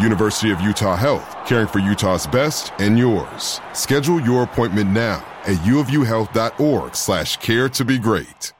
University 0.00 0.50
of 0.50 0.60
Utah 0.60 0.96
Health, 0.96 1.36
caring 1.46 1.66
for 1.66 1.78
Utah's 1.78 2.26
best 2.26 2.72
and 2.78 2.98
yours. 2.98 3.60
Schedule 3.72 4.20
your 4.20 4.42
appointment 4.44 4.90
now 4.90 5.24
at 5.44 5.56
uofuhealth.org 5.58 6.94
slash 6.94 7.36
care 7.38 7.68
to 7.68 7.84
be 7.84 7.98
great. 7.98 8.52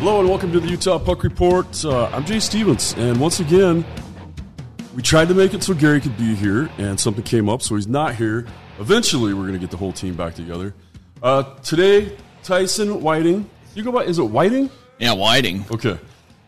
Hello 0.00 0.18
and 0.18 0.30
welcome 0.30 0.50
to 0.50 0.60
the 0.60 0.68
Utah 0.68 0.98
Puck 0.98 1.24
Report. 1.24 1.84
Uh, 1.84 2.06
I'm 2.06 2.24
Jay 2.24 2.40
Stevens, 2.40 2.94
and 2.96 3.20
once 3.20 3.40
again, 3.40 3.84
we 4.94 5.02
tried 5.02 5.28
to 5.28 5.34
make 5.34 5.52
it 5.52 5.62
so 5.62 5.74
Gary 5.74 6.00
could 6.00 6.16
be 6.16 6.34
here, 6.34 6.70
and 6.78 6.98
something 6.98 7.22
came 7.22 7.50
up, 7.50 7.60
so 7.60 7.74
he's 7.74 7.86
not 7.86 8.14
here. 8.14 8.46
Eventually, 8.78 9.34
we're 9.34 9.42
going 9.42 9.52
to 9.52 9.58
get 9.58 9.70
the 9.70 9.76
whole 9.76 9.92
team 9.92 10.14
back 10.14 10.34
together. 10.34 10.74
Uh, 11.22 11.42
today, 11.60 12.16
Tyson 12.54 13.00
Whiting. 13.00 13.48
You 13.76 13.84
go 13.84 13.92
by? 13.92 14.02
Is 14.02 14.18
it 14.18 14.24
Whiting? 14.24 14.70
Yeah, 14.98 15.12
Whiting. 15.12 15.64
Okay. 15.70 15.96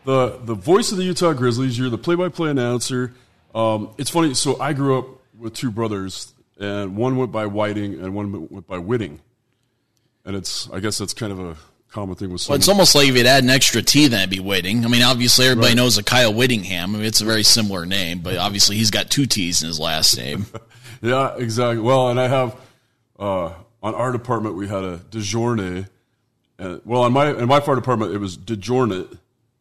The 0.03 0.37
the 0.43 0.53
voice 0.53 0.91
of 0.91 0.97
the 0.97 1.05
Utah 1.05 1.31
Grizzlies. 1.31 1.79
You're 1.79 1.89
the 1.89 1.97
play-by-play 1.97 2.49
announcer. 2.49 3.13
Um, 3.55 3.91
it's 3.97 4.09
funny. 4.09 4.33
So 4.33 4.59
I 4.59 4.73
grew 4.73 4.99
up 4.99 5.05
with 5.39 5.53
two 5.53 5.71
brothers, 5.71 6.33
and 6.59 6.97
one 6.97 7.15
went 7.15 7.31
by 7.31 7.45
Whiting, 7.45 8.01
and 8.01 8.13
one 8.13 8.49
went 8.49 8.67
by 8.67 8.79
Whitting. 8.79 9.21
And 10.25 10.35
it's 10.35 10.69
I 10.71 10.81
guess 10.81 10.97
that's 10.97 11.13
kind 11.13 11.31
of 11.31 11.39
a 11.39 11.55
common 11.89 12.15
thing 12.15 12.33
with. 12.33 12.49
Well, 12.49 12.57
it's 12.57 12.67
almost 12.67 12.95
like 12.95 13.07
if 13.07 13.15
you'd 13.15 13.25
add 13.25 13.45
an 13.45 13.49
extra 13.49 13.81
T, 13.81 14.07
then 14.09 14.19
it'd 14.19 14.29
be 14.29 14.39
Whitting. 14.41 14.83
I 14.83 14.89
mean, 14.89 15.03
obviously 15.03 15.45
everybody 15.45 15.69
Right. 15.69 15.77
knows 15.77 15.97
a 15.97 16.03
Kyle 16.03 16.33
Whittingham. 16.33 16.95
I 16.95 16.97
mean, 16.97 17.07
it's 17.07 17.21
a 17.21 17.25
very 17.25 17.43
similar 17.43 17.85
name, 17.85 18.19
but 18.19 18.35
obviously 18.35 18.75
he's 18.75 18.91
got 18.91 19.09
two 19.09 19.25
T's 19.25 19.61
in 19.61 19.67
his 19.69 19.79
last 19.79 20.17
name. 20.17 20.47
Yeah, 21.01 21.35
exactly. 21.35 21.79
Well, 21.81 22.07
and 22.09 22.17
I 22.17 22.29
have 22.29 22.55
uh, 23.19 23.47
on 23.81 23.93
our 23.93 24.13
department 24.13 24.55
we 24.55 24.69
had 24.69 24.85
a 24.85 24.99
DeJourne. 25.11 25.89
Well, 26.85 27.03
on 27.03 27.13
my 27.13 27.29
in 27.31 27.47
my 27.47 27.59
fire 27.59 27.75
department 27.75 28.13
it 28.13 28.17
was 28.19 28.37
DeJournet. 28.37 29.17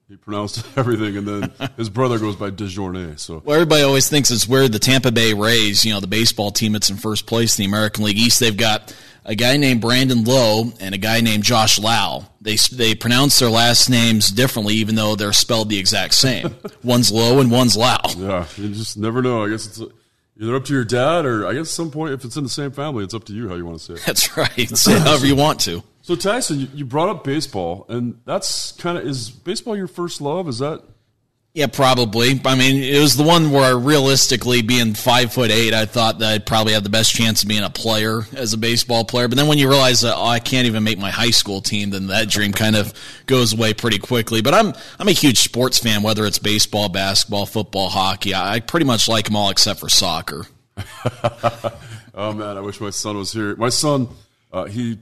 He 0.08 0.16
pronounced 0.16 0.66
everything, 0.76 1.16
and 1.16 1.26
then 1.26 1.52
his 1.78 1.88
brother 1.88 2.18
goes 2.18 2.36
by 2.36 2.50
DeJourne. 2.50 3.18
So 3.18 3.42
Well, 3.44 3.54
everybody 3.54 3.82
always 3.82 4.08
thinks 4.10 4.30
it's 4.30 4.46
weird. 4.46 4.72
The 4.72 4.78
Tampa 4.78 5.10
Bay 5.10 5.32
Rays, 5.32 5.84
you 5.86 5.92
know, 5.94 6.00
the 6.00 6.06
baseball 6.06 6.50
team 6.50 6.72
that's 6.72 6.90
in 6.90 6.96
first 6.96 7.26
place 7.26 7.58
in 7.58 7.62
the 7.62 7.68
American 7.68 8.04
League 8.04 8.18
East, 8.18 8.38
they've 8.38 8.54
got 8.56 8.94
a 9.24 9.34
guy 9.34 9.56
named 9.56 9.80
Brandon 9.80 10.22
Lowe 10.24 10.72
and 10.80 10.94
a 10.94 10.98
guy 10.98 11.20
named 11.22 11.44
Josh 11.44 11.78
Lowe. 11.78 12.26
They 12.42 12.56
they 12.72 12.94
pronounce 12.94 13.38
their 13.38 13.48
last 13.48 13.88
names 13.88 14.28
differently, 14.30 14.74
even 14.74 14.96
though 14.96 15.16
they're 15.16 15.32
spelled 15.32 15.70
the 15.70 15.78
exact 15.78 16.14
same. 16.14 16.54
one's 16.82 17.10
Lowe 17.10 17.40
and 17.40 17.50
one's 17.50 17.76
Lau. 17.76 18.00
yeah, 18.16 18.46
you 18.56 18.68
just 18.68 18.98
never 18.98 19.22
know. 19.22 19.44
I 19.44 19.48
guess 19.48 19.66
it's 19.66 19.80
either 20.40 20.56
up 20.56 20.64
to 20.66 20.74
your 20.74 20.84
dad, 20.84 21.24
or 21.24 21.46
I 21.46 21.54
guess 21.54 21.60
at 21.60 21.66
some 21.68 21.90
point 21.90 22.12
if 22.12 22.24
it's 22.24 22.36
in 22.36 22.42
the 22.42 22.50
same 22.50 22.72
family, 22.72 23.04
it's 23.04 23.14
up 23.14 23.24
to 23.24 23.32
you 23.32 23.48
how 23.48 23.54
you 23.54 23.64
want 23.64 23.78
to 23.78 23.84
say 23.84 23.94
it. 23.94 24.02
That's 24.04 24.36
right. 24.36 24.68
Say 24.76 24.94
it 24.94 25.02
however 25.02 25.26
you 25.26 25.36
want 25.36 25.60
to. 25.60 25.82
So 26.02 26.16
Tyson, 26.16 26.60
you, 26.60 26.68
you 26.74 26.84
brought 26.84 27.08
up 27.08 27.24
baseball, 27.24 27.86
and 27.88 28.20
that's 28.24 28.72
kind 28.72 28.98
of 28.98 29.06
is 29.06 29.30
baseball 29.30 29.76
your 29.76 29.86
first 29.86 30.20
love? 30.20 30.48
Is 30.48 30.58
that 30.58 30.82
Yeah, 31.54 31.68
probably. 31.68 32.40
I 32.44 32.56
mean, 32.56 32.82
it 32.82 33.00
was 33.00 33.16
the 33.16 33.22
one 33.22 33.52
where 33.52 33.78
realistically, 33.78 34.62
being 34.62 34.94
five 34.94 35.32
foot 35.32 35.52
eight, 35.52 35.72
I 35.74 35.86
thought 35.86 36.18
that 36.18 36.32
I'd 36.32 36.46
probably 36.46 36.72
have 36.72 36.82
the 36.82 36.90
best 36.90 37.14
chance 37.14 37.42
of 37.44 37.48
being 37.48 37.62
a 37.62 37.70
player 37.70 38.22
as 38.34 38.52
a 38.52 38.58
baseball 38.58 39.04
player. 39.04 39.28
But 39.28 39.38
then 39.38 39.46
when 39.46 39.58
you 39.58 39.68
realize 39.68 40.00
that 40.00 40.16
oh, 40.16 40.26
I 40.26 40.40
can't 40.40 40.66
even 40.66 40.82
make 40.82 40.98
my 40.98 41.10
high 41.10 41.30
school 41.30 41.60
team, 41.60 41.90
then 41.90 42.08
that 42.08 42.28
dream 42.28 42.52
kind 42.52 42.74
of 42.74 42.92
goes 43.26 43.52
away 43.52 43.72
pretty 43.72 43.98
quickly. 43.98 44.42
But 44.42 44.54
I'm 44.54 44.74
I'm 44.98 45.08
a 45.08 45.12
huge 45.12 45.38
sports 45.38 45.78
fan, 45.78 46.02
whether 46.02 46.26
it's 46.26 46.38
baseball, 46.40 46.88
basketball, 46.88 47.46
football, 47.46 47.88
hockey. 47.88 48.34
I, 48.34 48.54
I 48.54 48.60
pretty 48.60 48.86
much 48.86 49.08
like 49.08 49.26
them 49.26 49.36
all 49.36 49.50
except 49.50 49.80
for 49.80 49.88
soccer. 49.88 50.46
Oh 52.14 52.32
man, 52.32 52.58
I 52.58 52.60
wish 52.60 52.78
my 52.78 52.90
son 52.90 53.16
was 53.16 53.32
here. 53.32 53.56
My 53.56 53.70
son, 53.70 54.08
uh, 54.52 54.66
he 54.66 54.98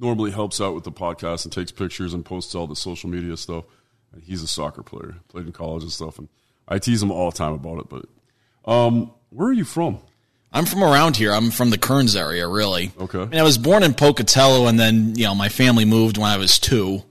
normally 0.00 0.30
helps 0.30 0.60
out 0.60 0.74
with 0.74 0.84
the 0.84 0.92
podcast 0.92 1.44
and 1.44 1.52
takes 1.52 1.70
pictures 1.70 2.14
and 2.14 2.24
posts 2.24 2.54
all 2.54 2.66
the 2.66 2.76
social 2.76 3.10
media 3.10 3.36
stuff. 3.36 3.64
And 4.12 4.22
he's 4.22 4.42
a 4.42 4.48
soccer 4.48 4.82
player, 4.82 5.16
played 5.28 5.46
in 5.46 5.52
college 5.52 5.82
and 5.82 5.92
stuff. 5.92 6.18
And 6.18 6.28
I 6.66 6.78
tease 6.78 7.02
him 7.02 7.10
all 7.10 7.30
the 7.30 7.36
time 7.36 7.52
about 7.52 7.78
it. 7.78 7.88
But 7.88 8.70
um, 8.70 9.12
where 9.30 9.48
are 9.48 9.52
you 9.52 9.64
from? 9.64 9.98
I'm 10.52 10.66
from 10.66 10.82
around 10.82 11.16
here. 11.16 11.32
I'm 11.32 11.50
from 11.50 11.70
the 11.70 11.78
Kearns 11.78 12.16
area, 12.16 12.48
really. 12.48 12.90
Okay. 12.98 13.20
I 13.20 13.26
mean, 13.26 13.40
I 13.40 13.44
was 13.44 13.56
born 13.56 13.82
in 13.84 13.94
Pocatello, 13.94 14.66
and 14.66 14.80
then 14.80 15.14
you 15.16 15.24
know 15.24 15.34
my 15.34 15.48
family 15.48 15.84
moved 15.84 16.18
when 16.18 16.28
I 16.28 16.38
was 16.38 16.58
two, 16.58 17.04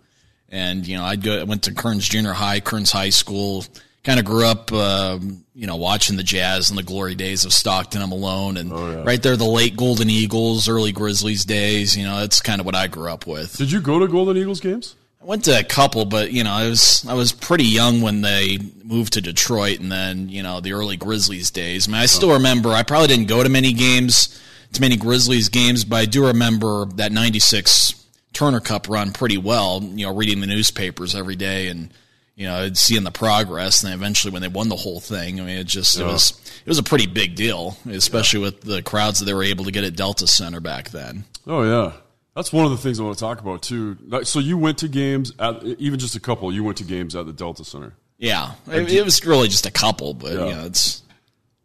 and 0.49 0.85
you 0.85 0.97
know 0.97 1.05
I'd 1.05 1.23
go. 1.23 1.39
I 1.39 1.43
went 1.43 1.63
to 1.63 1.73
Kearns 1.73 2.07
Junior 2.07 2.33
High, 2.33 2.59
Kearns 2.59 2.91
High 2.91 3.11
School. 3.11 3.63
Kind 4.03 4.17
of 4.17 4.25
grew 4.25 4.45
up, 4.45 4.71
um, 4.71 5.43
you 5.53 5.67
know, 5.67 5.75
watching 5.75 6.15
the 6.15 6.23
Jazz 6.23 6.69
and 6.69 6.79
the 6.79 6.83
glory 6.83 7.15
days 7.15 7.43
of 7.43 7.51
Stockton 7.51 8.01
and 8.01 8.09
Malone, 8.09 8.55
and 8.55 8.71
Oh, 8.71 9.03
right 9.03 9.21
there, 9.21 9.35
the 9.35 9.43
late 9.43 9.75
Golden 9.75 10.09
Eagles, 10.09 10.69
early 10.69 10.93
Grizzlies 10.93 11.43
days. 11.43 11.97
You 11.97 12.05
know, 12.05 12.19
that's 12.21 12.41
kind 12.41 12.61
of 12.61 12.65
what 12.65 12.75
I 12.75 12.87
grew 12.87 13.09
up 13.11 13.27
with. 13.27 13.57
Did 13.57 13.71
you 13.71 13.81
go 13.81 13.99
to 13.99 14.07
Golden 14.07 14.37
Eagles 14.37 14.61
games? 14.61 14.95
I 15.21 15.25
went 15.25 15.43
to 15.45 15.59
a 15.59 15.65
couple, 15.65 16.05
but 16.05 16.31
you 16.31 16.45
know, 16.45 16.51
I 16.51 16.69
was 16.69 17.05
I 17.09 17.13
was 17.13 17.33
pretty 17.33 17.65
young 17.65 17.99
when 17.99 18.21
they 18.21 18.57
moved 18.85 19.13
to 19.13 19.21
Detroit, 19.21 19.81
and 19.81 19.91
then 19.91 20.29
you 20.29 20.43
know 20.43 20.61
the 20.61 20.71
early 20.71 20.95
Grizzlies 20.95 21.51
days. 21.51 21.89
I 21.89 21.91
mean, 21.91 22.01
I 22.01 22.05
still 22.05 22.31
remember. 22.33 22.69
I 22.69 22.83
probably 22.83 23.07
didn't 23.09 23.27
go 23.27 23.43
to 23.43 23.49
many 23.49 23.73
games, 23.73 24.39
to 24.73 24.79
many 24.81 24.95
Grizzlies 24.95 25.49
games, 25.49 25.83
but 25.83 25.97
I 25.97 26.05
do 26.05 26.27
remember 26.27 26.85
that 26.95 27.11
'96 27.11 27.95
Turner 28.31 28.61
Cup 28.61 28.87
run 28.87 29.11
pretty 29.11 29.37
well. 29.37 29.83
You 29.83 30.05
know, 30.05 30.15
reading 30.15 30.39
the 30.39 30.47
newspapers 30.47 31.15
every 31.15 31.35
day 31.35 31.67
and. 31.67 31.93
You 32.39 32.45
know, 32.45 32.71
seeing 32.73 33.03
the 33.03 33.11
progress, 33.11 33.83
and 33.83 33.91
then 33.91 33.99
eventually 33.99 34.31
when 34.31 34.41
they 34.41 34.47
won 34.47 34.69
the 34.69 34.77
whole 34.77 35.01
thing, 35.01 35.41
I 35.41 35.43
mean, 35.43 35.57
it 35.57 35.67
just 35.67 35.99
it 35.99 36.05
was 36.05 36.31
it 36.65 36.69
was 36.69 36.77
a 36.77 36.83
pretty 36.83 37.05
big 37.05 37.35
deal, 37.35 37.75
especially 37.89 38.39
with 38.39 38.61
the 38.61 38.81
crowds 38.81 39.19
that 39.19 39.25
they 39.25 39.33
were 39.33 39.43
able 39.43 39.65
to 39.65 39.71
get 39.71 39.83
at 39.83 39.97
Delta 39.97 40.25
Center 40.25 40.61
back 40.61 40.91
then. 40.91 41.25
Oh 41.45 41.63
yeah, 41.63 41.91
that's 42.37 42.53
one 42.53 42.63
of 42.63 42.71
the 42.71 42.77
things 42.77 42.97
I 42.97 43.03
want 43.03 43.17
to 43.17 43.19
talk 43.21 43.41
about 43.41 43.61
too. 43.61 43.97
So 44.23 44.39
you 44.39 44.57
went 44.57 44.77
to 44.77 44.87
games 44.87 45.33
at 45.37 45.61
even 45.65 45.99
just 45.99 46.15
a 46.15 46.19
couple. 46.21 46.49
You 46.53 46.63
went 46.63 46.77
to 46.77 46.85
games 46.85 47.13
at 47.13 47.25
the 47.25 47.33
Delta 47.33 47.65
Center. 47.65 47.91
Yeah, 48.17 48.53
it, 48.67 48.89
it 48.89 49.03
was 49.03 49.25
really 49.25 49.49
just 49.49 49.65
a 49.65 49.71
couple, 49.71 50.13
but 50.13 50.31
Yeah. 50.31 50.45
you 50.45 50.51
know, 50.55 50.65
it's 50.65 51.01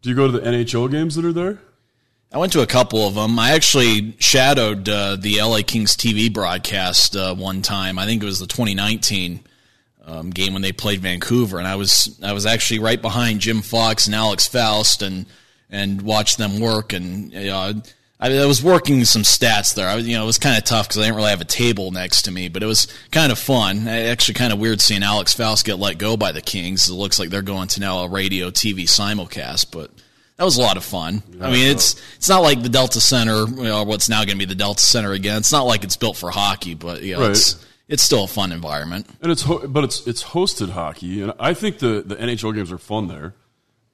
Do 0.01 0.09
you 0.09 0.15
go 0.15 0.29
to 0.29 0.33
the 0.37 0.41
NHL 0.45 0.91
games 0.91 1.15
that 1.15 1.23
are 1.23 1.31
there? 1.31 1.59
I 2.33 2.37
went 2.37 2.51
to 2.51 2.61
a 2.61 2.67
couple 2.67 3.07
of 3.07 3.13
them. 3.15 3.39
I 3.39 3.51
actually 3.51 4.17
shadowed 4.19 4.89
uh, 4.89 5.15
the 5.15 5.41
LA 5.41 5.61
Kings 5.65 5.95
TV 5.95 6.33
broadcast 6.33 7.15
uh, 7.15 7.33
one 7.33 7.61
time. 7.61 7.97
I 7.97 8.05
think 8.05 8.21
it 8.21 8.25
was 8.25 8.39
the 8.39 8.47
2019 8.47 9.39
um, 10.05 10.29
game 10.29 10.53
when 10.53 10.61
they 10.61 10.71
played 10.71 10.99
Vancouver, 11.01 11.57
and 11.57 11.67
I 11.67 11.75
was 11.75 12.17
I 12.23 12.33
was 12.33 12.45
actually 12.45 12.79
right 12.79 13.01
behind 13.01 13.39
Jim 13.41 13.61
Fox 13.61 14.05
and 14.05 14.15
Alex 14.15 14.47
Faust 14.47 15.01
and 15.01 15.25
and 15.69 16.01
watched 16.03 16.37
them 16.37 16.59
work. 16.59 16.93
And 16.93 17.31
you 17.33 17.45
know, 17.47 17.73
I, 18.19 18.37
I 18.37 18.45
was 18.45 18.63
working 18.63 19.03
some 19.05 19.23
stats 19.23 19.73
there. 19.75 19.87
I, 19.87 19.95
you 19.97 20.15
know, 20.15 20.23
it 20.23 20.27
was 20.27 20.37
kind 20.37 20.57
of 20.57 20.63
tough 20.63 20.87
because 20.87 20.99
I 20.99 21.05
didn't 21.05 21.15
really 21.17 21.29
have 21.31 21.41
a 21.41 21.45
table 21.45 21.91
next 21.91 22.23
to 22.23 22.31
me, 22.31 22.49
but 22.49 22.61
it 22.63 22.67
was 22.67 22.87
kind 23.11 23.31
of 23.31 23.39
fun. 23.39 23.87
Actually, 23.87 24.35
kind 24.35 24.53
of 24.53 24.59
weird 24.59 24.79
seeing 24.79 25.03
Alex 25.03 25.33
Faust 25.33 25.65
get 25.65 25.79
let 25.79 25.97
go 25.97 26.15
by 26.15 26.31
the 26.31 26.41
Kings. 26.41 26.87
It 26.87 26.93
looks 26.93 27.17
like 27.19 27.29
they're 27.29 27.41
going 27.41 27.67
to 27.69 27.79
now 27.79 27.99
a 28.03 28.07
radio 28.09 28.51
TV 28.51 28.83
simulcast, 28.83 29.71
but 29.71 29.91
that 30.37 30.43
was 30.43 30.57
a 30.57 30.61
lot 30.61 30.77
of 30.77 30.83
fun. 30.83 31.23
I 31.41 31.49
mean, 31.51 31.67
it's 31.67 31.95
it's 32.17 32.29
not 32.29 32.39
like 32.43 32.61
the 32.61 32.69
Delta 32.69 33.01
Center, 33.01 33.45
you 33.47 33.63
know, 33.63 33.83
what's 33.83 34.07
now 34.09 34.19
going 34.19 34.37
to 34.37 34.45
be 34.45 34.45
the 34.45 34.53
Delta 34.55 34.85
Center 34.85 35.13
again. 35.13 35.37
It's 35.37 35.51
not 35.51 35.63
like 35.63 35.83
it's 35.83 35.97
built 35.97 36.15
for 36.17 36.29
hockey, 36.29 36.75
but 36.75 37.01
you 37.01 37.15
know, 37.15 37.21
Right. 37.21 37.31
it's 37.31 37.55
it's 37.87 38.03
still 38.03 38.23
a 38.23 38.27
fun 38.27 38.51
environment. 38.51 39.07
And 39.21 39.31
it's 39.31 39.43
ho- 39.43 39.67
but 39.67 39.83
it's 39.83 40.05
it's 40.07 40.23
hosted 40.23 40.69
hockey, 40.69 41.21
and 41.21 41.33
I 41.39 41.53
think 41.53 41.79
the 41.79 42.03
the 42.05 42.15
NHL 42.15 42.53
games 42.55 42.71
are 42.71 42.77
fun 42.77 43.07
there. 43.07 43.35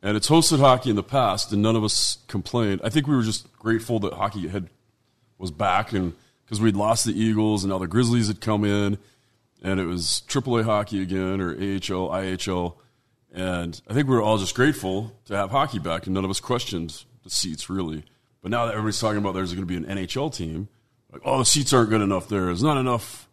And 0.04 0.18
it's 0.18 0.30
hosted 0.30 0.60
hockey 0.60 0.90
in 0.90 0.96
the 0.96 1.04
past, 1.04 1.52
and 1.52 1.62
none 1.62 1.76
of 1.76 1.84
us 1.84 2.18
complained. 2.28 2.82
I 2.84 2.90
think 2.90 3.06
we 3.06 3.16
were 3.16 3.22
just 3.22 3.52
grateful 3.54 4.00
that 4.00 4.14
hockey 4.14 4.48
had 4.48 4.68
was 5.38 5.52
back, 5.52 5.94
and 5.94 6.14
because 6.44 6.60
we'd 6.60 6.76
lost 6.76 7.06
the 7.06 7.20
Eagles, 7.20 7.64
and 7.64 7.72
now 7.72 7.78
the 7.78 7.88
Grizzlies 7.88 8.28
had 8.28 8.42
come 8.42 8.66
in, 8.66 8.98
and 9.62 9.80
it 9.80 9.86
was 9.86 10.24
AAA 10.28 10.64
hockey 10.64 11.02
again, 11.02 11.40
or 11.40 11.52
AHL, 11.52 12.10
IHL, 12.10 12.76
and 13.32 13.80
I 13.88 13.94
think 13.94 14.08
we 14.08 14.16
were 14.16 14.22
all 14.22 14.38
just 14.38 14.56
grateful 14.56 15.16
to 15.26 15.36
have 15.36 15.52
hockey 15.52 15.80
back, 15.80 16.08
and 16.08 16.16
none 16.16 16.26
of 16.26 16.32
us 16.32 16.40
questioned 16.40 17.04
the 17.24 17.30
seats 17.30 17.70
really. 17.70 18.04
But 18.42 18.50
now 18.50 18.66
that 18.66 18.72
everybody's 18.72 19.00
talking 19.00 19.20
about 19.20 19.36
there's 19.36 19.54
going 19.54 19.68
to 19.68 19.72
be 19.72 19.78
an 19.78 19.98
NHL 19.98 20.36
team, 20.36 20.68
like 21.12 21.22
oh 21.26 21.38
the 21.38 21.46
seats 21.46 21.74
aren't 21.74 21.92
good 21.92 22.02
enough 22.02 22.28
there. 22.28 22.46
There's 22.46 22.64
not 22.64 22.78
enough 22.78 23.30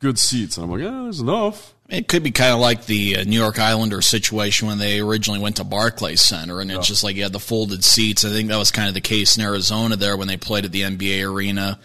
good 0.00 0.18
seats. 0.18 0.56
And 0.56 0.64
I'm 0.64 0.70
like, 0.70 0.80
yeah, 0.80 1.02
there's 1.04 1.20
enough. 1.20 1.74
It 1.88 2.08
could 2.08 2.22
be 2.22 2.30
kind 2.30 2.52
of 2.52 2.60
like 2.60 2.86
the 2.86 3.16
uh, 3.16 3.24
New 3.24 3.38
York 3.38 3.58
Islanders 3.58 4.06
situation 4.06 4.68
when 4.68 4.78
they 4.78 5.00
originally 5.00 5.40
went 5.40 5.56
to 5.56 5.64
Barclays 5.64 6.20
Center, 6.20 6.60
and 6.60 6.70
it's 6.70 6.86
just 6.86 7.02
like 7.02 7.16
you 7.16 7.24
had 7.24 7.32
the 7.32 7.40
folded 7.40 7.84
seats. 7.84 8.24
I 8.24 8.30
think 8.30 8.48
that 8.48 8.58
was 8.58 8.70
kind 8.70 8.86
of 8.88 8.94
the 8.94 9.00
case 9.00 9.36
in 9.36 9.42
Arizona 9.42 9.96
there 9.96 10.16
when 10.16 10.28
they 10.28 10.36
played 10.36 10.64
at 10.64 10.70
the 10.70 10.82
NBA 10.82 11.28
arena 11.28 11.80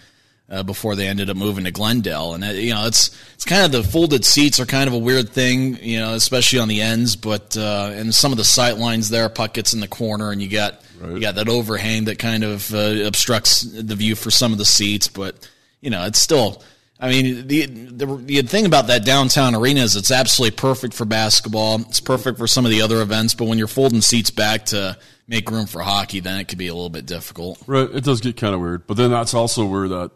uh, 0.47 0.62
before 0.62 0.95
they 0.95 1.07
ended 1.07 1.31
up 1.31 1.38
moving 1.38 1.63
to 1.63 1.71
Glendale. 1.71 2.35
And 2.35 2.44
uh, 2.44 2.47
you 2.50 2.73
know, 2.73 2.85
it's 2.85 3.17
it's 3.33 3.45
kind 3.45 3.65
of 3.65 3.71
the 3.71 3.81
folded 3.83 4.23
seats 4.23 4.59
are 4.59 4.67
kind 4.67 4.88
of 4.88 4.94
a 4.94 5.00
weird 5.00 5.29
thing, 5.29 5.77
you 5.81 6.00
know, 6.00 6.13
especially 6.13 6.59
on 6.59 6.67
the 6.67 6.81
ends. 6.81 7.15
But 7.15 7.57
uh, 7.57 7.89
and 7.94 8.13
some 8.13 8.31
of 8.31 8.38
the 8.38 8.44
sight 8.44 8.77
lines 8.77 9.09
there, 9.09 9.27
puck 9.27 9.56
gets 9.56 9.73
in 9.73 9.79
the 9.79 9.88
corner, 9.88 10.31
and 10.31 10.39
you 10.39 10.50
got 10.50 10.81
you 11.03 11.19
got 11.19 11.35
that 11.35 11.50
overhang 11.50 12.06
that 12.06 12.19
kind 12.19 12.44
of 12.44 12.71
uh, 12.73 13.06
obstructs 13.06 13.62
the 13.62 13.95
view 13.95 14.15
for 14.15 14.29
some 14.29 14.51
of 14.51 14.59
the 14.59 14.65
seats. 14.65 15.07
But 15.07 15.50
you 15.81 15.89
know, 15.89 16.06
it's 16.06 16.19
still. 16.19 16.62
I 17.00 17.09
mean, 17.09 17.47
the, 17.47 17.65
the 17.65 18.06
the 18.06 18.42
thing 18.44 18.65
about 18.65 18.88
that 18.88 19.03
downtown 19.03 19.53
arena 19.53 19.81
is 19.81 19.97
it's 19.97 20.12
absolutely 20.12 20.56
perfect 20.56 20.94
for 20.94 21.03
basketball. 21.03 21.81
It's 21.81 22.00
perfect 22.00 22.38
for 22.38 22.47
some 22.47 22.63
of 22.63 22.71
the 22.71 22.81
other 22.81 23.01
events, 23.01 23.33
but 23.33 23.45
when 23.45 23.57
you're 23.57 23.68
folding 23.68 24.01
seats 24.01 24.31
back 24.31 24.68
to 24.68 24.97
make 25.27 25.50
room 25.51 25.65
for 25.65 25.81
hockey, 25.81 26.21
then 26.21 26.39
it 26.39 26.47
could 26.47 26.57
be 26.57 26.68
a 26.68 26.74
little 26.74 26.89
bit 26.89 27.06
difficult. 27.06 27.62
Right, 27.68 27.89
it 27.94 28.03
does 28.06 28.21
get 28.21 28.38
kind 28.38 28.56
of 28.56 28.62
weird, 28.62 28.88
but 28.88 28.95
then 28.95 29.12
that's 29.12 29.33
also 29.33 29.65
where 29.65 29.89
that 29.89 30.12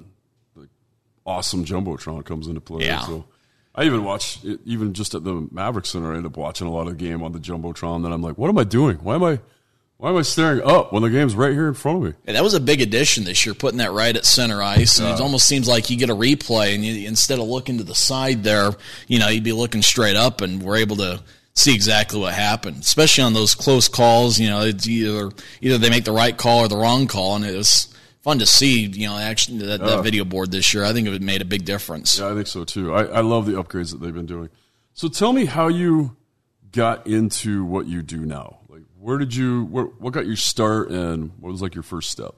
like, 0.55 0.69
awesome 1.25 1.65
jumbotron 1.65 2.23
comes 2.23 2.47
into 2.47 2.61
play. 2.61 2.85
Yeah. 2.85 3.01
So 3.01 3.25
I 3.75 3.83
even 3.83 4.05
watch 4.05 4.39
even 4.65 4.93
just 4.93 5.15
at 5.15 5.25
the 5.25 5.47
Maverick 5.51 5.85
Center. 5.85 6.13
I 6.13 6.17
end 6.17 6.25
up 6.25 6.37
watching 6.37 6.65
a 6.65 6.71
lot 6.71 6.87
of 6.87 6.97
the 6.97 7.05
game 7.05 7.23
on 7.23 7.33
the 7.33 7.39
jumbotron. 7.39 8.03
Then 8.03 8.13
I'm 8.13 8.21
like, 8.21 8.37
what 8.37 8.49
am 8.49 8.57
I 8.57 8.63
doing? 8.63 8.97
Why 8.97 9.15
am 9.15 9.23
I 9.23 9.39
why 9.99 10.11
am 10.11 10.15
I 10.15 10.21
staring 10.21 10.61
up 10.63 10.93
when 10.93 11.03
the 11.03 11.09
game's 11.09 11.35
right 11.35 11.51
here 11.51 11.67
in 11.67 11.73
front 11.73 11.97
of 11.97 12.03
me? 12.05 12.13
Yeah, 12.25 12.33
that 12.33 12.43
was 12.43 12.53
a 12.53 12.61
big 12.61 12.79
addition 12.79 13.25
this 13.25 13.45
year, 13.45 13.53
putting 13.53 13.79
that 13.79 13.91
right 13.91 14.15
at 14.15 14.25
center 14.25 14.63
ice, 14.63 14.97
and 14.97 15.09
it 15.09 15.19
almost 15.19 15.45
seems 15.45 15.67
like 15.67 15.89
you 15.89 15.97
get 15.97 16.09
a 16.09 16.15
replay, 16.15 16.73
and 16.73 16.85
you, 16.85 17.05
instead 17.05 17.37
of 17.37 17.49
looking 17.49 17.79
to 17.79 17.83
the 17.83 17.93
side 17.93 18.41
there, 18.41 18.71
you 19.07 19.19
know, 19.19 19.27
you'd 19.27 19.43
be 19.43 19.51
looking 19.51 19.81
straight 19.81 20.15
up, 20.15 20.39
and 20.39 20.63
we're 20.63 20.77
able 20.77 20.95
to 20.95 21.21
see 21.53 21.75
exactly 21.75 22.17
what 22.17 22.33
happened, 22.33 22.77
especially 22.77 23.25
on 23.25 23.33
those 23.33 23.53
close 23.55 23.89
calls. 23.89 24.39
You 24.39 24.49
know, 24.49 24.61
it's 24.61 24.87
either 24.87 25.31
either 25.59 25.77
they 25.77 25.89
make 25.89 26.05
the 26.05 26.13
right 26.13 26.37
call 26.37 26.59
or 26.59 26.69
the 26.69 26.77
wrong 26.77 27.07
call, 27.07 27.35
and 27.35 27.43
it 27.43 27.57
was 27.57 27.93
fun 28.21 28.39
to 28.39 28.45
see. 28.45 28.85
You 28.85 29.09
know, 29.09 29.17
actually 29.17 29.57
that, 29.65 29.81
that 29.81 30.01
video 30.01 30.23
board 30.23 30.49
this 30.49 30.73
year, 30.73 30.85
I 30.85 30.93
think 30.93 31.09
it 31.09 31.21
made 31.21 31.41
a 31.41 31.45
big 31.45 31.65
difference. 31.65 32.17
Yeah, 32.17 32.29
I 32.29 32.35
think 32.35 32.47
so 32.47 32.63
too. 32.63 32.93
I, 32.93 33.03
I 33.03 33.19
love 33.19 33.47
the 33.47 33.61
upgrades 33.61 33.91
that 33.91 33.99
they've 33.99 34.13
been 34.13 34.25
doing. 34.25 34.47
So 34.93 35.09
tell 35.09 35.33
me 35.33 35.43
how 35.43 35.67
you 35.67 36.15
got 36.71 37.05
into 37.05 37.65
what 37.65 37.85
you 37.85 38.01
do 38.01 38.25
now. 38.25 38.58
Where 38.99 39.17
did 39.17 39.33
you? 39.33 39.65
Where, 39.65 39.85
what 39.85 40.13
got 40.13 40.25
your 40.25 40.35
start, 40.35 40.89
and 40.89 41.31
what 41.39 41.51
was 41.51 41.61
like 41.61 41.73
your 41.73 41.83
first 41.83 42.09
step? 42.09 42.35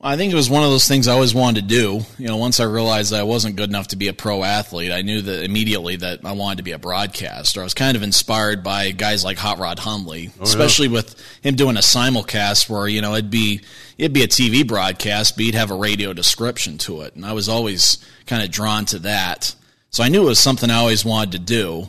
I 0.00 0.16
think 0.16 0.32
it 0.32 0.36
was 0.36 0.50
one 0.50 0.62
of 0.62 0.70
those 0.70 0.86
things 0.86 1.08
I 1.08 1.14
always 1.14 1.34
wanted 1.34 1.62
to 1.62 1.74
do. 1.74 2.00
You 2.18 2.28
know, 2.28 2.36
once 2.36 2.60
I 2.60 2.64
realized 2.64 3.14
I 3.14 3.22
wasn't 3.22 3.56
good 3.56 3.70
enough 3.70 3.88
to 3.88 3.96
be 3.96 4.08
a 4.08 4.12
pro 4.12 4.44
athlete, 4.44 4.92
I 4.92 5.02
knew 5.02 5.22
that 5.22 5.42
immediately 5.42 5.96
that 5.96 6.20
I 6.24 6.32
wanted 6.32 6.58
to 6.58 6.62
be 6.62 6.72
a 6.72 6.78
broadcaster. 6.78 7.60
I 7.60 7.64
was 7.64 7.74
kind 7.74 7.96
of 7.96 8.02
inspired 8.02 8.62
by 8.62 8.90
guys 8.90 9.24
like 9.24 9.38
Hot 9.38 9.58
Rod 9.58 9.78
Hundley, 9.78 10.30
oh, 10.38 10.44
especially 10.44 10.88
with 10.88 11.18
him 11.40 11.56
doing 11.56 11.76
a 11.76 11.80
simulcast 11.80 12.68
where 12.68 12.86
you 12.86 13.00
know 13.00 13.14
it'd 13.14 13.30
be 13.30 13.62
it'd 13.98 14.12
be 14.12 14.22
a 14.22 14.28
TV 14.28 14.66
broadcast, 14.66 15.34
but 15.34 15.46
he'd 15.46 15.54
have 15.54 15.70
a 15.70 15.76
radio 15.76 16.12
description 16.12 16.78
to 16.78 17.00
it, 17.00 17.16
and 17.16 17.24
I 17.24 17.32
was 17.32 17.48
always 17.48 17.98
kind 18.26 18.44
of 18.44 18.50
drawn 18.50 18.84
to 18.86 18.98
that. 19.00 19.56
So 19.90 20.04
I 20.04 20.08
knew 20.08 20.22
it 20.22 20.26
was 20.26 20.38
something 20.38 20.70
I 20.70 20.74
always 20.76 21.04
wanted 21.04 21.32
to 21.32 21.38
do. 21.38 21.88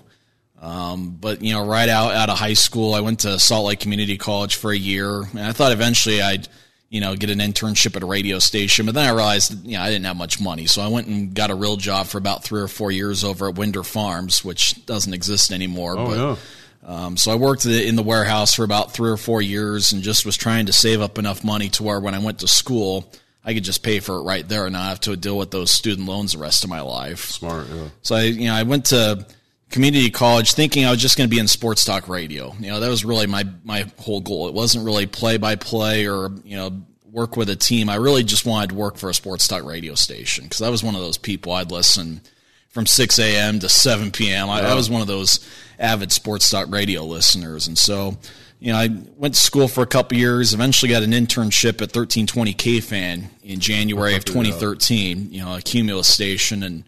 Um, 0.59 1.11
but 1.19 1.41
you 1.41 1.53
know, 1.53 1.65
right 1.65 1.87
out 1.87 2.13
out 2.13 2.29
of 2.29 2.37
high 2.37 2.53
school, 2.53 2.93
I 2.93 3.01
went 3.01 3.19
to 3.21 3.39
Salt 3.39 3.67
Lake 3.67 3.79
Community 3.79 4.17
College 4.17 4.55
for 4.55 4.71
a 4.71 4.77
year, 4.77 5.21
and 5.21 5.39
I 5.39 5.51
thought 5.51 5.71
eventually 5.71 6.21
I'd 6.21 6.47
you 6.89 7.01
know 7.01 7.15
get 7.15 7.29
an 7.29 7.39
internship 7.39 7.95
at 7.95 8.01
a 8.01 8.07
radio 8.07 8.39
station. 8.39 8.85
But 8.85 8.95
then 8.95 9.05
I 9.05 9.11
realized 9.11 9.65
you 9.65 9.77
know 9.77 9.83
I 9.83 9.89
didn't 9.89 10.05
have 10.05 10.17
much 10.17 10.41
money, 10.41 10.65
so 10.65 10.81
I 10.81 10.87
went 10.87 11.07
and 11.07 11.33
got 11.33 11.51
a 11.51 11.55
real 11.55 11.77
job 11.77 12.07
for 12.07 12.17
about 12.17 12.43
three 12.43 12.61
or 12.61 12.67
four 12.67 12.91
years 12.91 13.23
over 13.23 13.49
at 13.49 13.55
Winder 13.55 13.83
Farms, 13.83 14.43
which 14.43 14.83
doesn't 14.85 15.13
exist 15.13 15.51
anymore. 15.51 15.95
Oh 15.97 16.05
but, 16.05 16.17
yeah, 16.17 17.05
um, 17.05 17.17
so 17.17 17.31
I 17.31 17.35
worked 17.35 17.65
in 17.65 17.95
the 17.95 18.03
warehouse 18.03 18.55
for 18.55 18.63
about 18.63 18.93
three 18.93 19.11
or 19.11 19.17
four 19.17 19.43
years, 19.43 19.91
and 19.91 20.01
just 20.01 20.25
was 20.25 20.37
trying 20.37 20.65
to 20.67 20.73
save 20.73 21.01
up 21.01 21.19
enough 21.19 21.43
money 21.43 21.69
to 21.69 21.83
where 21.83 21.99
when 21.99 22.15
I 22.15 22.19
went 22.19 22.39
to 22.39 22.47
school. 22.47 23.11
I 23.45 23.53
could 23.53 23.63
just 23.63 23.81
pay 23.81 24.01
for 24.01 24.17
it 24.17 24.23
right 24.23 24.45
there 24.45 24.65
and 24.65 24.73
not 24.73 24.89
have 24.89 24.99
to 25.01 25.15
deal 25.15 25.37
with 25.37 25.51
those 25.51 25.71
student 25.71 26.05
loans 26.05 26.33
the 26.33 26.37
rest 26.37 26.65
of 26.65 26.69
my 26.69 26.81
life. 26.81 27.21
smart. 27.27 27.67
Yeah. 27.73 27.87
So 28.01 28.15
I, 28.15 28.23
you 28.23 28.47
know, 28.47 28.53
I 28.53 28.63
went 28.63 28.87
to 28.87 29.25
community 29.69 30.09
college 30.09 30.53
thinking 30.53 30.85
I 30.85 30.91
was 30.91 31.01
just 31.01 31.17
going 31.17 31.29
to 31.29 31.33
be 31.33 31.39
in 31.39 31.47
sports 31.47 31.83
talk 31.83 32.07
radio. 32.07 32.53
You 32.59 32.71
know, 32.71 32.79
that 32.79 32.89
was 32.89 33.03
really 33.03 33.27
my 33.27 33.45
my 33.63 33.85
whole 33.99 34.21
goal. 34.21 34.47
It 34.47 34.53
wasn't 34.53 34.85
really 34.85 35.05
play 35.05 35.37
by 35.37 35.55
play 35.55 36.07
or 36.07 36.29
you 36.43 36.57
know 36.57 36.81
work 37.11 37.35
with 37.35 37.49
a 37.49 37.55
team. 37.55 37.89
I 37.89 37.95
really 37.95 38.23
just 38.23 38.45
wanted 38.45 38.69
to 38.69 38.75
work 38.75 38.97
for 38.97 39.09
a 39.09 39.13
sports 39.13 39.47
talk 39.47 39.63
radio 39.63 39.95
station 39.95 40.45
because 40.45 40.61
I 40.61 40.69
was 40.69 40.83
one 40.83 40.95
of 40.95 41.01
those 41.01 41.17
people. 41.17 41.51
I'd 41.51 41.71
listen 41.71 42.21
from 42.69 42.85
6 42.85 43.19
a.m. 43.19 43.59
to 43.59 43.69
7 43.69 44.11
p.m. 44.11 44.49
I, 44.49 44.61
I 44.61 44.75
was 44.75 44.89
one 44.89 45.01
of 45.01 45.07
those 45.07 45.45
avid 45.79 46.11
sports 46.11 46.49
talk 46.49 46.69
radio 46.69 47.03
listeners, 47.03 47.67
and 47.67 47.77
so. 47.77 48.17
You 48.59 48.71
know, 48.73 48.79
I 48.79 48.89
went 49.17 49.35
to 49.35 49.39
school 49.39 49.67
for 49.67 49.83
a 49.83 49.85
couple 49.85 50.17
years. 50.17 50.55
Eventually, 50.55 50.91
got 50.91 51.03
an 51.03 51.11
internship 51.11 51.75
at 51.75 51.95
1320 51.95 52.53
K 52.53 52.79
Fan 52.79 53.29
in 53.43 53.59
January 53.59 54.15
of 54.15 54.25
2013. 54.25 55.31
You 55.31 55.45
know, 55.45 55.57
a 55.57 55.61
Cumulus 55.61 56.11
station, 56.11 56.63
and 56.63 56.83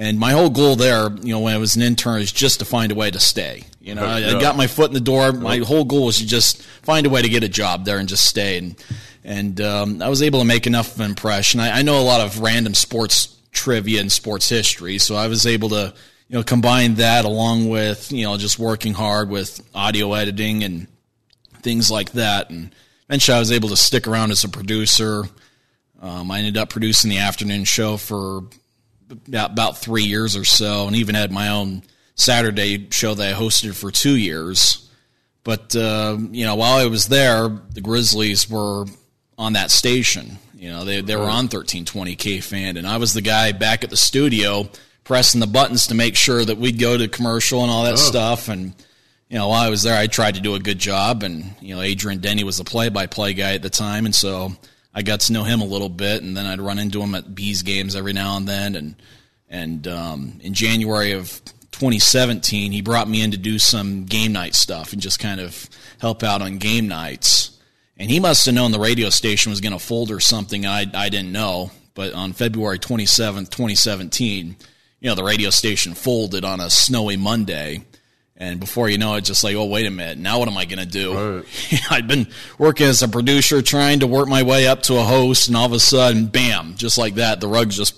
and 0.00 0.16
my 0.16 0.30
whole 0.30 0.48
goal 0.48 0.76
there, 0.76 1.10
you 1.10 1.32
know, 1.32 1.40
when 1.40 1.52
I 1.52 1.58
was 1.58 1.74
an 1.74 1.82
intern, 1.82 2.22
is 2.22 2.30
just 2.30 2.60
to 2.60 2.64
find 2.64 2.92
a 2.92 2.94
way 2.94 3.10
to 3.10 3.18
stay. 3.18 3.64
You 3.80 3.96
know, 3.96 4.04
I, 4.04 4.36
I 4.36 4.40
got 4.40 4.56
my 4.56 4.68
foot 4.68 4.90
in 4.90 4.94
the 4.94 5.00
door. 5.00 5.32
My 5.32 5.58
whole 5.58 5.84
goal 5.84 6.06
was 6.06 6.18
to 6.18 6.26
just 6.26 6.62
find 6.62 7.04
a 7.04 7.10
way 7.10 7.20
to 7.20 7.28
get 7.28 7.42
a 7.42 7.48
job 7.48 7.84
there 7.84 7.98
and 7.98 8.08
just 8.08 8.24
stay. 8.24 8.58
And 8.58 8.76
and 9.24 9.60
um, 9.60 10.00
I 10.00 10.08
was 10.08 10.22
able 10.22 10.38
to 10.38 10.44
make 10.44 10.68
enough 10.68 10.94
of 10.94 11.00
an 11.00 11.10
impression. 11.10 11.58
I, 11.58 11.80
I 11.80 11.82
know 11.82 12.00
a 12.00 12.04
lot 12.04 12.20
of 12.20 12.38
random 12.40 12.74
sports 12.74 13.36
trivia 13.50 14.00
and 14.00 14.12
sports 14.12 14.48
history, 14.48 14.98
so 14.98 15.16
I 15.16 15.26
was 15.26 15.46
able 15.46 15.70
to 15.70 15.92
you 16.28 16.36
know 16.36 16.44
combine 16.44 16.94
that 16.96 17.24
along 17.24 17.68
with 17.68 18.12
you 18.12 18.24
know 18.24 18.36
just 18.36 18.58
working 18.58 18.94
hard 18.94 19.30
with 19.30 19.60
audio 19.74 20.14
editing 20.14 20.62
and 20.62 20.86
things 21.62 21.90
like 21.90 22.12
that. 22.12 22.50
And 22.50 22.72
eventually, 23.08 23.36
I 23.36 23.40
was 23.40 23.50
able 23.50 23.70
to 23.70 23.76
stick 23.76 24.06
around 24.06 24.30
as 24.30 24.44
a 24.44 24.48
producer. 24.48 25.24
Um, 26.00 26.30
I 26.30 26.38
ended 26.38 26.56
up 26.56 26.70
producing 26.70 27.10
the 27.10 27.18
afternoon 27.18 27.64
show 27.64 27.96
for 27.96 28.42
about, 29.10 29.78
three 29.78 30.04
years 30.04 30.36
or 30.36 30.44
so, 30.44 30.86
and 30.86 30.96
even 30.96 31.14
had 31.14 31.32
my 31.32 31.48
own 31.48 31.82
Saturday 32.14 32.88
show 32.90 33.14
that 33.14 33.34
I 33.34 33.38
hosted 33.38 33.74
for 33.74 33.90
two 33.90 34.16
years. 34.16 34.88
But 35.44 35.74
uh, 35.74 36.16
you 36.30 36.44
know, 36.44 36.56
while 36.56 36.78
I 36.78 36.86
was 36.86 37.06
there, 37.06 37.48
the 37.48 37.80
Grizzlies 37.80 38.50
were 38.50 38.86
on 39.36 39.54
that 39.54 39.70
station. 39.70 40.38
You 40.54 40.70
know, 40.70 40.84
they 40.84 41.00
they 41.00 41.16
were 41.16 41.22
on 41.22 41.46
1320 41.46 42.16
K 42.16 42.40
fan, 42.40 42.76
and 42.76 42.86
I 42.86 42.96
was 42.96 43.14
the 43.14 43.22
guy 43.22 43.52
back 43.52 43.84
at 43.84 43.90
the 43.90 43.96
studio 43.96 44.68
pressing 45.04 45.40
the 45.40 45.46
buttons 45.46 45.86
to 45.86 45.94
make 45.94 46.14
sure 46.14 46.44
that 46.44 46.58
we'd 46.58 46.78
go 46.78 46.98
to 46.98 47.08
commercial 47.08 47.62
and 47.62 47.70
all 47.70 47.84
that 47.84 47.98
stuff. 47.98 48.48
And 48.48 48.74
you 49.30 49.38
know, 49.38 49.48
while 49.48 49.62
I 49.64 49.70
was 49.70 49.82
there, 49.82 49.98
I 49.98 50.06
tried 50.06 50.34
to 50.34 50.40
do 50.42 50.54
a 50.54 50.60
good 50.60 50.78
job. 50.78 51.22
And 51.22 51.54
you 51.60 51.74
know, 51.74 51.80
Adrian 51.80 52.20
Denny 52.20 52.44
was 52.44 52.58
the 52.58 52.64
play-by-play 52.64 53.32
guy 53.32 53.54
at 53.54 53.62
the 53.62 53.70
time, 53.70 54.04
and 54.04 54.14
so 54.14 54.52
I 54.98 55.02
got 55.02 55.20
to 55.20 55.32
know 55.32 55.44
him 55.44 55.60
a 55.60 55.64
little 55.64 55.88
bit. 55.88 56.24
And 56.24 56.36
then 56.36 56.44
I'd 56.44 56.60
run 56.60 56.80
into 56.80 57.00
him 57.00 57.14
at 57.14 57.32
Bees 57.32 57.62
games 57.62 57.94
every 57.94 58.12
now 58.12 58.36
and 58.36 58.48
then. 58.48 58.74
And 58.74 58.96
and 59.48 59.86
um, 59.86 60.40
in 60.42 60.54
January 60.54 61.12
of 61.12 61.40
2017, 61.70 62.72
he 62.72 62.82
brought 62.82 63.08
me 63.08 63.22
in 63.22 63.30
to 63.30 63.36
do 63.36 63.60
some 63.60 64.06
game 64.06 64.32
night 64.32 64.56
stuff 64.56 64.92
and 64.92 65.00
just 65.00 65.20
kind 65.20 65.40
of 65.40 65.68
help 66.00 66.24
out 66.24 66.42
on 66.42 66.58
game 66.58 66.88
nights. 66.88 67.56
And 67.96 68.10
he 68.10 68.18
must 68.18 68.44
have 68.46 68.56
known 68.56 68.72
the 68.72 68.80
radio 68.80 69.08
station 69.08 69.50
was 69.50 69.60
going 69.60 69.72
to 69.72 69.78
fold 69.78 70.10
or 70.10 70.18
something 70.18 70.66
I, 70.66 70.84
I 70.92 71.10
didn't 71.10 71.30
know. 71.30 71.70
But 71.94 72.12
on 72.12 72.32
February 72.32 72.80
27th, 72.80 73.50
2017, 73.50 74.56
you 75.00 75.08
know, 75.08 75.14
the 75.14 75.22
radio 75.22 75.50
station 75.50 75.94
folded 75.94 76.44
on 76.44 76.58
a 76.58 76.70
snowy 76.70 77.16
Monday. 77.16 77.84
And 78.40 78.60
before 78.60 78.88
you 78.88 78.98
know 78.98 79.16
it, 79.16 79.22
just 79.22 79.42
like, 79.42 79.56
oh, 79.56 79.64
wait 79.64 79.84
a 79.84 79.90
minute, 79.90 80.16
now 80.16 80.38
what 80.38 80.46
am 80.46 80.56
I 80.56 80.64
going 80.64 80.78
to 80.78 80.86
do? 80.86 81.12
I'd 81.90 82.06
been 82.06 82.28
working 82.56 82.86
as 82.86 83.02
a 83.02 83.08
producer, 83.08 83.62
trying 83.62 84.00
to 84.00 84.06
work 84.06 84.28
my 84.28 84.44
way 84.44 84.68
up 84.68 84.84
to 84.84 84.96
a 84.96 85.02
host, 85.02 85.48
and 85.48 85.56
all 85.56 85.66
of 85.66 85.72
a 85.72 85.80
sudden, 85.80 86.26
bam, 86.26 86.76
just 86.76 86.98
like 86.98 87.16
that, 87.16 87.40
the 87.40 87.48
rug 87.48 87.70
just 87.70 87.96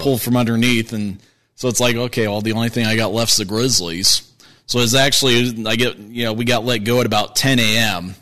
pulled 0.00 0.20
from 0.20 0.36
underneath. 0.36 0.92
And 0.92 1.22
so 1.54 1.68
it's 1.68 1.78
like, 1.78 1.94
okay, 1.94 2.26
well, 2.26 2.40
the 2.40 2.52
only 2.52 2.70
thing 2.70 2.86
I 2.86 2.96
got 2.96 3.12
left 3.12 3.32
is 3.32 3.38
the 3.38 3.44
Grizzlies. 3.44 4.28
So 4.66 4.80
it's 4.80 4.94
actually, 4.94 5.64
I 5.64 5.76
get, 5.76 5.96
you 5.96 6.24
know, 6.24 6.32
we 6.32 6.44
got 6.44 6.64
let 6.64 6.78
go 6.78 6.98
at 6.98 7.06
about 7.06 7.36
10 7.36 7.60
a.m. 7.60 8.16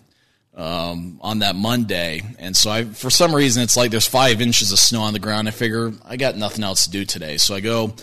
um, 0.54 1.18
on 1.22 1.38
that 1.38 1.56
Monday, 1.56 2.22
and 2.38 2.54
so 2.54 2.70
I, 2.70 2.84
for 2.84 3.08
some 3.08 3.34
reason, 3.34 3.62
it's 3.62 3.78
like 3.78 3.90
there's 3.90 4.06
five 4.06 4.42
inches 4.42 4.72
of 4.72 4.78
snow 4.78 5.00
on 5.00 5.14
the 5.14 5.18
ground. 5.18 5.48
I 5.48 5.52
figure 5.52 5.92
I 6.04 6.16
got 6.16 6.36
nothing 6.36 6.64
else 6.64 6.84
to 6.84 6.90
do 6.90 7.06
today, 7.06 7.38
so 7.38 7.54
I 7.54 7.60
go 7.60 7.94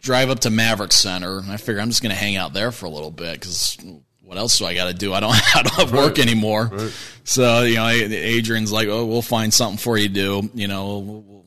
drive 0.00 0.30
up 0.30 0.40
to 0.40 0.50
Maverick 0.50 0.92
Center. 0.92 1.38
And 1.38 1.50
I 1.50 1.56
figure 1.56 1.80
I'm 1.80 1.88
just 1.88 2.02
going 2.02 2.14
to 2.14 2.20
hang 2.20 2.36
out 2.36 2.52
there 2.52 2.72
for 2.72 2.86
a 2.86 2.90
little 2.90 3.10
bit 3.10 3.34
because 3.34 3.76
what 4.22 4.36
else 4.36 4.58
do 4.58 4.66
I 4.66 4.74
got 4.74 4.88
to 4.88 4.94
do? 4.94 5.14
I 5.14 5.20
don't, 5.20 5.32
I 5.56 5.62
don't 5.62 5.74
have 5.74 5.92
work 5.92 6.18
anymore. 6.18 6.70
Right. 6.72 6.92
So 7.24 7.62
you 7.62 7.76
know, 7.76 7.88
Adrian's 7.88 8.72
like, 8.72 8.88
"Oh, 8.88 9.04
we'll 9.04 9.22
find 9.22 9.52
something 9.52 9.78
for 9.78 9.96
you 9.96 10.08
to 10.08 10.14
do." 10.14 10.50
You 10.54 10.68
know, 10.68 10.98
we'll, 10.98 11.44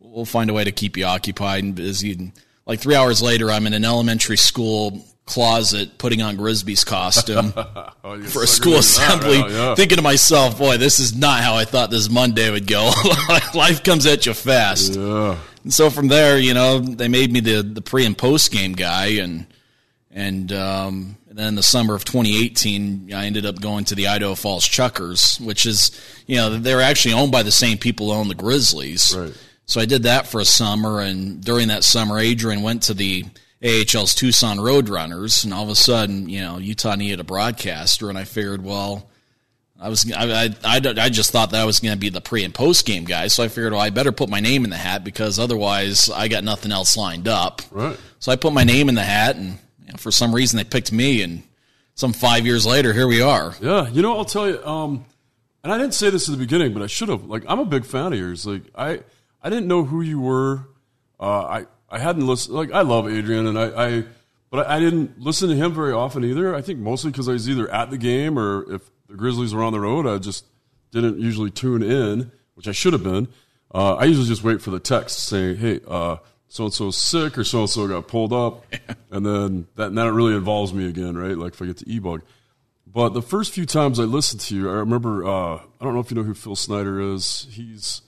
we'll 0.00 0.24
find 0.24 0.50
a 0.50 0.52
way 0.52 0.64
to 0.64 0.72
keep 0.72 0.96
you 0.96 1.04
occupied 1.04 1.64
and 1.64 1.74
busy. 1.74 2.32
like 2.66 2.80
three 2.80 2.94
hours 2.94 3.22
later, 3.22 3.50
I'm 3.50 3.66
in 3.66 3.72
an 3.72 3.84
elementary 3.84 4.36
school 4.36 5.04
closet 5.24 5.98
putting 5.98 6.20
on 6.20 6.36
Grisby's 6.36 6.84
costume 6.84 7.52
oh, 7.56 8.22
for 8.22 8.42
a 8.42 8.46
school 8.46 8.74
assembly, 8.74 9.40
right 9.40 9.50
yeah. 9.50 9.74
thinking 9.74 9.96
to 9.96 10.02
myself, 10.02 10.58
boy, 10.58 10.76
this 10.76 10.98
is 10.98 11.14
not 11.14 11.42
how 11.42 11.54
I 11.54 11.64
thought 11.64 11.90
this 11.90 12.10
Monday 12.10 12.50
would 12.50 12.66
go. 12.66 12.90
Life 13.54 13.82
comes 13.84 14.06
at 14.06 14.26
you 14.26 14.34
fast. 14.34 14.94
Yeah. 14.94 15.38
And 15.62 15.72
so 15.72 15.90
from 15.90 16.08
there, 16.08 16.38
you 16.38 16.54
know, 16.54 16.78
they 16.80 17.08
made 17.08 17.32
me 17.32 17.40
the, 17.40 17.62
the 17.62 17.82
pre 17.82 18.04
and 18.04 18.16
post 18.16 18.50
game 18.50 18.72
guy 18.72 19.06
and 19.20 19.46
and 20.10 20.52
um, 20.52 21.16
and 21.28 21.38
then 21.38 21.48
in 21.48 21.54
the 21.54 21.62
summer 21.62 21.94
of 21.94 22.04
2018, 22.04 23.14
I 23.14 23.24
ended 23.24 23.46
up 23.46 23.58
going 23.58 23.86
to 23.86 23.94
the 23.94 24.08
Idaho 24.08 24.34
Falls 24.34 24.68
Chukars, 24.68 25.40
which 25.40 25.64
is, 25.64 25.98
you 26.26 26.36
know, 26.36 26.58
they're 26.58 26.82
actually 26.82 27.14
owned 27.14 27.32
by 27.32 27.42
the 27.42 27.50
same 27.50 27.78
people 27.78 28.12
who 28.12 28.18
own 28.18 28.28
the 28.28 28.34
Grizzlies. 28.34 29.16
Right. 29.16 29.32
So 29.64 29.80
I 29.80 29.86
did 29.86 30.02
that 30.02 30.26
for 30.26 30.42
a 30.42 30.44
summer, 30.44 31.00
and 31.00 31.42
during 31.42 31.68
that 31.68 31.84
summer, 31.84 32.18
Adrian 32.18 32.60
went 32.60 32.82
to 32.82 32.94
the 32.94 33.24
AHL's 33.64 34.14
Tucson 34.14 34.58
Roadrunners, 34.58 35.44
and 35.44 35.54
all 35.54 35.64
of 35.64 35.70
a 35.70 35.74
sudden, 35.74 36.28
you 36.28 36.40
know, 36.40 36.58
Utah 36.58 36.96
needed 36.96 37.20
a 37.20 37.24
broadcaster, 37.24 38.10
and 38.10 38.18
I 38.18 38.24
figured, 38.24 38.62
well, 38.62 39.08
I 39.82 39.88
was 39.88 40.10
I, 40.12 40.54
I, 40.64 40.80
I 40.96 41.08
just 41.08 41.32
thought 41.32 41.50
that 41.50 41.60
I 41.60 41.64
was 41.64 41.80
going 41.80 41.92
to 41.92 41.98
be 41.98 42.08
the 42.08 42.20
pre 42.20 42.44
and 42.44 42.54
post 42.54 42.86
game 42.86 43.04
guy, 43.04 43.26
so 43.26 43.42
I 43.42 43.48
figured, 43.48 43.72
well, 43.72 43.82
I 43.82 43.90
better 43.90 44.12
put 44.12 44.28
my 44.28 44.38
name 44.38 44.62
in 44.62 44.70
the 44.70 44.76
hat 44.76 45.02
because 45.02 45.40
otherwise 45.40 46.08
I 46.08 46.28
got 46.28 46.44
nothing 46.44 46.70
else 46.70 46.96
lined 46.96 47.26
up. 47.26 47.62
Right. 47.72 47.98
So 48.20 48.30
I 48.30 48.36
put 48.36 48.52
my 48.52 48.62
name 48.62 48.88
in 48.88 48.94
the 48.94 49.02
hat, 49.02 49.34
and 49.34 49.58
you 49.84 49.88
know, 49.88 49.96
for 49.98 50.12
some 50.12 50.32
reason 50.32 50.56
they 50.56 50.64
picked 50.64 50.92
me, 50.92 51.22
and 51.22 51.42
some 51.96 52.12
five 52.12 52.46
years 52.46 52.64
later, 52.64 52.92
here 52.92 53.08
we 53.08 53.20
are. 53.22 53.56
Yeah, 53.60 53.88
you 53.88 54.02
know, 54.02 54.16
I'll 54.16 54.24
tell 54.24 54.48
you, 54.48 54.64
um, 54.64 55.04
and 55.64 55.72
I 55.72 55.78
didn't 55.78 55.94
say 55.94 56.10
this 56.10 56.28
at 56.28 56.32
the 56.32 56.38
beginning, 56.38 56.72
but 56.72 56.82
I 56.82 56.86
should 56.86 57.08
have. 57.08 57.24
Like, 57.24 57.42
I'm 57.48 57.58
a 57.58 57.64
big 57.64 57.84
fan 57.84 58.12
of 58.12 58.18
yours. 58.18 58.46
Like, 58.46 58.62
I 58.76 59.00
I 59.42 59.50
didn't 59.50 59.66
know 59.66 59.84
who 59.84 60.00
you 60.00 60.20
were. 60.20 60.68
Uh, 61.18 61.42
I 61.42 61.66
I 61.90 61.98
hadn't 61.98 62.26
listened. 62.26 62.54
Like 62.54 62.70
I 62.72 62.82
love 62.82 63.08
Adrian, 63.08 63.48
and 63.48 63.58
I, 63.58 63.86
I 63.86 64.04
but 64.50 64.68
I, 64.68 64.76
I 64.76 64.80
didn't 64.80 65.20
listen 65.20 65.48
to 65.48 65.56
him 65.56 65.72
very 65.72 65.92
often 65.92 66.24
either. 66.24 66.54
I 66.54 66.62
think 66.62 66.78
mostly 66.78 67.10
because 67.10 67.28
I 67.28 67.32
was 67.32 67.48
either 67.48 67.68
at 67.68 67.90
the 67.90 67.98
game 67.98 68.38
or 68.38 68.72
if 68.72 68.82
the 69.12 69.18
Grizzlies 69.18 69.54
were 69.54 69.62
on 69.62 69.72
the 69.72 69.80
road, 69.80 70.06
I 70.06 70.18
just 70.18 70.46
didn't 70.90 71.20
usually 71.20 71.50
tune 71.50 71.82
in, 71.82 72.32
which 72.54 72.66
I 72.66 72.72
should 72.72 72.94
have 72.94 73.04
been. 73.04 73.28
Uh, 73.72 73.94
I 73.94 74.04
usually 74.04 74.26
just 74.26 74.42
wait 74.42 74.60
for 74.60 74.70
the 74.70 74.80
text 74.80 75.20
saying, 75.20 75.56
"Hey, 75.58 75.80
so 75.86 76.64
and 76.64 76.72
so's 76.72 76.96
sick," 76.96 77.38
or 77.38 77.44
"So 77.44 77.60
and 77.60 77.70
so 77.70 77.86
got 77.86 78.08
pulled 78.08 78.32
up," 78.32 78.64
and 79.10 79.24
then 79.24 79.66
that 79.76 79.92
it 79.92 80.10
really 80.10 80.34
involves 80.34 80.72
me 80.72 80.88
again, 80.88 81.16
right? 81.16 81.36
Like 81.36 81.52
if 81.54 81.62
I 81.62 81.66
get 81.66 81.78
to 81.78 81.88
e-bug. 81.88 82.22
But 82.86 83.10
the 83.10 83.22
first 83.22 83.52
few 83.52 83.64
times 83.64 84.00
I 84.00 84.04
listened 84.04 84.40
to 84.42 84.56
you, 84.56 84.68
I 84.68 84.74
remember. 84.74 85.24
Uh, 85.26 85.56
I 85.56 85.84
don't 85.84 85.94
know 85.94 86.00
if 86.00 86.10
you 86.10 86.16
know 86.16 86.22
who 86.22 86.34
Phil 86.34 86.56
Snyder 86.56 87.00
is. 87.14 87.46
He's 87.50 88.02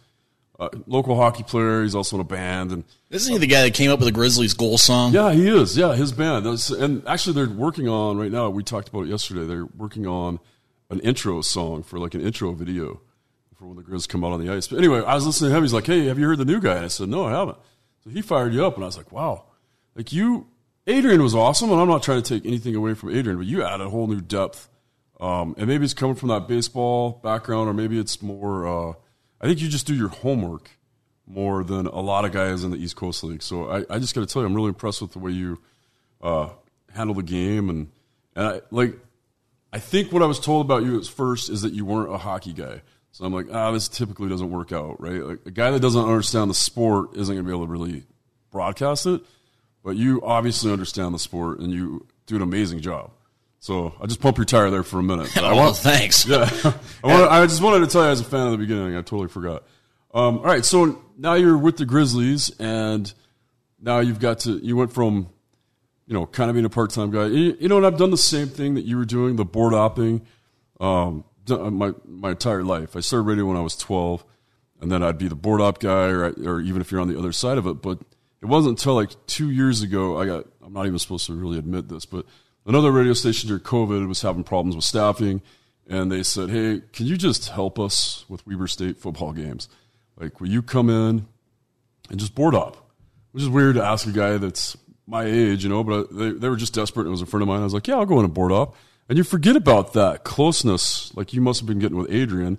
a 0.59 0.71
local 0.87 1.17
hockey 1.17 1.43
player. 1.43 1.83
He's 1.83 1.95
also 1.95 2.17
in 2.17 2.21
a 2.21 2.25
band, 2.25 2.73
and 2.73 2.85
isn't 3.11 3.33
he 3.33 3.39
the 3.39 3.47
guy 3.47 3.63
that 3.63 3.75
came 3.75 3.91
up 3.91 3.99
with 3.99 4.07
the 4.07 4.13
Grizzlies 4.13 4.55
goal 4.55 4.77
song? 4.79 5.13
Yeah, 5.13 5.33
he 5.33 5.49
is. 5.49 5.77
Yeah, 5.77 5.95
his 5.95 6.13
band. 6.13 6.47
And 6.47 7.07
actually, 7.07 7.35
they're 7.35 7.55
working 7.55 7.89
on 7.89 8.19
right 8.19 8.33
now. 8.33 8.51
We 8.51 8.63
talked 8.63 8.89
about 8.89 9.03
it 9.03 9.09
yesterday. 9.09 9.47
They're 9.47 9.67
working 9.67 10.07
on 10.07 10.39
an 10.91 11.01
intro 11.01 11.41
song 11.41 11.83
for 11.83 11.99
like 11.99 12.15
an 12.15 12.21
intro 12.21 12.53
video 12.53 13.01
for 13.55 13.67
when 13.67 13.77
the 13.77 13.83
Grizz 13.83 14.09
come 14.09 14.25
out 14.25 14.33
on 14.33 14.45
the 14.45 14.53
ice. 14.53 14.69
But 14.69 14.79
anyway, 14.79 15.03
I 15.05 15.15
was 15.15 15.27
listening 15.27 15.51
to 15.51 15.57
him. 15.57 15.63
He's 15.63 15.73
like, 15.73 15.87
"Hey, 15.87 16.07
have 16.07 16.19
you 16.19 16.27
heard 16.27 16.39
the 16.39 16.45
new 16.45 16.61
guy?" 16.61 16.77
And 16.77 16.85
I 16.85 16.89
said, 16.89 17.09
"No, 17.09 17.25
I 17.25 17.33
haven't." 17.33 17.59
So 18.03 18.11
he 18.11 18.23
fired 18.23 18.53
you 18.53 18.65
up, 18.65 18.75
and 18.75 18.85
I 18.85 18.87
was 18.87 18.97
like, 18.97 19.13
"Wow, 19.13 19.45
like 19.95 20.13
you." 20.13 20.49
Adrian 20.87 21.23
was 21.23 21.35
awesome, 21.35 21.71
and 21.71 21.81
I'm 21.81 21.89
not 21.89 22.03
trying 22.03 22.23
to 22.23 22.35
take 22.35 22.45
anything 22.45 22.75
away 22.75 22.93
from 22.93 23.09
Adrian, 23.09 23.39
but 23.39 23.47
you 23.47 23.63
added 23.65 23.87
a 23.87 23.89
whole 23.89 24.07
new 24.07 24.21
depth. 24.21 24.69
Um, 25.19 25.55
and 25.57 25.67
maybe 25.67 25.85
it's 25.85 25.95
coming 25.95 26.15
from 26.15 26.29
that 26.29 26.47
baseball 26.47 27.21
background, 27.23 27.71
or 27.71 27.73
maybe 27.73 27.99
it's 27.99 28.21
more. 28.21 28.67
Uh, 28.67 28.93
I 29.41 29.47
think 29.47 29.63
you 29.63 29.69
just 29.69 29.87
do 29.87 29.95
your 29.95 30.09
homework 30.09 30.71
more 31.27 31.65
than 31.65 31.87
a 31.87 32.01
lot 32.01 32.25
of 32.25 32.33
guys 32.33 32.65
in 32.65 32.71
the 32.71 32.77
East 32.77 32.97
Coast 32.97 33.25
League. 33.25 33.43
So 33.43 33.71
I, 33.71 33.85
I 33.89 33.99
just 33.99 34.15
got 34.15 34.21
to 34.21 34.27
tell 34.27 34.43
you, 34.43 34.47
I'm 34.47 34.55
really 34.55 34.69
impressed 34.69 35.01
with 35.01 35.13
the 35.13 35.19
way 35.19 35.31
you 35.33 35.61
uh, 36.21 36.51
handle 36.93 37.15
the 37.15 37.23
game. 37.23 37.71
And, 37.71 37.91
and 38.37 38.47
I, 38.47 38.61
like, 38.71 38.99
I 39.75 39.81
think 39.81 40.13
what 40.13 40.23
I 40.23 40.27
was 40.27 40.39
told 40.39 40.65
about 40.65 40.85
you 40.85 40.97
at 40.97 41.05
first 41.05 41.51
is 41.51 41.63
that 41.63 41.73
you 41.73 41.85
weren't 41.85 42.15
a 42.15 42.17
hockey 42.17 42.53
guy. 42.53 42.81
So 43.11 43.25
I'm 43.25 43.33
like, 43.33 43.47
ah, 43.53 43.73
this 43.73 43.89
typically 43.89 44.29
doesn't 44.29 44.49
work 44.49 44.71
out, 44.71 45.01
right? 45.01 45.21
Like 45.21 45.41
a 45.47 45.51
guy 45.51 45.73
that 45.73 45.81
doesn't 45.81 46.05
understand 46.05 46.49
the 46.49 46.55
sport 46.55 47.17
isn't 47.17 47.35
going 47.35 47.45
to 47.45 47.49
be 47.49 47.53
able 47.53 47.67
to 47.67 47.73
really 47.73 48.05
broadcast 48.53 49.07
it. 49.07 49.23
But 49.83 49.97
you 49.97 50.23
obviously 50.23 50.71
understand 50.71 51.13
the 51.13 51.19
sport 51.19 51.59
and 51.59 51.73
you 51.73 52.07
do 52.27 52.37
an 52.37 52.43
amazing 52.43 52.83
job. 52.83 53.11
So 53.59 53.97
I 54.01 54.07
just 54.07 54.21
pump 54.21 54.37
your 54.37 54.45
tire 54.45 54.71
there 54.71 54.85
for 54.85 55.01
a 55.01 55.03
minute. 55.03 55.33
But 55.35 55.43
I 55.43 55.55
want, 55.55 55.77
thanks. 55.77 56.25
Yeah, 56.29 56.49
I, 57.03 57.07
want, 57.07 57.33
I 57.33 57.45
just 57.45 57.61
wanted 57.61 57.81
to 57.81 57.91
tell 57.91 58.05
you 58.05 58.11
as 58.11 58.21
a 58.21 58.25
fan 58.25 58.47
at 58.47 58.51
the 58.53 58.59
beginning. 58.59 58.95
I 58.95 59.03
totally 59.03 59.29
forgot. 59.29 59.65
Um, 60.15 60.39
all 60.39 60.45
right, 60.45 60.65
so 60.65 61.03
now 61.19 61.35
you're 61.35 61.59
with 61.59 61.79
the 61.79 61.85
Grizzlies, 61.85 62.51
and 62.61 63.13
now 63.81 63.99
you've 63.99 64.21
got 64.21 64.39
to. 64.41 64.53
You 64.53 64.77
went 64.77 64.93
from, 64.93 65.31
you 66.07 66.15
know, 66.15 66.27
kind 66.27 66.51
of 66.51 66.55
being 66.55 66.67
a 66.67 66.71
part 66.71 66.91
time 66.91 67.11
guy. 67.11 67.27
You, 67.27 67.57
you, 67.59 67.69
know, 67.69 67.77
and 67.79 67.87
I've 67.87 67.97
done 67.97 68.11
the 68.11 68.17
same 68.17 68.49
thing 68.49 68.75
that 68.75 68.85
you 68.85 68.97
were 68.97 69.05
doing, 69.05 69.37
the 69.37 69.45
board 69.45 69.73
opping, 69.73 70.23
um, 70.81 71.25
uh, 71.51 71.71
my 71.71 71.93
my 72.07 72.31
entire 72.31 72.63
life. 72.63 72.97
I 72.97 73.01
started 73.01 73.27
radio 73.27 73.47
when 73.47 73.57
I 73.57 73.61
was 73.61 73.77
12, 73.77 74.25
and 74.81 74.91
then 74.91 75.03
I'd 75.03 75.19
be 75.19 75.29
the 75.29 75.35
board 75.35 75.61
op 75.61 75.81
guy, 75.81 76.09
or 76.09 76.33
or 76.45 76.61
even 76.61 76.81
if 76.81 76.91
you're 76.91 77.01
on 77.01 77.09
the 77.09 77.19
other 77.19 77.33
side 77.33 77.59
of 77.59 77.67
it. 77.67 77.83
But 77.83 78.01
it 78.43 78.47
wasn't 78.47 78.79
until 78.79 78.95
like 78.95 79.11
two 79.27 79.51
years 79.51 79.83
ago. 79.83 80.21
I 80.21 80.27
got. 80.27 80.47
I'm 80.63 80.73
not 80.73 80.87
even 80.87 80.99
supposed 80.99 81.27
to 81.27 81.35
really 81.35 81.59
admit 81.59 81.89
this, 81.89 82.07
but 82.07 82.27
another 82.67 82.91
radio 82.91 83.13
station 83.13 83.49
during 83.49 83.63
COVID 83.63 84.09
was 84.09 84.23
having 84.23 84.45
problems 84.45 84.77
with 84.77 84.85
staffing, 84.85 85.43
and 85.89 86.11
they 86.11 86.23
said, 86.23 86.51
"Hey, 86.51 86.83
can 86.93 87.07
you 87.07 87.17
just 87.17 87.49
help 87.49 87.79
us 87.79 88.25
with 88.29 88.47
Weber 88.47 88.67
State 88.67 88.99
football 88.99 89.33
games?" 89.33 89.69
Like, 90.17 90.41
will 90.41 90.49
you 90.49 90.63
come 90.63 90.89
in 90.91 91.27
and 92.11 92.21
just 92.21 92.35
board 92.35 92.55
up? 92.55 92.91
Which 93.33 93.43
is 93.43 93.49
weird 93.49 93.75
to 93.75 93.85
ask 93.85 94.07
a 94.07 94.13
guy 94.13 94.37
that's 94.37 94.77
my 95.07 95.25
age, 95.25 95.65
you 95.65 95.71
know, 95.71 95.85
but 95.85 96.15
they, 96.17 96.31
they 96.31 96.49
were 96.49 96.57
just 96.57 96.75
desperate. 96.75 97.07
It 97.07 97.11
was 97.11 97.23
a 97.23 97.27
friend 97.27 97.43
of 97.43 97.49
mine. 97.49 97.61
I 97.61 97.65
was 97.65 97.75
like, 97.75 97.87
yeah, 97.87 97.97
I'll 97.97 98.07
go 98.07 98.19
in 98.19 98.25
and 98.25 98.35
board 98.35 98.53
up. 98.53 98.75
And 99.09 99.19
you 99.19 99.25
forget 99.25 99.55
about 99.57 99.93
that 99.93 100.25
closeness, 100.25 101.15
like 101.15 101.35
you 101.35 101.41
must 101.41 101.61
have 101.61 101.67
been 101.67 101.79
getting 101.79 101.99
with 101.99 102.11
Adrian, 102.11 102.59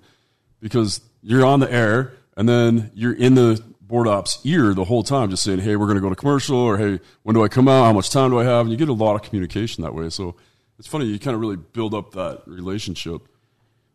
because 0.60 1.00
you're 1.22 1.44
on 1.44 1.60
the 1.60 1.72
air 1.72 2.14
and 2.36 2.48
then 2.48 2.92
you're 2.94 3.14
in 3.14 3.34
the 3.34 3.62
board 3.80 4.06
ops 4.06 4.38
ear 4.44 4.74
the 4.74 4.84
whole 4.84 5.02
time, 5.02 5.30
just 5.30 5.42
saying, 5.42 5.58
hey, 5.58 5.76
we're 5.76 5.86
going 5.86 5.96
to 5.96 6.02
go 6.02 6.08
to 6.08 6.16
commercial, 6.16 6.56
or 6.56 6.76
hey, 6.76 7.00
when 7.22 7.34
do 7.34 7.42
I 7.42 7.48
come 7.48 7.68
out? 7.68 7.84
How 7.84 7.92
much 7.92 8.10
time 8.10 8.30
do 8.30 8.38
I 8.38 8.44
have? 8.44 8.66
And 8.66 8.70
you 8.70 8.76
get 8.76 8.88
a 8.88 8.92
lot 8.92 9.14
of 9.14 9.22
communication 9.22 9.82
that 9.82 9.94
way. 9.94 10.08
So 10.10 10.36
it's 10.78 10.88
funny, 10.88 11.06
you 11.06 11.18
kind 11.18 11.34
of 11.34 11.40
really 11.40 11.56
build 11.56 11.94
up 11.94 12.12
that 12.12 12.42
relationship. 12.46 13.22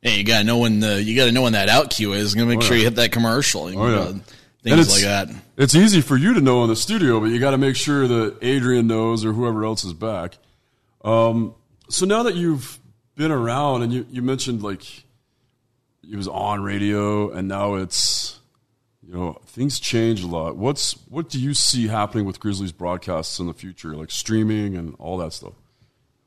Hey, 0.02 0.18
you 0.18 0.24
gotta 0.24 0.44
know 0.44 0.58
when 0.58 0.80
the 0.80 1.02
you 1.02 1.16
gotta 1.16 1.32
know 1.32 1.44
when 1.44 1.54
that 1.54 1.70
out 1.70 1.92
cue 1.92 2.14
is. 2.14 2.34
Gonna 2.34 2.48
make 2.48 2.58
oh, 2.58 2.62
sure 2.62 2.76
you 2.76 2.86
hit 2.86 2.96
that 2.96 3.12
commercial. 3.12 3.70
oh, 3.78 3.88
yeah. 3.88 4.20
Things 4.64 4.92
like 4.92 5.04
that. 5.04 5.30
It's 5.58 5.74
easy 5.74 6.02
for 6.02 6.16
you 6.16 6.36
to 6.36 6.42
know 6.42 6.64
in 6.64 6.70
the 6.70 6.76
studio, 6.76 7.20
but 7.20 7.28
you 7.28 7.40
got 7.40 7.52
to 7.52 7.58
make 7.58 7.76
sure 7.76 8.08
that 8.08 8.38
Adrian 8.42 8.88
knows 8.88 9.26
or 9.26 9.34
whoever 9.34 9.66
else 9.66 9.84
is 9.84 9.94
back. 9.94 10.38
Um, 11.04 11.56
so 11.90 12.06
now 12.06 12.24
that 12.24 12.36
you've 12.36 12.80
been 13.16 13.32
around 13.32 13.82
and 13.82 13.92
you, 13.92 14.06
you 14.10 14.22
mentioned 14.22 14.62
like 14.62 15.04
it 16.10 16.16
was 16.16 16.28
on 16.28 16.62
radio 16.62 17.32
and 17.32 17.48
now 17.48 17.76
it's 17.76 18.40
you 19.06 19.14
know 19.14 19.38
things 19.48 19.80
change 19.80 20.24
a 20.24 20.28
lot. 20.28 20.58
What's 20.58 20.94
what 21.08 21.28
do 21.30 21.40
you 21.40 21.54
see 21.54 21.88
happening 21.88 22.26
with 22.26 22.40
Grizzlies 22.40 22.72
broadcasts 22.72 23.40
in 23.40 23.48
the 23.48 23.54
future, 23.54 23.96
like 23.96 24.12
streaming 24.12 24.76
and 24.76 24.96
all 25.00 25.18
that 25.18 25.34
stuff? 25.34 25.54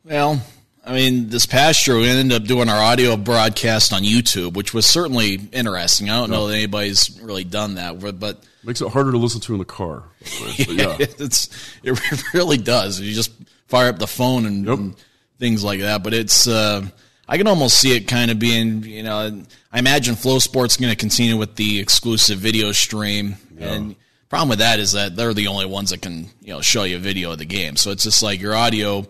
Well, 0.05 0.43
I 0.87 0.93
mean, 0.93 1.29
this 1.31 1.47
past 1.47 1.87
year 1.87 1.97
we 1.97 2.09
ended 2.09 2.43
up 2.43 2.47
doing 2.47 2.69
our 2.69 2.81
audio 2.81 3.17
broadcast 3.17 3.93
on 3.93 4.03
YouTube, 4.03 4.55
which 4.55 4.75
was 4.75 4.85
certainly 4.85 5.41
interesting. 5.53 6.11
I 6.11 6.19
don't 6.19 6.31
know 6.31 6.49
that 6.49 6.57
anybody's 6.57 7.19
really 7.23 7.45
done 7.45 7.77
that, 7.77 7.99
but 8.21 8.45
makes 8.63 8.83
it 8.83 8.89
harder 8.89 9.11
to 9.13 9.19
listen 9.19 9.41
to 9.43 9.55
in 9.55 9.59
the 9.59 9.65
car. 9.65 10.05
yeah, 10.59 10.97
it's 10.99 11.49
it 11.83 11.99
really 12.35 12.59
does. 12.59 13.01
You 13.01 13.15
just 13.15 13.33
fire 13.67 13.89
up 13.89 13.99
the 13.99 14.07
phone 14.07 14.45
and, 14.45 14.67
yep. 14.67 14.79
and 14.79 14.97
things 15.39 15.65
like 15.65 15.81
that. 15.81 16.03
But 16.03 16.13
it's 16.13 16.47
uh, 16.47 16.87
I 17.27 17.39
can 17.39 17.47
almost 17.47 17.81
see 17.81 17.97
it 17.97 18.07
kind 18.07 18.31
of 18.31 18.39
being, 18.39 18.83
you 18.83 19.03
know, 19.03 19.43
I 19.73 19.79
imagine 19.79 20.17
FloSport's 20.17 20.77
going 20.77 20.91
to 20.91 20.97
continue 20.97 21.39
with 21.39 21.57
the 21.57 21.81
exclusive 21.81 22.39
video 22.39 22.73
stream, 22.73 23.37
yeah. 23.59 23.73
and 23.73 23.97
problem 24.29 24.51
with 24.51 24.59
that 24.59 24.81
is 24.81 24.93
that 24.93 25.17
they're 25.17 25.33
the 25.33 25.47
only 25.47 25.65
ones 25.65 25.91
that 25.91 26.03
can 26.03 26.27
you 26.43 26.53
know 26.53 26.61
show 26.61 26.83
you 26.83 26.97
a 26.97 27.01
video 27.01 27.33
of 27.33 27.39
the 27.39 27.47
game. 27.47 27.77
So 27.77 27.91
it's 27.91 28.05
just 28.05 28.23
like 28.23 28.41
your 28.41 28.55
audio 28.55 29.07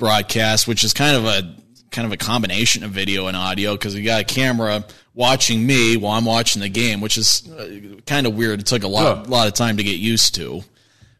broadcast, 0.00 0.66
which 0.66 0.82
is 0.82 0.94
kind 0.94 1.14
of 1.14 1.26
a 1.26 1.54
kind 1.92 2.06
of 2.06 2.12
a 2.12 2.16
combination 2.16 2.82
of 2.82 2.90
video 2.90 3.26
and 3.26 3.36
audio 3.36 3.72
because 3.74 3.94
you 3.94 4.02
got 4.02 4.22
a 4.22 4.24
camera 4.24 4.84
watching 5.14 5.64
me 5.64 5.96
while 5.96 6.16
I'm 6.16 6.24
watching 6.24 6.62
the 6.62 6.68
game, 6.68 7.00
which 7.00 7.18
is 7.18 7.46
uh, 7.50 8.00
kind 8.06 8.26
of 8.26 8.34
weird. 8.34 8.60
It 8.60 8.66
took 8.66 8.82
a 8.82 8.88
lot 8.88 9.24
yeah. 9.24 9.30
lot 9.30 9.46
of 9.46 9.54
time 9.54 9.76
to 9.76 9.84
get 9.84 9.96
used 9.96 10.34
to, 10.36 10.62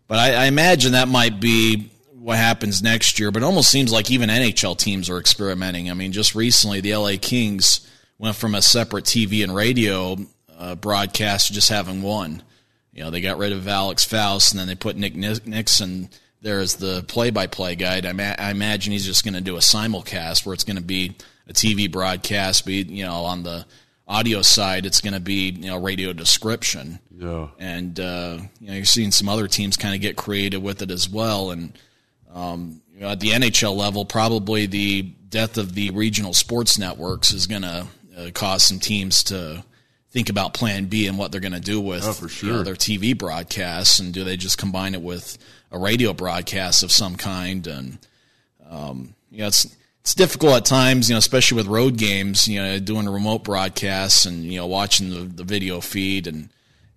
but 0.08 0.18
I, 0.18 0.32
I 0.32 0.44
imagine 0.46 0.92
that 0.92 1.08
might 1.08 1.40
be 1.40 1.90
what 2.14 2.38
happens 2.38 2.82
next 2.82 3.20
year. 3.20 3.30
But 3.30 3.42
it 3.42 3.46
almost 3.46 3.70
seems 3.70 3.92
like 3.92 4.10
even 4.10 4.30
NHL 4.30 4.78
teams 4.78 5.10
are 5.10 5.18
experimenting. 5.18 5.90
I 5.90 5.94
mean, 5.94 6.12
just 6.12 6.34
recently 6.34 6.80
the 6.80 6.96
LA 6.96 7.12
Kings 7.20 7.86
went 8.18 8.34
from 8.34 8.54
a 8.54 8.62
separate 8.62 9.04
TV 9.04 9.44
and 9.44 9.54
radio 9.54 10.16
uh, 10.58 10.74
broadcast 10.74 11.48
to 11.48 11.52
just 11.52 11.68
having 11.68 12.00
one. 12.00 12.42
You 12.94 13.04
know, 13.04 13.10
they 13.10 13.20
got 13.20 13.38
rid 13.38 13.52
of 13.52 13.68
Alex 13.68 14.04
Faust, 14.04 14.52
and 14.52 14.58
then 14.58 14.68
they 14.68 14.74
put 14.74 14.96
Nick 14.96 15.14
Nickson 15.14 16.08
there 16.42 16.60
as 16.60 16.76
the 16.76 17.04
play-by-play 17.06 17.76
guide. 17.76 18.06
I, 18.06 18.12
ma- 18.12 18.34
I 18.38 18.50
imagine 18.50 18.92
he's 18.92 19.04
just 19.04 19.24
going 19.24 19.34
to 19.34 19.40
do 19.40 19.56
a 19.56 19.60
simulcast 19.60 20.46
where 20.46 20.54
it's 20.54 20.64
going 20.64 20.76
to 20.76 20.82
be 20.82 21.16
a 21.46 21.52
TV 21.52 21.90
broadcast, 21.90 22.64
be 22.64 22.82
you 22.82 23.04
know 23.04 23.24
on 23.24 23.42
the 23.42 23.66
audio 24.06 24.42
side, 24.42 24.86
it's 24.86 25.00
going 25.00 25.14
to 25.14 25.20
be 25.20 25.50
you 25.50 25.68
know 25.68 25.78
radio 25.78 26.12
description. 26.12 26.98
Yeah, 27.16 27.48
and 27.58 27.98
uh, 27.98 28.38
you 28.60 28.68
know 28.68 28.74
you're 28.74 28.84
seeing 28.84 29.10
some 29.10 29.28
other 29.28 29.48
teams 29.48 29.76
kind 29.76 29.94
of 29.94 30.00
get 30.00 30.16
creative 30.16 30.62
with 30.62 30.82
it 30.82 30.90
as 30.90 31.08
well, 31.08 31.50
and 31.50 31.78
um, 32.32 32.80
you 32.94 33.00
know, 33.00 33.08
at 33.08 33.20
the 33.20 33.30
NHL 33.30 33.76
level, 33.76 34.04
probably 34.04 34.66
the 34.66 35.02
death 35.02 35.58
of 35.58 35.74
the 35.74 35.90
regional 35.90 36.34
sports 36.34 36.78
networks 36.78 37.32
is 37.32 37.46
going 37.46 37.62
to 37.62 37.86
uh, 38.16 38.30
cause 38.32 38.64
some 38.64 38.78
teams 38.78 39.24
to 39.24 39.64
think 40.10 40.28
about 40.28 40.54
Plan 40.54 40.86
B 40.86 41.06
and 41.06 41.16
what 41.16 41.30
they're 41.30 41.40
going 41.40 41.52
to 41.52 41.60
do 41.60 41.80
with 41.80 42.04
oh, 42.04 42.26
sure. 42.26 42.48
you 42.48 42.56
know, 42.56 42.62
their 42.62 42.74
TV 42.74 43.16
broadcasts, 43.16 43.98
and 43.98 44.12
do 44.12 44.24
they 44.24 44.36
just 44.36 44.58
combine 44.58 44.94
it 44.94 45.02
with 45.02 45.38
a 45.70 45.78
radio 45.78 46.12
broadcast 46.12 46.82
of 46.82 46.92
some 46.92 47.16
kind? 47.16 47.66
And 47.66 47.98
um, 48.68 49.14
you 49.30 49.38
know, 49.38 49.46
it's 49.46 49.76
it's 50.00 50.14
difficult 50.14 50.54
at 50.54 50.64
times, 50.64 51.08
you 51.08 51.14
know, 51.14 51.18
especially 51.18 51.56
with 51.56 51.66
road 51.66 51.96
games, 51.96 52.48
you 52.48 52.60
know, 52.60 52.78
doing 52.78 53.08
remote 53.08 53.44
broadcasts 53.44 54.24
and 54.24 54.44
you 54.44 54.58
know 54.58 54.66
watching 54.66 55.10
the, 55.10 55.20
the 55.20 55.44
video 55.44 55.80
feed 55.80 56.26
and 56.26 56.48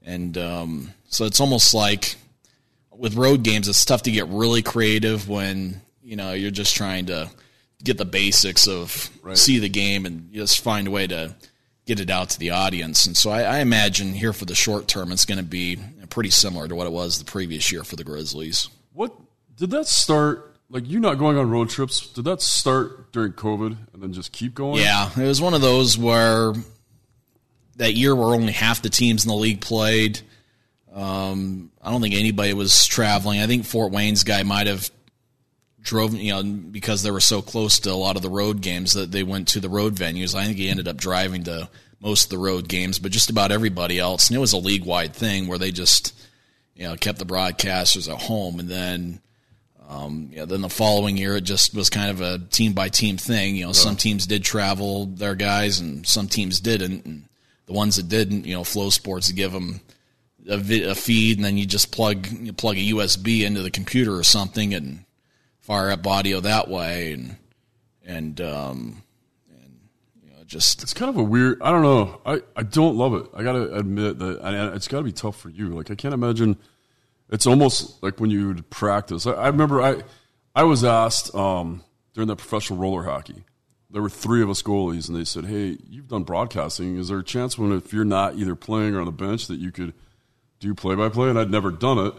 and 0.06 0.38
um, 0.38 0.94
so 1.08 1.26
it's 1.26 1.40
almost 1.40 1.74
like 1.74 2.16
with 2.96 3.16
road 3.16 3.44
games, 3.44 3.68
it's 3.68 3.86
tough 3.86 4.04
to 4.04 4.12
get 4.12 4.28
really 4.28 4.62
creative 4.62 5.28
when 5.28 5.82
you 6.04 6.16
know 6.16 6.34
you're 6.34 6.52
just 6.52 6.76
trying 6.76 7.08
to 7.08 7.30
get 7.84 7.98
the 7.98 8.06
basics 8.06 8.68
of 8.68 9.10
right. 9.22 9.38
see 9.38 9.60
the 9.60 9.70
game 9.70 10.06
and 10.06 10.32
just 10.32 10.62
find 10.62 10.88
a 10.88 10.92
way 10.92 11.06
to 11.08 11.36
get 11.86 12.00
it 12.00 12.10
out 12.10 12.30
to 12.32 12.40
the 12.40 12.52
audience. 12.52 13.06
And 13.06 13.16
so 13.16 13.30
I, 13.30 13.42
I 13.42 13.60
imagine 13.60 14.14
here 14.14 14.34
for 14.34 14.46
the 14.46 14.56
short 14.56 14.88
term, 14.88 15.12
it's 15.12 15.26
going 15.26 15.38
to 15.38 15.44
be 15.44 15.80
pretty 16.10 16.30
similar 16.30 16.68
to 16.68 16.76
what 16.76 16.88
it 16.88 16.94
was 16.94 17.20
the 17.20 17.26
previous 17.26 17.72
year 17.72 17.84
for 17.84 17.96
the 17.96 18.04
Grizzlies. 18.04 18.70
What 18.94 19.14
did 19.56 19.72
that 19.72 19.88
start? 19.88 20.56
Like 20.70 20.88
you 20.88 21.00
not 21.00 21.16
going 21.16 21.38
on 21.38 21.50
road 21.50 21.70
trips? 21.70 22.08
Did 22.08 22.26
that 22.26 22.42
start 22.42 23.12
during 23.12 23.34
COVID 23.34 23.78
and 23.94 24.02
then 24.02 24.14
just 24.14 24.32
keep 24.32 24.56
going? 24.56 24.82
Yeah, 24.82 25.10
it 25.18 25.28
was 25.28 25.42
one 25.42 25.54
of 25.54 25.62
those 25.62 25.98
where 25.98 26.54
that 27.78 27.94
year 27.94 28.16
where 28.16 28.28
only 28.28 28.54
half 28.54 28.82
the 28.82 28.90
teams 28.90 29.26
in 29.26 29.30
the 29.30 29.36
league 29.36 29.62
played. 29.62 30.22
Um, 30.94 31.72
I 31.82 31.92
don't 31.92 32.02
think 32.02 32.16
anybody 32.16 32.54
was 32.54 32.86
traveling. 32.86 33.40
I 33.40 33.48
think 33.48 33.66
Fort 33.66 33.92
Wayne's 33.92 34.24
guy 34.24 34.44
might 34.44 34.68
have 34.68 34.90
drove, 35.84 36.16
you 36.16 36.34
know, 36.34 36.44
because 36.44 37.04
they 37.04 37.12
were 37.12 37.20
so 37.20 37.42
close 37.42 37.80
to 37.80 37.92
a 37.92 37.94
lot 37.94 38.16
of 38.16 38.22
the 38.22 38.30
road 38.30 38.62
games 38.62 38.94
that 38.94 39.12
they 39.12 39.22
went 39.22 39.50
to 39.50 39.60
the 39.60 39.70
road 39.70 39.96
venues. 39.96 40.34
I 40.34 40.46
think 40.46 40.58
he 40.58 40.70
ended 40.70 40.88
up 40.88 40.98
driving 40.98 41.44
to 41.44 41.70
most 42.00 42.26
of 42.26 42.30
the 42.32 42.38
road 42.38 42.68
games, 42.68 43.00
but 43.00 43.12
just 43.12 43.30
about 43.30 43.52
everybody 43.52 44.00
else. 44.00 44.30
And 44.30 44.38
it 44.38 44.40
was 44.40 44.54
a 44.54 44.58
league 44.58 44.86
wide 44.86 45.14
thing 45.14 45.48
where 45.48 45.58
they 45.58 45.72
just, 45.72 46.14
you 46.76 46.84
know, 46.84 46.96
kept 46.96 47.20
the 47.20 47.26
broadcasters 47.26 48.12
at 48.12 48.22
home. 48.22 48.60
And 48.60 48.70
then, 48.70 49.20
um, 49.88 50.30
yeah, 50.32 50.46
then 50.46 50.62
the 50.62 50.70
following 50.70 51.18
year, 51.18 51.36
it 51.36 51.44
just 51.44 51.76
was 51.76 51.90
kind 51.90 52.10
of 52.10 52.22
a 52.22 52.40
team 52.40 52.74
by 52.74 52.88
team 52.90 53.18
thing. 53.18 53.58
You 53.58 53.66
know, 53.66 53.74
some 53.74 53.96
teams 53.98 54.26
did 54.26 54.44
travel 54.44 55.06
their 55.06 55.36
guys 55.36 55.80
and 55.80 56.08
some 56.08 56.28
teams 56.28 56.62
didn't. 56.62 57.06
And 57.06 57.26
the 57.66 57.74
ones 57.74 57.98
that 57.98 58.08
didn't, 58.08 58.46
you 58.46 58.54
know, 58.54 58.64
Flow 58.64 58.88
FloSports 58.88 59.36
give 59.36 59.52
them 59.52 59.82
a, 60.48 60.58
vi- 60.58 60.84
a 60.84 60.96
feed 60.96 61.38
and 61.38 61.46
then 61.46 61.58
you 61.58 61.66
just 61.66 61.92
plug, 61.92 62.28
you 62.28 62.54
plug 62.54 62.78
a 62.78 62.80
USB 62.92 63.44
into 63.44 63.62
the 63.62 63.72
computer 63.72 64.16
or 64.16 64.24
something 64.24 64.74
and, 64.74 65.04
fire 65.64 65.90
up 65.90 66.06
audio 66.06 66.42
that 66.42 66.68
way, 66.68 67.14
and 67.14 67.38
and 68.06 68.42
um, 68.42 69.02
and 69.50 69.80
you 70.22 70.30
know, 70.30 70.44
just 70.46 70.84
it's 70.84 70.94
kind 70.94 71.10
of 71.10 71.18
a 71.18 71.24
weird. 71.24 71.62
I 71.62 71.72
don't 71.72 71.82
know. 71.82 72.22
I 72.26 72.42
I 72.56 72.64
don't 72.64 72.96
love 72.96 73.16
it. 73.16 73.26
I 73.34 73.42
gotta 73.42 73.74
admit 73.74 74.20
that 74.20 74.72
it's 74.76 74.88
got 74.88 75.00
to 75.00 75.04
be 75.04 75.12
tough 75.12 75.40
for 75.40 75.50
you. 75.50 75.70
Like 75.70 75.90
I 75.90 75.96
can't 75.96 76.14
imagine. 76.14 76.58
It's 77.30 77.48
almost 77.48 78.04
like 78.04 78.20
when 78.20 78.30
you 78.30 78.50
would 78.50 78.70
practice. 78.70 79.26
I, 79.26 79.32
I 79.32 79.48
remember 79.48 79.82
I 79.82 80.04
I 80.54 80.64
was 80.64 80.84
asked 80.84 81.34
um, 81.34 81.84
during 82.14 82.28
that 82.28 82.36
professional 82.36 82.78
roller 82.78 83.04
hockey. 83.04 83.44
There 83.90 84.02
were 84.02 84.10
three 84.10 84.42
of 84.42 84.50
us 84.50 84.62
goalies, 84.62 85.08
and 85.08 85.18
they 85.18 85.24
said, 85.24 85.46
"Hey, 85.46 85.78
you've 85.88 86.10
done 86.10 86.24
broadcasting. 86.24 86.98
Is 86.98 87.08
there 87.08 87.20
a 87.20 87.24
chance 87.24 87.58
when 87.58 87.72
if 87.72 87.94
you're 87.94 88.06
not 88.06 88.36
either 88.36 88.56
playing 88.56 88.96
or 88.96 89.00
on 89.00 89.06
the 89.06 89.12
bench 89.12 89.48
that 89.48 89.60
you 89.60 89.72
could 89.72 89.94
do 90.60 90.76
play 90.76 90.96
by 90.96 91.10
play?" 91.10 91.30
And 91.30 91.40
I'd 91.40 91.52
never 91.52 91.72
done 91.72 92.00
it 92.00 92.14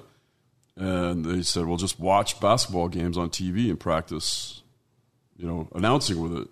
and 0.76 1.24
they 1.24 1.42
said, 1.42 1.66
"Well, 1.66 1.76
just 1.76 2.00
watch 2.00 2.40
basketball 2.40 2.88
games 2.88 3.16
on 3.16 3.30
TV 3.30 3.70
and 3.70 3.78
practice, 3.78 4.62
you 5.36 5.46
know, 5.46 5.68
announcing 5.74 6.20
with 6.20 6.36
it." 6.36 6.48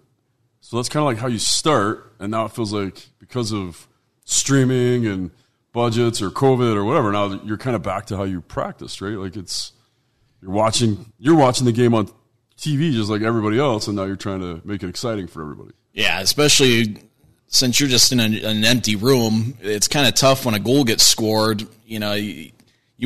So 0.60 0.76
that's 0.76 0.88
kind 0.88 1.02
of 1.02 1.06
like 1.06 1.18
how 1.18 1.26
you 1.26 1.38
start, 1.38 2.12
and 2.18 2.30
now 2.30 2.44
it 2.44 2.52
feels 2.52 2.72
like 2.72 3.08
because 3.18 3.52
of 3.52 3.88
streaming 4.24 5.06
and 5.06 5.30
budgets 5.72 6.22
or 6.22 6.30
COVID 6.30 6.76
or 6.76 6.84
whatever, 6.84 7.10
now 7.12 7.40
you're 7.44 7.58
kind 7.58 7.74
of 7.74 7.82
back 7.82 8.06
to 8.06 8.16
how 8.16 8.24
you 8.24 8.40
practiced, 8.40 9.00
right? 9.00 9.16
Like 9.16 9.36
it's 9.36 9.72
you're 10.40 10.52
watching 10.52 11.12
you're 11.18 11.36
watching 11.36 11.64
the 11.64 11.72
game 11.72 11.94
on 11.94 12.08
TV 12.56 12.92
just 12.92 13.10
like 13.10 13.22
everybody 13.22 13.58
else, 13.58 13.86
and 13.86 13.96
now 13.96 14.04
you're 14.04 14.16
trying 14.16 14.40
to 14.40 14.60
make 14.64 14.82
it 14.82 14.88
exciting 14.88 15.26
for 15.26 15.42
everybody. 15.42 15.72
Yeah, 15.92 16.20
especially 16.20 16.96
since 17.48 17.80
you're 17.80 17.88
just 17.88 18.12
in 18.12 18.20
a, 18.20 18.24
an 18.44 18.64
empty 18.64 18.96
room, 18.96 19.54
it's 19.60 19.88
kind 19.88 20.06
of 20.06 20.14
tough 20.14 20.46
when 20.46 20.54
a 20.54 20.60
goal 20.60 20.84
gets 20.84 21.04
scored. 21.04 21.66
You 21.84 21.98
know, 21.98 22.12
you 22.14 22.52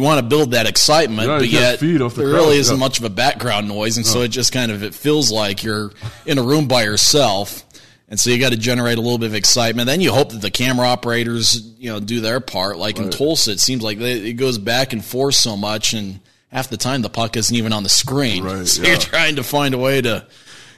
want 0.03 0.21
to 0.21 0.27
build 0.27 0.51
that 0.51 0.67
excitement, 0.67 1.29
yeah, 1.29 1.39
but 1.39 1.49
yet 1.49 1.81
the 1.81 1.87
there 1.87 2.09
crowd. 2.09 2.21
really 2.21 2.59
isn't 2.59 2.77
yeah. 2.77 2.81
much 2.81 2.99
of 2.99 3.05
a 3.05 3.11
background 3.11 3.67
noise, 3.67 3.97
and 3.97 4.05
so 4.05 4.21
it 4.21 4.29
just 4.29 4.53
kind 4.53 4.71
of 4.71 4.83
it 4.83 4.95
feels 4.95 5.33
like 5.33 5.65
you're 5.65 5.91
in 6.27 6.37
a 6.37 6.43
room 6.43 6.69
by 6.69 6.85
yourself, 6.85 7.65
and 8.09 8.21
so 8.21 8.29
you 8.29 8.39
got 8.39 8.53
to 8.53 8.59
generate 8.59 8.99
a 8.99 9.01
little 9.01 9.17
bit 9.17 9.27
of 9.27 9.35
excitement. 9.35 9.87
Then 9.87 10.03
you 10.03 10.13
hope 10.13 10.33
that 10.33 10.43
the 10.43 10.51
camera 10.51 10.87
operators, 10.87 11.75
you 11.79 11.91
know, 11.91 11.99
do 11.99 12.21
their 12.21 12.41
part. 12.41 12.77
Like 12.77 12.99
right. 12.99 13.07
in 13.07 13.11
Tulsa, 13.11 13.53
it 13.53 13.61
seems 13.61 13.83
like 13.83 13.99
they, 13.99 14.31
it 14.31 14.35
goes 14.35 14.59
back 14.59 14.93
and 14.93 15.03
forth 15.03 15.35
so 15.35 15.57
much, 15.57 15.95
and 15.95 16.21
half 16.53 16.69
the 16.69 16.77
time 16.77 17.01
the 17.01 17.09
puck 17.09 17.37
isn't 17.37 17.57
even 17.57 17.73
on 17.73 17.83
the 17.83 17.89
screen. 17.89 18.45
Right, 18.45 18.67
so 18.67 18.83
yeah. 18.83 18.91
you're 18.91 18.99
trying 18.99 19.37
to 19.37 19.43
find 19.43 19.75
a 19.75 19.79
way 19.79 20.03
to, 20.03 20.27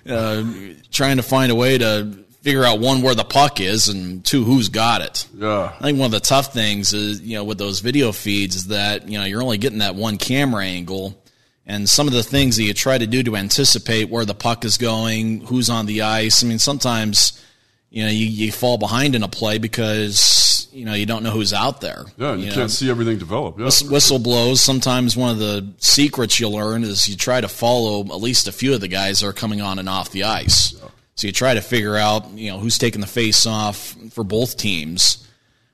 uh, 0.09 0.45
trying 0.93 1.17
to 1.17 1.25
find 1.25 1.51
a 1.51 1.57
way 1.57 1.79
to 1.79 2.25
figure 2.49 2.65
out 2.65 2.81
one 2.81 3.03
where 3.03 3.15
the 3.15 3.25
puck 3.25 3.61
is 3.61 3.89
and 3.89 4.25
two 4.25 4.43
who's 4.43 4.71
got 4.71 5.03
it. 5.03 5.29
Yeah. 5.37 5.71
I 5.79 5.83
think 5.83 5.99
one 5.99 6.07
of 6.07 6.13
the 6.13 6.21
tough 6.21 6.55
things 6.55 6.95
is 6.95 7.21
you 7.21 7.37
know 7.37 7.45
with 7.45 7.59
those 7.59 7.81
video 7.81 8.11
feeds 8.11 8.57
is 8.57 8.67
that 8.69 9.07
you 9.07 9.19
know 9.19 9.27
you're 9.27 9.43
only 9.43 9.59
getting 9.59 9.81
that 9.81 9.95
one 9.95 10.17
camera 10.17 10.65
angle 10.65 11.23
and 11.67 11.87
some 11.87 12.07
of 12.07 12.15
the 12.15 12.23
things 12.23 12.57
that 12.57 12.63
you 12.63 12.73
try 12.73 12.97
to 12.97 13.07
do 13.07 13.23
to 13.25 13.37
anticipate 13.37 14.09
where 14.09 14.25
the 14.25 14.35
puck 14.35 14.65
is 14.65 14.79
going, 14.79 15.43
who's 15.43 15.69
on 15.69 15.85
the 15.85 16.01
ice. 16.01 16.43
I 16.43 16.47
mean 16.47 16.59
sometimes 16.59 17.45
you 17.91 18.03
know 18.03 18.11
you, 18.11 18.25
you 18.25 18.51
fall 18.51 18.79
behind 18.79 19.15
in 19.15 19.23
a 19.23 19.29
play 19.29 19.59
because 19.59 20.71
you 20.73 20.87
know 20.87 20.95
you 20.95 21.05
don't 21.05 21.23
know 21.23 21.31
who's 21.31 21.53
out 21.53 21.83
there. 21.83 22.07
Yeah, 22.17 22.33
you, 22.33 22.47
you 22.47 22.47
can't 22.47 22.61
know, 22.61 22.67
see 22.69 22.89
everything 22.89 23.19
develop. 23.19 23.59
Yeah. 23.59 23.67
Whistle 23.91 24.19
blows. 24.19 24.63
Sometimes 24.63 25.19
one 25.19 25.33
of 25.33 25.39
the 25.39 25.71
secrets 25.77 26.41
you 26.41 26.49
learn 26.49 26.83
is 26.83 27.07
you 27.11 27.17
try 27.17 27.43
to 27.43 27.49
follow 27.49 28.01
at 28.05 28.23
least 28.23 28.49
a 28.49 28.53
few 28.53 28.73
of 28.73 28.81
the 28.81 28.89
guys 28.89 29.21
that 29.21 29.27
are 29.27 29.35
coming 29.35 29.61
on 29.61 29.79
and 29.79 29.87
off 29.87 30.13
the 30.13 30.25
ice. 30.25 30.73
Yeah. 30.73 30.89
So 31.19 31.27
you 31.27 31.33
try 31.33 31.55
to 31.55 31.61
figure 31.61 31.97
out, 31.97 32.31
you 32.31 32.53
know, 32.53 32.61
who's 32.61 32.79
taking 32.79 33.01
the 33.01 33.09
face 33.09 33.45
off 33.45 33.97
for 34.13 34.23
both 34.23 34.57
teams. 34.57 35.27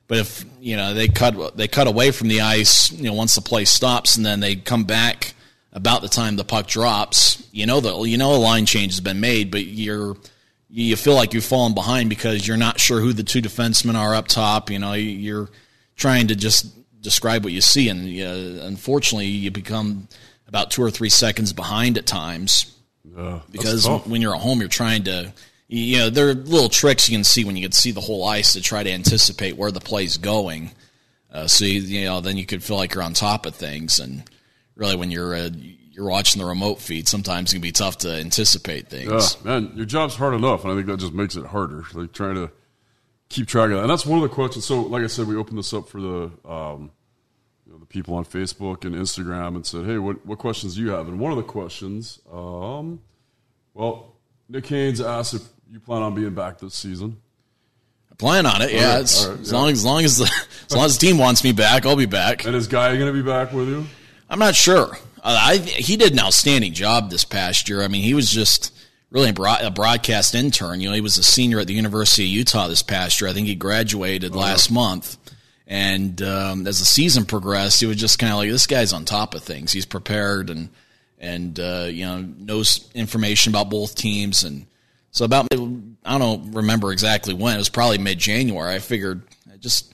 But 0.07 0.17
if 0.17 0.43
you 0.59 0.75
know 0.75 0.95
they 0.95 1.07
cut 1.07 1.55
they 1.55 1.67
cut 1.67 1.85
away 1.85 2.09
from 2.09 2.29
the 2.29 2.41
ice, 2.41 2.91
you 2.91 3.03
know, 3.03 3.13
once 3.13 3.35
the 3.35 3.41
play 3.41 3.65
stops, 3.65 4.17
and 4.17 4.25
then 4.25 4.39
they 4.39 4.55
come 4.55 4.85
back 4.85 5.35
about 5.71 6.01
the 6.01 6.07
time 6.07 6.35
the 6.35 6.43
puck 6.43 6.65
drops, 6.65 7.47
you 7.51 7.67
know 7.67 7.79
the 7.79 7.95
you 8.05 8.17
know 8.17 8.33
a 8.33 8.37
line 8.37 8.65
change 8.65 8.93
has 8.93 9.01
been 9.01 9.19
made, 9.19 9.51
but 9.51 9.63
you're 9.63 10.17
you 10.67 10.95
feel 10.95 11.13
like 11.13 11.35
you've 11.35 11.45
fallen 11.45 11.75
behind 11.75 12.09
because 12.09 12.47
you're 12.47 12.57
not 12.57 12.79
sure 12.79 12.99
who 12.99 13.13
the 13.13 13.23
two 13.23 13.41
defensemen 13.41 13.93
are 13.93 14.15
up 14.15 14.27
top. 14.27 14.71
You 14.71 14.79
know, 14.79 14.93
you're 14.93 15.49
trying 15.95 16.27
to 16.29 16.35
just 16.35 16.73
describe 17.03 17.43
what 17.43 17.53
you 17.53 17.61
see, 17.61 17.89
and 17.89 17.99
uh, 18.01 18.65
unfortunately, 18.65 19.27
you 19.27 19.51
become 19.51 20.07
about 20.47 20.71
two 20.71 20.81
or 20.81 20.89
three 20.89 21.09
seconds 21.09 21.53
behind 21.53 21.99
at 21.99 22.07
times 22.07 22.74
because 23.51 23.87
when 24.05 24.21
you're 24.21 24.35
at 24.35 24.41
home, 24.41 24.59
you're 24.59 24.69
trying 24.69 25.03
to, 25.05 25.33
you 25.67 25.97
know, 25.97 26.09
there 26.09 26.29
are 26.29 26.33
little 26.33 26.69
tricks 26.69 27.09
you 27.09 27.17
can 27.17 27.23
see 27.23 27.43
when 27.43 27.55
you 27.55 27.63
can 27.63 27.71
see 27.71 27.91
the 27.91 28.01
whole 28.01 28.27
ice 28.27 28.53
to 28.53 28.61
try 28.61 28.83
to 28.83 28.91
anticipate 28.91 29.55
where 29.57 29.71
the 29.71 29.79
play's 29.79 30.17
going. 30.17 30.71
Uh, 31.31 31.47
so 31.47 31.65
you, 31.65 31.81
you, 31.81 32.05
know, 32.05 32.21
then 32.21 32.37
you 32.37 32.45
could 32.45 32.63
feel 32.63 32.77
like 32.77 32.93
you're 32.93 33.03
on 33.03 33.13
top 33.13 33.45
of 33.45 33.55
things, 33.55 33.99
and 33.99 34.23
really, 34.75 34.95
when 34.95 35.11
you're 35.11 35.35
uh, 35.35 35.49
you're 35.91 36.07
watching 36.09 36.41
the 36.41 36.47
remote 36.47 36.79
feed, 36.79 37.07
sometimes 37.07 37.51
it 37.51 37.55
can 37.55 37.61
be 37.61 37.73
tough 37.73 37.97
to 37.99 38.09
anticipate 38.09 38.87
things. 38.87 39.37
Yeah, 39.43 39.51
man, 39.51 39.71
your 39.75 39.85
job's 39.85 40.15
hard 40.15 40.33
enough, 40.33 40.63
and 40.63 40.71
I 40.71 40.75
think 40.75 40.87
that 40.87 40.97
just 40.97 41.13
makes 41.13 41.35
it 41.35 41.45
harder. 41.45 41.83
Like 41.93 42.13
trying 42.13 42.35
to 42.35 42.51
keep 43.27 43.47
track 43.47 43.65
of 43.65 43.71
that, 43.71 43.81
and 43.81 43.89
that's 43.89 44.05
one 44.05 44.21
of 44.21 44.23
the 44.23 44.33
questions. 44.33 44.65
So, 44.65 44.81
like 44.81 45.03
I 45.03 45.07
said, 45.07 45.27
we 45.27 45.35
opened 45.35 45.57
this 45.57 45.73
up 45.73 45.89
for 45.89 45.99
the. 45.99 46.31
Um, 46.45 46.91
the 47.85 47.93
people 47.93 48.15
on 48.15 48.25
Facebook 48.25 48.85
and 48.85 48.95
Instagram 48.95 49.55
and 49.55 49.65
said, 49.65 49.85
"Hey, 49.85 49.97
what 49.97 50.25
what 50.25 50.39
questions 50.39 50.75
do 50.75 50.81
you 50.81 50.89
have?" 50.89 51.07
And 51.07 51.19
one 51.19 51.31
of 51.31 51.37
the 51.37 51.43
questions, 51.43 52.19
um, 52.31 52.99
well, 53.73 54.15
Nick 54.49 54.65
Haynes 54.67 55.01
asked 55.01 55.33
if 55.33 55.41
you 55.71 55.79
plan 55.79 56.01
on 56.01 56.15
being 56.15 56.33
back 56.33 56.59
this 56.59 56.75
season. 56.75 57.17
I 58.11 58.15
plan 58.15 58.45
on 58.45 58.61
it, 58.61 58.71
yeah. 58.71 58.93
right, 58.93 59.03
as, 59.03 59.27
right, 59.27 59.39
as 59.39 59.53
long 59.53 59.69
as, 59.69 59.85
long 59.85 60.03
as 60.03 60.17
the 60.17 60.31
as 60.65 60.75
long 60.75 60.85
as 60.85 60.97
the 60.97 61.05
team 61.05 61.17
wants 61.17 61.43
me 61.43 61.51
back, 61.51 61.85
I'll 61.85 61.95
be 61.95 62.05
back. 62.05 62.45
And 62.45 62.55
is 62.55 62.67
Guy 62.67 62.95
going 62.95 63.13
to 63.13 63.13
be 63.13 63.27
back 63.27 63.51
with 63.51 63.67
you? 63.67 63.85
I'm 64.29 64.39
not 64.39 64.55
sure. 64.55 64.97
Uh, 65.23 65.39
I 65.41 65.57
he 65.57 65.97
did 65.97 66.13
an 66.13 66.19
outstanding 66.19 66.73
job 66.73 67.09
this 67.09 67.23
past 67.23 67.69
year. 67.69 67.81
I 67.81 67.87
mean, 67.87 68.03
he 68.03 68.13
was 68.13 68.29
just 68.29 68.73
really 69.11 69.29
a 69.29 69.71
broadcast 69.71 70.35
intern. 70.35 70.81
You 70.81 70.89
know, 70.89 70.95
he 70.95 71.01
was 71.01 71.17
a 71.17 71.23
senior 71.23 71.59
at 71.59 71.67
the 71.67 71.73
University 71.73 72.23
of 72.23 72.29
Utah 72.29 72.67
this 72.67 72.81
past 72.81 73.21
year. 73.21 73.29
I 73.29 73.33
think 73.33 73.47
he 73.47 73.55
graduated 73.55 74.35
oh. 74.35 74.39
last 74.39 74.71
month. 74.71 75.17
And 75.67 76.21
um, 76.21 76.67
as 76.67 76.79
the 76.79 76.85
season 76.85 77.25
progressed, 77.25 77.81
it 77.81 77.87
was 77.87 77.97
just 77.97 78.19
kind 78.19 78.31
of 78.31 78.37
like 78.39 78.49
this 78.49 78.67
guy's 78.67 78.93
on 78.93 79.05
top 79.05 79.33
of 79.33 79.43
things. 79.43 79.71
He's 79.71 79.85
prepared 79.85 80.49
and 80.49 80.69
and 81.17 81.59
uh, 81.59 81.87
you 81.89 82.05
know 82.05 82.21
knows 82.21 82.89
information 82.93 83.51
about 83.51 83.69
both 83.69 83.95
teams. 83.95 84.43
And 84.43 84.67
so 85.11 85.25
about 85.25 85.47
I 85.53 86.17
don't 86.17 86.51
remember 86.51 86.91
exactly 86.91 87.33
when 87.33 87.55
it 87.55 87.59
was 87.59 87.69
probably 87.69 87.97
mid 87.97 88.19
January. 88.19 88.75
I 88.75 88.79
figured 88.79 89.23
I 89.51 89.57
just 89.57 89.93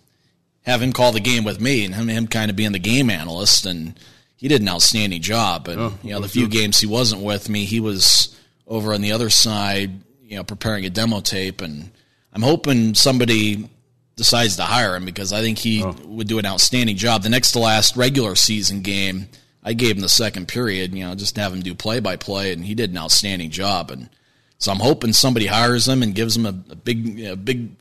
have 0.63 0.81
him 0.81 0.91
call 0.91 1.11
the 1.11 1.19
game 1.19 1.43
with 1.43 1.61
me 1.61 1.85
and 1.85 1.95
him, 1.95 2.07
him 2.07 2.27
kind 2.27 2.51
of 2.51 2.57
being 2.57 2.73
the 2.73 2.79
game 2.79 3.09
analyst 3.09 3.65
and 3.65 3.97
he 4.35 4.47
did 4.47 4.61
an 4.61 4.69
outstanding 4.69 5.21
job. 5.21 5.67
And 5.67 5.79
oh, 5.79 5.93
you 6.03 6.11
know 6.11 6.19
the 6.19 6.27
few 6.27 6.47
good. 6.47 6.57
games 6.57 6.79
he 6.79 6.87
wasn't 6.87 7.21
with 7.21 7.47
me, 7.47 7.63
he 7.63 7.79
was 7.79 8.35
over 8.67 8.93
on 8.93 9.01
the 9.01 9.11
other 9.11 9.29
side, 9.29 9.91
you 10.23 10.35
know, 10.35 10.43
preparing 10.43 10.85
a 10.85 10.89
demo 10.89 11.21
tape. 11.21 11.61
And 11.61 11.91
I'm 12.33 12.41
hoping 12.41 12.95
somebody 12.95 13.69
decides 14.15 14.57
to 14.57 14.63
hire 14.63 14.95
him 14.95 15.05
because 15.05 15.33
I 15.33 15.41
think 15.41 15.57
he 15.57 15.83
oh. 15.83 15.95
would 16.05 16.27
do 16.27 16.39
an 16.39 16.45
outstanding 16.45 16.97
job. 16.97 17.23
The 17.23 17.29
next 17.29 17.51
to 17.53 17.59
last 17.59 17.95
regular 17.95 18.35
season 18.35 18.81
game, 18.81 19.27
I 19.63 19.73
gave 19.73 19.95
him 19.95 20.01
the 20.01 20.09
second 20.09 20.47
period, 20.47 20.93
you 20.93 21.05
know, 21.05 21.15
just 21.15 21.35
have 21.37 21.53
him 21.53 21.61
do 21.61 21.75
play 21.75 21.99
by 21.99 22.15
play, 22.15 22.51
and 22.51 22.65
he 22.65 22.75
did 22.75 22.91
an 22.91 22.97
outstanding 22.97 23.51
job. 23.51 23.91
And 23.91 24.09
so 24.57 24.71
I'm 24.71 24.79
hoping 24.79 25.13
somebody 25.13 25.47
hires 25.47 25.87
him 25.87 26.03
and 26.03 26.15
gives 26.15 26.35
him 26.35 26.45
a, 26.45 26.49
a 26.49 26.75
big, 26.75 27.21
a 27.21 27.35
big 27.35 27.71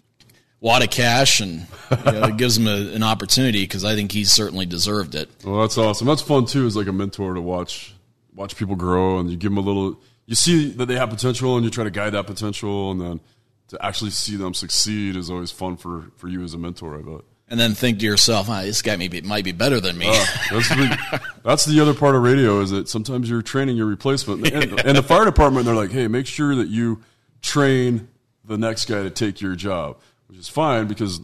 wad 0.61 0.83
of 0.83 0.91
cash 0.91 1.41
and 1.41 1.67
you 2.07 2.13
know, 2.13 2.29
gives 2.37 2.57
him 2.57 2.67
a, 2.67 2.95
an 2.95 3.03
opportunity 3.03 3.63
because 3.63 3.85
I 3.85 3.95
think 3.95 4.13
he 4.13 4.25
certainly 4.25 4.67
deserved 4.67 5.15
it. 5.15 5.31
Well, 5.45 5.61
that's 5.63 5.79
awesome. 5.79 6.07
That's 6.07 6.23
fun 6.23 6.47
too. 6.47 6.67
As 6.67 6.77
like 6.77 6.87
a 6.87 6.93
mentor 6.93 7.35
to 7.35 7.41
watch 7.41 7.95
watch 8.35 8.57
people 8.57 8.77
grow, 8.77 9.19
and 9.19 9.31
you 9.31 9.37
give 9.37 9.51
them 9.51 9.59
a 9.59 9.67
little. 9.67 10.01
You 10.27 10.37
see 10.37 10.71
that 10.73 10.87
they 10.87 10.97
have 10.97 11.11
potential, 11.11 11.57
and 11.57 11.65
you 11.65 11.71
try 11.71 11.85
to 11.85 11.91
guide 11.91 12.11
that 12.11 12.27
potential, 12.27 12.93
and 12.93 13.01
then 13.01 13.21
to 13.71 13.85
actually 13.85 14.11
see 14.11 14.37
them 14.37 14.53
succeed 14.53 15.17
is 15.17 15.31
always 15.31 15.53
fun 15.53 15.77
for, 15.77 16.11
for 16.17 16.29
you 16.29 16.43
as 16.43 16.55
a 16.55 16.59
mentor, 16.59 16.99
I 16.99 17.03
bet. 17.03 17.25
And 17.49 17.59
then 17.59 17.75
think 17.75 18.01
to 18.01 18.05
yourself, 18.05 18.49
this 18.49 18.83
guy 18.83 18.97
maybe 18.97 19.21
might 19.23 19.45
be 19.45 19.53
better 19.53 19.81
than 19.81 19.97
me. 19.97 20.07
Uh, 20.09 20.25
that's, 20.51 20.69
the, 20.69 21.21
that's 21.45 21.65
the 21.65 21.81
other 21.81 21.95
part 21.95 22.15
of 22.15 22.23
radio 22.23 22.61
is 22.61 22.71
that 22.71 22.89
sometimes 22.89 23.31
you're 23.31 23.43
training 23.43 23.77
your 23.77 23.87
replacement. 23.87 24.47
And, 24.53 24.81
and 24.81 24.97
the 24.97 25.03
fire 25.03 25.25
department, 25.25 25.67
they're 25.67 25.75
like, 25.75 25.93
hey, 25.93 26.09
make 26.09 26.27
sure 26.27 26.55
that 26.57 26.69
you 26.69 27.03
train 27.43 28.09
the 28.45 28.59
next 28.59 28.87
guy 28.87 29.03
to 29.03 29.11
take 29.11 29.41
your 29.41 29.55
job, 29.55 29.99
which 30.27 30.39
is 30.39 30.49
fine 30.49 30.87
because, 30.87 31.21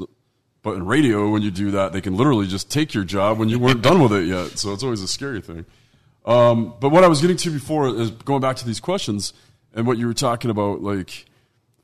but 0.62 0.72
in 0.72 0.86
radio, 0.86 1.28
when 1.28 1.42
you 1.42 1.50
do 1.50 1.72
that, 1.72 1.92
they 1.92 2.00
can 2.00 2.16
literally 2.16 2.46
just 2.46 2.70
take 2.70 2.94
your 2.94 3.04
job 3.04 3.38
when 3.38 3.48
you 3.48 3.58
weren't 3.58 3.82
done 3.82 4.00
with 4.00 4.12
it 4.12 4.26
yet. 4.26 4.58
So 4.58 4.72
it's 4.72 4.82
always 4.82 5.02
a 5.02 5.08
scary 5.08 5.40
thing. 5.40 5.64
Um, 6.24 6.74
but 6.80 6.90
what 6.90 7.04
I 7.04 7.08
was 7.08 7.20
getting 7.20 7.36
to 7.38 7.50
before 7.50 7.88
is 7.88 8.10
going 8.10 8.40
back 8.40 8.56
to 8.56 8.66
these 8.66 8.80
questions 8.80 9.32
and 9.74 9.86
what 9.86 9.98
you 9.98 10.06
were 10.06 10.14
talking 10.14 10.50
about, 10.50 10.82
like, 10.82 11.26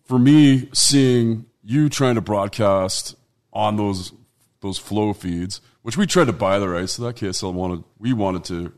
for 0.05 0.19
me, 0.19 0.69
seeing 0.73 1.47
you 1.62 1.88
trying 1.88 2.17
to 2.17 2.21
broadcast 2.21 3.17
on 3.53 3.77
those 3.77 4.12
those 4.61 4.79
flow 4.79 5.12
feeds, 5.12 5.61
which 5.83 5.97
we 5.97 6.07
tried 6.07 6.27
to 6.27 6.33
buy 6.33 6.59
the 6.59 6.69
rights 6.69 6.97
to 6.97 7.03
that. 7.03 7.17
KSL 7.17 7.53
wanted 7.53 7.85
we 7.99 8.12
wanted 8.12 8.45
to 8.45 8.73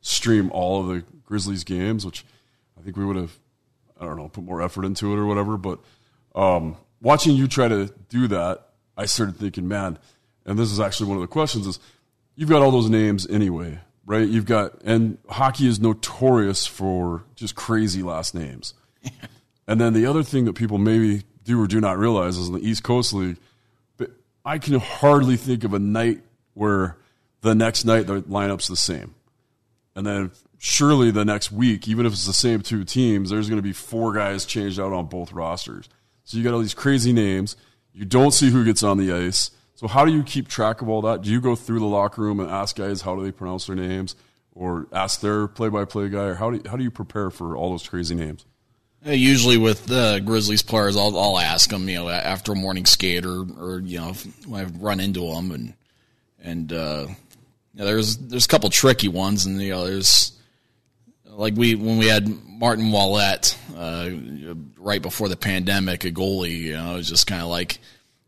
stream 0.00 0.50
all 0.52 0.80
of 0.80 0.88
the 0.88 1.04
Grizzlies 1.24 1.64
games, 1.64 2.04
which 2.04 2.24
I 2.78 2.82
think 2.82 2.96
we 2.96 3.04
would 3.04 3.16
have 3.16 3.38
I 4.00 4.04
don't 4.04 4.16
know 4.16 4.28
put 4.28 4.44
more 4.44 4.62
effort 4.62 4.84
into 4.84 5.12
it 5.12 5.18
or 5.18 5.26
whatever. 5.26 5.56
But 5.56 5.80
um, 6.34 6.76
watching 7.00 7.36
you 7.36 7.48
try 7.48 7.68
to 7.68 7.92
do 8.08 8.28
that, 8.28 8.68
I 8.96 9.06
started 9.06 9.36
thinking, 9.36 9.68
man, 9.68 9.98
and 10.44 10.58
this 10.58 10.70
is 10.70 10.80
actually 10.80 11.08
one 11.08 11.18
of 11.18 11.22
the 11.22 11.28
questions: 11.28 11.66
is 11.66 11.78
you've 12.36 12.50
got 12.50 12.62
all 12.62 12.70
those 12.70 12.90
names 12.90 13.26
anyway, 13.28 13.80
right? 14.06 14.28
You've 14.28 14.46
got 14.46 14.80
and 14.84 15.18
hockey 15.28 15.66
is 15.68 15.80
notorious 15.80 16.66
for 16.66 17.24
just 17.34 17.54
crazy 17.54 18.02
last 18.02 18.34
names. 18.34 18.74
And 19.66 19.80
then 19.80 19.92
the 19.92 20.06
other 20.06 20.22
thing 20.22 20.44
that 20.44 20.54
people 20.54 20.78
maybe 20.78 21.22
do 21.44 21.60
or 21.62 21.66
do 21.66 21.80
not 21.80 21.98
realize 21.98 22.36
is 22.36 22.48
in 22.48 22.54
the 22.54 22.66
East 22.66 22.82
Coast 22.82 23.12
League, 23.12 23.38
but 23.96 24.10
I 24.44 24.58
can 24.58 24.78
hardly 24.78 25.36
think 25.36 25.64
of 25.64 25.74
a 25.74 25.78
night 25.78 26.22
where 26.54 26.96
the 27.40 27.54
next 27.54 27.84
night 27.84 28.06
the 28.06 28.22
lineup's 28.22 28.68
the 28.68 28.76
same. 28.76 29.14
And 29.96 30.06
then 30.06 30.30
surely 30.58 31.10
the 31.10 31.24
next 31.24 31.52
week, 31.52 31.86
even 31.88 32.06
if 32.06 32.12
it's 32.12 32.26
the 32.26 32.32
same 32.32 32.62
two 32.62 32.84
teams, 32.84 33.30
there's 33.30 33.48
going 33.48 33.58
to 33.58 33.62
be 33.62 33.72
four 33.72 34.12
guys 34.12 34.44
changed 34.44 34.80
out 34.80 34.92
on 34.92 35.06
both 35.06 35.32
rosters. 35.32 35.88
So 36.24 36.36
you 36.36 36.44
got 36.44 36.54
all 36.54 36.60
these 36.60 36.74
crazy 36.74 37.12
names. 37.12 37.56
You 37.92 38.04
don't 38.04 38.32
see 38.32 38.50
who 38.50 38.64
gets 38.64 38.82
on 38.82 38.98
the 38.98 39.12
ice. 39.12 39.50
So 39.76 39.86
how 39.86 40.04
do 40.04 40.12
you 40.12 40.22
keep 40.22 40.48
track 40.48 40.82
of 40.82 40.88
all 40.88 41.02
that? 41.02 41.22
Do 41.22 41.30
you 41.30 41.40
go 41.40 41.54
through 41.54 41.80
the 41.80 41.86
locker 41.86 42.22
room 42.22 42.40
and 42.40 42.50
ask 42.50 42.76
guys 42.76 43.02
how 43.02 43.14
do 43.14 43.22
they 43.22 43.32
pronounce 43.32 43.66
their 43.66 43.76
names, 43.76 44.16
or 44.52 44.86
ask 44.92 45.20
their 45.20 45.48
play-by-play 45.48 46.08
guy, 46.08 46.24
or 46.24 46.34
how 46.34 46.50
do 46.50 46.56
you, 46.56 46.62
how 46.70 46.76
do 46.76 46.84
you 46.84 46.90
prepare 46.90 47.30
for 47.30 47.56
all 47.56 47.70
those 47.70 47.86
crazy 47.86 48.14
names? 48.14 48.46
Usually 49.06 49.58
with 49.58 49.84
the 49.86 50.22
Grizzlies 50.24 50.62
players, 50.62 50.96
I'll, 50.96 51.18
I'll 51.18 51.38
ask 51.38 51.68
them, 51.68 51.88
you 51.88 51.96
know, 51.96 52.08
after 52.08 52.52
a 52.52 52.56
morning 52.56 52.86
skate 52.86 53.26
or, 53.26 53.44
or 53.58 53.80
you 53.80 53.98
know, 53.98 54.12
when 54.46 54.64
I 54.64 54.68
run 54.78 54.98
into 54.98 55.20
them, 55.32 55.50
and 55.50 55.74
and 56.42 56.72
uh, 56.72 57.06
there's 57.74 58.16
there's 58.16 58.46
a 58.46 58.48
couple 58.48 58.70
tricky 58.70 59.08
ones, 59.08 59.44
and 59.44 59.60
you 59.60 59.72
know, 59.72 59.86
there's 59.86 60.32
like 61.26 61.54
we 61.54 61.74
when 61.74 61.98
we 61.98 62.06
had 62.06 62.26
Martin 62.46 62.90
Ouellet 62.90 63.56
uh, 63.76 64.10
right 64.78 65.02
before 65.02 65.28
the 65.28 65.36
pandemic, 65.36 66.04
a 66.04 66.10
goalie, 66.10 66.58
you 66.58 66.72
know, 66.72 66.94
it 66.94 66.96
was 66.96 67.08
just 67.08 67.26
kind 67.26 67.42
of 67.42 67.48
like 67.48 67.78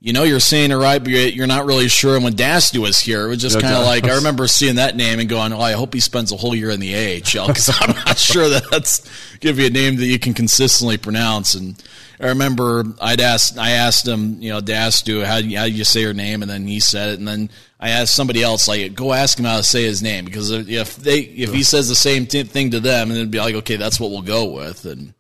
you 0.01 0.13
know 0.13 0.25
you're 0.25 0.41
saying 0.41 0.71
it 0.71 0.77
right, 0.77 1.03
but 1.03 1.11
you're 1.11 1.47
not 1.47 1.65
really 1.65 1.89
sure. 1.89 2.17
And 2.17 2.25
when 2.25 2.35
Dastu 2.35 2.79
was 2.79 3.01
here, 3.01 3.27
it 3.27 3.29
was 3.29 3.41
just 3.41 3.61
kind 3.61 3.75
of 3.75 3.85
like 3.85 4.05
I 4.05 4.15
remember 4.17 4.47
seeing 4.47 4.77
that 4.77 4.95
name 4.95 5.21
and 5.21 5.29
going, 5.29 5.53
"Oh, 5.53 5.61
I 5.61 5.73
hope 5.73 5.95
he 5.95 6.01
spends 6.01 6.33
a 6.33 6.37
whole 6.37 6.55
year 6.55 6.71
in 6.71 6.81
the 6.81 6.95
AHL 6.95 7.47
because 7.47 7.71
I'm 7.81 7.97
not 8.05 8.19
sure 8.19 8.49
that 8.49 8.71
that's 8.71 9.09
give 9.39 9.59
you 9.59 9.67
a 9.67 9.71
name 9.71 9.97
that 9.97 10.07
you 10.07 10.19
can 10.19 10.35
consistently 10.35 10.99
pronounce." 10.99 11.55
And 11.55 11.83
I 12.21 12.29
remember 12.29 12.85
I'd 13.01 13.21
asked 13.21 13.59
I 13.59 13.71
asked 13.73 14.07
him, 14.07 14.41
you 14.41 14.51
know, 14.51 14.61
Dastu, 14.61 15.25
how 15.25 15.41
do 15.41 15.49
you, 15.49 15.59
how 15.59 15.65
do 15.65 15.73
you 15.73 15.85
say 15.85 16.03
your 16.03 16.15
name? 16.15 16.43
And 16.43 16.51
then 16.51 16.67
he 16.67 16.79
said 16.79 17.11
it, 17.11 17.19
and 17.19 17.27
then 17.27 17.51
I 17.81 17.91
asked 17.91 18.15
somebody 18.15 18.43
else, 18.43 18.69
like, 18.69 18.95
go 18.95 19.13
ask 19.13 19.39
him 19.39 19.45
how 19.45 19.59
to 19.59 19.63
say 19.63 19.85
his 19.85 20.03
name 20.03 20.25
because 20.25 20.51
if 20.51 20.97
they 20.97 21.19
if 21.19 21.53
he 21.53 21.63
says 21.63 21.89
the 21.89 21.95
same 21.95 22.27
t- 22.27 22.43
thing 22.43 22.71
to 22.71 22.81
them, 22.81 23.11
and 23.11 23.19
it'd 23.19 23.31
be 23.31 23.39
like, 23.39 23.55
okay, 23.57 23.77
that's 23.77 23.99
what 23.99 24.11
we'll 24.11 24.23
go 24.23 24.45
with, 24.47 24.85
and 24.85 25.15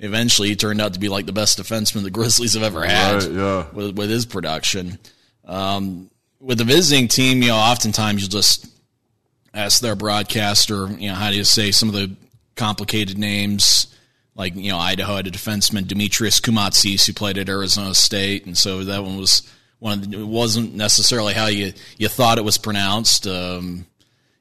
eventually 0.00 0.48
he 0.48 0.56
turned 0.56 0.80
out 0.80 0.94
to 0.94 1.00
be 1.00 1.08
like 1.08 1.26
the 1.26 1.32
best 1.32 1.58
defenseman 1.58 2.02
the 2.02 2.10
Grizzlies 2.10 2.54
have 2.54 2.62
ever 2.62 2.84
had 2.84 3.22
right, 3.22 3.30
yeah. 3.30 3.66
with, 3.72 3.96
with 3.96 4.10
his 4.10 4.26
production. 4.26 4.98
Um, 5.44 6.10
with 6.40 6.58
the 6.58 6.64
visiting 6.64 7.08
team, 7.08 7.42
you 7.42 7.48
know, 7.48 7.56
oftentimes 7.56 8.22
you'll 8.22 8.30
just 8.30 8.66
ask 9.52 9.80
their 9.80 9.94
broadcaster, 9.94 10.88
you 10.88 11.08
know, 11.08 11.14
how 11.14 11.30
do 11.30 11.36
you 11.36 11.44
say 11.44 11.70
some 11.70 11.88
of 11.88 11.94
the 11.94 12.14
complicated 12.56 13.18
names, 13.18 13.94
like, 14.34 14.54
you 14.54 14.70
know, 14.70 14.78
Idaho 14.78 15.16
had 15.16 15.26
a 15.26 15.30
defenseman, 15.30 15.84
Demetrios 15.84 16.40
Koumontzis, 16.40 17.06
who 17.06 17.12
played 17.12 17.36
at 17.36 17.48
Arizona 17.48 17.94
State. 17.94 18.46
And 18.46 18.56
so 18.56 18.84
that 18.84 19.02
one 19.02 19.18
was 19.18 19.42
one, 19.80 20.00
the, 20.02 20.20
it 20.20 20.26
wasn't 20.26 20.74
necessarily 20.74 21.34
how 21.34 21.46
you, 21.46 21.72
you 21.98 22.08
thought 22.08 22.38
it 22.38 22.44
was 22.44 22.58
pronounced. 22.58 23.26
Um, 23.26 23.86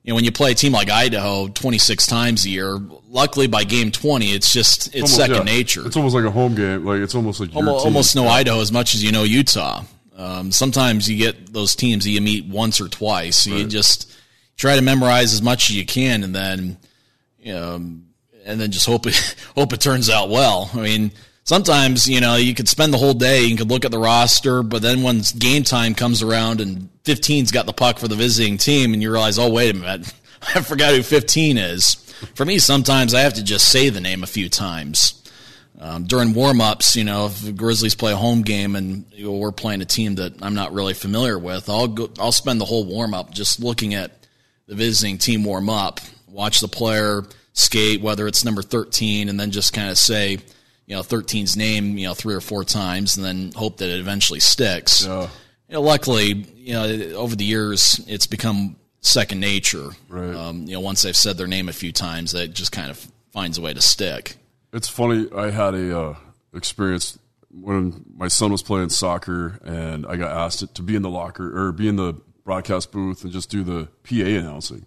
you 0.09 0.13
know, 0.13 0.15
when 0.15 0.25
you 0.25 0.31
play 0.31 0.53
a 0.53 0.55
team 0.55 0.71
like 0.71 0.89
Idaho 0.89 1.49
26 1.49 2.07
times 2.07 2.43
a 2.43 2.49
year, 2.49 2.79
luckily 3.09 3.45
by 3.45 3.63
game 3.63 3.91
20, 3.91 4.31
it's 4.31 4.51
just, 4.51 4.87
it's 4.87 4.95
almost, 4.95 5.15
second 5.15 5.35
yeah. 5.35 5.43
nature. 5.43 5.85
It's 5.85 5.95
almost 5.95 6.15
like 6.15 6.23
a 6.23 6.31
home 6.31 6.55
game. 6.55 6.83
Like, 6.83 7.01
it's 7.01 7.13
almost 7.13 7.39
like 7.39 7.55
almost, 7.55 7.85
almost 7.85 8.15
know. 8.15 8.27
Idaho 8.27 8.59
as 8.59 8.71
much 8.71 8.95
as 8.95 9.03
you 9.03 9.11
know 9.11 9.21
Utah. 9.21 9.83
Um, 10.17 10.51
sometimes 10.51 11.07
you 11.07 11.15
get 11.15 11.53
those 11.53 11.75
teams 11.75 12.05
that 12.05 12.09
you 12.09 12.21
meet 12.21 12.45
once 12.45 12.81
or 12.81 12.87
twice. 12.87 13.37
So 13.37 13.51
right. 13.51 13.59
you 13.59 13.67
just 13.67 14.11
try 14.57 14.77
to 14.77 14.81
memorize 14.81 15.31
as 15.31 15.43
much 15.43 15.69
as 15.69 15.75
you 15.75 15.85
can 15.85 16.23
and 16.23 16.33
then, 16.33 16.77
you 17.37 17.53
know, 17.53 17.75
and 17.75 18.59
then 18.59 18.71
just 18.71 18.87
hope 18.87 19.05
it, 19.05 19.35
hope 19.55 19.73
it 19.73 19.79
turns 19.79 20.09
out 20.09 20.29
well. 20.29 20.71
I 20.73 20.77
mean, 20.77 21.11
sometimes 21.49 22.07
you 22.07 22.21
know 22.21 22.35
you 22.35 22.53
could 22.53 22.69
spend 22.69 22.93
the 22.93 22.97
whole 22.97 23.15
day 23.15 23.43
you 23.43 23.57
could 23.57 23.71
look 23.71 23.83
at 23.83 23.89
the 23.89 23.97
roster 23.97 24.61
but 24.61 24.83
then 24.83 25.01
when 25.01 25.19
game 25.39 25.63
time 25.63 25.95
comes 25.95 26.21
around 26.21 26.61
and 26.61 26.87
15's 27.05 27.51
got 27.51 27.65
the 27.65 27.73
puck 27.73 27.97
for 27.97 28.07
the 28.07 28.15
visiting 28.15 28.55
team 28.55 28.93
and 28.93 29.01
you 29.01 29.11
realize 29.11 29.39
oh 29.39 29.49
wait 29.49 29.75
a 29.75 29.79
minute 29.79 30.13
i 30.55 30.61
forgot 30.61 30.93
who 30.93 31.01
15 31.01 31.57
is. 31.57 31.95
For 32.35 32.45
me 32.45 32.59
sometimes 32.59 33.15
i 33.15 33.21
have 33.21 33.33
to 33.33 33.43
just 33.43 33.67
say 33.67 33.89
the 33.89 33.99
name 33.99 34.21
a 34.21 34.27
few 34.27 34.47
times. 34.47 35.15
Um, 35.79 36.03
during 36.03 36.35
warm-ups 36.35 36.95
you 36.95 37.03
know 37.03 37.25
if 37.25 37.41
the 37.41 37.51
grizzlies 37.51 37.95
play 37.95 38.11
a 38.11 38.15
home 38.15 38.43
game 38.43 38.75
and 38.75 39.05
you 39.11 39.25
know, 39.25 39.31
we're 39.31 39.51
playing 39.51 39.81
a 39.81 39.85
team 39.85 40.15
that 40.15 40.43
i'm 40.43 40.53
not 40.53 40.71
really 40.73 40.93
familiar 40.93 41.39
with 41.39 41.67
i'll 41.67 41.87
go 41.87 42.11
i'll 42.19 42.31
spend 42.31 42.61
the 42.61 42.65
whole 42.65 42.85
warm-up 42.85 43.31
just 43.31 43.59
looking 43.59 43.95
at 43.95 44.11
the 44.67 44.75
visiting 44.75 45.17
team 45.17 45.43
warm 45.43 45.67
up 45.67 45.99
watch 46.27 46.59
the 46.59 46.67
player 46.67 47.23
skate 47.53 48.01
whether 48.01 48.27
it's 48.27 48.45
number 48.45 48.61
13 48.61 49.29
and 49.29 49.39
then 49.39 49.49
just 49.49 49.73
kind 49.73 49.89
of 49.89 49.97
say 49.97 50.37
you 50.89 50.95
know 50.95 51.01
13's 51.01 51.55
name 51.55 51.97
you 51.97 52.07
know 52.07 52.13
three 52.13 52.35
or 52.35 52.41
four 52.41 52.65
times 52.65 53.15
and 53.15 53.25
then 53.25 53.53
hope 53.55 53.77
that 53.77 53.89
it 53.89 53.99
eventually 53.99 54.41
sticks. 54.41 55.05
Yeah. 55.05 55.29
You 55.69 55.75
know, 55.75 55.81
luckily, 55.81 56.33
you 56.55 56.73
know, 56.73 57.15
over 57.15 57.35
the 57.35 57.45
years 57.45 58.03
it's 58.07 58.25
become 58.25 58.75
second 59.01 59.39
nature. 59.39 59.91
Right. 60.09 60.33
Um, 60.33 60.63
you 60.63 60.73
know, 60.73 60.79
once 60.79 61.03
they've 61.03 61.15
said 61.15 61.37
their 61.37 61.47
name 61.47 61.69
a 61.69 61.73
few 61.73 61.91
times, 61.91 62.31
that 62.31 62.49
just 62.49 62.71
kind 62.71 62.89
of 62.89 62.97
finds 63.31 63.59
a 63.59 63.61
way 63.61 63.73
to 63.73 63.81
stick. 63.81 64.35
It's 64.73 64.89
funny. 64.89 65.27
I 65.35 65.51
had 65.51 65.75
a 65.75 65.99
uh, 65.99 66.15
experience 66.55 67.19
when 67.51 68.03
my 68.15 68.27
son 68.27 68.51
was 68.51 68.63
playing 68.63 68.89
soccer, 68.89 69.59
and 69.63 70.07
I 70.07 70.15
got 70.15 70.31
asked 70.31 70.73
to 70.73 70.81
be 70.81 70.95
in 70.95 71.03
the 71.03 71.09
locker 71.09 71.67
or 71.67 71.71
be 71.71 71.87
in 71.87 71.95
the 71.95 72.19
broadcast 72.43 72.91
booth 72.91 73.23
and 73.23 73.31
just 73.31 73.51
do 73.51 73.63
the 73.63 73.87
PA 74.03 74.27
announcing, 74.27 74.85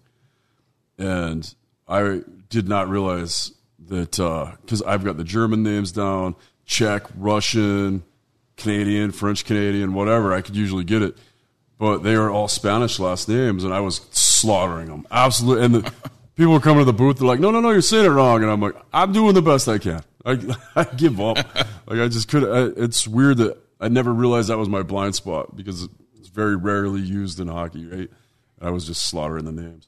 and 0.97 1.53
I 1.87 2.21
did 2.49 2.67
not 2.67 2.89
realize 2.89 3.51
that 3.87 4.11
because 4.61 4.81
uh, 4.81 4.87
I've 4.87 5.03
got 5.03 5.17
the 5.17 5.23
German 5.23 5.63
names 5.63 5.91
down, 5.91 6.35
Czech, 6.65 7.03
Russian, 7.17 8.03
Canadian, 8.57 9.11
French 9.11 9.45
Canadian, 9.45 9.93
whatever. 9.93 10.33
I 10.33 10.41
could 10.41 10.55
usually 10.55 10.83
get 10.83 11.01
it, 11.01 11.17
but 11.77 11.99
they 11.99 12.15
are 12.15 12.29
all 12.29 12.47
Spanish 12.47 12.99
last 12.99 13.27
names, 13.27 13.63
and 13.63 13.73
I 13.73 13.79
was 13.79 14.01
slaughtering 14.11 14.87
them 14.87 15.07
absolutely. 15.11 15.65
And 15.65 15.75
the 15.75 15.93
people 16.35 16.53
were 16.53 16.59
coming 16.59 16.79
to 16.79 16.85
the 16.85 16.93
booth. 16.93 17.19
They're 17.19 17.27
like, 17.27 17.39
"No, 17.39 17.51
no, 17.51 17.59
no, 17.59 17.71
you're 17.71 17.81
saying 17.81 18.05
it 18.05 18.09
wrong," 18.09 18.41
and 18.43 18.51
I'm 18.51 18.61
like, 18.61 18.75
"I'm 18.93 19.11
doing 19.11 19.33
the 19.33 19.41
best 19.41 19.67
I 19.67 19.77
can." 19.77 20.03
I, 20.25 20.39
I 20.75 20.83
give 20.85 21.19
up. 21.19 21.37
like 21.87 21.99
I 21.99 22.07
just 22.07 22.29
could. 22.29 22.43
It's 22.77 23.07
weird 23.07 23.37
that 23.37 23.57
I 23.81 23.89
never 23.89 24.13
realized 24.13 24.49
that 24.49 24.57
was 24.57 24.69
my 24.69 24.83
blind 24.83 25.15
spot 25.15 25.55
because 25.55 25.87
it's 26.17 26.29
very 26.29 26.55
rarely 26.55 27.01
used 27.01 27.39
in 27.39 27.49
hockey, 27.49 27.85
right? 27.85 28.09
I 28.61 28.69
was 28.69 28.87
just 28.87 29.07
slaughtering 29.07 29.43
the 29.43 29.51
names. 29.51 29.87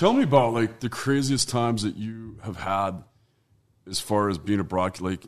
Tell 0.00 0.14
me 0.14 0.22
about 0.22 0.54
like 0.54 0.80
the 0.80 0.88
craziest 0.88 1.50
times 1.50 1.82
that 1.82 1.94
you 1.94 2.38
have 2.42 2.56
had 2.56 3.04
as 3.86 4.00
far 4.00 4.30
as 4.30 4.38
being 4.38 4.58
a 4.58 4.64
broad 4.64 4.98
like 5.02 5.22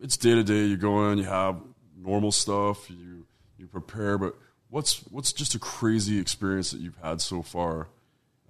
it's 0.00 0.16
day 0.16 0.34
to 0.34 0.42
day, 0.42 0.64
you 0.64 0.76
go 0.76 1.08
in, 1.08 1.18
you 1.18 1.24
have 1.24 1.60
normal 1.96 2.32
stuff, 2.32 2.90
you 2.90 3.26
you 3.58 3.68
prepare, 3.68 4.18
but 4.18 4.36
what's 4.70 4.98
what's 5.12 5.32
just 5.32 5.54
a 5.54 5.60
crazy 5.60 6.18
experience 6.18 6.72
that 6.72 6.80
you've 6.80 6.98
had 7.00 7.20
so 7.20 7.42
far 7.42 7.86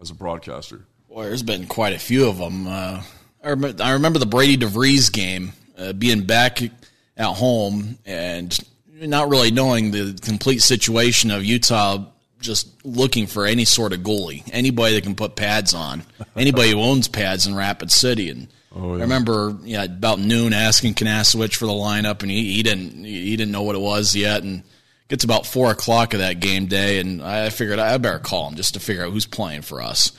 as 0.00 0.08
a 0.08 0.14
broadcaster? 0.14 0.86
Boy, 1.06 1.24
there's 1.24 1.42
been 1.42 1.66
quite 1.66 1.92
a 1.92 1.98
few 1.98 2.26
of 2.26 2.38
them. 2.38 2.66
Uh, 2.66 3.02
I, 3.44 3.50
remember, 3.50 3.84
I 3.84 3.90
remember 3.90 4.20
the 4.20 4.24
Brady 4.24 4.56
DeVries 4.56 5.12
game, 5.12 5.52
uh, 5.76 5.92
being 5.92 6.22
back 6.22 6.62
at 6.62 7.34
home 7.34 7.98
and 8.06 8.58
not 8.88 9.28
really 9.28 9.50
knowing 9.50 9.90
the 9.90 10.18
complete 10.22 10.62
situation 10.62 11.30
of 11.30 11.44
Utah 11.44 12.06
just 12.40 12.68
looking 12.84 13.26
for 13.26 13.46
any 13.46 13.64
sort 13.64 13.92
of 13.92 14.00
goalie, 14.00 14.42
anybody 14.52 14.94
that 14.94 15.04
can 15.04 15.14
put 15.14 15.36
pads 15.36 15.74
on, 15.74 16.02
anybody 16.34 16.70
who 16.70 16.80
owns 16.80 17.06
pads 17.06 17.46
in 17.46 17.54
Rapid 17.54 17.90
City. 17.92 18.30
And 18.30 18.48
oh, 18.74 18.94
yeah. 18.94 18.98
I 18.98 19.02
remember 19.02 19.56
yeah, 19.62 19.84
about 19.84 20.18
noon 20.18 20.52
asking 20.52 20.94
Kanasowicz 20.94 21.54
for 21.54 21.66
the 21.66 21.72
lineup, 21.72 22.22
and 22.22 22.30
he, 22.30 22.54
he 22.54 22.62
didn't 22.62 23.04
he 23.04 23.36
didn't 23.36 23.52
know 23.52 23.62
what 23.62 23.76
it 23.76 23.80
was 23.80 24.16
yet. 24.16 24.42
And 24.42 24.62
gets 25.08 25.24
about 25.24 25.44
four 25.44 25.70
o'clock 25.70 26.14
of 26.14 26.20
that 26.20 26.40
game 26.40 26.66
day, 26.66 26.98
and 26.98 27.22
I 27.22 27.50
figured 27.50 27.78
I 27.78 27.98
better 27.98 28.18
call 28.18 28.48
him 28.48 28.54
just 28.54 28.74
to 28.74 28.80
figure 28.80 29.04
out 29.04 29.12
who's 29.12 29.26
playing 29.26 29.62
for 29.62 29.82
us. 29.82 30.12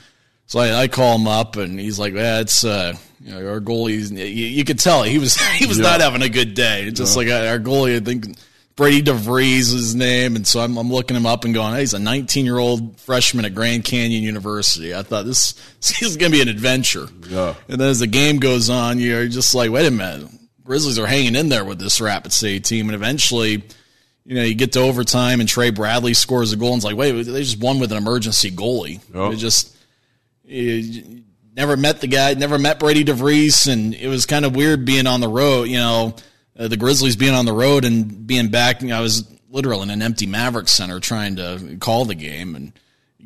So 0.45 0.60
I, 0.60 0.81
I 0.81 0.88
call 0.89 1.15
him 1.15 1.27
up, 1.27 1.55
and 1.55 1.79
he's 1.79 1.97
like, 1.97 2.13
"Yeah, 2.13 2.41
it's 2.41 2.63
uh, 2.63 2.93
you 3.23 3.31
know, 3.31 3.47
our 3.47 3.62
goalie." 3.62 4.12
You, 4.12 4.25
you, 4.25 4.65
could 4.65 4.79
tell 4.79 5.01
he 5.03 5.17
was 5.17 5.39
he 5.53 5.65
was 5.65 5.79
yeah. 5.79 5.84
not 5.84 6.01
having 6.01 6.21
a 6.21 6.29
good 6.29 6.53
day. 6.53 6.91
Just 6.91 7.15
like 7.15 7.29
our 7.29 7.57
goalie, 7.57 7.95
I 7.95 7.99
think 8.01 8.38
Brady 8.75 9.01
DeVries 9.03 9.60
is 9.60 9.71
his 9.71 9.95
name, 9.95 10.36
and 10.36 10.47
so 10.47 10.60
I'm, 10.62 10.77
I'm 10.77 10.91
looking 10.91 11.15
him 11.17 11.25
up 11.25 11.45
and 11.45 11.53
going, 11.53 11.73
hey, 11.73 11.81
he's 11.81 11.93
a 11.93 11.99
19 11.99 12.45
year 12.45 12.57
old 12.57 12.99
freshman 12.99 13.45
at 13.45 13.53
Grand 13.53 13.84
Canyon 13.84 14.23
University. 14.23 14.95
I 14.95 15.03
thought 15.03 15.25
this, 15.25 15.53
this 15.77 16.01
is 16.01 16.17
going 16.17 16.31
to 16.31 16.38
be 16.38 16.41
an 16.41 16.47
adventure. 16.47 17.07
Yeah. 17.27 17.55
And 17.67 17.79
then 17.79 17.89
as 17.89 17.99
the 17.99 18.07
game 18.07 18.38
goes 18.38 18.69
on, 18.69 18.99
you're 18.99 19.27
just 19.27 19.53
like, 19.53 19.71
wait 19.71 19.86
a 19.86 19.91
minute, 19.91 20.29
Grizzlies 20.63 20.99
are 20.99 21.07
hanging 21.07 21.36
in 21.36 21.49
there 21.49 21.65
with 21.65 21.79
this 21.79 21.99
Rapid 21.99 22.31
City 22.31 22.60
team, 22.60 22.88
and 22.88 22.95
eventually. 22.95 23.63
You 24.23 24.36
know, 24.36 24.43
you 24.43 24.53
get 24.53 24.73
to 24.73 24.81
overtime 24.81 25.39
and 25.39 25.49
Trey 25.49 25.71
Bradley 25.71 26.13
scores 26.13 26.53
a 26.53 26.55
goal 26.55 26.73
and 26.73 26.77
it's 26.77 26.86
like, 26.86 26.95
wait, 26.95 27.12
they 27.12 27.41
just 27.41 27.60
won 27.60 27.79
with 27.79 27.91
an 27.91 27.97
emergency 27.97 28.51
goalie. 28.51 29.01
Yep. 29.15 29.34
It 29.34 29.38
just 29.38 29.75
never 31.55 31.77
met 31.77 32.01
the 32.01 32.07
guy, 32.07 32.34
never 32.34 32.57
met 32.57 32.79
Brady 32.79 33.03
DeVries, 33.03 33.71
and 33.71 33.93
it 33.93 34.07
was 34.07 34.25
kind 34.25 34.45
of 34.45 34.55
weird 34.55 34.86
being 34.86 35.07
on 35.07 35.21
the 35.21 35.27
road. 35.27 35.63
You 35.63 35.77
know, 35.77 36.15
uh, 36.57 36.67
the 36.67 36.77
Grizzlies 36.77 37.15
being 37.15 37.33
on 37.33 37.45
the 37.45 37.53
road 37.53 37.85
and 37.85 38.25
being 38.27 38.49
back. 38.49 38.81
You 38.81 38.89
know, 38.89 38.97
I 38.97 39.01
was 39.01 39.29
literally 39.49 39.83
in 39.83 39.89
an 39.89 40.01
empty 40.01 40.25
Maverick 40.25 40.67
Center 40.67 40.99
trying 40.99 41.35
to 41.37 41.77
call 41.79 42.05
the 42.05 42.15
game 42.15 42.55
and 42.55 42.73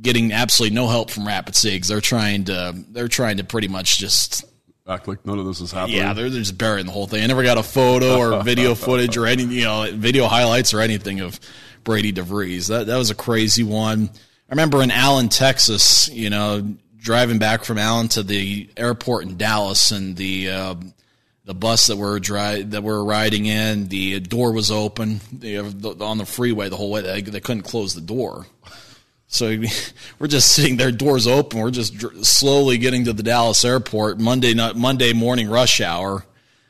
getting 0.02 0.32
absolutely 0.32 0.76
no 0.76 0.88
help 0.88 1.10
from 1.10 1.28
Rapid 1.28 1.56
City 1.56 1.76
because 1.78 1.88
they're 1.88 2.02
trying 2.02 2.46
to 2.46 2.74
they're 2.90 3.08
trying 3.08 3.38
to 3.38 3.44
pretty 3.44 3.68
much 3.68 3.98
just 3.98 4.46
act 4.88 5.08
like 5.08 5.26
none 5.26 5.40
of 5.40 5.46
this 5.46 5.62
is 5.62 5.72
happening. 5.72 5.98
Yeah, 5.98 6.14
they're, 6.14 6.30
they're 6.30 6.40
just 6.40 6.58
burying 6.58 6.86
the 6.86 6.92
whole 6.92 7.08
thing. 7.08 7.24
I 7.24 7.28
never 7.28 7.44
got 7.44 7.58
a 7.58 7.64
photo 7.64 8.18
or 8.18 8.44
video 8.44 8.76
footage 8.76 9.18
or 9.18 9.26
any 9.26 9.44
you 9.44 9.64
know 9.64 9.90
video 9.94 10.28
highlights 10.28 10.74
or 10.74 10.82
anything 10.82 11.22
of 11.22 11.40
Brady 11.84 12.14
DeVries. 12.14 12.68
That 12.68 12.88
that 12.88 12.98
was 12.98 13.10
a 13.10 13.16
crazy 13.16 13.64
one. 13.64 14.10
I 14.14 14.52
remember 14.52 14.84
in 14.84 14.92
Allen, 14.92 15.30
Texas, 15.30 16.08
you 16.10 16.30
know, 16.30 16.76
driving 16.98 17.40
back 17.40 17.64
from 17.64 17.80
Allen 17.80 18.10
to 18.10 18.22
the 18.22 18.70
airport 18.78 19.24
in 19.24 19.38
Dallas, 19.38 19.92
and 19.92 20.16
the 20.16 20.50
uh, 20.50 20.76
the 21.46 21.54
bus 21.54 21.88
that 21.88 21.96
we're 21.96 22.20
dri- 22.20 22.64
that 22.64 22.84
we're 22.84 23.04
riding 23.04 23.46
in, 23.46 23.88
the 23.88 24.20
door 24.20 24.52
was 24.52 24.72
open 24.72 25.22
the, 25.32 25.60
on 26.02 26.18
the 26.18 26.26
freeway 26.26 26.70
the 26.70 26.76
whole 26.76 26.92
way. 26.92 27.02
They, 27.02 27.22
they 27.22 27.40
couldn't 27.40 27.64
close 27.64 27.94
the 27.94 28.02
door, 28.02 28.48
so 29.28 29.56
we're 30.20 30.28
just 30.28 30.52
sitting 30.52 30.78
there, 30.78 30.92
doors 30.92 31.28
open. 31.28 31.60
We're 31.60 31.72
just 31.72 31.98
dr- 31.98 32.26
slowly 32.26 32.78
getting 32.78 33.06
to 33.06 33.14
the 33.14 33.24
Dallas 33.24 33.64
airport. 33.64 34.20
Monday 34.20 34.54
night, 34.54 34.76
Monday 34.76 35.14
morning 35.14 35.50
rush 35.50 35.82
hour. 35.82 36.26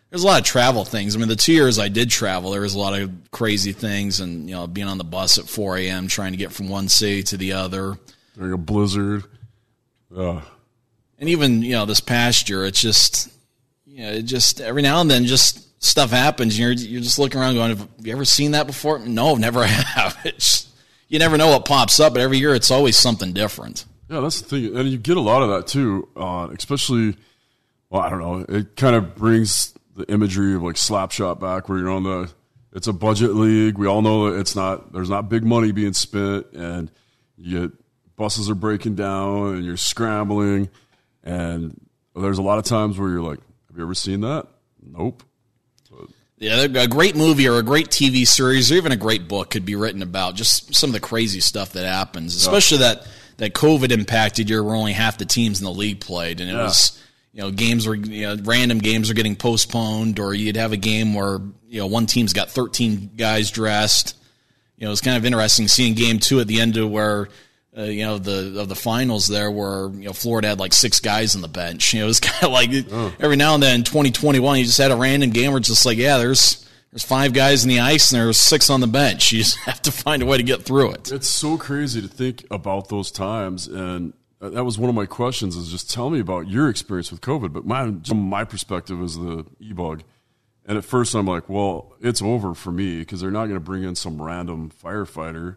There's 0.10 0.24
a 0.24 0.28
lot 0.28 0.40
of 0.40 0.46
travel 0.46 0.86
things. 0.86 1.16
I 1.16 1.20
mean, 1.20 1.28
the 1.28 1.36
two 1.36 1.52
years 1.52 1.78
I 1.78 1.90
did 1.90 2.10
travel, 2.10 2.52
there 2.52 2.62
was 2.62 2.74
a 2.74 2.80
lot 2.80 3.00
of 3.00 3.12
crazy 3.32 3.74
things, 3.74 4.20
and 4.20 4.50
you 4.50 4.56
know, 4.56 4.68
being 4.68 4.88
on 4.88 4.98
the 4.98 5.04
bus 5.04 5.38
at 5.38 5.46
4 5.46 5.78
a.m. 5.78 6.08
trying 6.08 6.32
to 6.32 6.38
get 6.38 6.54
from 6.54 6.70
one 6.70 6.88
city 6.88 7.24
to 7.24 7.38
the 7.38 7.54
other 7.54 7.98
during 8.38 8.54
a 8.54 8.58
blizzard. 8.58 9.24
Uh. 10.16 10.42
And 11.18 11.30
even 11.30 11.62
you 11.62 11.74
know 11.74 11.86
this 11.86 12.00
past 12.02 12.50
year, 12.50 12.66
it's 12.66 12.82
just 12.82 13.32
you 13.96 14.02
know, 14.02 14.12
it 14.12 14.24
just 14.24 14.60
every 14.60 14.82
now 14.82 15.00
and 15.00 15.10
then, 15.10 15.24
just 15.24 15.82
stuff 15.82 16.10
happens. 16.12 16.60
You're 16.60 16.74
you're 16.74 17.02
just 17.02 17.18
looking 17.18 17.40
around, 17.40 17.56
going, 17.56 17.78
"Have 17.78 17.88
you 18.04 18.12
ever 18.12 18.26
seen 18.26 18.52
that 18.52 18.68
before?" 18.68 19.00
No, 19.00 19.36
never 19.36 19.64
have. 19.66 20.18
It's 20.26 20.68
you 21.08 21.18
never 21.18 21.38
know 21.38 21.52
what 21.52 21.64
pops 21.64 21.98
up, 22.02 22.12
but 22.12 22.22
every 22.22 22.38
year 22.38 22.54
it's 22.54 22.70
always 22.70 22.98
something 22.98 23.32
different. 23.32 23.86
Yeah, 24.10 24.20
that's 24.20 24.42
the 24.42 24.48
thing, 24.50 24.78
and 24.78 24.90
you 24.90 24.98
get 24.98 25.16
a 25.16 25.22
lot 25.22 25.44
of 25.44 25.50
that 25.50 25.68
too. 25.68 26.10
Uh, 26.14 26.50
especially, 26.58 27.16
well, 27.90 28.02
I 28.02 28.10
don't 28.10 28.20
know. 28.20 28.46
It 28.50 28.76
kind 28.76 28.98
of 28.98 29.16
brings 29.16 29.74
the 29.96 30.04
imagery 30.12 30.56
of 30.56 30.62
like 30.62 30.76
Slapshot 30.76 31.40
back, 31.40 31.70
where 31.70 31.78
you're 31.78 31.90
on 31.90 32.04
the. 32.04 32.30
It's 32.74 32.88
a 32.88 32.94
budget 32.94 33.34
league. 33.34 33.78
We 33.78 33.88
all 33.88 34.02
know 34.02 34.30
that 34.30 34.42
it's 34.42 34.58
not. 34.58 34.92
There's 34.92 35.10
not 35.10 35.30
big 35.30 35.46
money 35.46 35.72
being 35.72 35.94
spent, 35.94 36.48
and 36.52 36.92
you 37.38 37.62
get 37.62 37.72
buses 38.18 38.50
are 38.50 38.56
breaking 38.56 38.96
down, 38.96 39.56
and 39.56 39.64
you're 39.64 39.78
scrambling, 39.78 40.70
and 41.24 41.80
there's 42.14 42.40
a 42.40 42.42
lot 42.42 42.58
of 42.58 42.66
times 42.66 43.00
where 43.00 43.10
you're 43.10 43.22
like, 43.22 43.40
have 43.76 43.80
you 43.80 43.84
ever 43.84 43.94
seen 43.94 44.22
that? 44.22 44.48
Nope. 44.82 45.22
But. 45.92 46.08
Yeah, 46.38 46.62
a 46.62 46.88
great 46.88 47.18
movie 47.18 47.46
or 47.50 47.58
a 47.58 47.64
great 47.64 47.90
TV 47.90 48.26
series 48.26 48.72
or 48.72 48.76
even 48.76 48.94
a 48.94 48.98
great 48.98 49.28
book 49.28 49.50
could 49.50 49.66
be 49.66 49.76
written 49.76 50.02
about 50.02 50.36
just 50.36 50.74
some 50.74 50.92
of 50.92 50.94
the 50.94 51.02
crazy 51.02 51.42
stuff 51.42 51.74
that 51.74 51.86
happens, 51.86 52.38
especially 52.38 52.78
yeah. 52.78 52.94
that 52.94 53.08
that 53.36 53.54
COVID 53.54 53.92
impacted 53.92 54.50
year 54.50 54.64
where 54.64 54.76
only 54.76 54.94
half 54.94 55.18
the 55.18 55.26
teams 55.26 55.60
in 55.60 55.66
the 55.66 55.74
league 55.74 56.00
played, 56.00 56.40
and 56.40 56.50
it 56.50 56.54
yeah. 56.54 56.64
was 56.64 57.04
you 57.34 57.42
know 57.42 57.52
games 57.52 57.86
were 57.86 57.96
you 57.96 58.28
know, 58.28 58.38
random 58.46 58.78
games 58.78 59.10
are 59.10 59.14
getting 59.14 59.36
postponed, 59.36 60.18
or 60.18 60.34
you'd 60.34 60.56
have 60.56 60.72
a 60.72 60.78
game 60.78 61.14
where 61.14 61.40
you 61.68 61.82
know 61.82 61.88
one 61.88 62.06
team's 62.06 62.32
got 62.32 62.50
13 62.50 63.12
guys 63.18 63.52
dressed. 63.52 64.16
You 64.78 64.86
know, 64.86 64.94
it's 64.94 65.02
kind 65.02 65.18
of 65.18 65.26
interesting 65.26 65.68
seeing 65.68 65.96
game 65.96 66.20
two 66.20 66.40
at 66.40 66.48
the 66.48 66.62
end 66.62 66.78
of 66.78 66.90
where 66.90 67.28
uh, 67.78 67.84
you 67.84 68.06
know 68.06 68.18
the 68.18 68.60
of 68.60 68.70
the 68.70 68.76
finals 68.76 69.28
there 69.28 69.52
where 69.52 69.90
you 69.90 70.06
know 70.06 70.14
Florida 70.14 70.50
had 70.50 70.60
like 70.60 70.74
six 70.74 71.00
guys 71.00 71.36
on 71.36 71.42
the 71.42 71.48
bench. 71.48 71.86
You 71.96 72.02
know, 72.02 72.06
it 72.06 72.08
was 72.08 72.20
kind 72.20 72.44
of 72.44 72.52
like 72.52 72.70
oh. 72.92 73.14
every 73.20 73.38
now 73.38 73.54
and 73.54 73.64
then 73.64 73.76
in 73.76 73.84
2021 73.84 74.60
you 74.60 74.66
just 74.66 74.78
had 74.78 74.92
a 74.92 74.96
random 74.96 75.30
game 75.30 75.52
where 75.52 75.60
it's 75.60 75.68
just 75.68 75.86
like 75.86 75.98
yeah, 75.98 76.18
there's 76.18 76.68
there's 76.92 77.04
five 77.04 77.34
guys 77.34 77.64
in 77.64 77.70
the 77.70 77.80
ice 77.80 78.12
and 78.12 78.22
there's 78.22 78.38
six 78.38 78.70
on 78.70 78.82
the 78.82 78.88
bench. 78.88 79.32
You 79.36 79.40
just 79.40 79.58
have 79.60 79.82
to 79.84 79.92
find 79.92 80.22
a 80.22 80.26
way 80.26 80.38
to 80.38 80.44
get 80.44 80.64
through 80.64 80.92
it. 80.92 81.12
It's 81.12 81.28
so 81.28 81.58
crazy 81.58 82.02
to 82.02 82.08
think 82.08 82.46
about 82.52 82.90
those 82.90 83.12
times 83.12 83.68
and. 83.68 84.14
That 84.42 84.64
was 84.64 84.78
one 84.78 84.90
of 84.90 84.96
my 84.96 85.08
questions. 85.08 85.56
Is 85.56 85.72
just 85.72 85.90
tell 85.90 86.12
me 86.12 86.20
about 86.20 86.48
your 86.48 86.70
experience 86.70 87.10
with 87.10 87.22
COVID. 87.22 87.52
But 87.52 87.66
my 87.66 87.92
from 88.06 88.20
my 88.20 88.44
perspective 88.44 89.02
as 89.02 89.16
the 89.16 89.44
e 89.60 89.74
bug, 89.74 90.04
and 90.68 90.78
at 90.78 90.86
first 90.86 91.16
I'm 91.16 91.26
like, 91.26 91.50
well, 91.50 91.94
it's 92.00 92.22
over 92.22 92.54
for 92.54 92.72
me 92.72 93.00
because 93.00 93.22
they're 93.22 93.32
not 93.32 93.46
going 93.46 93.56
to 93.56 93.60
bring 93.60 93.82
in 93.82 93.96
some 93.96 94.22
random 94.22 94.70
firefighter 94.84 95.56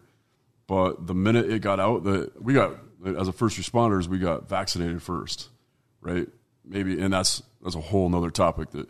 but 0.69 1.07
the 1.07 1.15
minute 1.15 1.49
it 1.49 1.63
got 1.63 1.79
out, 1.79 2.03
that 2.03 2.39
we 2.39 2.53
got 2.53 2.75
as 3.03 3.27
a 3.27 3.31
first 3.31 3.59
responders, 3.59 4.07
we 4.07 4.19
got 4.19 4.47
vaccinated 4.47 5.01
first, 5.01 5.49
right? 5.99 6.27
Maybe, 6.63 7.01
and 7.01 7.11
that's 7.11 7.41
that's 7.63 7.73
a 7.73 7.81
whole 7.81 8.07
nother 8.07 8.29
topic. 8.29 8.69
That 8.69 8.87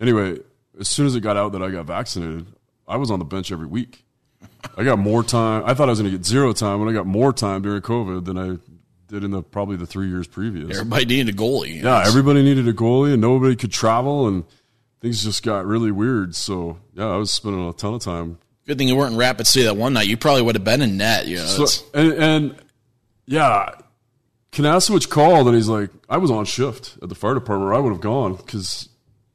anyway, 0.00 0.38
as 0.78 0.88
soon 0.88 1.04
as 1.04 1.16
it 1.16 1.22
got 1.22 1.36
out 1.36 1.50
that 1.50 1.62
I 1.64 1.70
got 1.70 1.86
vaccinated, 1.86 2.46
I 2.86 2.96
was 2.96 3.10
on 3.10 3.18
the 3.18 3.24
bench 3.24 3.50
every 3.50 3.66
week. 3.66 4.04
I 4.78 4.84
got 4.84 5.00
more 5.00 5.24
time. 5.24 5.64
I 5.66 5.74
thought 5.74 5.88
I 5.88 5.92
was 5.92 6.00
going 6.00 6.12
to 6.12 6.16
get 6.16 6.24
zero 6.24 6.52
time, 6.52 6.78
but 6.78 6.88
I 6.88 6.92
got 6.92 7.06
more 7.06 7.32
time 7.32 7.60
during 7.60 7.82
COVID 7.82 8.24
than 8.24 8.38
I 8.38 8.58
did 9.08 9.24
in 9.24 9.32
the 9.32 9.42
probably 9.42 9.76
the 9.76 9.86
three 9.86 10.08
years 10.08 10.28
previous. 10.28 10.70
Everybody 10.70 11.06
needed 11.06 11.34
a 11.34 11.36
goalie. 11.36 11.82
Yeah, 11.82 12.04
everybody 12.06 12.44
needed 12.44 12.68
a 12.68 12.72
goalie, 12.72 13.12
and 13.14 13.20
nobody 13.20 13.56
could 13.56 13.72
travel, 13.72 14.28
and 14.28 14.44
things 15.00 15.24
just 15.24 15.42
got 15.42 15.66
really 15.66 15.90
weird. 15.90 16.36
So 16.36 16.78
yeah, 16.94 17.08
I 17.08 17.16
was 17.16 17.32
spending 17.32 17.68
a 17.68 17.72
ton 17.72 17.94
of 17.94 18.02
time. 18.02 18.38
Good 18.66 18.78
thing 18.78 18.88
you 18.88 18.96
weren't 18.96 19.12
in 19.12 19.18
Rapid 19.18 19.46
City 19.46 19.64
that 19.64 19.76
one 19.76 19.92
night. 19.92 20.08
You 20.08 20.16
probably 20.16 20.42
would 20.42 20.56
have 20.56 20.64
been 20.64 20.82
in 20.82 20.96
net. 20.96 21.26
You 21.26 21.36
know, 21.36 21.44
So, 21.44 21.84
and, 21.94 22.12
and 22.14 22.56
yeah, 23.26 23.70
Kinasewich 24.52 25.08
called, 25.08 25.46
and 25.46 25.56
he's 25.56 25.68
like, 25.68 25.90
"I 26.08 26.16
was 26.16 26.30
on 26.30 26.44
shift 26.46 26.98
at 27.02 27.08
the 27.08 27.14
fire 27.14 27.34
department. 27.34 27.72
I 27.72 27.78
would 27.78 27.92
have 27.92 28.00
gone 28.00 28.34
because 28.34 28.88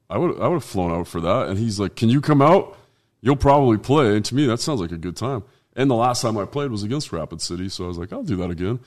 I 0.10 0.18
would 0.18 0.40
I 0.40 0.48
would 0.48 0.56
have 0.56 0.64
flown 0.66 0.92
out 0.92 1.08
for 1.08 1.22
that." 1.22 1.48
And 1.48 1.58
he's 1.58 1.80
like, 1.80 1.96
"Can 1.96 2.10
you 2.10 2.20
come 2.22 2.42
out? 2.42 2.78
You'll 3.22 3.36
probably 3.36 3.78
play." 3.78 4.16
And 4.16 4.26
to 4.26 4.36
me, 4.36 4.46
that 4.48 4.60
sounds 4.60 4.82
like 4.82 4.92
a 4.92 4.98
good 4.98 5.16
time. 5.16 5.44
And 5.76 5.90
the 5.90 5.96
last 5.96 6.22
time 6.22 6.38
I 6.38 6.46
played 6.46 6.72
was 6.72 6.84
against 6.84 7.14
Rapid 7.14 7.40
City, 7.42 7.70
so 7.70 7.86
I 7.86 7.88
was 7.88 7.98
like, 7.98 8.12
"I'll 8.12 8.24
do 8.24 8.36
that 8.38 8.52
again." 8.52 8.80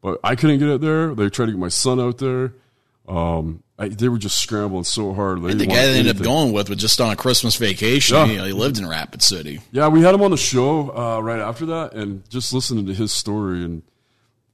But 0.00 0.18
I 0.24 0.34
couldn't 0.34 0.58
get 0.58 0.68
it 0.68 0.80
there. 0.80 1.14
They 1.14 1.28
tried 1.28 1.46
to 1.46 1.52
get 1.52 1.60
my 1.60 1.68
son 1.68 2.00
out 2.00 2.18
there. 2.18 2.54
Um, 3.06 3.62
I, 3.82 3.88
they 3.88 4.08
were 4.08 4.18
just 4.18 4.38
scrambling 4.40 4.84
so 4.84 5.12
hard. 5.12 5.42
They 5.42 5.54
the 5.54 5.66
guy 5.66 5.86
they 5.86 5.98
ended 5.98 6.16
up 6.16 6.22
going 6.22 6.52
with 6.52 6.68
was 6.68 6.78
just 6.78 7.00
on 7.00 7.12
a 7.12 7.16
Christmas 7.16 7.56
vacation. 7.56 8.16
Yeah. 8.16 8.24
You 8.26 8.36
know, 8.38 8.44
he 8.44 8.52
lived 8.52 8.78
in 8.78 8.88
Rapid 8.88 9.22
City. 9.22 9.60
Yeah, 9.72 9.88
we 9.88 10.02
had 10.02 10.14
him 10.14 10.22
on 10.22 10.30
the 10.30 10.36
show 10.36 10.96
uh, 10.96 11.20
right 11.20 11.40
after 11.40 11.66
that, 11.66 11.94
and 11.94 12.28
just 12.30 12.52
listening 12.52 12.86
to 12.86 12.94
his 12.94 13.12
story. 13.12 13.64
And 13.64 13.82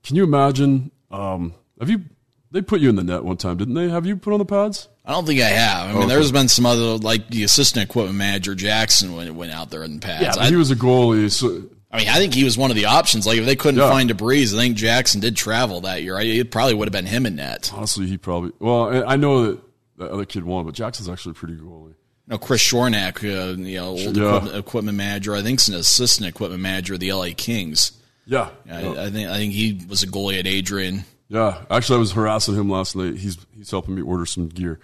can 0.03 0.17
you 0.17 0.25
imagine? 0.25 0.91
Um, 1.11 1.53
have 1.79 1.91
you? 1.91 2.05
They 2.51 2.63
put 2.63 2.81
you 2.81 2.89
in 2.89 2.97
the 2.97 3.05
net 3.05 3.23
one 3.25 3.37
time, 3.37 3.59
didn't 3.59 3.75
they? 3.75 3.91
Have 3.91 4.07
you 4.07 4.17
put 4.17 4.33
on 4.33 4.39
the 4.39 4.47
pads? 4.47 4.89
I 5.05 5.13
don't 5.13 5.27
think 5.27 5.41
I 5.43 5.49
have. 5.49 5.85
I 5.85 5.93
mean, 5.93 5.97
Okay. 6.05 6.09
there's 6.09 6.33
been 6.33 6.49
some 6.49 6.65
other, 6.65 6.97
like 6.97 7.29
the 7.29 7.43
assistant 7.45 7.85
equipment 7.85 8.17
manager 8.17 8.55
Jackson 8.55 9.15
went, 9.15 9.35
went 9.35 9.53
out 9.53 9.69
there 9.71 9.85
in 9.85 9.97
the 10.01 10.01
pads. 10.01 10.37
Yeah, 10.37 10.43
I, 10.43 10.49
he 10.49 10.57
was 10.57 10.71
a 10.71 10.77
goalie. 10.77 11.31
So 11.31 11.65
I 11.91 11.99
mean, 11.99 12.09
I 12.09 12.15
think 12.17 12.35
he 12.35 12.45
was 12.45 12.59
one 12.59 12.71
of 12.71 12.77
the 12.77 12.85
options. 12.87 13.27
Like 13.27 13.39
if 13.39 13.47
they 13.47 13.57
couldn't 13.57 13.81
Yeah. 13.81 13.89
find 13.89 14.11
a 14.11 14.15
breeze, 14.15 14.55
I 14.55 14.59
think 14.59 14.77
Jackson 14.77 15.21
did 15.21 15.37
travel 15.37 15.81
that 15.83 16.03
year. 16.03 16.19
I, 16.19 16.23
it 16.25 16.51
probably 16.51 16.75
would 16.75 16.87
have 16.89 16.93
been 16.93 17.07
him 17.07 17.25
in 17.27 17.37
net. 17.37 17.71
honestly, 17.75 18.07
he 18.07 18.19
probably. 18.19 18.53
Well, 18.59 19.09
I 19.09 19.17
know 19.17 19.53
that 19.53 19.61
the 19.97 20.13
other 20.13 20.25
kid 20.27 20.45
won, 20.45 20.65
but 20.67 20.75
Jackson's 20.75 21.09
actually 21.09 21.35
pretty 21.35 21.55
goalie. 21.55 21.95
Know, 22.27 22.37
Chris 22.37 22.63
Shornack, 22.63 23.25
uh, 23.25 23.57
you 23.57 23.77
know, 23.79 23.87
old 23.89 24.17
Yeah. 24.17 24.27
equipment, 24.37 24.57
equipment 24.57 24.97
manager. 24.99 25.35
I 25.35 25.41
think 25.43 25.61
he's 25.61 25.69
an 25.69 25.77
assistant 25.77 26.29
equipment 26.29 26.61
manager 26.63 26.93
of 26.95 27.01
the 27.01 27.11
LA 27.11 27.33
Kings. 27.35 27.93
Yeah, 28.27 28.51
I, 28.71 28.83
yeah. 28.83 29.03
I 29.05 29.11
think 29.11 29.29
I 29.31 29.37
think 29.39 29.55
he 29.55 29.81
was 29.89 30.03
a 30.03 30.07
goalie 30.07 30.39
at 30.39 30.47
Adrian. 30.47 31.07
Yeah, 31.31 31.63
actually, 31.71 31.97
I 31.97 32.01
was 32.01 32.13
harassing 32.13 32.55
him 32.55 32.69
last 32.69 32.95
night. 32.97 33.17
He's 33.17 33.39
he's 33.57 33.71
helping 33.71 33.95
me 33.95 34.03
order 34.03 34.27
some 34.27 34.49
gear. 34.49 34.79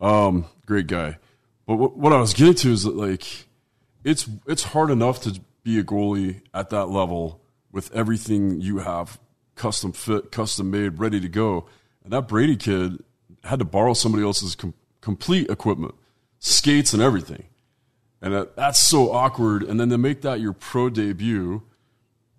Um, 0.00 0.46
great 0.64 0.86
guy. 0.86 1.18
But 1.66 1.76
what, 1.76 1.98
what 1.98 2.14
I 2.14 2.20
was 2.20 2.32
getting 2.32 2.54
to 2.54 2.72
is 2.72 2.84
that 2.84 2.96
like, 2.96 3.26
it's 4.02 4.26
it's 4.46 4.62
hard 4.62 4.90
enough 4.90 5.20
to 5.24 5.38
be 5.68 5.78
a 5.78 5.84
goalie 5.84 6.40
at 6.54 6.70
that 6.70 6.86
level 6.86 7.42
with 7.70 7.92
everything 7.94 8.60
you 8.60 8.78
have 8.78 9.20
custom 9.54 9.92
fit, 9.92 10.32
custom 10.32 10.70
made, 10.70 10.98
ready 10.98 11.20
to 11.20 11.28
go. 11.28 11.66
And 12.02 12.12
that 12.12 12.26
Brady 12.26 12.56
kid 12.56 13.04
had 13.44 13.58
to 13.58 13.64
borrow 13.66 13.92
somebody 13.92 14.24
else's 14.24 14.54
com- 14.54 14.72
complete 15.02 15.50
equipment, 15.50 15.94
skates 16.38 16.94
and 16.94 17.02
everything. 17.02 17.44
And 18.22 18.32
that, 18.32 18.56
that's 18.56 18.80
so 18.80 19.12
awkward. 19.12 19.62
And 19.62 19.78
then 19.78 19.90
to 19.90 19.98
make 19.98 20.22
that 20.22 20.40
your 20.40 20.54
pro 20.54 20.88
debut, 20.88 21.62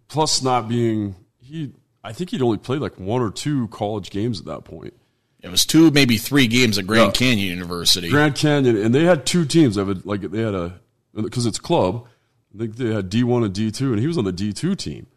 plus 0.07 0.41
not 0.41 0.67
being 0.67 1.15
he 1.39 1.73
I 2.03 2.13
think 2.13 2.31
he'd 2.31 2.41
only 2.41 2.57
played 2.57 2.81
like 2.81 2.97
one 2.99 3.21
or 3.21 3.29
two 3.29 3.67
college 3.67 4.09
games 4.09 4.39
at 4.39 4.45
that 4.47 4.63
point. 4.63 4.93
It 5.41 5.49
was 5.49 5.65
two, 5.65 5.91
maybe 5.91 6.17
three 6.17 6.47
games 6.47 6.77
at 6.77 6.87
Grand 6.87 7.07
Yeah. 7.07 7.11
Canyon 7.11 7.47
University. 7.49 8.09
Grand 8.09 8.35
Canyon, 8.35 8.75
and 8.77 8.93
they 8.95 9.03
had 9.03 9.25
two 9.25 9.45
teams. 9.45 9.75
They 9.75 9.85
had 9.85 10.05
like 10.05 10.21
they 10.21 10.41
had 10.41 10.55
a 10.55 10.81
because 11.13 11.45
it's 11.45 11.59
club. 11.59 12.07
I 12.53 12.57
think 12.57 12.75
they 12.77 12.93
had 12.93 13.09
D 13.09 13.23
one 13.23 13.43
and 13.43 13.53
D 13.53 13.71
two, 13.71 13.91
and 13.91 13.99
he 13.99 14.07
was 14.07 14.17
on 14.17 14.25
the 14.25 14.31
D 14.31 14.53
two 14.53 14.75
team. 14.75 15.07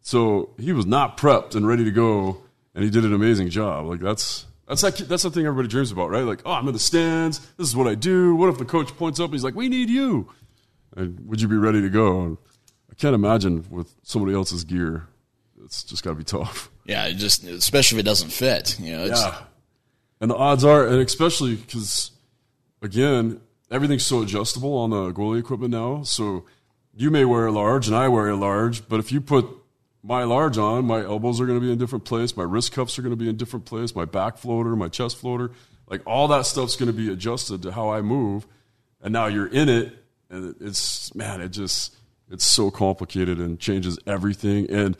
So 0.00 0.50
he 0.58 0.72
was 0.72 0.86
not 0.86 1.16
prepped 1.16 1.54
and 1.54 1.66
ready 1.66 1.84
to 1.84 1.90
go, 1.90 2.38
and 2.74 2.84
he 2.84 2.90
did 2.90 3.04
an 3.04 3.12
amazing 3.12 3.50
job. 3.50 3.86
Like 3.86 4.00
that's 4.00 4.46
that's 4.66 4.82
that, 4.82 4.96
that's 5.08 5.24
the 5.24 5.30
thing 5.30 5.46
everybody 5.46 5.68
dreams 5.68 5.90
about, 5.92 6.10
right? 6.10 6.24
Like, 6.24 6.42
oh, 6.46 6.52
I'm 6.52 6.66
in 6.68 6.72
the 6.72 6.78
stands. 6.78 7.40
This 7.56 7.68
is 7.68 7.76
what 7.76 7.86
I 7.86 7.94
do. 7.94 8.34
What 8.36 8.48
if 8.48 8.58
the 8.58 8.64
coach 8.64 8.88
points 8.96 9.18
up 9.20 9.26
and 9.26 9.34
he's 9.34 9.44
like, 9.44 9.54
"We 9.54 9.68
need 9.68 9.90
you," 9.90 10.28
and 10.96 11.28
would 11.28 11.40
you 11.40 11.48
be 11.48 11.56
ready 11.56 11.82
to 11.82 11.88
go? 11.88 12.22
And 12.22 12.38
I 12.90 12.94
can't 12.94 13.14
imagine 13.14 13.66
with 13.70 13.94
somebody 14.02 14.34
else's 14.34 14.64
gear. 14.64 15.08
It's 15.64 15.82
just 15.84 16.02
got 16.02 16.10
to 16.10 16.16
be 16.16 16.24
tough. 16.24 16.70
yeah, 16.84 17.06
it 17.06 17.14
just 17.14 17.44
especially 17.44 17.98
if 17.98 18.00
it 18.04 18.06
doesn't 18.06 18.30
fit. 18.30 18.78
You 18.80 18.96
know, 18.96 19.04
it's, 19.04 19.20
Yeah. 19.20 19.42
And 20.22 20.30
the 20.30 20.36
odds 20.36 20.64
are, 20.64 20.86
and 20.86 21.00
especially 21.00 21.56
because, 21.56 22.10
again, 22.82 23.40
everything's 23.70 24.04
so 24.04 24.20
adjustable 24.22 24.76
on 24.76 24.90
the 24.90 25.12
goalie 25.12 25.40
equipment 25.40 25.72
now. 25.72 26.02
So 26.02 26.44
you 27.00 27.10
may 27.10 27.24
wear 27.24 27.46
a 27.46 27.52
large 27.52 27.86
and 27.86 27.96
I 27.96 28.08
wear 28.08 28.28
a 28.28 28.36
large, 28.36 28.86
but 28.86 29.00
if 29.00 29.10
you 29.10 29.22
put 29.22 29.46
my 30.02 30.24
large 30.24 30.58
on, 30.58 30.84
my 30.84 31.02
elbows 31.02 31.40
are 31.40 31.46
going 31.46 31.58
to 31.58 31.64
be 31.64 31.72
in 31.72 31.78
different 31.78 32.04
place, 32.04 32.36
my 32.36 32.42
wrist 32.42 32.72
cuffs 32.72 32.98
are 32.98 33.02
going 33.02 33.12
to 33.12 33.16
be 33.16 33.26
in 33.26 33.38
different 33.38 33.64
place, 33.64 33.94
my 33.94 34.04
back 34.04 34.36
floater, 34.36 34.76
my 34.76 34.88
chest 34.88 35.16
floater, 35.16 35.50
like 35.88 36.02
all 36.06 36.28
that 36.28 36.44
stuff's 36.44 36.76
going 36.76 36.88
to 36.88 36.96
be 36.96 37.10
adjusted 37.10 37.62
to 37.62 37.72
how 37.72 37.90
I 37.90 38.02
move. 38.02 38.46
And 39.00 39.14
now 39.14 39.26
you're 39.26 39.46
in 39.46 39.70
it, 39.70 39.96
and 40.28 40.54
it's, 40.60 41.14
man, 41.14 41.40
it 41.40 41.48
just, 41.48 41.96
it's 42.30 42.44
so 42.44 42.70
complicated 42.70 43.38
and 43.38 43.58
changes 43.58 43.98
everything. 44.06 44.68
And 44.68 44.94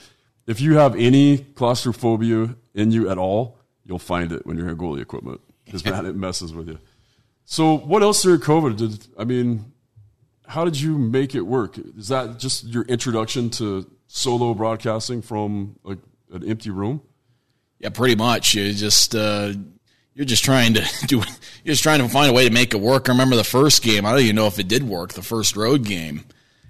if 0.47 0.59
you 0.59 0.79
have 0.79 0.97
any 0.97 1.37
claustrophobia 1.37 2.57
in 2.75 2.93
you 2.93 3.11
at 3.11 3.19
all, 3.19 3.59
you'll 3.85 3.99
find 3.99 4.33
it 4.33 4.47
when 4.47 4.57
you're 4.57 4.71
in 4.71 4.79
goalie 4.79 5.03
equipment 5.03 5.43
because 5.67 5.85
man, 5.85 6.07
it 6.07 6.17
messes 6.17 6.55
with 6.55 6.69
you. 6.69 6.79
So, 7.45 7.77
what 7.77 8.03
else 8.03 8.23
during 8.23 8.41
COVID 8.41 8.77
did? 8.77 9.07
I 9.19 9.25
mean, 9.25 9.73
how 10.51 10.65
did 10.65 10.81
you 10.81 10.99
make 10.99 11.37
it 11.37 11.43
work? 11.43 11.79
Is 11.97 12.09
that 12.09 12.39
just 12.39 12.65
your 12.65 12.83
introduction 12.83 13.51
to 13.51 13.89
solo 14.09 14.53
broadcasting 14.53 15.23
from 15.23 15.77
like 15.85 15.99
an 16.33 16.49
empty 16.49 16.71
room? 16.71 17.03
Yeah, 17.79 17.91
pretty 17.91 18.17
much. 18.17 18.55
You 18.55 18.73
just 18.73 19.15
uh, 19.15 19.53
you're 20.13 20.25
just 20.27 20.45
trying 20.45 20.75
to 20.75 20.85
do. 21.07 21.19
You're 21.65 21.73
just 21.73 21.85
trying 21.85 22.01
to 22.01 22.09
find 22.09 22.31
a 22.31 22.33
way 22.35 22.49
to 22.49 22.53
make 22.53 22.75
it 22.75 22.81
work. 22.81 23.09
I 23.09 23.13
remember 23.13 23.37
the 23.37 23.45
first 23.45 23.83
game. 23.83 24.05
I 24.05 24.11
don't 24.11 24.21
even 24.23 24.37
know 24.37 24.49
if 24.49 24.59
it 24.59 24.67
did 24.67 24.83
work. 24.83 25.13
The 25.13 25.23
first 25.23 25.57
road 25.57 25.85
game 25.85 26.25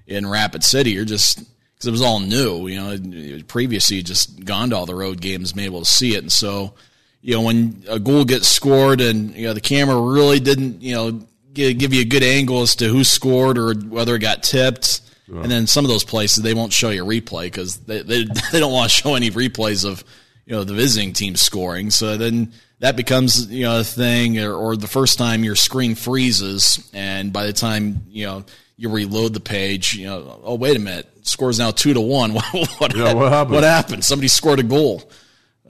in 0.06 0.28
Rapid 0.28 0.62
City. 0.62 0.90
You're 0.90 1.06
just 1.06 1.38
because 1.38 1.86
it 1.86 1.90
was 1.90 2.02
all 2.02 2.20
new. 2.20 2.68
You 2.68 2.76
know, 2.76 3.42
previously 3.48 3.96
you'd 3.96 4.06
just 4.06 4.44
gone 4.44 4.70
to 4.70 4.76
all 4.76 4.86
the 4.86 4.94
road 4.94 5.22
games, 5.22 5.54
been 5.54 5.64
able 5.64 5.80
to 5.80 5.86
see 5.86 6.14
it, 6.14 6.22
and 6.22 6.30
so 6.30 6.74
you 7.22 7.34
know 7.34 7.42
when 7.42 7.82
a 7.88 7.98
goal 7.98 8.26
gets 8.26 8.46
scored 8.46 9.00
and 9.00 9.34
you 9.34 9.46
know 9.46 9.54
the 9.54 9.60
camera 9.60 9.98
really 9.98 10.38
didn't 10.38 10.82
you 10.82 10.94
know 10.94 11.26
give, 11.52 11.78
give 11.78 11.92
you 11.94 12.02
a 12.02 12.06
good 12.06 12.22
angle 12.22 12.62
as 12.62 12.76
to 12.76 12.88
who 12.88 13.04
scored 13.04 13.58
or 13.58 13.74
whether 13.74 14.14
it 14.14 14.20
got 14.20 14.42
tipped. 14.42 15.02
And 15.32 15.50
then 15.50 15.68
some 15.68 15.84
of 15.84 15.88
those 15.88 16.02
places 16.02 16.42
they 16.42 16.54
won't 16.54 16.72
show 16.72 16.90
you 16.90 17.04
a 17.04 17.06
replay 17.06 17.44
because 17.44 17.76
they, 17.76 18.02
they 18.02 18.24
they 18.52 18.58
don't 18.58 18.72
want 18.72 18.90
to 18.90 18.96
show 18.96 19.14
any 19.14 19.30
replays 19.30 19.84
of 19.84 20.02
you 20.44 20.56
know 20.56 20.64
the 20.64 20.74
visiting 20.74 21.12
team 21.12 21.36
scoring. 21.36 21.90
So 21.90 22.16
then 22.16 22.52
that 22.80 22.96
becomes 22.96 23.46
you 23.46 23.62
know 23.62 23.78
a 23.78 23.84
thing, 23.84 24.40
or, 24.40 24.52
or 24.52 24.76
the 24.76 24.88
first 24.88 25.18
time 25.18 25.44
your 25.44 25.54
screen 25.54 25.94
freezes, 25.94 26.90
and 26.92 27.32
by 27.32 27.46
the 27.46 27.52
time 27.52 28.02
you 28.08 28.26
know 28.26 28.44
you 28.76 28.88
reload 28.88 29.34
the 29.34 29.40
page, 29.40 29.94
you 29.94 30.06
know 30.06 30.40
oh 30.42 30.56
wait 30.56 30.76
a 30.76 30.80
minute, 30.80 31.08
scores 31.22 31.60
now 31.60 31.70
two 31.70 31.94
to 31.94 32.00
one. 32.00 32.32
what 32.34 32.68
what, 32.78 32.96
Yeah, 32.96 33.14
what 33.14 33.30
happened? 33.30 33.54
What 33.54 33.64
happened? 33.64 34.04
Somebody 34.04 34.28
scored 34.28 34.58
a 34.58 34.64
goal. 34.64 35.08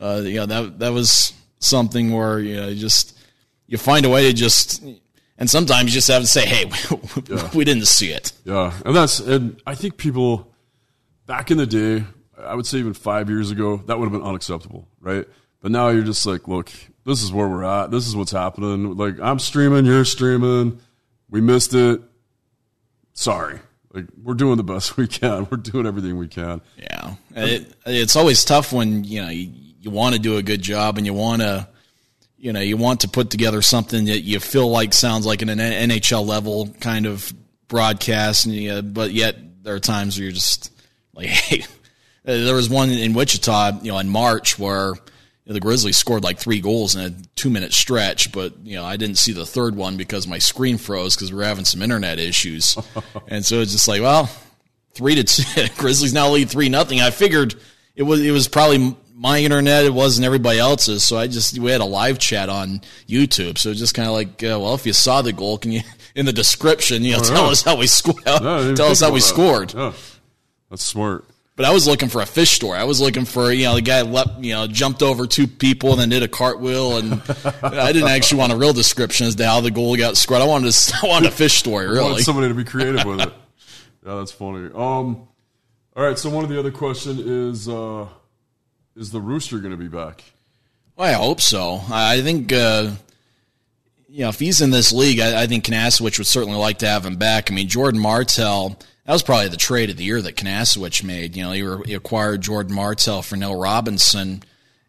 Uh, 0.01 0.23
you 0.25 0.37
know 0.37 0.47
that 0.47 0.79
that 0.79 0.93
was 0.95 1.35
something 1.59 2.12
where 2.12 2.38
you 2.38 2.57
know 2.57 2.69
you 2.69 2.81
just 2.81 3.19
you 3.66 3.77
find 3.77 4.07
a 4.07 4.09
way 4.09 4.29
to 4.29 4.33
just. 4.33 4.83
And 5.40 5.50
sometimes 5.50 5.87
you 5.87 5.90
just 5.90 6.09
have 6.09 6.22
to 6.22 6.29
say, 6.29 6.46
"Hey, 6.46 6.70
we 7.55 7.64
didn't 7.64 7.87
see 7.87 8.12
it." 8.12 8.33
Yeah, 8.44 8.72
and 8.85 8.94
that's 8.94 9.18
and 9.18 9.61
I 9.66 9.74
think 9.74 9.96
people 9.96 10.53
back 11.26 11.50
in 11.50 11.57
the 11.57 11.66
day, 11.66 12.05
I 12.38 12.55
would 12.55 12.66
say 12.66 12.79
even 12.79 12.92
five 12.92 13.29
years 13.31 13.50
ago, 13.50 13.79
that 13.87 13.98
would 13.98 14.05
have 14.05 14.12
been 14.12 14.29
unacceptable, 14.29 14.87
right? 15.00 15.26
But 15.62 15.70
now 15.72 15.88
you're 15.88 16.05
just 16.05 16.26
like, 16.26 16.46
look, 16.46 16.70
this 17.05 17.22
is 17.22 17.33
where 17.33 17.48
we're 17.48 17.64
at. 17.64 17.90
This 17.90 18.07
is 18.07 18.14
what's 18.14 18.33
happening. 18.33 18.96
Like 18.96 19.18
I'm 19.20 19.38
streaming, 19.38 19.87
you're 19.87 20.05
streaming. 20.05 20.81
We 21.29 21.40
missed 21.40 21.74
it. 21.74 22.00
Sorry. 23.14 23.61
Like 23.92 24.07
we're 24.22 24.35
doing 24.35 24.57
the 24.57 24.64
best 24.64 24.96
we 24.96 25.07
can. 25.07 25.48
We're 25.50 25.57
doing 25.57 25.87
everything 25.87 26.18
we 26.18 26.29
can. 26.29 26.61
Yeah, 26.76 27.14
it, 27.35 27.74
it's 27.87 28.16
always 28.16 28.44
tough 28.44 28.72
when 28.72 29.05
you 29.05 29.22
know 29.22 29.31
you, 29.31 29.50
you 29.81 29.90
want 29.90 30.15
to 30.15 30.21
do 30.21 30.37
a 30.37 30.42
good 30.42 30.62
job 30.62 30.98
and 30.98 31.06
you 31.06 31.15
want 31.15 31.42
to, 31.42 31.69
you 32.41 32.55
know, 32.55 32.61
you 32.61 32.79
want 32.79 33.01
to 33.01 33.09
put 33.09 33.29
together 33.29 33.61
something 33.61 34.07
that 34.07 34.21
you 34.21 34.41
feel 34.41 34.69
like 34.69 34.95
sounds 34.95 35.27
like 35.27 35.43
an 35.43 35.49
NHL 35.49 36.27
level 36.27 36.69
kind 36.81 37.05
of 37.05 37.33
broadcast, 37.69 38.47
and 38.47 38.55
you, 38.55 38.81
but 38.81 39.13
yet 39.13 39.37
there 39.63 39.75
are 39.75 39.81
times 39.81 40.17
where 40.17 40.25
you're 40.25 40.33
just 40.33 40.73
like, 41.13 41.27
hey, 41.27 41.67
there 42.25 42.55
was 42.55 42.71
one 42.71 42.88
in 42.88 43.13
Wichita, 43.13 43.81
you 43.83 43.93
know, 43.93 43.99
in 43.99 44.09
March 44.09 44.59
where. 44.59 44.95
The 45.47 45.59
Grizzlies 45.59 45.97
scored 45.97 46.23
like 46.23 46.38
three 46.38 46.61
goals 46.61 46.95
in 46.95 47.01
a 47.03 47.11
two 47.35 47.51
minute 47.51 47.73
stretch, 47.73 48.31
but 48.31 48.53
you 48.63 48.77
know 48.77 48.85
I 48.85 48.97
didn't 48.97 49.19
see 49.19 49.33
the 49.33 49.45
third 49.45 49.75
one 49.75 49.97
because 49.97 50.29
my 50.29 50.38
screen 50.38 50.79
froze 50.79 51.17
because 51.17 51.33
we 51.33 51.38
were 51.38 51.45
having 51.45 51.65
some 51.65 51.83
internet 51.83 52.21
issues, 52.21 52.77
and 53.27 53.45
so 53.45 53.61
it's 53.61 53.73
just 53.73 53.88
like, 53.88 54.01
well, 54.01 54.31
three 54.95 55.17
to 55.17 55.25
two. 55.25 55.43
Grizzlies 55.77 56.13
now 56.13 56.31
lead 56.31 56.51
three 56.51 56.69
nothing. 56.69 57.01
I 57.01 57.11
figured 57.11 57.57
it 57.97 58.05
was 58.05 58.25
it 58.25 58.31
was 58.31 58.47
probably 58.47 58.95
my 59.21 59.38
internet. 59.38 59.85
It 59.85 59.92
wasn't 59.92 60.25
everybody 60.25 60.58
else's. 60.58 61.04
So 61.04 61.18
I 61.18 61.27
just 61.27 61.58
we 61.58 61.71
had 61.71 61.83
a 61.83 61.85
live 61.85 62.18
chat 62.18 62.48
on 62.48 62.81
YouTube. 63.06 63.58
So 63.58 63.68
it's 63.71 63.79
just 63.79 63.94
kind 63.94 64.08
of 64.08 64.14
like, 64.14 64.42
uh, 64.42 64.58
well, 64.58 64.75
if 64.75 64.87
you 64.87 64.94
saw 64.94 65.21
the 65.21 65.33
goal, 65.33 65.58
can 65.58 65.73
you 65.73 65.83
in 66.14 66.25
the 66.27 66.33
description, 66.33 67.04
you 67.04 67.12
know, 67.12 67.18
Oh, 67.21 67.25
tell 67.25 67.44
yeah. 67.44 67.50
us 67.50 67.62
how 67.62 67.77
we 67.77 67.87
scored. 67.87 68.25
No, 68.27 68.75
tell 68.75 68.88
us 68.90 69.00
how 69.00 69.12
we 69.12 69.21
scored. 69.21 69.75
Yeah. 69.75 69.92
That's 70.71 70.85
smart. 70.85 71.27
But 71.56 71.66
I 71.66 71.73
was 71.73 71.87
looking 71.87 72.08
for 72.08 72.23
a 72.23 72.27
fish 72.27 72.52
story. 72.52 72.79
I 72.79 72.85
was 72.85 73.02
looking 73.02 73.27
for 73.27 73.52
you 73.52 73.64
know 73.64 73.75
the 73.75 73.83
guy 73.83 74.00
leapt, 74.00 74.42
you 74.42 74.54
know 74.54 74.66
jumped 74.66 75.02
over 75.02 75.27
two 75.27 75.46
people 75.46 75.92
and 75.92 76.00
then 76.00 76.08
did 76.08 76.23
a 76.23 76.29
cartwheel, 76.29 76.96
and 76.96 77.21
I 77.62 77.92
didn't 77.92 78.08
actually 78.08 78.38
want 78.38 78.52
a 78.52 78.56
real 78.56 78.73
description 78.73 79.27
as 79.27 79.35
to 79.35 79.46
how 79.46 79.60
the 79.60 79.71
goal 79.71 79.94
got 79.96 80.16
scored. 80.16 80.40
I 80.40 80.46
wanted 80.46 80.73
to, 80.73 80.96
I 81.02 81.06
wanted 81.06 81.29
a 81.29 81.33
fish 81.35 81.58
story. 81.58 81.87
Really, 81.88 82.02
wanted 82.12 82.25
somebody 82.25 82.48
to 82.48 82.54
be 82.54 82.64
creative 82.64 83.04
with 83.04 83.21
it. 83.21 83.33
Yeah, 84.06 84.14
that's 84.14 84.33
funny. 84.33 84.68
Um, 84.68 85.29
all 85.94 86.02
right. 86.04 86.18
So 86.18 86.31
one 86.31 86.44
of 86.44 86.48
the 86.50 86.58
other 86.58 86.71
question 86.71 87.18
is, 87.23 87.68
uh, 87.68 88.06
is 89.01 89.11
the 89.11 89.21
rooster 89.21 89.59
going 89.59 89.73
to 89.73 89.79
be 89.79 89.88
back? 89.88 90.23
Well, 90.94 91.09
I 91.09 91.15
hope 91.15 91.40
so. 91.40 91.81
I 91.90 92.21
think. 92.21 92.53
Uh, 92.53 92.92
you 94.09 94.23
know, 94.23 94.29
if 94.29 94.40
he's 94.40 94.61
in 94.61 94.71
this 94.71 94.92
league, 94.92 95.21
I, 95.21 95.42
I 95.42 95.46
think 95.46 95.65
Kinasewich 95.65 96.19
would 96.19 96.27
certainly 96.27 96.59
like 96.59 96.79
to 96.79 96.88
have 96.88 97.07
him 97.07 97.15
back. 97.15 97.48
I 97.48 97.55
mean, 97.55 97.69
Jordan 97.69 98.01
Martell, 98.01 98.77
that 99.07 99.13
was 99.13 99.23
probably 99.23 99.48
the 99.48 99.57
trade 99.57 99.88
of 99.88 99.96
the 99.96 100.03
year 100.03 100.21
that 100.21 100.35
Kinasewich 100.35 101.05
made. 101.05 101.37
You 101.37 101.44
know, 101.44 101.53
he, 101.53 101.90
he 101.90 101.94
acquired 101.94 102.40
Jordan 102.40 102.75
Martell 102.75 103.23
for 103.23 103.37
Neil 103.37 103.55
Robinson, 103.55 104.42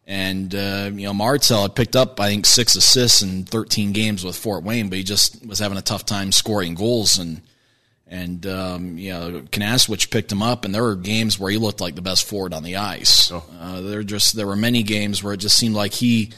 and 0.08 0.54
uh, 0.54 0.90
you 0.92 1.06
know 1.06 1.14
Martell 1.14 1.62
had 1.62 1.76
picked 1.76 1.96
up 1.96 2.20
I 2.20 2.30
think 2.30 2.46
six 2.48 2.76
assists 2.76 3.22
in 3.22 3.46
13 3.46 3.92
games 3.92 4.26
with 4.26 4.36
Fort 4.36 4.64
Wayne, 4.64 4.90
but 4.90 4.98
he 4.98 5.04
just 5.04 5.46
was 5.46 5.60
having 5.60 5.78
a 5.78 5.84
tough 5.84 6.06
time 6.06 6.32
scoring 6.32 6.76
goals 6.76 7.18
and. 7.18 7.42
And 8.12 8.46
um, 8.46 8.98
you 8.98 9.12
know, 9.12 9.42
Kinasewich 9.52 10.12
picked 10.12 10.32
him 10.32 10.44
up, 10.44 10.66
and 10.66 10.76
there 10.76 10.84
were 10.84 10.98
games 10.98 11.40
where 11.40 11.50
he 11.50 11.58
looked 11.58 11.80
like 11.80 11.96
the 11.96 12.02
best 12.02 12.28
forward 12.28 12.54
on 12.54 12.62
the 12.62 12.76
ice. 12.76 13.32
Oh. 13.32 13.44
Uh, 13.58 13.82
there 13.82 14.04
just 14.04 14.36
there 14.36 14.46
were 14.46 14.58
many 14.58 14.84
games 14.84 15.24
where 15.24 15.34
it 15.34 15.38
just 15.38 15.58
seemed 15.58 15.76
like 15.76 15.94
he 15.94 16.32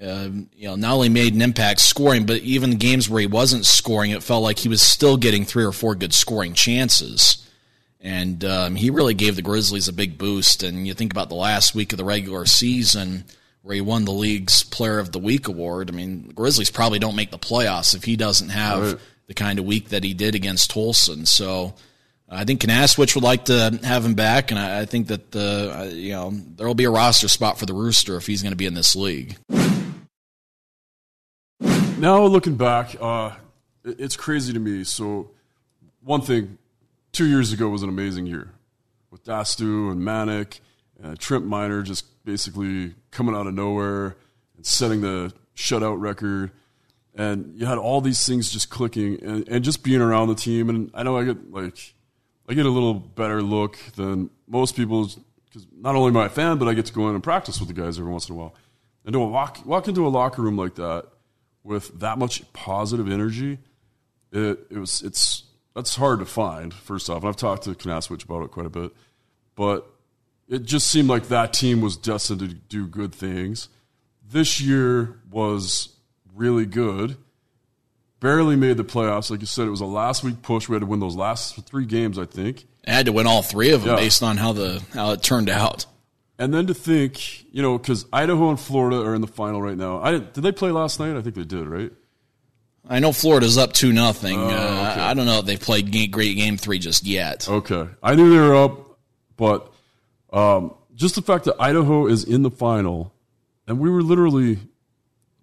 uh, 0.00 0.28
you 0.56 0.68
know, 0.68 0.76
not 0.76 0.94
only 0.94 1.08
made 1.08 1.34
an 1.34 1.42
impact 1.42 1.80
scoring, 1.80 2.26
but 2.26 2.38
even 2.38 2.70
the 2.70 2.76
games 2.76 3.08
where 3.08 3.20
he 3.20 3.26
wasn't 3.26 3.64
scoring, 3.64 4.10
it 4.10 4.22
felt 4.22 4.42
like 4.42 4.58
he 4.58 4.68
was 4.68 4.82
still 4.82 5.16
getting 5.16 5.44
three 5.44 5.64
or 5.64 5.72
four 5.72 5.94
good 5.94 6.12
scoring 6.12 6.52
chances. 6.52 7.48
And 8.00 8.44
um, 8.44 8.74
he 8.74 8.90
really 8.90 9.14
gave 9.14 9.36
the 9.36 9.42
Grizzlies 9.42 9.88
a 9.88 9.92
big 9.92 10.18
boost. 10.18 10.62
And 10.62 10.86
you 10.86 10.94
think 10.94 11.12
about 11.12 11.28
the 11.28 11.36
last 11.36 11.74
week 11.74 11.92
of 11.92 11.96
the 11.96 12.04
regular 12.04 12.44
season 12.44 13.24
where 13.62 13.76
he 13.76 13.80
won 13.80 14.04
the 14.04 14.12
league's 14.12 14.62
Player 14.62 14.98
of 14.98 15.12
the 15.12 15.18
Week 15.18 15.48
award. 15.48 15.90
I 15.90 15.94
mean, 15.94 16.28
the 16.28 16.34
Grizzlies 16.34 16.70
probably 16.70 16.98
don't 16.98 17.16
make 17.16 17.30
the 17.30 17.38
playoffs 17.38 17.94
if 17.94 18.04
he 18.04 18.16
doesn't 18.16 18.50
have. 18.50 19.00
The 19.26 19.34
kind 19.34 19.58
of 19.58 19.64
week 19.64 19.88
that 19.88 20.04
he 20.04 20.12
did 20.12 20.34
against 20.34 20.70
Tulsa. 20.70 21.24
So 21.26 21.74
I 22.28 22.44
think 22.44 22.60
Kinasewich 22.60 23.14
would 23.14 23.24
like 23.24 23.46
to 23.46 23.78
have 23.82 24.04
him 24.04 24.14
back, 24.14 24.50
and 24.50 24.60
I, 24.60 24.80
I 24.80 24.84
think 24.84 25.06
that 25.08 25.30
the 25.30 25.74
uh, 25.74 25.84
you 25.84 26.12
know 26.12 26.30
there 26.30 26.66
will 26.66 26.74
be 26.74 26.84
a 26.84 26.90
roster 26.90 27.28
spot 27.28 27.58
for 27.58 27.66
the 27.66 27.74
Rooster 27.74 28.16
if 28.16 28.26
he's 28.26 28.42
going 28.42 28.52
to 28.52 28.56
be 28.56 28.66
in 28.66 28.74
this 28.74 28.94
league 28.94 29.36
now 32.04 32.22
looking 32.24 32.56
back, 32.56 32.96
uh, 33.00 33.32
it's 33.84 34.16
crazy 34.16 34.52
to 34.52 34.58
me. 34.58 34.84
So, 34.84 35.30
one 36.02 36.20
thing, 36.20 36.58
two 37.12 37.26
years 37.26 37.52
ago 37.52 37.68
was 37.68 37.82
an 37.82 37.88
amazing 37.88 38.26
year 38.26 38.50
with 39.10 39.24
D'Astous 39.24 39.60
and 39.60 40.02
Mannek, 40.02 40.60
and 41.02 41.18
Trent 41.18 41.46
Miner 41.46 41.82
just 41.82 42.24
basically 42.24 42.94
coming 43.10 43.34
out 43.34 43.46
of 43.46 43.54
nowhere 43.54 44.16
and 44.56 44.66
setting 44.66 45.00
the 45.00 45.32
shutout 45.56 46.00
record. 46.00 46.50
And 47.16 47.54
you 47.56 47.66
had 47.66 47.78
all 47.78 48.00
these 48.00 48.26
things 48.26 48.50
just 48.50 48.70
clicking 48.70 49.22
and, 49.22 49.48
and 49.48 49.64
just 49.64 49.84
being 49.84 50.00
around 50.00 50.28
the 50.28 50.34
team. 50.34 50.68
And 50.68 50.90
I 50.94 51.02
know 51.04 51.16
I 51.16 51.24
get 51.24 51.52
like, 51.52 51.94
I 52.48 52.54
get 52.54 52.66
a 52.66 52.70
little 52.70 52.94
better 52.94 53.40
look 53.40 53.78
than 53.94 54.30
most 54.48 54.74
people 54.74 55.08
because 55.46 55.66
not 55.76 55.94
only 55.94 56.08
am 56.08 56.16
I 56.16 56.26
a 56.26 56.28
fan, 56.28 56.58
but 56.58 56.66
I 56.66 56.74
get 56.74 56.86
to 56.86 56.92
go 56.92 57.08
in 57.08 57.14
and 57.14 57.22
practice 57.22 57.60
with 57.60 57.68
the 57.68 57.74
guys 57.74 57.98
every 57.98 58.10
once 58.10 58.28
in 58.28 58.34
a 58.34 58.38
while. 58.38 58.54
And 59.04 59.12
to 59.12 59.20
walk, 59.20 59.64
walk 59.64 59.86
into 59.86 60.06
a 60.06 60.08
locker 60.08 60.42
room 60.42 60.56
like 60.56 60.74
that 60.74 61.06
with 61.62 62.00
that 62.00 62.18
much 62.18 62.52
positive 62.52 63.10
energy, 63.10 63.58
it, 64.32 64.66
it 64.70 64.78
was 64.78 65.02
it's 65.02 65.44
that's 65.74 65.96
hard 65.96 66.20
to 66.20 66.26
find. 66.26 66.72
First 66.72 67.10
off, 67.10 67.22
and 67.22 67.28
I've 67.28 67.36
talked 67.36 67.64
to 67.64 67.70
Kinasewich 67.70 68.24
about 68.24 68.42
it 68.44 68.50
quite 68.50 68.66
a 68.66 68.70
bit, 68.70 68.92
but 69.56 69.90
it 70.48 70.62
just 70.62 70.88
seemed 70.88 71.08
like 71.08 71.28
that 71.28 71.52
team 71.52 71.80
was 71.80 71.96
destined 71.96 72.40
to 72.40 72.48
do 72.48 72.86
good 72.86 73.14
things. 73.14 73.68
This 74.26 74.60
year 74.60 75.20
was 75.30 75.93
really 76.34 76.66
good. 76.66 77.16
Barely 78.20 78.56
made 78.56 78.76
the 78.76 78.84
playoffs, 78.84 79.30
like 79.30 79.40
you 79.40 79.46
said. 79.46 79.66
It 79.66 79.70
was 79.70 79.80
a 79.80 79.86
last 79.86 80.24
week 80.24 80.40
push. 80.42 80.68
We 80.68 80.74
had 80.74 80.80
to 80.80 80.86
win 80.86 81.00
those 81.00 81.16
last 81.16 81.56
three 81.66 81.84
games, 81.84 82.18
I 82.18 82.24
think. 82.24 82.64
I 82.86 82.92
had 82.92 83.06
to 83.06 83.12
win 83.12 83.26
all 83.26 83.42
three 83.42 83.72
of 83.72 83.82
them 83.82 83.90
yeah. 83.90 84.02
based 84.02 84.22
on 84.22 84.36
how 84.36 84.52
the 84.52 84.82
how 84.94 85.12
it 85.12 85.22
turned 85.22 85.50
out. 85.50 85.86
And 86.38 86.52
then 86.52 86.66
to 86.66 86.74
think, 86.74 87.44
you 87.52 87.62
know, 87.62 87.78
because 87.78 88.06
Idaho 88.12 88.50
and 88.50 88.58
Florida 88.58 89.00
are 89.02 89.14
in 89.14 89.20
the 89.20 89.26
final 89.26 89.62
right 89.62 89.76
now. 89.76 90.00
I 90.00 90.12
did 90.12 90.34
they 90.34 90.52
play 90.52 90.70
last 90.70 90.98
night? 91.00 91.16
I 91.16 91.22
think 91.22 91.34
they 91.34 91.44
did, 91.44 91.66
right? 91.66 91.92
I 92.88 92.98
know 92.98 93.12
Florida's 93.12 93.56
up 93.56 93.72
two 93.72 93.92
nothing. 93.92 94.38
Uh, 94.38 94.44
okay. 94.44 95.00
uh, 95.00 95.06
I 95.06 95.14
don't 95.14 95.26
know 95.26 95.38
if 95.38 95.46
they've 95.46 95.60
played 95.60 95.90
great 96.12 96.36
game 96.36 96.56
three 96.56 96.78
just 96.78 97.06
yet. 97.06 97.48
Okay, 97.48 97.88
I 98.02 98.14
knew 98.14 98.30
they 98.30 98.38
were 98.38 98.56
up, 98.56 98.98
but 99.36 99.72
um, 100.32 100.74
just 100.94 101.14
the 101.14 101.22
fact 101.22 101.44
that 101.44 101.56
Idaho 101.58 102.06
is 102.06 102.24
in 102.24 102.42
the 102.42 102.50
final, 102.50 103.14
and 103.66 103.78
we 103.78 103.88
were 103.88 104.02
literally 104.02 104.58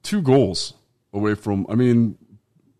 two 0.03 0.21
goals 0.21 0.73
away 1.13 1.35
from. 1.35 1.65
I 1.69 1.75
mean, 1.75 2.17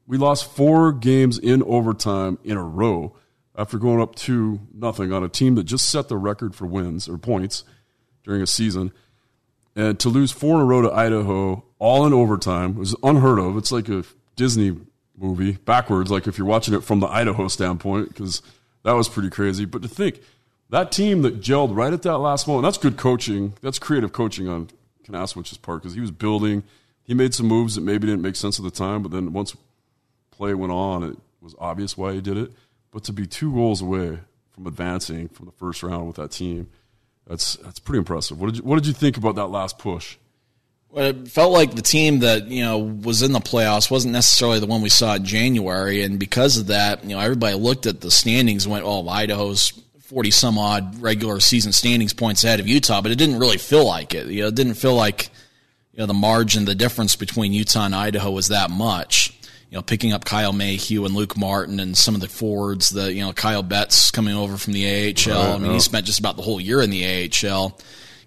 we 0.07 0.17
lost 0.17 0.51
four 0.51 0.91
games 0.91 1.37
in 1.37 1.63
overtime 1.63 2.37
in 2.43 2.57
a 2.57 2.63
row 2.63 3.15
after 3.55 3.77
going 3.77 4.01
up 4.01 4.15
two 4.15 4.59
nothing 4.73 5.11
on 5.11 5.23
a 5.23 5.29
team 5.29 5.55
that 5.55 5.63
just 5.63 5.89
set 5.89 6.07
the 6.07 6.17
record 6.17 6.55
for 6.55 6.65
wins 6.65 7.07
or 7.07 7.17
points 7.17 7.63
during 8.23 8.41
a 8.41 8.47
season. 8.47 8.91
And 9.75 9.99
to 9.99 10.09
lose 10.09 10.31
four 10.31 10.55
in 10.57 10.61
a 10.61 10.65
row 10.65 10.81
to 10.81 10.91
Idaho, 10.91 11.63
all 11.79 12.05
in 12.05 12.13
overtime, 12.13 12.75
was 12.75 12.95
unheard 13.03 13.39
of. 13.39 13.57
It's 13.57 13.71
like 13.71 13.87
a 13.87 14.03
Disney 14.35 14.77
movie 15.17 15.53
backwards, 15.53 16.11
like 16.11 16.27
if 16.27 16.37
you're 16.37 16.47
watching 16.47 16.73
it 16.73 16.83
from 16.83 16.99
the 16.99 17.07
Idaho 17.07 17.47
standpoint, 17.47 18.09
because 18.09 18.41
that 18.83 18.93
was 18.93 19.07
pretty 19.07 19.29
crazy. 19.29 19.65
But 19.65 19.81
to 19.83 19.87
think 19.87 20.21
that 20.69 20.91
team 20.91 21.21
that 21.21 21.41
gelled 21.41 21.75
right 21.75 21.93
at 21.93 22.01
that 22.01 22.17
last 22.17 22.47
moment, 22.47 22.63
that's 22.63 22.77
good 22.77 22.97
coaching. 22.97 23.53
That's 23.61 23.79
creative 23.79 24.11
coaching 24.11 24.47
on 24.47 24.69
Kinasewich's 25.05 25.57
part 25.57 25.81
because 25.81 25.93
he 25.93 26.01
was 26.01 26.11
building. 26.11 26.63
He 27.03 27.13
made 27.13 27.33
some 27.33 27.47
moves 27.47 27.75
that 27.75 27.81
maybe 27.81 28.07
didn't 28.07 28.21
make 28.21 28.35
sense 28.35 28.59
at 28.59 28.63
the 28.63 28.71
time, 28.71 29.01
but 29.03 29.11
then 29.11 29.33
once 29.33 29.55
play 30.31 30.53
went 30.53 30.71
on, 30.71 31.03
it 31.03 31.17
was 31.41 31.55
obvious 31.59 31.97
why 31.97 32.13
he 32.13 32.21
did 32.21 32.37
it. 32.37 32.51
But 32.91 33.03
to 33.05 33.13
be 33.13 33.25
two 33.25 33.53
goals 33.53 33.81
away 33.81 34.19
from 34.51 34.67
advancing 34.67 35.29
from 35.29 35.45
the 35.45 35.51
first 35.53 35.83
round 35.83 36.07
with 36.07 36.15
that 36.17 36.31
team– 36.31 36.69
that's 37.27 37.55
that's 37.57 37.79
pretty 37.79 37.99
impressive. 37.99 38.39
What 38.39 38.47
did 38.47 38.57
you, 38.57 38.63
what 38.63 38.75
did 38.75 38.87
you 38.87 38.93
think 38.93 39.17
about 39.17 39.35
that 39.35 39.47
last 39.47 39.77
push? 39.77 40.17
Well, 40.89 41.05
it 41.05 41.29
felt 41.29 41.53
like 41.53 41.75
the 41.75 41.81
team 41.81 42.19
that 42.19 42.47
you 42.47 42.61
know 42.61 42.79
was 42.79 43.21
in 43.21 43.31
the 43.31 43.39
playoffs 43.39 43.89
wasn't 43.89 44.13
necessarily 44.13 44.59
the 44.59 44.65
one 44.65 44.81
we 44.81 44.89
saw 44.89 45.15
in 45.15 45.23
January, 45.23 46.03
and 46.03 46.19
because 46.19 46.57
of 46.57 46.67
that, 46.67 47.03
you 47.03 47.11
know, 47.11 47.19
everybody 47.19 47.55
looked 47.55 47.85
at 47.85 48.01
the 48.01 48.11
standings 48.11 48.65
and 48.65 48.73
went, 48.73 48.85
"Oh, 48.85 49.07
Idaho's 49.07 49.71
forty 50.01 50.31
some 50.31 50.57
odd 50.57 51.01
regular 51.01 51.39
season 51.39 51.71
standings 51.71 52.13
points 52.13 52.43
ahead 52.43 52.59
of 52.59 52.67
Utah," 52.67 53.01
but 53.01 53.11
it 53.11 53.17
didn't 53.17 53.39
really 53.39 53.57
feel 53.57 53.85
like 53.85 54.13
it. 54.13 54.27
You 54.27 54.41
know, 54.41 54.47
it 54.47 54.55
didn't 54.55 54.73
feel 54.73 54.95
like 54.95 55.29
you 55.93 55.99
know 55.99 56.05
the 56.05 56.13
margin, 56.13 56.65
the 56.65 56.75
difference 56.75 57.15
between 57.15 57.53
Utah 57.53 57.85
and 57.85 57.95
Idaho 57.95 58.31
was 58.31 58.47
that 58.47 58.69
much 58.69 59.37
you 59.71 59.77
know, 59.77 59.81
picking 59.81 60.11
up 60.11 60.25
Kyle 60.25 60.51
Mayhew 60.51 61.05
and 61.05 61.15
Luke 61.15 61.37
Martin 61.37 61.79
and 61.79 61.97
some 61.97 62.13
of 62.13 62.19
the 62.19 62.27
forwards, 62.27 62.89
the, 62.89 63.11
you 63.11 63.21
know, 63.21 63.31
Kyle 63.31 63.63
Betts 63.63 64.11
coming 64.11 64.35
over 64.35 64.57
from 64.57 64.73
the 64.73 64.85
AHL. 64.85 65.33
Right, 65.33 65.55
I 65.55 65.57
mean, 65.57 65.71
he 65.71 65.79
spent 65.79 66.05
just 66.05 66.19
about 66.19 66.35
the 66.35 66.41
whole 66.41 66.59
year 66.59 66.81
in 66.81 66.89
the 66.89 67.31
AHL, 67.31 67.79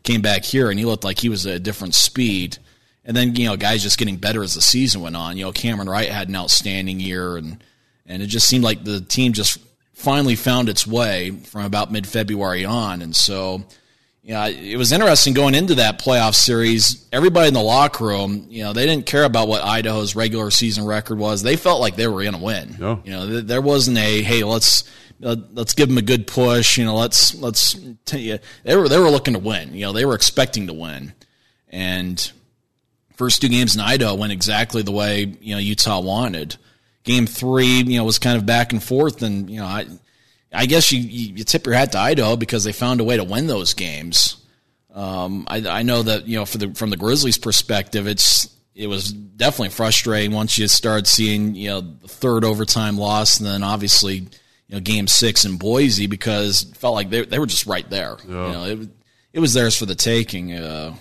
came 0.03 0.23
back 0.23 0.43
here 0.43 0.71
and 0.71 0.79
he 0.79 0.87
looked 0.87 1.05
like 1.05 1.21
he 1.21 1.29
was 1.29 1.47
at 1.47 1.57
a 1.57 1.61
different 1.61 1.95
speed. 1.95 2.57
And 3.05 3.15
then, 3.15 3.37
you 3.37 3.47
know, 3.47 3.59
guys 3.59 3.83
just 3.83 3.99
getting 3.99 4.17
better 4.17 4.43
as 4.43 4.55
the 4.55 4.63
season 4.63 5.03
went 5.03 5.17
on. 5.17 5.37
You 5.37 5.45
know, 5.45 5.53
Cameron 5.53 5.87
Wright 5.87 6.09
had 6.09 6.31
an 6.31 6.37
outstanding 6.37 6.99
year 6.99 7.37
and, 7.37 7.63
and 8.07 8.23
it 8.23 8.29
just 8.29 8.49
seemed 8.49 8.65
like 8.65 8.83
the 8.83 9.03
team 9.03 9.35
just 9.35 9.59
finally 9.93 10.37
found 10.37 10.71
its 10.71 10.87
way 10.87 11.31
from 11.31 11.67
about 11.67 11.93
mid 11.93 12.07
February 12.07 12.65
on. 12.65 13.03
And 13.03 13.15
so, 13.15 13.65
yeah, 14.25 14.47
it 14.47 14.79
was 14.79 14.91
interesting 14.91 15.35
going 15.35 15.55
into 15.55 15.75
that 15.75 15.99
playoff 15.99 16.35
series. 16.35 17.07
Everybody 17.13 17.49
in 17.49 17.55
the 17.55 17.61
locker 17.63 18.07
room, 18.07 18.47
you 18.49 18.65
know, 18.65 18.73
they 18.73 18.87
didn't 18.87 19.05
care 19.05 19.25
about 19.25 19.49
what 19.49 19.63
Idaho's 19.63 20.17
regular 20.17 20.51
season 20.51 20.87
record 20.87 21.19
was. 21.19 21.43
They 21.43 21.57
felt 21.57 21.83
like 21.83 21.97
they 21.97 22.09
were 22.09 22.23
going 22.23 22.35
to 22.35 22.41
win. 22.41 22.75
You 23.05 23.13
know, 23.13 23.41
there 23.43 23.61
wasn't 23.61 23.99
a 23.99 24.23
hey, 24.23 24.43
let's 24.43 24.85
uh, 25.23 25.37
let's 25.53 25.75
give 25.75 25.91
them 25.91 25.99
a 25.99 26.03
good 26.03 26.27
push. 26.27 26.79
You 26.79 26.87
know, 26.87 26.97
let's 26.97 27.35
let's 27.35 27.75
you. 28.13 28.39
They 28.63 28.75
were 28.75 28.89
they 28.89 28.99
were 28.99 29.11
looking 29.11 29.35
to 29.35 29.41
win. 29.41 29.75
You 29.75 29.83
know, 29.83 29.93
they 29.93 30.07
were 30.07 30.15
expecting 30.15 30.69
to 30.69 30.73
win, 30.73 31.13
and 31.69 32.33
first 33.17 33.43
two 33.43 33.51
games 33.51 33.75
in 33.75 33.83
Idaho 33.83 34.15
went 34.15 34.33
exactly 34.33 34.81
the 34.81 34.91
way 34.91 35.37
you 35.39 35.55
know 35.55 35.61
Utah 35.61 36.01
wanted. 36.01 36.57
Game 37.03 37.27
three, 37.27 37.83
you 37.83 37.99
know, 37.99 38.05
was 38.05 38.19
kind 38.19 38.39
of 38.39 38.47
back 38.47 38.73
and 38.73 38.83
forth, 38.83 39.21
and 39.23 39.51
you 39.51 39.61
know, 39.61 39.67
I 39.67 39.85
I 40.55 40.67
guess 40.67 40.93
you, 40.93 41.01
you 41.01 41.45
tip 41.45 41.67
your 41.67 41.75
hat 41.75 41.93
to 41.93 41.99
Idaho 41.99 42.37
because 42.37 42.65
they 42.65 42.73
found 42.73 43.01
a 43.01 43.05
way 43.05 43.17
to 43.17 43.25
win 43.25 43.47
those 43.47 43.75
games. 43.75 44.37
Um, 44.95 45.47
I, 45.49 45.67
I, 45.67 45.83
know 45.83 46.03
that 46.05 46.29
you 46.29 46.39
know 46.39 46.45
the, 46.45 46.73
from 46.75 46.91
the 46.91 46.97
Grizzlies' 46.97 47.37
perspective, 47.37 48.07
it's 48.07 48.49
it 48.75 48.87
was 48.87 49.13
definitely 49.13 49.71
frustrating 49.71 50.33
once 50.33 50.57
you 50.57 50.69
started 50.69 51.07
seeing 51.07 51.55
you 51.57 51.69
know 51.69 51.81
the 51.81 52.09
third 52.09 52.45
overtime 52.45 52.97
loss, 52.97 53.39
and 53.39 53.47
then 53.47 53.65
obviously 53.65 54.15
you 54.15 54.29
know 54.71 54.81
game 54.81 55.09
six 55.09 55.45
in 55.45 55.57
Boise 55.57 56.07
because 56.07 56.63
it 56.63 56.77
felt 56.77 56.95
like 56.95 57.11
they 57.11 57.25
they 57.25 57.41
were 57.41 57.47
just 57.47 57.67
right 57.67 57.89
there. 57.91 58.17
Yeah. 58.29 58.47
You 58.47 58.53
know, 58.53 58.65
it 58.65 58.89
it 59.33 59.41
was 59.41 59.53
theirs 59.53 59.77
for 59.77 59.87
the 59.87 59.97
taking. 59.97 60.55
Uh, 60.55 60.95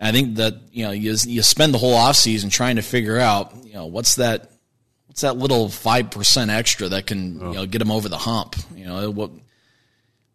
I 0.00 0.12
think 0.12 0.36
that 0.36 0.54
you 0.72 0.84
know 0.84 0.92
you 0.92 1.14
you 1.26 1.42
spend 1.42 1.74
the 1.74 1.78
whole 1.78 1.94
offseason 1.94 2.50
trying 2.50 2.76
to 2.76 2.82
figure 2.82 3.18
out 3.18 3.54
you 3.64 3.74
know 3.74 3.86
what's 3.86 4.14
that 4.14 4.50
what's 5.10 5.22
that 5.22 5.36
little 5.36 5.68
five 5.68 6.12
percent 6.12 6.52
extra 6.52 6.88
that 6.88 7.06
can 7.06 7.42
oh. 7.42 7.48
you 7.48 7.54
know 7.56 7.66
get 7.66 7.80
them 7.80 7.90
over 7.90 8.08
the 8.08 8.16
hump? 8.16 8.54
You 8.76 8.84
know 8.84 9.10
what? 9.10 9.32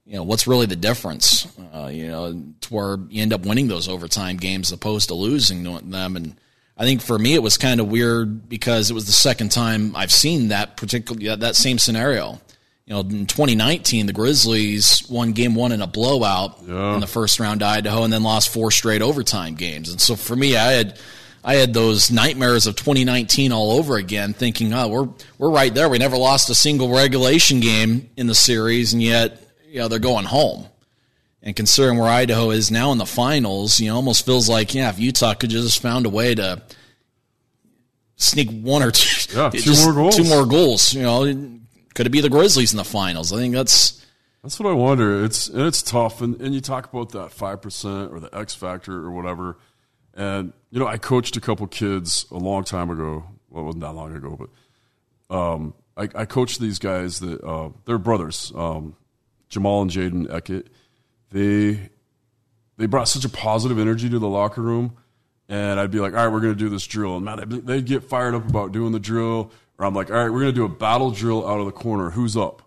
you 0.05 0.15
know, 0.15 0.23
what's 0.23 0.45
really 0.45 0.67
the 0.67 0.75
difference? 0.75 1.47
Uh, 1.73 1.87
you 1.91 2.07
know, 2.07 2.43
to 2.61 2.73
where 2.73 2.97
you 3.09 3.21
end 3.21 3.33
up 3.33 3.45
winning 3.45 3.67
those 3.67 3.89
overtime 3.89 4.37
games 4.37 4.71
opposed 4.71 5.09
to 5.09 5.15
losing 5.15 5.63
them. 5.63 6.15
And 6.15 6.35
I 6.77 6.83
think 6.83 7.01
for 7.01 7.17
me, 7.17 7.33
it 7.33 7.41
was 7.41 7.57
kind 7.57 7.79
of 7.79 7.87
weird 7.87 8.47
because 8.47 8.91
it 8.91 8.93
was 8.93 9.07
the 9.07 9.11
second 9.11 9.51
time 9.51 9.95
I've 9.95 10.11
seen 10.11 10.49
that 10.49 10.77
particular 10.77 11.35
that 11.35 11.55
same 11.55 11.79
scenario. 11.79 12.39
You 12.85 12.93
know, 12.93 12.99
in 12.99 13.25
2019, 13.25 14.05
the 14.05 14.13
Grizzlies 14.13 15.09
won 15.09 15.31
game 15.31 15.55
one 15.55 15.71
in 15.71 15.81
a 15.81 15.87
blowout 15.87 16.59
yeah. 16.67 16.93
in 16.93 16.99
the 16.99 17.07
first 17.07 17.39
round 17.39 17.61
to 17.61 17.65
Idaho, 17.65 18.03
and 18.03 18.13
then 18.13 18.21
lost 18.21 18.49
four 18.49 18.69
straight 18.69 19.01
overtime 19.01 19.55
games. 19.55 19.89
And 19.89 19.99
so 19.99 20.15
for 20.15 20.35
me, 20.35 20.55
I 20.55 20.73
had 20.73 20.99
I 21.47 21.55
had 21.55 21.75
those 21.75 22.09
nightmares 22.09 22.65
of 22.65 22.75
2019 22.75 23.51
all 23.51 23.73
over 23.73 23.97
again, 23.97 24.33
thinking, 24.33 24.73
oh, 24.73 24.87
we're 24.87 25.09
we're 25.37 25.51
right 25.51 25.71
there. 25.71 25.87
We 25.87 25.99
never 25.99 26.17
lost 26.17 26.49
a 26.49 26.55
single 26.55 26.89
regulation 26.89 27.59
game 27.59 28.09
in 28.17 28.25
the 28.25 28.33
series, 28.33 28.93
and 28.93 29.03
yet 29.03 29.47
you 29.67 29.77
know 29.77 29.87
they're 29.87 29.99
going 29.99 30.25
home. 30.25 30.65
And 31.43 31.55
considering 31.55 31.99
where 31.99 32.09
Idaho 32.09 32.49
is 32.49 32.71
now 32.71 32.91
in 32.91 32.97
the 32.97 33.05
finals, 33.05 33.79
you 33.79 33.89
know, 33.89 33.95
almost 33.95 34.25
feels 34.25 34.49
like 34.49 34.73
yeah, 34.73 34.89
if 34.89 34.99
Utah 34.99 35.35
could 35.35 35.51
just 35.51 35.83
found 35.83 36.07
a 36.07 36.09
way 36.09 36.33
to 36.33 36.63
sneak 38.15 38.49
one 38.49 38.81
or 38.81 38.89
two, 38.89 39.37
yeah, 39.37 39.49
two 39.53 39.75
more 39.83 39.93
goals, 39.93 40.17
two 40.17 40.23
more 40.23 40.47
goals, 40.47 40.93
you 40.95 41.03
know, 41.03 41.59
could 41.93 42.07
it 42.07 42.11
be 42.11 42.21
the 42.21 42.29
Grizzlies 42.29 42.73
in 42.73 42.77
the 42.77 42.83
finals? 42.83 43.31
I 43.31 43.37
think 43.37 43.53
that's 43.53 44.03
that's 44.41 44.59
what 44.59 44.67
I 44.67 44.73
wonder. 44.73 45.23
It's 45.23 45.47
and 45.47 45.61
it's 45.61 45.83
tough, 45.83 46.21
and 46.21 46.41
and 46.41 46.55
you 46.55 46.61
talk 46.61 46.91
about 46.91 47.11
that 47.11 47.31
five 47.31 47.61
percent 47.61 48.11
or 48.11 48.19
the 48.19 48.35
X 48.35 48.55
factor 48.55 48.97
or 49.05 49.11
whatever, 49.11 49.57
and 50.15 50.53
you 50.71 50.79
know, 50.79 50.87
I 50.87 50.97
coached 50.97 51.37
a 51.37 51.41
couple 51.41 51.67
kids 51.67 52.25
a 52.31 52.37
long 52.37 52.63
time 52.63 52.89
ago. 52.89 53.25
Well, 53.49 53.63
it 53.63 53.65
wasn't 53.65 53.83
that 53.83 53.93
long 53.93 54.15
ago, 54.15 54.37
but 55.29 55.35
um, 55.35 55.73
I, 55.97 56.09
I 56.15 56.25
coached 56.25 56.59
these 56.59 56.79
guys 56.79 57.19
that 57.19 57.43
uh, 57.43 57.69
they're 57.85 57.97
brothers, 57.97 58.51
um, 58.55 58.95
Jamal 59.49 59.81
and 59.81 59.91
Jaden 59.91 60.27
Eckett 60.27 60.67
they 61.35 61.89
they 62.77 62.85
brought 62.85 63.07
such 63.07 63.25
a 63.25 63.29
positive 63.29 63.77
energy 63.77 64.09
to 64.09 64.19
the 64.19 64.27
locker 64.27 64.61
room. 64.61 64.95
And 65.47 65.79
I'd 65.79 65.91
be 65.91 65.99
like, 65.99 66.13
all 66.13 66.25
right, 66.25 66.33
we're 66.33 66.39
going 66.39 66.53
to 66.53 66.59
do 66.59 66.69
this 66.69 66.85
drill. 66.87 67.17
And 67.17 67.25
man, 67.25 67.61
they'd 67.65 67.85
get 67.85 68.03
fired 68.03 68.33
up 68.33 68.49
about 68.49 68.71
doing 68.71 68.91
the 68.91 68.99
drill. 68.99 69.51
Or 69.77 69.85
I'm 69.85 69.93
like, 69.93 70.09
all 70.09 70.15
right, 70.15 70.29
we're 70.29 70.41
going 70.41 70.53
to 70.53 70.59
do 70.59 70.65
a 70.65 70.69
battle 70.69 71.11
drill 71.11 71.47
out 71.47 71.59
of 71.59 71.67
the 71.67 71.71
corner. 71.71 72.09
Who's 72.09 72.35
up? 72.35 72.63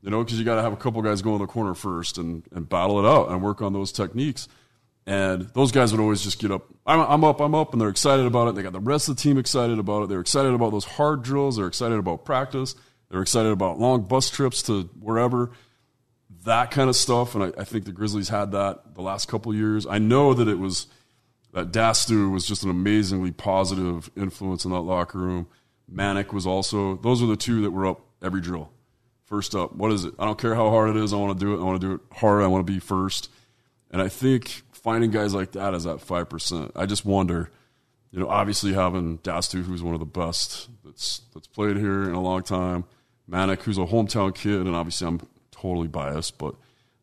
You 0.00 0.10
know, 0.10 0.22
because 0.22 0.38
you 0.38 0.44
got 0.44 0.54
to 0.54 0.62
have 0.62 0.72
a 0.72 0.76
couple 0.76 1.02
guys 1.02 1.22
go 1.22 1.34
in 1.34 1.40
the 1.40 1.46
corner 1.46 1.74
first 1.74 2.18
and, 2.18 2.44
and 2.52 2.68
battle 2.68 3.04
it 3.04 3.08
out 3.08 3.30
and 3.30 3.42
work 3.42 3.60
on 3.60 3.72
those 3.72 3.90
techniques. 3.90 4.48
And 5.06 5.42
those 5.54 5.72
guys 5.72 5.92
would 5.92 6.00
always 6.00 6.22
just 6.22 6.38
get 6.38 6.50
up. 6.50 6.66
I'm, 6.86 7.00
I'm 7.00 7.24
up, 7.24 7.40
I'm 7.40 7.54
up, 7.54 7.72
and 7.72 7.80
they're 7.80 7.88
excited 7.88 8.26
about 8.26 8.48
it. 8.48 8.54
They 8.54 8.62
got 8.62 8.72
the 8.72 8.80
rest 8.80 9.08
of 9.08 9.16
the 9.16 9.22
team 9.22 9.38
excited 9.38 9.78
about 9.78 10.02
it. 10.02 10.08
They're 10.08 10.20
excited 10.20 10.52
about 10.52 10.70
those 10.70 10.84
hard 10.84 11.22
drills. 11.22 11.56
They're 11.56 11.66
excited 11.66 11.98
about 11.98 12.24
practice. 12.24 12.74
They're 13.10 13.22
excited 13.22 13.50
about 13.50 13.78
long 13.78 14.02
bus 14.02 14.30
trips 14.30 14.62
to 14.64 14.82
wherever 15.00 15.50
that 16.44 16.70
kind 16.70 16.88
of 16.88 16.96
stuff. 16.96 17.34
And 17.34 17.44
I, 17.44 17.60
I, 17.60 17.64
think 17.64 17.84
the 17.84 17.92
Grizzlies 17.92 18.28
had 18.28 18.52
that 18.52 18.94
the 18.94 19.02
last 19.02 19.26
couple 19.26 19.54
years. 19.54 19.86
I 19.86 19.98
know 19.98 20.32
that 20.34 20.48
it 20.48 20.58
was 20.58 20.86
that 21.52 21.72
D'Astous 21.72 22.30
was 22.30 22.46
just 22.46 22.62
an 22.62 22.70
amazingly 22.70 23.32
positive 23.32 24.10
influence 24.16 24.64
in 24.64 24.70
that 24.70 24.82
locker 24.82 25.18
room. 25.18 25.48
Mannek 25.92 26.32
was 26.32 26.46
also. 26.46 26.96
Those 26.96 27.22
are 27.22 27.26
the 27.26 27.36
two 27.36 27.62
that 27.62 27.72
were 27.72 27.86
up 27.86 28.00
every 28.22 28.40
drill. 28.40 28.70
First 29.24 29.54
up, 29.54 29.74
what 29.74 29.92
is 29.92 30.04
it? 30.04 30.14
I 30.18 30.24
don't 30.24 30.38
care 30.38 30.54
how 30.54 30.70
hard 30.70 30.90
it 30.90 30.96
is. 30.96 31.12
I 31.12 31.16
want 31.16 31.38
to 31.38 31.44
do 31.44 31.54
it. 31.54 31.60
I 31.60 31.64
want 31.64 31.80
to 31.80 31.86
do 31.86 31.94
it 31.94 32.00
hard. 32.12 32.42
I 32.42 32.46
want 32.46 32.66
to 32.66 32.72
be 32.72 32.78
first. 32.78 33.30
And 33.90 34.00
I 34.00 34.08
think 34.08 34.62
finding 34.82 35.10
guys 35.10 35.34
like 35.34 35.52
that 35.52 35.74
is 35.74 35.86
at 35.86 36.00
five 36.00 36.28
percent. 36.28 36.72
I 36.76 36.86
just 36.86 37.04
wonder. 37.04 37.50
You 38.12 38.18
know, 38.18 38.28
obviously 38.28 38.72
having 38.72 39.18
D'Astous, 39.18 39.64
who's 39.66 39.84
one 39.84 39.94
of 39.94 40.00
the 40.00 40.06
best 40.06 40.68
that's 40.84 41.22
that's 41.32 41.46
played 41.46 41.76
here 41.76 42.02
in 42.02 42.14
a 42.14 42.20
long 42.20 42.42
time. 42.42 42.84
Mannek, 43.30 43.62
who's 43.62 43.78
a 43.78 43.82
hometown 43.82 44.34
kid, 44.34 44.66
and 44.66 44.74
obviously 44.74 45.06
I'm 45.06 45.20
totally 45.52 45.86
biased, 45.86 46.36
but 46.36 46.56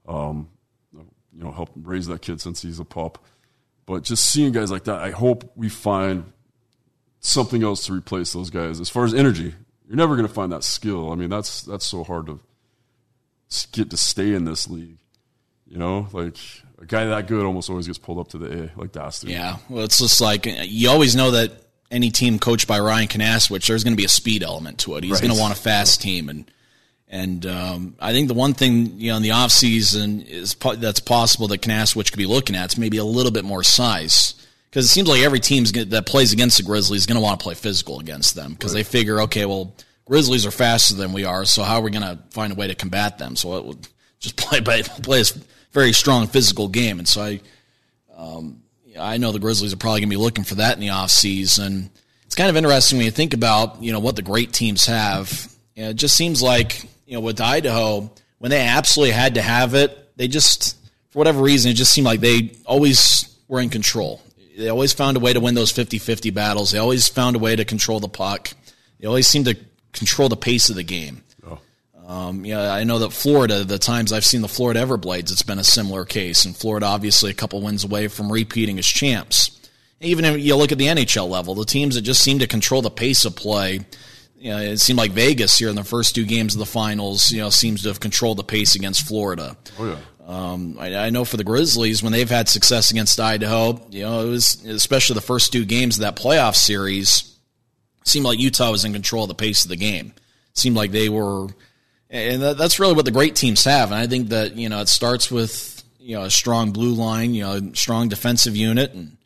um, 0.07 0.49
you 0.93 1.43
know, 1.43 1.51
help 1.51 1.69
raise 1.75 2.07
that 2.07 2.21
kid 2.21 2.41
since 2.41 2.61
he's 2.61 2.79
a 2.79 2.85
pup. 2.85 3.23
But 3.85 4.03
just 4.03 4.25
seeing 4.25 4.51
guys 4.51 4.69
like 4.69 4.83
that, 4.85 4.99
I 4.99 5.11
hope 5.11 5.49
we 5.55 5.69
find 5.69 6.33
something 7.21 7.63
else 7.63 7.85
to 7.85 7.93
replace 7.93 8.33
those 8.33 8.49
guys. 8.49 8.79
As 8.81 8.89
far 8.89 9.05
as 9.05 9.13
energy, 9.13 9.55
you're 9.87 9.97
never 9.97 10.15
going 10.15 10.27
to 10.27 10.33
find 10.33 10.51
that 10.51 10.63
skill. 10.63 11.11
I 11.11 11.15
mean, 11.15 11.29
that's 11.29 11.61
that's 11.61 11.85
so 11.85 12.03
hard 12.03 12.25
to 12.25 12.39
get 13.71 13.89
to 13.91 13.97
stay 13.97 14.33
in 14.33 14.43
this 14.43 14.69
league. 14.69 14.97
You 15.65 15.77
know, 15.77 16.07
like 16.11 16.37
a 16.79 16.85
guy 16.85 17.05
that 17.05 17.27
good 17.27 17.45
almost 17.45 17.69
always 17.69 17.87
gets 17.87 17.97
pulled 17.97 18.19
up 18.19 18.29
to 18.29 18.37
the 18.37 18.63
A, 18.63 18.79
like 18.79 18.91
D'Astous. 18.91 19.29
Yeah, 19.29 19.57
well, 19.69 19.83
it's 19.83 19.99
just 19.99 20.21
like 20.21 20.45
you 20.45 20.89
always 20.89 21.15
know 21.15 21.31
that 21.31 21.51
any 21.89 22.11
team 22.11 22.39
coached 22.39 22.67
by 22.67 22.79
Ryan 22.79 23.07
Kinasewich, 23.07 23.67
there's 23.67 23.83
going 23.83 23.93
to 23.93 23.97
be 23.97 24.05
a 24.05 24.09
speed 24.09 24.43
element 24.43 24.79
to 24.79 24.95
it. 24.95 25.03
He's 25.03 25.13
right. 25.13 25.21
going 25.21 25.33
to 25.33 25.39
want 25.39 25.53
a 25.53 25.59
fast 25.59 26.01
team, 26.01 26.29
and 26.29 26.51
and 27.09 27.45
um, 27.45 27.95
I 27.99 28.11
think 28.11 28.27
the 28.27 28.33
one 28.33 28.53
thing 28.53 28.99
you 28.99 29.11
know 29.11 29.17
in 29.17 29.23
the 29.23 29.31
off 29.31 29.51
season 29.51 30.21
is 30.21 30.53
po- 30.53 30.75
that's 30.75 30.99
possible 30.99 31.47
that 31.47 31.61
Kinasewich 31.61 32.11
could 32.11 32.17
be 32.17 32.25
looking 32.25 32.55
at 32.55 32.73
is 32.73 32.77
maybe 32.77 32.97
a 32.97 33.05
little 33.05 33.31
bit 33.31 33.45
more 33.45 33.63
size 33.63 34.35
because 34.69 34.85
it 34.85 34.89
seems 34.89 35.07
like 35.07 35.21
every 35.21 35.39
team 35.39 35.63
that 35.63 36.05
plays 36.05 36.33
against 36.33 36.57
the 36.57 36.63
Grizzlies 36.63 37.01
is 37.01 37.05
going 37.05 37.15
to 37.15 37.21
want 37.21 37.39
to 37.39 37.43
play 37.43 37.55
physical 37.55 37.99
against 37.99 38.35
them 38.35 38.51
because 38.51 38.73
right. 38.73 38.79
they 38.79 38.83
figure, 38.83 39.21
okay, 39.21 39.45
well, 39.45 39.73
Grizzlies 40.05 40.45
are 40.45 40.51
faster 40.51 40.95
than 40.95 41.13
we 41.13 41.25
are, 41.25 41.45
so 41.45 41.63
how 41.63 41.75
are 41.75 41.81
we 41.81 41.91
going 41.91 42.03
to 42.03 42.19
find 42.29 42.51
a 42.51 42.55
way 42.55 42.67
to 42.67 42.75
combat 42.75 43.17
them? 43.17 43.35
So 43.35 43.57
it 43.57 43.65
would 43.65 43.87
just 44.19 44.35
play 44.37 44.59
by 44.59 44.81
play 44.81 45.21
a 45.21 45.25
very 45.71 45.93
strong 45.93 46.27
physical 46.27 46.67
game, 46.67 46.99
and 46.99 47.07
so 47.07 47.21
I, 47.21 47.41
um, 48.15 48.63
I 48.99 49.17
know 49.17 49.31
the 49.31 49.39
Grizzlies 49.39 49.73
are 49.73 49.77
probably 49.77 50.01
going 50.01 50.09
to 50.09 50.15
be 50.15 50.21
looking 50.21 50.43
for 50.43 50.55
that 50.55 50.73
in 50.75 50.79
the 50.79 50.89
off 50.89 51.11
season. 51.11 51.89
It's 52.25 52.35
kind 52.35 52.49
of 52.49 52.57
interesting 52.57 52.97
when 52.97 53.05
you 53.05 53.11
think 53.11 53.33
about 53.33 53.81
you 53.81 53.91
know 53.91 53.99
what 53.99 54.15
the 54.15 54.21
great 54.21 54.53
teams 54.53 54.85
have. 54.85 55.51
You 55.75 55.83
know, 55.83 55.89
it 55.89 55.95
just 55.95 56.15
seems 56.15 56.41
like 56.41 56.87
you 57.07 57.13
know, 57.13 57.21
with 57.21 57.39
Idaho, 57.41 58.11
when 58.37 58.51
they 58.51 58.61
absolutely 58.61 59.13
had 59.13 59.35
to 59.35 59.41
have 59.41 59.73
it, 59.73 59.97
they 60.17 60.27
just, 60.27 60.77
for 61.09 61.19
whatever 61.19 61.41
reason, 61.41 61.71
it 61.71 61.75
just 61.75 61.93
seemed 61.93 62.05
like 62.05 62.19
they 62.19 62.51
always 62.65 63.35
were 63.47 63.61
in 63.61 63.69
control. 63.69 64.21
They 64.57 64.69
always 64.69 64.93
found 64.93 65.17
a 65.17 65.19
way 65.19 65.33
to 65.33 65.39
win 65.39 65.55
those 65.55 65.71
50 65.71 65.99
50 65.99 66.31
battles. 66.31 66.71
They 66.71 66.79
always 66.79 67.07
found 67.07 67.35
a 67.35 67.39
way 67.39 67.55
to 67.55 67.63
control 67.63 67.99
the 67.99 68.09
puck. 68.09 68.49
They 68.99 69.07
always 69.07 69.27
seemed 69.27 69.45
to 69.45 69.57
control 69.93 70.29
the 70.29 70.35
pace 70.35 70.69
of 70.69 70.75
the 70.75 70.83
game. 70.83 71.23
Um, 72.07 72.45
yeah, 72.45 72.71
I 72.71 72.85
know 72.85 72.99
that 72.99 73.11
Florida, 73.11 73.63
the 73.63 73.77
times 73.77 74.11
I've 74.11 74.25
seen 74.25 74.41
the 74.41 74.47
Florida 74.47 74.79
Everblades, 74.81 75.31
it's 75.31 75.43
been 75.43 75.59
a 75.59 75.63
similar 75.63 76.05
case. 76.05 76.45
And 76.45 76.55
Florida, 76.55 76.85
obviously, 76.85 77.29
a 77.29 77.35
couple 77.35 77.61
wins 77.61 77.83
away 77.83 78.07
from 78.07 78.31
repeating 78.31 78.79
as 78.79 78.87
champs. 78.87 79.51
Even 79.99 80.25
if 80.25 80.39
you 80.39 80.55
look 80.55 80.71
at 80.71 80.77
the 80.77 80.85
NHL 80.87 81.27
level, 81.27 81.53
the 81.53 81.65
teams 81.65 81.95
that 81.95 82.01
just 82.01 82.23
seem 82.23 82.39
to 82.39 82.47
control 82.47 82.81
the 82.81 82.89
pace 82.89 83.25
of 83.25 83.35
play 83.35 83.81
you 84.39 84.51
know, 84.51 84.59
it 84.59 84.77
seemed 84.77 84.97
like 84.97 85.11
Vegas 85.11 85.57
here 85.57 85.69
in 85.69 85.75
the 85.75 85.83
first 85.83 86.13
two 86.13 86.25
games 86.25 86.53
of 86.53 86.59
the 86.59 86.65
finals, 86.65 87.31
you 87.31 87.39
know, 87.39 87.49
seems 87.49 87.81
to 87.83 87.87
have 87.87 87.99
controlled 87.99 88.37
the 88.37 88.43
pace 88.43 88.75
against 88.75 89.07
Florida. 89.07 89.57
Oh 89.79 89.87
yeah. 89.87 89.97
Um, 90.25 90.77
I, 90.77 90.93
I, 90.95 91.09
know 91.09 91.23
for 91.23 91.37
the 91.37 91.43
Grizzlies 91.45 92.03
when 92.03 92.11
they've 92.11 92.29
had 92.29 92.49
success 92.49 92.91
against 92.91 93.17
Idaho, 93.17 93.81
you 93.89 94.01
know, 94.01 94.27
it 94.27 94.29
was 94.29 94.63
especially 94.65 95.13
the 95.13 95.21
first 95.21 95.53
two 95.53 95.63
games 95.63 95.97
of 95.97 96.01
that 96.01 96.17
playoff 96.17 96.55
series. 96.55 97.33
Seemed 98.03 98.25
like 98.25 98.37
Utah 98.37 98.71
was 98.71 98.83
in 98.83 98.93
control 98.93 99.23
of 99.23 99.29
the 99.29 99.35
pace 99.35 99.63
of 99.63 99.69
the 99.69 99.77
game. 99.77 100.13
It 100.51 100.57
seemed 100.57 100.75
like 100.75 100.91
they 100.91 101.07
were, 101.07 101.47
and 102.09 102.41
that's 102.41 102.79
really 102.79 102.93
what 102.93 103.05
the 103.05 103.11
great 103.11 103.35
teams 103.35 103.63
have. 103.65 103.91
And 103.91 103.99
I 103.99 104.07
think 104.07 104.29
that 104.29 104.55
you 104.55 104.69
know 104.69 104.81
it 104.81 104.89
starts 104.89 105.29
with 105.29 105.83
you 105.99 106.15
know 106.15 106.23
a 106.23 106.31
strong 106.31 106.71
blue 106.71 106.93
line, 106.93 107.33
you 107.33 107.43
know, 107.43 107.53
a 107.53 107.75
strong 107.75 108.09
defensive 108.09 108.55
unit, 108.55 108.93
and 108.93 109.17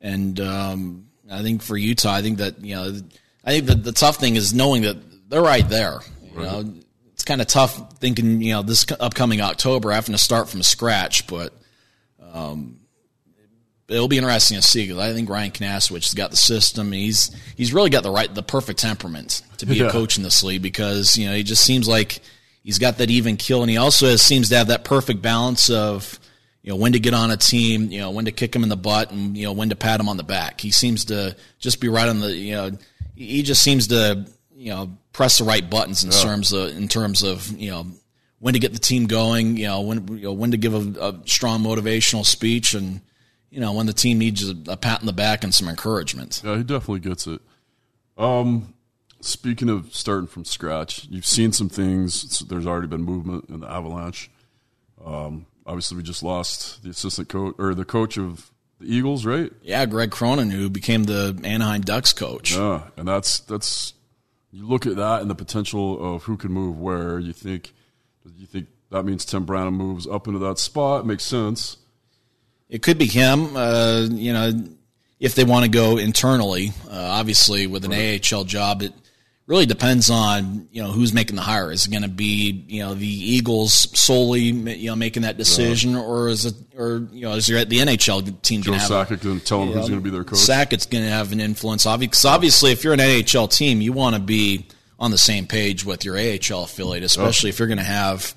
and 0.00 0.40
um, 0.40 1.08
I 1.30 1.42
think 1.42 1.62
for 1.62 1.76
Utah, 1.76 2.14
I 2.14 2.22
think 2.22 2.38
that 2.38 2.60
you 2.64 2.74
know 2.74 3.00
I 3.44 3.50
think 3.50 3.66
that 3.66 3.84
the 3.84 3.92
tough 3.92 4.16
thing 4.16 4.36
is 4.36 4.54
knowing 4.54 4.82
that 4.82 4.96
they're 5.30 5.42
right 5.42 5.68
there. 5.68 6.00
You 6.22 6.40
right. 6.40 6.44
know, 6.44 6.74
it's 7.12 7.24
kind 7.24 7.40
of 7.40 7.46
tough 7.46 7.98
thinking, 7.98 8.42
you 8.42 8.52
know, 8.52 8.62
this 8.62 8.84
upcoming 8.98 9.40
October 9.40 9.92
having 9.92 10.12
to 10.12 10.18
start 10.18 10.48
from 10.48 10.62
scratch, 10.62 11.26
but 11.26 11.52
um, 12.32 12.80
it'll 13.88 14.08
be 14.08 14.18
interesting 14.18 14.56
to 14.56 14.62
see 14.62 14.86
because 14.86 14.98
I 14.98 15.12
think 15.12 15.28
Ryan 15.28 15.50
Kinasewich 15.50 16.04
has 16.04 16.14
got 16.14 16.30
the 16.30 16.36
system. 16.36 16.92
He's 16.92 17.34
he's 17.56 17.72
really 17.72 17.90
got 17.90 18.02
the 18.02 18.10
right, 18.10 18.32
the 18.32 18.42
perfect 18.42 18.80
temperament 18.80 19.42
to 19.58 19.66
be 19.66 19.76
yeah. 19.76 19.86
a 19.86 19.90
coach 19.90 20.16
in 20.16 20.22
this 20.22 20.42
league 20.42 20.62
because 20.62 21.16
you 21.16 21.26
know 21.26 21.34
he 21.34 21.42
just 21.42 21.64
seems 21.64 21.88
like 21.88 22.20
he's 22.62 22.78
got 22.78 22.98
that 22.98 23.10
even 23.10 23.36
kill, 23.36 23.62
and 23.62 23.70
he 23.70 23.76
also 23.76 24.08
has, 24.08 24.22
seems 24.22 24.48
to 24.50 24.56
have 24.56 24.68
that 24.68 24.84
perfect 24.84 25.22
balance 25.22 25.70
of 25.70 26.18
you 26.62 26.70
know 26.70 26.76
when 26.76 26.92
to 26.92 27.00
get 27.00 27.14
on 27.14 27.30
a 27.30 27.36
team, 27.36 27.90
you 27.90 28.00
know 28.00 28.10
when 28.10 28.24
to 28.24 28.32
kick 28.32 28.54
him 28.54 28.62
in 28.62 28.68
the 28.68 28.76
butt, 28.76 29.10
and 29.10 29.36
you 29.36 29.44
know 29.44 29.52
when 29.52 29.68
to 29.70 29.76
pat 29.76 30.00
him 30.00 30.08
on 30.08 30.16
the 30.16 30.24
back. 30.24 30.60
He 30.60 30.70
seems 30.70 31.06
to 31.06 31.36
just 31.58 31.80
be 31.80 31.88
right 31.88 32.08
on 32.08 32.20
the 32.20 32.32
you 32.32 32.54
know 32.54 32.70
he 33.14 33.42
just 33.42 33.62
seems 33.62 33.88
to 33.88 34.26
you 34.54 34.70
know 34.70 34.96
press 35.12 35.38
the 35.38 35.44
right 35.44 35.68
buttons 35.68 36.04
in 36.04 36.10
yeah. 36.10 36.18
terms 36.18 36.52
of 36.52 36.76
in 36.76 36.88
terms 36.88 37.22
of 37.22 37.50
you 37.52 37.70
know 37.70 37.86
when 38.38 38.54
to 38.54 38.60
get 38.60 38.72
the 38.72 38.78
team 38.78 39.06
going, 39.06 39.56
you 39.56 39.66
know 39.66 39.80
when 39.82 40.08
you 40.08 40.24
know, 40.24 40.32
when 40.32 40.50
to 40.50 40.56
give 40.56 40.74
a, 40.74 41.00
a 41.00 41.20
strong 41.26 41.62
motivational 41.62 42.24
speech, 42.24 42.74
and 42.74 43.00
you 43.56 43.62
know 43.62 43.72
when 43.72 43.86
the 43.86 43.94
team 43.94 44.18
needs 44.18 44.46
a, 44.46 44.54
a, 44.68 44.76
pat 44.76 45.00
in 45.00 45.06
the 45.06 45.14
back 45.14 45.42
and 45.42 45.54
some 45.54 45.66
encouragement. 45.66 46.42
Yeah, 46.44 46.58
he 46.58 46.62
definitely 46.62 47.00
gets 47.00 47.26
it. 47.26 47.40
Um, 48.18 48.74
speaking 49.22 49.70
of 49.70 49.94
starting 49.94 50.26
from 50.26 50.44
scratch, 50.44 51.06
you've 51.08 51.24
seen 51.24 51.52
some 51.52 51.70
things. 51.70 52.40
There's 52.40 52.66
already 52.66 52.86
been 52.86 53.02
movement 53.02 53.46
in 53.48 53.60
the 53.60 53.66
Avalanche. 53.66 54.30
Um, 55.02 55.46
obviously, 55.64 55.96
we 55.96 56.02
just 56.02 56.22
lost 56.22 56.82
the 56.82 56.90
assistant 56.90 57.30
coach 57.30 57.54
or 57.56 57.74
the 57.74 57.86
coach 57.86 58.18
of 58.18 58.52
the 58.78 58.94
Eagles, 58.94 59.24
right? 59.24 59.50
Yeah, 59.62 59.86
Greg 59.86 60.10
Cronin, 60.10 60.50
who 60.50 60.68
became 60.68 61.04
the 61.04 61.40
Anaheim 61.42 61.80
Ducks 61.80 62.12
coach. 62.12 62.54
Yeah, 62.54 62.82
and 62.98 63.08
that's 63.08 63.40
that's 63.40 63.94
you 64.52 64.68
look 64.68 64.84
at 64.84 64.96
that 64.96 65.22
and 65.22 65.30
the 65.30 65.34
potential 65.34 66.14
of 66.14 66.24
who 66.24 66.36
can 66.36 66.52
move 66.52 66.78
where. 66.78 67.18
You 67.18 67.32
think 67.32 67.72
you 68.36 68.44
think 68.44 68.66
that 68.90 69.04
means 69.04 69.24
Tim 69.24 69.46
Branham 69.46 69.76
moves 69.76 70.06
up 70.06 70.26
into 70.26 70.40
that 70.40 70.58
spot. 70.58 71.06
Makes 71.06 71.24
sense. 71.24 71.78
It 72.68 72.82
could 72.82 72.98
be 72.98 73.06
him. 73.06 73.56
Uh, 73.56 74.06
you 74.10 74.32
know, 74.32 74.52
if 75.20 75.34
they 75.34 75.44
want 75.44 75.64
to 75.64 75.70
go 75.70 75.98
internally, 75.98 76.72
uh, 76.90 76.94
obviously 76.94 77.66
with 77.66 77.84
an 77.84 77.92
right. 77.92 78.32
AHL 78.32 78.44
job, 78.44 78.82
it 78.82 78.92
really 79.46 79.66
depends 79.66 80.10
on 80.10 80.68
you 80.72 80.82
know 80.82 80.90
who's 80.90 81.12
making 81.12 81.36
the 81.36 81.42
hire. 81.42 81.70
Is 81.70 81.86
it 81.86 81.90
going 81.90 82.02
to 82.02 82.08
be 82.08 82.64
you 82.68 82.82
know 82.82 82.94
the 82.94 83.06
Eagles 83.06 83.72
solely 83.98 84.40
you 84.40 84.90
know 84.90 84.96
making 84.96 85.22
that 85.22 85.36
decision, 85.36 85.92
yeah. 85.92 86.02
or 86.02 86.28
is 86.28 86.46
it 86.46 86.54
or 86.76 87.06
you 87.12 87.22
know 87.22 87.34
is 87.34 87.46
there 87.46 87.64
the 87.64 87.78
NHL 87.78 88.42
team 88.42 88.62
Joe 88.62 88.72
to 88.72 88.78
going 89.22 89.40
to 89.40 89.44
tell 89.44 89.60
them 89.60 89.68
who's 89.68 89.88
going 89.88 90.00
to 90.00 90.04
be 90.04 90.10
their 90.10 90.24
coach? 90.24 90.38
Sakic's 90.38 90.86
going 90.86 91.04
to 91.04 91.10
have 91.10 91.32
an 91.32 91.40
influence, 91.40 91.86
obviously. 91.86 92.30
Obviously, 92.30 92.72
if 92.72 92.84
you're 92.84 92.94
an 92.94 93.00
NHL 93.00 93.50
team, 93.50 93.80
you 93.80 93.92
want 93.92 94.16
to 94.16 94.20
be 94.20 94.66
on 94.98 95.10
the 95.10 95.18
same 95.18 95.46
page 95.46 95.84
with 95.84 96.04
your 96.04 96.16
AHL 96.16 96.64
affiliate, 96.64 97.04
especially 97.04 97.50
if 97.50 97.58
you're 97.58 97.68
going 97.68 97.78
to 97.78 97.84
have 97.84 98.34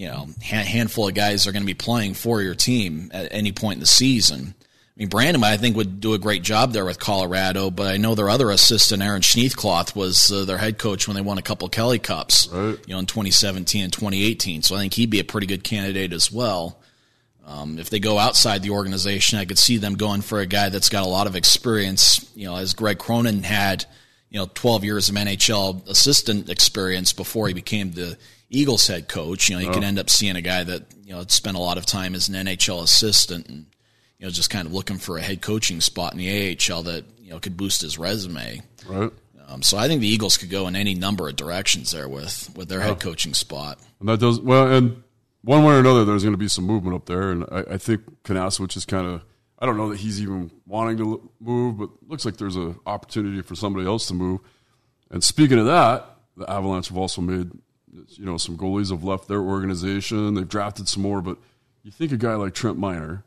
you 0.00 0.06
know 0.06 0.28
a 0.40 0.44
handful 0.44 1.08
of 1.08 1.14
guys 1.14 1.46
are 1.46 1.52
going 1.52 1.62
to 1.62 1.66
be 1.66 1.74
playing 1.74 2.14
for 2.14 2.40
your 2.40 2.54
team 2.54 3.10
at 3.12 3.28
any 3.32 3.52
point 3.52 3.74
in 3.74 3.80
the 3.80 3.86
season. 3.86 4.54
I 4.56 4.92
mean, 4.96 5.08
Brandon, 5.08 5.44
I 5.44 5.58
think, 5.58 5.76
would 5.76 6.00
do 6.00 6.14
a 6.14 6.18
great 6.18 6.42
job 6.42 6.72
there 6.72 6.86
with 6.86 6.98
Colorado, 6.98 7.70
but 7.70 7.86
I 7.86 7.98
know 7.98 8.14
their 8.14 8.30
other 8.30 8.50
assistant, 8.50 9.02
Aaron 9.02 9.20
Schneekloth, 9.20 9.94
was 9.94 10.32
uh, 10.32 10.46
their 10.46 10.56
head 10.56 10.78
coach 10.78 11.06
when 11.06 11.16
they 11.16 11.20
won 11.20 11.36
a 11.36 11.42
couple 11.42 11.68
Kelly 11.68 11.98
Cups, 11.98 12.48
right. 12.48 12.78
you 12.86 12.94
know, 12.94 12.98
in 12.98 13.04
2017 13.04 13.84
and 13.84 13.92
2018. 13.92 14.62
So 14.62 14.74
I 14.74 14.78
think 14.78 14.94
he'd 14.94 15.10
be 15.10 15.20
a 15.20 15.24
pretty 15.24 15.46
good 15.46 15.64
candidate 15.64 16.14
as 16.14 16.32
well. 16.32 16.78
Um, 17.46 17.78
if 17.78 17.90
they 17.90 17.98
go 17.98 18.18
outside 18.18 18.62
the 18.62 18.70
organization, 18.70 19.38
I 19.38 19.44
could 19.44 19.58
see 19.58 19.76
them 19.76 19.96
going 19.96 20.22
for 20.22 20.40
a 20.40 20.46
guy 20.46 20.70
that's 20.70 20.88
got 20.88 21.04
a 21.04 21.08
lot 21.08 21.26
of 21.26 21.36
experience, 21.36 22.30
you 22.34 22.46
know, 22.46 22.56
as 22.56 22.72
Greg 22.72 22.98
Cronin 22.98 23.42
had, 23.42 23.84
you 24.30 24.38
know, 24.38 24.48
12 24.54 24.84
years 24.84 25.08
of 25.10 25.14
NHL 25.14 25.86
assistant 25.88 26.48
experience 26.48 27.12
before 27.12 27.48
he 27.48 27.54
became 27.54 27.92
the 27.92 28.16
Eagles 28.50 28.86
head 28.86 29.08
coach. 29.08 29.48
You 29.48 29.56
know, 29.56 29.62
you 29.62 29.70
oh. 29.70 29.74
could 29.74 29.84
end 29.84 29.98
up 29.98 30.10
seeing 30.10 30.36
a 30.36 30.42
guy 30.42 30.64
that, 30.64 30.82
you 31.04 31.14
know, 31.14 31.24
spent 31.28 31.56
a 31.56 31.60
lot 31.60 31.78
of 31.78 31.86
time 31.86 32.14
as 32.14 32.28
an 32.28 32.34
NHL 32.34 32.82
assistant 32.82 33.48
and– 33.48 33.66
you 34.20 34.26
know, 34.26 34.30
just 34.30 34.50
kind 34.50 34.66
of 34.66 34.74
looking 34.74 34.98
for 34.98 35.16
a 35.16 35.22
head 35.22 35.40
coaching 35.40 35.80
spot 35.80 36.12
in 36.12 36.18
the 36.18 36.56
AHL 36.70 36.82
that 36.82 37.04
you 37.18 37.30
know 37.30 37.40
could 37.40 37.56
boost 37.56 37.80
his 37.80 37.98
resume. 37.98 38.60
Right. 38.86 39.10
Um, 39.48 39.62
so 39.62 39.78
I 39.78 39.88
think 39.88 40.02
the 40.02 40.08
Eagles 40.08 40.36
could 40.36 40.50
go 40.50 40.68
in 40.68 40.76
any 40.76 40.94
number 40.94 41.26
of 41.28 41.36
directions 41.36 41.90
there 41.90 42.08
with 42.08 42.54
with 42.54 42.68
their 42.68 42.80
yeah. 42.80 42.88
head 42.88 43.00
coaching 43.00 43.32
spot. 43.32 43.78
And 43.98 44.08
that 44.10 44.20
does 44.20 44.38
well, 44.38 44.70
and 44.70 45.02
one 45.42 45.64
way 45.64 45.74
or 45.74 45.78
another, 45.78 46.04
there's 46.04 46.22
going 46.22 46.34
to 46.34 46.38
be 46.38 46.48
some 46.48 46.66
movement 46.66 46.94
up 46.94 47.06
there, 47.06 47.30
and 47.30 47.44
I, 47.50 47.64
I 47.72 47.78
think 47.78 48.02
Kinasewich 48.24 48.76
is 48.76 48.84
kind 48.84 49.06
of. 49.06 49.22
I 49.58 49.66
don't 49.66 49.76
know 49.76 49.90
that 49.90 49.98
he's 50.00 50.22
even 50.22 50.50
wanting 50.66 50.96
to 50.98 51.30
move, 51.38 51.78
but 51.78 51.90
looks 52.06 52.24
like 52.24 52.38
there's 52.38 52.56
an 52.56 52.78
opportunity 52.86 53.42
for 53.42 53.54
somebody 53.54 53.86
else 53.86 54.06
to 54.06 54.14
move. 54.14 54.40
And 55.10 55.22
speaking 55.22 55.58
of 55.58 55.66
that, 55.66 56.06
the 56.34 56.50
Avalanche 56.50 56.88
have 56.88 56.96
also 56.96 57.20
made, 57.20 57.50
you 58.08 58.24
know, 58.24 58.36
some 58.36 58.56
goalies 58.56 58.90
have 58.90 59.04
left 59.04 59.28
their 59.28 59.40
organization. 59.40 60.34
They've 60.34 60.48
drafted 60.48 60.88
some 60.88 61.02
more, 61.02 61.20
but 61.20 61.38
you 61.82 61.90
think 61.90 62.12
a 62.12 62.16
guy 62.16 62.34
like 62.34 62.54
Trent 62.54 62.78
Miner, 62.78 63.24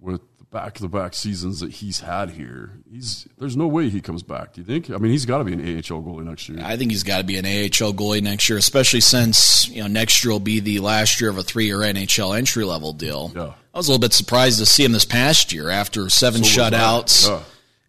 with 0.00 0.20
the 0.38 0.44
back 0.44 0.74
to 0.74 0.88
back 0.88 1.14
seasons 1.14 1.60
that 1.60 1.72
he's 1.72 2.00
had 2.00 2.30
here, 2.30 2.78
he's 2.90 3.26
there's 3.38 3.56
no 3.56 3.66
way 3.66 3.88
he 3.88 4.00
comes 4.00 4.22
back. 4.22 4.54
Do 4.54 4.60
you 4.60 4.66
think? 4.66 4.90
I 4.90 4.96
mean, 4.98 5.12
he's 5.12 5.26
got 5.26 5.38
to 5.38 5.44
be 5.44 5.52
an 5.52 5.60
AHL 5.60 6.02
goalie 6.02 6.24
next 6.24 6.48
year. 6.48 6.58
I 6.62 6.76
think 6.76 6.90
he's 6.90 7.02
got 7.02 7.18
to 7.18 7.24
be 7.24 7.36
an 7.36 7.44
AHL 7.44 7.92
goalie 7.92 8.22
next 8.22 8.48
year, 8.48 8.58
especially 8.58 9.00
since 9.00 9.68
you 9.68 9.82
know 9.82 9.88
next 9.88 10.24
year 10.24 10.32
will 10.32 10.40
be 10.40 10.60
the 10.60 10.80
last 10.80 11.20
year 11.20 11.30
of 11.30 11.38
a 11.38 11.42
three 11.42 11.66
year 11.66 11.78
NHL 11.78 12.36
entry 12.36 12.64
level 12.64 12.92
deal. 12.92 13.32
Yeah. 13.34 13.54
I 13.72 13.78
was 13.78 13.86
a 13.86 13.92
little 13.92 14.00
bit 14.00 14.12
surprised 14.12 14.58
to 14.58 14.66
see 14.66 14.84
him 14.84 14.92
this 14.92 15.04
past 15.04 15.52
year 15.52 15.68
after 15.70 16.08
seven 16.08 16.42
so 16.42 16.60
shutouts. 16.60 17.28
Yeah. 17.28 17.40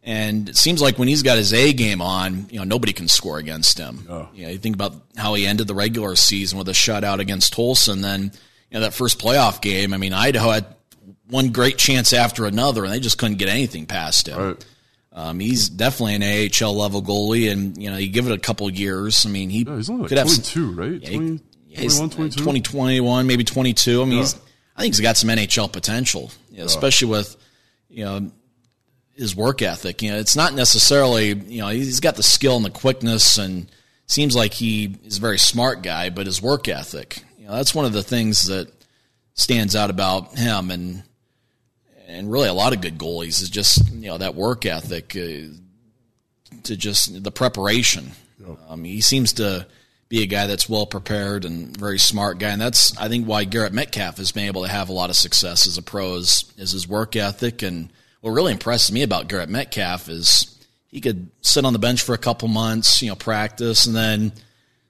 And 0.04 0.50
it 0.50 0.58
seems 0.58 0.82
like 0.82 0.98
when 0.98 1.08
he's 1.08 1.22
got 1.22 1.38
his 1.38 1.54
A 1.54 1.74
game 1.74 2.02
on, 2.02 2.48
you 2.50 2.58
know, 2.58 2.64
nobody 2.64 2.92
can 2.92 3.08
score 3.08 3.38
against 3.38 3.78
him. 3.78 4.06
Yeah. 4.10 4.26
You, 4.34 4.46
know, 4.46 4.52
you 4.52 4.58
think 4.58 4.76
about 4.76 4.96
how 5.16 5.36
he 5.36 5.46
ended 5.46 5.68
the 5.68 5.76
regular 5.76 6.16
season 6.16 6.58
with 6.58 6.68
a 6.70 6.74
shutout 6.74 7.20
against 7.20 7.54
Tulsa. 7.54 7.94
Then, 7.94 8.32
you 8.70 8.76
know, 8.76 8.80
that 8.80 8.94
first 8.94 9.20
playoff 9.20 9.62
game, 9.62 9.94
I 9.94 9.98
mean, 9.98 10.14
Idaho 10.14 10.50
had 10.50 10.66
one 11.30 11.52
great 11.52 11.78
chance 11.78 12.14
after 12.14 12.46
another, 12.46 12.84
and 12.84 12.92
they 12.92 13.00
just 13.00 13.20
couldn't 13.20 13.38
get 13.38 13.48
anything 13.50 13.86
past 13.86 14.28
him. 14.28 14.40
Right. 14.40 14.66
Um, 15.14 15.40
he's 15.40 15.70
definitely 15.70 16.16
an 16.16 16.52
AHL 16.64 16.76
level 16.76 17.02
goalie, 17.02 17.52
and 17.52 17.82
you 17.82 17.90
know 17.92 17.98
you 17.98 18.08
give 18.08 18.28
it 18.28 18.34
a 18.34 18.38
couple 18.38 18.70
years. 18.72 19.26
I 19.26 19.30
mean, 19.30 19.50
he 19.50 19.64
yeah, 19.64 19.76
he's 19.76 19.90
only 19.90 20.04
like 20.04 20.10
could 20.10 20.18
22, 20.20 20.68
have 20.68 20.78
right? 20.78 20.92
Yeah, 21.02 21.10
20, 21.10 21.40
21, 21.76 22.10
22? 22.10 22.38
2021, 22.38 23.28
maybe 23.28 23.44
22. 23.44 24.02
I 24.02 24.06
mean, 24.06 24.14
yeah. 24.14 24.20
he's, 24.20 24.36
I 24.78 24.82
think 24.82 24.94
he's 24.94 25.02
got 25.02 25.18
some 25.18 25.30
NHL 25.30 25.72
potential, 25.72 26.32
especially 26.58 27.10
with 27.10 27.36
you 27.90 28.06
know 28.06 28.32
his 29.22 29.36
work 29.36 29.62
ethic. 29.62 30.02
You 30.02 30.12
know, 30.12 30.18
it's 30.18 30.36
not 30.36 30.54
necessarily 30.54 31.28
you 31.28 31.62
know 31.62 31.70
he's 31.70 32.00
got 32.00 32.16
the 32.16 32.24
skill 32.24 32.58
and 32.58 32.66
the 32.66 32.72
quickness, 32.72 33.38
and 33.38 33.72
seems 34.08 34.36
like 34.36 34.54
he 34.54 34.98
is 35.06 35.20
a 35.20 35.22
very 35.22 35.38
smart 35.38 35.84
guy, 35.84 36.10
but 36.10 36.26
his 36.26 36.42
work 36.42 36.68
ethic, 36.68 37.24
you 37.38 37.46
know, 37.46 37.54
that's 37.54 37.76
one 37.76 37.86
of 37.86 37.94
the 37.94 38.04
things 38.04 38.48
that 38.48 38.68
stands 39.36 39.76
out 39.76 39.92
about 39.92 40.38
him, 40.38 40.72
and 40.72 41.04
and 42.08 42.32
really 42.32 42.50
a 42.50 42.54
lot 42.54 42.74
of 42.74 42.82
good 42.82 42.98
goalies 42.98 43.42
is 43.42 43.50
just 43.50 43.90
you 43.94 44.08
know 44.08 44.18
that 44.18 44.36
work 44.36 44.66
ethic 44.66 45.16
uh, 45.16 45.54
to 46.64 46.76
just 46.76 47.24
the 47.24 47.32
preparation. 47.32 48.12
Yep. 48.40 48.58
Um, 48.70 48.84
he 48.84 49.02
seems 49.02 49.34
to 49.34 49.68
be 50.10 50.24
a 50.24 50.26
guy 50.26 50.48
that's 50.48 50.68
well 50.68 50.88
prepared 50.88 51.46
and 51.46 51.78
very 51.78 52.00
smart 52.00 52.40
guy, 52.40 52.50
and 52.50 52.62
that's 52.62 52.98
I 52.98 53.08
think 53.08 53.28
why 53.28 53.44
Garrett 53.44 53.72
Metcalf 53.72 54.18
has 54.18 54.32
been 54.32 54.48
able 54.48 54.64
to 54.64 54.68
have 54.68 54.90
a 54.90 54.94
lot 54.94 55.12
of 55.12 55.16
success 55.16 55.68
as 55.68 55.78
a 55.78 55.84
pro 55.84 56.16
is, 56.16 56.52
is 56.58 56.72
his 56.72 56.88
work 56.88 57.16
ethic. 57.16 57.62
And 57.62 57.92
what 58.22 58.32
really 58.32 58.52
impresses 58.52 58.92
me 58.92 59.04
about 59.04 59.28
Garrett 59.28 59.50
Metcalf 59.50 60.08
is 60.08 60.58
he 60.88 61.02
could 61.02 61.30
sit 61.42 61.66
on 61.66 61.74
the 61.74 61.80
bench 61.80 62.02
for 62.02 62.14
a 62.14 62.18
couple 62.18 62.48
months, 62.48 63.02
you 63.02 63.10
know, 63.10 63.16
practice, 63.16 63.86
and 63.86 63.96
then 63.96 64.32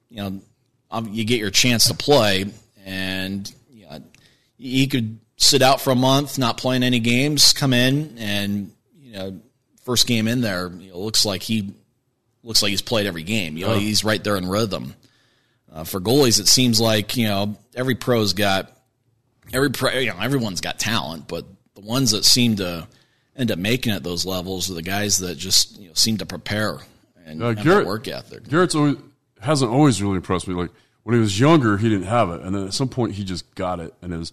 you 0.10 0.18
know 0.18 0.42
you 1.10 1.24
get 1.26 1.40
your 1.40 1.50
chance 1.50 1.88
to 1.88 1.94
play, 1.94 2.46
and 2.86 3.52
you 3.70 3.86
know, 3.86 4.04
he 4.58 4.88
could 4.88 5.20
sit 5.38 5.62
out 5.62 5.82
for 5.82 5.92
a 5.92 5.96
month, 5.96 6.38
not 6.38 6.58
playing 6.58 6.84
any 6.84 7.00
games, 7.00 7.54
come 7.54 7.74
in 7.74 8.18
and 8.18 8.72
you 9.00 9.14
know 9.14 9.42
first 9.84 10.06
game 10.06 10.28
in 10.28 10.42
there 10.42 10.72
you 10.80 10.92
know, 10.92 11.00
looks 11.00 11.26
like 11.26 11.42
he 11.42 11.74
looks 12.44 12.62
like 12.62 12.70
he's 12.70 12.82
played 12.82 13.06
every 13.08 13.24
game. 13.24 13.58
You 13.58 13.68
know, 13.68 13.76
he's 13.76 14.04
right 14.04 14.24
there 14.24 14.36
in 14.36 14.48
rhythm. 14.48 14.96
Uh, 15.72 15.84
for 15.86 16.02
goalies, 16.02 16.40
it 16.40 16.48
seems 16.48 16.82
like 16.82 17.16
you 17.16 17.28
know 17.28 17.58
every 17.76 17.96
pro's 17.96 18.34
got 18.34 18.76
every 19.54 19.70
pro, 19.70 19.92
you 19.92 20.10
know 20.10 20.20
everyone's 20.20 20.62
got 20.62 20.80
talent, 20.80 21.28
but 21.28 21.46
the 21.76 21.82
ones 21.82 22.12
that 22.12 22.26
seem 22.26 22.58
to 22.58 22.88
end 23.42 23.52
up 23.52 23.60
making 23.60 23.92
it 23.94 24.04
those 24.04 24.26
levels 24.26 24.70
are 24.70 24.76
the 24.76 24.82
guys 24.82 25.18
that 25.18 25.36
just 25.36 25.78
you 25.80 25.88
know, 25.88 25.94
seem 25.96 26.18
to 26.18 26.26
prepare 26.26 26.78
and 27.26 27.42
uh, 27.42 27.54
Garrett, 27.54 27.88
work 27.88 28.08
ethic. 28.08 28.48
Garrett's 28.48 28.76
always 28.76 28.98
hasn't 29.42 29.72
always 29.72 30.02
really 30.02 30.16
impressed 30.16 30.48
me. 30.48 30.54
Like 30.54 30.70
when 31.04 31.16
he 31.16 31.20
was 31.20 31.40
younger, 31.40 31.78
he 31.78 31.90
didn't 31.90 32.08
have 32.08 32.30
it, 32.30 32.42
and 32.42 32.56
then 32.56 32.66
at 32.66 32.74
some 32.74 32.88
point 32.88 33.14
he 33.14 33.24
just 33.24 33.54
got 33.56 33.80
it, 33.80 33.94
and 34.02 34.14
his 34.14 34.32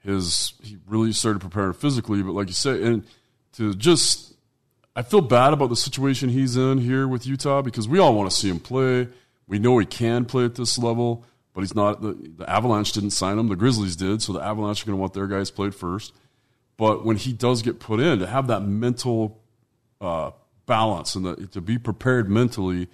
his 0.00 0.54
he 0.62 0.76
really 0.86 1.12
started 1.12 1.40
preparing 1.40 1.72
physically. 1.72 2.22
But 2.22 2.32
like 2.32 2.48
you 2.48 2.54
say, 2.54 2.82
and 2.82 3.04
to 3.54 3.74
just 3.74 4.34
I 4.94 5.02
feel 5.02 5.20
bad 5.20 5.52
about 5.52 5.68
the 5.68 5.76
situation 5.76 6.28
he's 6.28 6.56
in 6.56 6.78
here 6.78 7.06
with 7.06 7.26
Utah 7.26 7.62
because 7.62 7.88
we 7.88 7.98
all 7.98 8.14
want 8.14 8.30
to 8.30 8.36
see 8.36 8.48
him 8.48 8.60
play. 8.60 9.08
We 9.46 9.58
know 9.58 9.78
he 9.78 9.86
can 9.86 10.24
play 10.24 10.44
at 10.44 10.54
this 10.54 10.78
level, 10.78 11.24
but 11.54 11.60
he's 11.60 11.74
not. 11.74 12.02
The, 12.02 12.14
the 12.38 12.50
Avalanche 12.50 12.92
didn't 12.92 13.10
sign 13.10 13.38
him; 13.38 13.48
the 13.48 13.56
Grizzlies 13.56 13.96
did. 13.96 14.22
So 14.22 14.32
the 14.32 14.42
Avalanche 14.42 14.82
are 14.82 14.86
going 14.86 14.96
to 14.96 15.00
want 15.00 15.14
their 15.14 15.26
guys 15.26 15.50
played 15.50 15.74
first. 15.74 16.12
But 16.76 17.04
when 17.04 17.16
he 17.16 17.32
does 17.32 17.62
get 17.62 17.78
put 17.78 18.00
in, 18.00 18.18
to 18.18 18.26
have 18.26 18.46
that 18.48 18.60
mental 18.60 19.40
uh, 20.00 20.32
balance 20.66 21.14
and 21.14 21.24
the, 21.24 21.46
to 21.48 21.60
be 21.60 21.78
prepared 21.78 22.28
mentally 22.28 22.88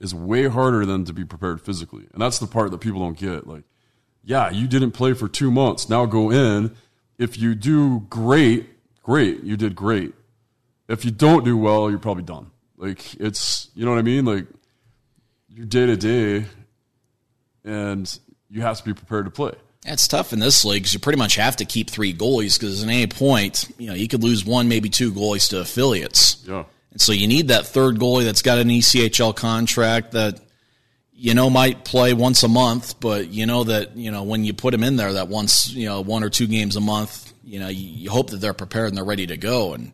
is 0.00 0.14
way 0.14 0.48
harder 0.48 0.86
than 0.86 1.04
to 1.04 1.12
be 1.12 1.24
prepared 1.24 1.60
physically, 1.60 2.06
and 2.12 2.22
that's 2.22 2.38
the 2.38 2.46
part 2.46 2.70
that 2.70 2.78
people 2.78 3.00
don't 3.00 3.18
get. 3.18 3.46
Like 3.46 3.64
yeah, 4.24 4.50
you 4.50 4.66
didn't 4.66 4.92
play 4.92 5.12
for 5.12 5.28
two 5.28 5.50
months. 5.50 5.88
Now 5.88 6.06
go 6.06 6.30
in. 6.30 6.74
If 7.18 7.38
you 7.38 7.54
do 7.54 8.00
great, 8.08 8.68
great, 9.02 9.44
you 9.44 9.56
did 9.56 9.76
great. 9.76 10.14
If 10.88 11.04
you 11.04 11.10
don't 11.10 11.44
do 11.44 11.56
well, 11.56 11.90
you're 11.90 11.98
probably 11.98 12.24
done. 12.24 12.50
Like 12.76 13.14
it's, 13.16 13.70
you 13.74 13.84
know 13.84 13.92
what 13.92 13.98
I 13.98 14.02
mean? 14.02 14.24
Like 14.24 14.46
you're 15.48 15.66
day 15.66 15.86
to 15.86 15.96
day, 15.96 16.46
and 17.64 18.18
you 18.50 18.62
have 18.62 18.78
to 18.78 18.84
be 18.84 18.94
prepared 18.94 19.26
to 19.26 19.30
play. 19.30 19.52
It's 19.84 20.08
tough 20.08 20.32
in 20.32 20.38
this 20.38 20.64
league 20.64 20.82
because 20.82 20.94
you 20.94 21.00
pretty 21.00 21.18
much 21.18 21.36
have 21.36 21.56
to 21.56 21.64
keep 21.64 21.90
three 21.90 22.14
goalies 22.14 22.58
because 22.58 22.82
at 22.82 22.88
any 22.88 23.06
point, 23.06 23.70
you 23.78 23.88
know, 23.88 23.94
you 23.94 24.08
could 24.08 24.22
lose 24.22 24.44
one, 24.44 24.68
maybe 24.68 24.88
two 24.88 25.12
goalies 25.12 25.50
to 25.50 25.60
affiliates. 25.60 26.42
Yeah. 26.46 26.64
And 26.92 27.00
so 27.00 27.12
you 27.12 27.26
need 27.26 27.48
that 27.48 27.66
third 27.66 27.98
goalie 27.98 28.24
that's 28.24 28.42
got 28.42 28.58
an 28.58 28.68
ECHL 28.68 29.36
contract 29.36 30.12
that 30.12 30.40
you 31.12 31.34
know 31.34 31.50
might 31.50 31.84
play 31.84 32.14
once 32.14 32.42
a 32.42 32.48
month, 32.48 32.98
but 33.00 33.28
you 33.28 33.46
know 33.46 33.64
that 33.64 33.96
you 33.96 34.10
know 34.10 34.22
when 34.22 34.44
you 34.44 34.54
put 34.54 34.72
him 34.72 34.82
in 34.82 34.96
there, 34.96 35.12
that 35.14 35.28
once 35.28 35.70
you 35.70 35.86
know 35.86 36.00
one 36.00 36.22
or 36.22 36.30
two 36.30 36.46
games 36.46 36.76
a 36.76 36.80
month, 36.80 37.32
you 37.44 37.58
know 37.58 37.68
you, 37.68 37.86
you 37.86 38.10
hope 38.10 38.30
that 38.30 38.38
they're 38.38 38.54
prepared 38.54 38.88
and 38.88 38.96
they're 38.96 39.04
ready 39.04 39.26
to 39.26 39.36
go. 39.36 39.74
And 39.74 39.92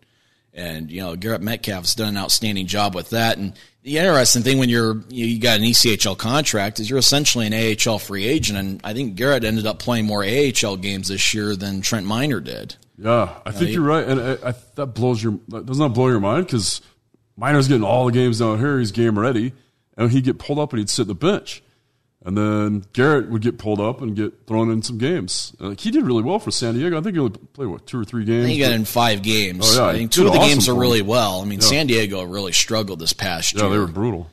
and 0.54 0.90
you 0.90 1.00
know 1.00 1.16
Garrett 1.16 1.42
Metcalf's 1.42 1.94
done 1.94 2.08
an 2.08 2.16
outstanding 2.16 2.66
job 2.66 2.94
with 2.94 3.10
that. 3.10 3.38
And 3.38 3.54
the 3.82 3.98
interesting 3.98 4.42
thing 4.42 4.58
when 4.58 4.68
you're 4.68 4.96
you, 5.08 5.26
you 5.26 5.40
got 5.40 5.58
an 5.58 5.64
ECHL 5.64 6.16
contract 6.16 6.80
is 6.80 6.88
you're 6.88 6.98
essentially 6.98 7.46
an 7.46 7.54
AHL 7.54 7.98
free 7.98 8.26
agent, 8.26 8.58
and 8.58 8.80
I 8.84 8.94
think 8.94 9.14
Garrett 9.14 9.44
ended 9.44 9.66
up 9.66 9.78
playing 9.78 10.06
more 10.06 10.24
AHL 10.24 10.76
games 10.76 11.08
this 11.08 11.34
year 11.34 11.56
than 11.56 11.80
Trent 11.80 12.06
Miner 12.06 12.40
did. 12.40 12.76
Yeah, 12.98 13.34
I 13.46 13.50
you 13.50 13.52
think 13.52 13.68
know, 13.68 13.74
you're 13.74 13.82
right, 13.82 14.06
and 14.06 14.20
I, 14.20 14.50
I, 14.50 14.54
that 14.74 14.86
blows 14.88 15.22
your 15.22 15.32
doesn't 15.48 15.78
that 15.78 15.94
blow 15.94 16.08
your 16.08 16.20
mind 16.20 16.46
because 16.46 16.80
Miner's 17.36 17.68
getting 17.68 17.84
all 17.84 18.06
the 18.06 18.12
games 18.12 18.38
down 18.40 18.58
here. 18.58 18.78
He's 18.78 18.92
game 18.92 19.18
ready 19.18 19.52
and 20.00 20.10
he'd 20.10 20.24
get 20.24 20.38
pulled 20.38 20.58
up 20.58 20.72
and 20.72 20.78
he'd 20.78 20.90
sit 20.90 21.06
the 21.06 21.14
bench. 21.14 21.62
And 22.22 22.36
then 22.36 22.84
Garrett 22.92 23.30
would 23.30 23.40
get 23.40 23.56
pulled 23.58 23.80
up 23.80 24.02
and 24.02 24.14
get 24.14 24.46
thrown 24.46 24.70
in 24.70 24.82
some 24.82 24.98
games. 24.98 25.56
Like 25.58 25.80
he 25.80 25.90
did 25.90 26.04
really 26.04 26.22
well 26.22 26.38
for 26.38 26.50
San 26.50 26.74
Diego. 26.74 26.98
I 26.98 27.02
think 27.02 27.14
he 27.14 27.18
only 27.20 27.38
played 27.54 27.68
what 27.68 27.86
two 27.86 27.98
or 27.98 28.04
three 28.04 28.26
games. 28.26 28.44
I 28.44 28.48
think 28.48 28.54
he 28.58 28.60
got 28.60 28.72
in 28.72 28.84
five 28.84 29.22
games. 29.22 29.78
Oh, 29.78 29.84
yeah, 29.86 29.88
I 29.90 29.92
think 29.94 30.10
two 30.12 30.26
of 30.26 30.32
the 30.34 30.38
awesome 30.38 30.50
games 30.50 30.68
are 30.68 30.74
really 30.78 31.00
well. 31.00 31.40
I 31.40 31.44
mean, 31.46 31.60
Yeah. 31.60 31.66
San 31.66 31.86
Diego 31.86 32.22
really 32.24 32.52
struggled 32.52 32.98
this 32.98 33.14
past 33.14 33.54
Yeah, 33.54 33.62
year. 33.62 33.70
they 33.70 33.78
were 33.78 33.86
brutal. 33.86 34.30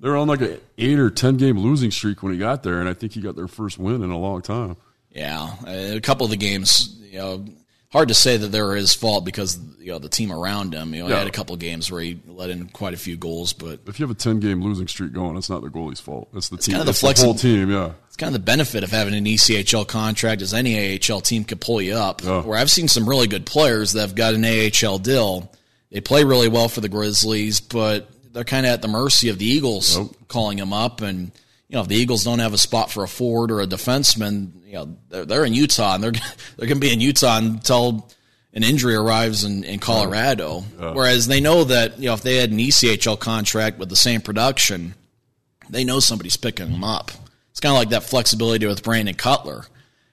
They 0.00 0.08
were 0.10 0.16
on 0.16 0.26
like 0.28 0.40
an 0.42 0.60
eight 0.76 0.98
or 0.98 1.08
ten 1.08 1.36
game 1.36 1.56
losing 1.58 1.90
streak 1.92 2.22
when 2.22 2.32
he 2.32 2.38
got 2.38 2.62
there, 2.64 2.80
and 2.80 2.88
I 2.88 2.94
think 2.94 3.12
he 3.12 3.20
got 3.20 3.36
their 3.36 3.48
first 3.48 3.78
win 3.78 4.02
in 4.02 4.10
a 4.10 4.18
long 4.18 4.42
time. 4.42 4.76
Yeah, 5.14 5.54
a 5.66 6.00
couple 6.00 6.24
of 6.24 6.30
the 6.30 6.36
games, 6.36 6.98
you 7.10 7.18
know, 7.18 7.44
hard 7.94 8.08
to 8.08 8.14
say 8.14 8.36
that 8.36 8.48
they 8.48 8.60
were 8.60 8.74
his 8.74 8.92
fault 8.92 9.24
because 9.24 9.56
you 9.78 9.92
know 9.92 9.98
the 9.98 10.08
team 10.08 10.32
around 10.32 10.74
him. 10.74 10.92
You 10.92 11.02
know, 11.04 11.06
he 11.06 11.14
had 11.14 11.26
a 11.26 11.30
couple 11.30 11.54
of 11.54 11.60
games 11.60 11.90
where 11.90 12.02
he 12.02 12.20
let 12.26 12.50
in 12.50 12.68
quite 12.68 12.92
a 12.92 12.96
few 12.98 13.16
goals, 13.16 13.52
but 13.52 13.80
If 13.86 13.98
you 13.98 14.06
have 14.06 14.14
a 14.14 14.18
ten 14.18 14.40
game 14.40 14.60
losing 14.62 14.88
streak 14.88 15.12
going, 15.12 15.36
it's 15.36 15.48
not 15.48 15.62
the 15.62 15.70
goalie's 15.70 16.00
fault. 16.00 16.28
It's 16.34 16.48
the 16.48 16.58
team. 16.58 16.74
kind 16.74 16.80
of 16.80 16.86
the 16.86 17.08
it's 17.08 17.20
the 17.20 17.24
whole 17.24 17.34
team. 17.34 17.70
Yeah, 17.70 17.92
it's 18.08 18.16
kind 18.16 18.28
of 18.28 18.40
the 18.40 18.44
benefit 18.44 18.82
of 18.84 18.90
having 18.90 19.14
an 19.14 19.24
ECHL 19.24 19.86
contract 19.86 20.42
is 20.42 20.52
any 20.52 20.98
AHL 20.98 21.20
team 21.20 21.44
could 21.44 21.60
pull 21.60 21.80
you 21.80 21.94
up. 21.94 22.22
Yeah. 22.22 22.42
Where 22.42 22.58
I've 22.58 22.70
seen 22.70 22.88
some 22.88 23.08
really 23.08 23.28
good 23.28 23.46
players 23.46 23.92
that 23.92 24.00
have 24.00 24.14
got 24.14 24.34
an 24.34 24.44
AHL 24.44 24.98
deal. 24.98 25.50
They 25.90 26.00
play 26.00 26.24
really 26.24 26.48
well 26.48 26.68
for 26.68 26.80
the 26.80 26.88
Grizzlies, 26.88 27.60
but 27.60 28.08
they're 28.32 28.42
kind 28.42 28.66
of 28.66 28.72
at 28.72 28.82
the 28.82 28.88
mercy 28.88 29.28
of 29.28 29.38
the 29.38 29.46
Eagles 29.46 29.96
calling 30.26 30.58
them 30.58 30.72
up. 30.72 31.00
And 31.00 31.30
you 31.74 31.78
know, 31.78 31.82
if 31.82 31.88
the 31.88 31.96
Eagles 31.96 32.22
don't 32.22 32.38
have 32.38 32.54
a 32.54 32.58
spot 32.58 32.92
for 32.92 33.02
a 33.02 33.08
forward 33.08 33.50
or 33.50 33.60
a 33.60 33.66
defenseman, 33.66 34.64
you 34.64 34.74
know, 34.74 34.96
they're, 35.08 35.24
they're 35.24 35.44
in 35.44 35.54
Utah 35.54 35.96
and 35.96 36.04
they're 36.04 36.12
they're 36.56 36.68
going 36.68 36.80
to 36.80 36.86
be 36.86 36.92
in 36.92 37.00
Utah 37.00 37.38
until 37.38 38.08
an 38.52 38.62
injury 38.62 38.94
arrives 38.94 39.42
in, 39.42 39.64
in 39.64 39.80
Colorado. 39.80 40.60
Whereas 40.94 41.26
they 41.26 41.40
know 41.40 41.64
that 41.64 41.98
you 41.98 42.06
know 42.06 42.14
if 42.14 42.22
they 42.22 42.36
had 42.36 42.52
an 42.52 42.58
ECHL 42.58 43.18
contract 43.18 43.80
with 43.80 43.88
the 43.88 43.96
same 43.96 44.20
production, 44.20 44.94
they 45.68 45.82
know 45.82 45.98
somebody's 45.98 46.36
picking 46.36 46.70
them 46.70 46.84
up. 46.84 47.10
It's 47.50 47.58
kind 47.58 47.72
of 47.72 47.78
like 47.78 47.88
that 47.88 48.04
flexibility 48.04 48.66
with 48.66 48.84
Brandon 48.84 49.16
Cutler. 49.16 49.64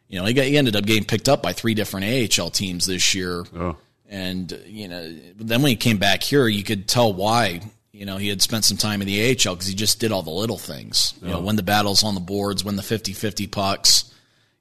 You 0.08 0.20
know, 0.20 0.26
he, 0.26 0.34
got, 0.34 0.46
he 0.46 0.58
ended 0.58 0.76
up 0.76 0.86
getting 0.86 1.06
picked 1.06 1.30
up 1.30 1.44
by 1.44 1.54
three 1.54 1.76
different 1.76 2.40
AHL 2.40 2.50
teams 2.50 2.88
this 2.88 3.14
year. 3.14 3.46
Oh. 3.56 3.78
And, 4.10 4.52
you 4.66 4.88
know, 4.88 5.16
then 5.36 5.62
when 5.62 5.70
he 5.70 5.76
came 5.76 6.00
back 6.00 6.24
here, 6.24 6.48
you 6.48 6.64
could 6.64 6.88
tell 6.88 7.14
why. 7.14 7.62
You 8.02 8.08
know, 8.08 8.18
he 8.18 8.30
had 8.30 8.42
spent 8.42 8.66
some 8.66 8.78
time 8.78 9.00
in 9.04 9.08
the 9.08 9.30
AHL 9.30 9.54
because 9.54 9.68
he 9.68 9.76
just 9.76 10.00
did 10.00 10.12
all 10.12 10.24
the 10.24 10.32
little 10.32 10.58
things. 10.58 11.14
You 11.22 11.28
know, 11.28 11.40
win 11.40 11.56
the 11.56 11.62
battles 11.62 12.04
on 12.04 12.16
the 12.16 12.20
boards, 12.20 12.66
win 12.66 12.76
the 12.76 12.82
50 12.82 13.14
50 13.14 13.46
pucks, 13.46 14.12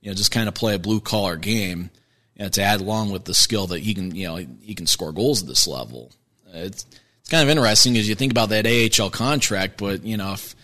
you 0.03 0.11
know, 0.11 0.15
just 0.15 0.31
kind 0.31 0.47
of 0.47 0.53
play 0.55 0.75
a 0.75 0.79
blue 0.79 1.01
collar 1.01 1.37
game. 1.37 1.89
And 2.37 2.53
to 2.53 2.63
add 2.63 2.83
along 2.83 3.13
with 3.13 3.25
the 3.25 3.33
skill 3.33 3.67
that 3.69 3.79
he 3.79 3.95
can, 3.95 4.15
you 4.15 4.29
know, 4.29 4.37
he 4.37 4.75
can 4.75 4.87
score 4.87 5.11
goals 5.11 5.41
at 5.41 5.49
this 5.49 5.67
level. 5.67 6.13
It's, 6.53 6.85
it's 7.21 7.31
kind 7.31 7.43
of 7.43 7.49
interesting 7.49 7.97
as 7.97 8.07
you 8.07 8.15
think 8.15 8.31
about 8.31 8.51
that 8.51 8.67
AHL 8.67 9.09
contract, 9.09 9.79
but, 9.79 10.05
you 10.05 10.19
know, 10.19 10.35
if, 10.35 10.55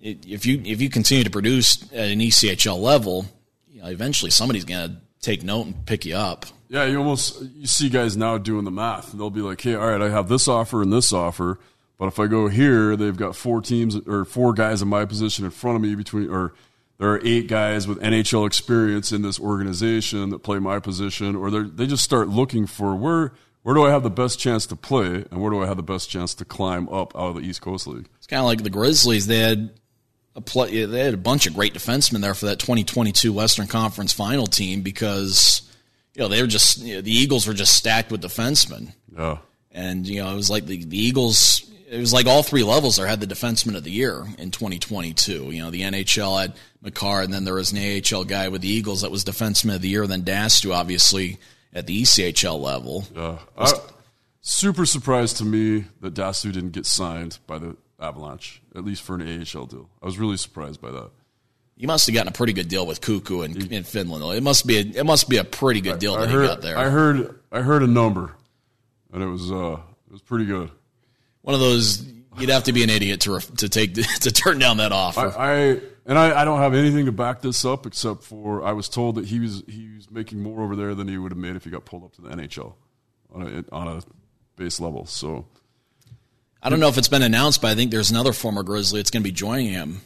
if 0.00 0.44
you 0.44 0.60
if 0.64 0.82
you 0.82 0.90
continue 0.90 1.22
to 1.22 1.30
produce 1.30 1.84
at 1.92 2.08
an 2.08 2.18
ECHL 2.18 2.80
level, 2.80 3.26
you 3.68 3.80
know, 3.80 3.86
eventually 3.86 4.32
somebody's 4.32 4.64
going 4.64 4.90
to 4.90 4.96
take 5.20 5.44
note 5.44 5.66
and 5.66 5.86
pick 5.86 6.04
you 6.04 6.16
up. 6.16 6.46
yeah. 6.68 6.84
You 6.84 6.98
almost 6.98 7.40
you 7.54 7.68
see 7.68 7.88
guys 7.88 8.16
now 8.16 8.38
doing 8.38 8.64
the 8.64 8.72
math. 8.72 9.12
They'll 9.12 9.30
be 9.30 9.40
like, 9.40 9.60
"Hey, 9.60 9.76
all 9.76 9.86
right, 9.86 10.02
I 10.02 10.08
have 10.08 10.28
this 10.28 10.48
offer 10.48 10.82
and 10.82 10.92
this 10.92 11.12
offer, 11.12 11.60
but 11.98 12.06
if 12.06 12.18
I 12.18 12.26
go 12.26 12.48
here, 12.48 12.96
they've 12.96 13.16
got 13.16 13.36
four 13.36 13.60
teams 13.60 13.96
or 14.06 14.24
four 14.24 14.52
guys 14.52 14.82
in 14.82 14.88
my 14.88 15.04
position 15.04 15.44
in 15.44 15.50
front 15.50 15.76
of 15.76 15.82
me 15.82 15.94
between 15.94 16.30
or." 16.30 16.54
There 17.00 17.12
are 17.12 17.20
eight 17.22 17.46
guys 17.46 17.86
with 17.86 18.00
NHL 18.00 18.44
experience 18.44 19.12
in 19.12 19.22
this 19.22 19.38
organization 19.38 20.30
that 20.30 20.40
play 20.40 20.58
my 20.58 20.80
position, 20.80 21.36
or 21.36 21.48
they 21.48 21.62
they 21.62 21.86
just 21.86 22.02
start 22.02 22.28
looking 22.28 22.66
for 22.66 22.96
where 22.96 23.34
where 23.62 23.74
do 23.74 23.84
I 23.84 23.90
have 23.90 24.02
the 24.02 24.10
best 24.10 24.38
chance 24.38 24.66
to 24.66 24.76
play, 24.76 25.24
and 25.30 25.42
where 25.42 25.50
do 25.50 25.62
I 25.62 25.66
have 25.66 25.76
the 25.76 25.82
best 25.82 26.08
chance 26.08 26.34
to 26.36 26.44
climb 26.44 26.88
up 26.88 27.14
out 27.14 27.28
of 27.28 27.34
the 27.34 27.42
East 27.42 27.60
Coast 27.60 27.86
League. 27.86 28.08
It's 28.16 28.26
kind 28.26 28.40
of 28.40 28.46
like 28.46 28.62
the 28.62 28.70
Grizzlies. 28.70 29.26
They 29.26 29.40
had 29.40 29.70
a 30.34 30.40
play, 30.40 30.84
they 30.84 31.00
had 31.00 31.14
a 31.14 31.18
bunch 31.18 31.46
of 31.46 31.54
great 31.54 31.74
defensemen 31.74 32.20
there 32.20 32.34
for 32.34 32.46
that 32.46 32.60
2022 32.60 33.32
Western 33.32 33.66
Conference 33.66 34.12
Final 34.12 34.46
team 34.46 34.82
because 34.82 35.70
you 36.14 36.22
know 36.22 36.28
they 36.28 36.40
were 36.40 36.48
just 36.48 36.78
you 36.78 36.94
know, 36.94 37.00
the 37.00 37.10
Eagles 37.10 37.46
were 37.46 37.54
just 37.54 37.76
stacked 37.76 38.10
with 38.10 38.22
defensemen, 38.22 38.92
Yeah, 39.14 39.38
and 39.70 40.06
you 40.06 40.22
know 40.22 40.32
it 40.32 40.36
was 40.36 40.48
like 40.48 40.66
the, 40.66 40.84
the 40.84 40.98
Eagles. 40.98 41.64
It 41.90 41.98
was 41.98 42.12
like 42.12 42.26
all 42.26 42.42
three 42.42 42.62
levels 42.62 42.96
there 42.96 43.06
had 43.06 43.20
the 43.20 43.26
defenseman 43.26 43.76
of 43.76 43.84
the 43.84 43.90
year 43.90 44.24
in 44.38 44.50
2022. 44.50 45.50
You 45.50 45.62
know 45.62 45.70
the 45.70 45.82
NHL 45.82 46.40
had 46.40 46.54
Makar, 46.82 47.22
and 47.22 47.32
then 47.32 47.44
there 47.44 47.54
was 47.54 47.72
an 47.72 47.78
AHL 47.78 48.24
guy 48.24 48.48
with 48.48 48.62
the 48.62 48.68
Eagles 48.68 49.02
that 49.02 49.10
was 49.10 49.24
defenseman 49.24 49.74
of 49.74 49.82
the 49.82 49.88
year. 49.88 50.06
Then 50.06 50.22
D'Astous, 50.22 50.70
obviously 50.70 51.38
at 51.72 51.86
the 51.86 52.02
ECHL 52.02 52.60
level. 52.60 53.04
yeah. 53.14 53.38
I, 53.56 53.72
super 54.40 54.86
surprised 54.86 55.36
to 55.38 55.44
me 55.44 55.84
that 56.00 56.14
D'Astous 56.14 56.52
didn't 56.52 56.70
get 56.70 56.86
signed 56.86 57.38
by 57.46 57.58
the 57.58 57.76
Avalanche, 58.00 58.62
at 58.74 58.84
least 58.84 59.02
for 59.02 59.16
an 59.16 59.22
AHL 59.22 59.66
deal. 59.66 59.88
I 60.02 60.06
was 60.06 60.18
really 60.18 60.36
surprised 60.36 60.80
by 60.80 60.90
that. 60.90 61.10
You 61.76 61.86
must 61.86 62.06
have 62.06 62.14
gotten 62.14 62.28
a 62.28 62.32
pretty 62.32 62.52
good 62.52 62.68
deal 62.68 62.86
with 62.86 63.00
KooKoo 63.00 63.44
in, 63.44 63.72
in 63.72 63.84
Finland. 63.84 64.24
It 64.36 64.42
must 64.42 64.66
be 64.66 64.78
a, 64.78 64.80
it 64.80 65.06
must 65.06 65.28
be 65.28 65.36
a 65.36 65.44
pretty 65.44 65.80
good 65.80 65.98
deal 66.00 66.14
I 66.14 66.22
that 66.22 66.30
heard, 66.30 66.42
he 66.42 66.48
got 66.48 66.60
there. 66.62 66.76
I 66.76 66.88
heard, 66.88 67.38
I 67.52 67.60
heard 67.60 67.82
a 67.82 67.86
number, 67.86 68.34
and 69.12 69.22
it 69.22 69.26
was, 69.26 69.52
uh, 69.52 69.78
it 70.06 70.12
was 70.12 70.22
pretty 70.22 70.46
good. 70.46 70.70
One 71.42 71.54
of 71.54 71.60
those 71.60 72.04
you'd 72.38 72.50
have 72.50 72.64
to 72.64 72.72
be 72.72 72.82
an 72.82 72.90
idiot 72.90 73.20
to 73.22 73.34
ref- 73.34 73.54
to 73.56 73.68
take 73.68 73.94
to 74.20 74.30
turn 74.30 74.58
down 74.58 74.78
that 74.78 74.92
offer. 74.92 75.32
I, 75.36 75.52
I 75.52 75.80
and 76.06 76.18
I, 76.18 76.40
I 76.40 76.44
don't 76.44 76.58
have 76.58 76.74
anything 76.74 77.06
to 77.06 77.12
back 77.12 77.42
this 77.42 77.64
up 77.64 77.86
except 77.86 78.24
for 78.24 78.64
I 78.64 78.72
was 78.72 78.88
told 78.88 79.16
that 79.16 79.26
he 79.26 79.40
was 79.40 79.62
he 79.68 79.94
was 79.94 80.10
making 80.10 80.42
more 80.42 80.62
over 80.62 80.74
there 80.76 80.94
than 80.94 81.08
he 81.08 81.18
would 81.18 81.32
have 81.32 81.38
made 81.38 81.56
if 81.56 81.64
he 81.64 81.70
got 81.70 81.84
pulled 81.84 82.04
up 82.04 82.14
to 82.14 82.22
the 82.22 82.30
NHL 82.30 82.74
on 83.32 83.42
a 83.42 83.74
on 83.74 83.88
a 83.88 84.02
base 84.56 84.80
level. 84.80 85.06
So 85.06 85.46
I 86.62 86.70
don't 86.70 86.80
know 86.80 86.88
if 86.88 86.98
it's 86.98 87.08
been 87.08 87.22
announced, 87.22 87.60
but 87.60 87.68
I 87.68 87.74
think 87.74 87.90
there's 87.90 88.10
another 88.10 88.32
former 88.32 88.62
Grizzly 88.62 89.00
that's 89.00 89.10
going 89.10 89.22
to 89.22 89.28
be 89.28 89.32
joining 89.32 89.68
him 89.68 90.00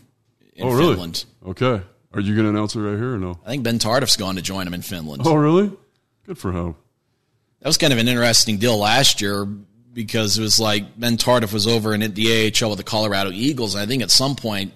in 0.55 0.67
oh 0.67 0.73
really? 0.73 0.95
Finland. 0.95 1.25
Okay, 1.47 1.83
are 2.13 2.21
you 2.21 2.35
going 2.35 2.45
to 2.45 2.51
announce 2.51 2.75
it 2.75 2.81
right 2.81 2.99
here 2.99 3.15
or 3.15 3.19
no? 3.19 3.39
I 3.45 3.51
think 3.51 3.63
Ben 3.63 3.79
Tardif's 3.79 4.17
going 4.17 4.37
to 4.37 4.43
join 4.43 4.67
him 4.67 4.75
in 4.75 4.83
Finland. 4.83 5.23
Oh 5.25 5.35
really? 5.35 5.73
Good 6.27 6.39
for 6.39 6.53
him. 6.53 6.75
That 7.61 7.69
was 7.69 7.79
kind 7.79 7.93
of 7.93 8.01
an 8.01 8.09
interesting 8.09 8.59
deal 8.59 8.77
last 8.77 9.21
year 9.21 9.47
because 9.93 10.39
it 10.39 10.43
was 10.43 10.59
like 10.59 10.99
Ben 10.99 11.17
Tardif 11.17 11.53
was 11.53 11.67
over 11.67 11.95
in 11.95 12.01
the 12.15 12.53
AHL 12.63 12.71
with 12.71 12.79
the 12.79 12.85
Colorado 12.85 13.31
Eagles, 13.31 13.75
and 13.75 13.83
I 13.83 13.87
think 13.87 14.03
at 14.03 14.11
some 14.11 14.37
point, 14.37 14.73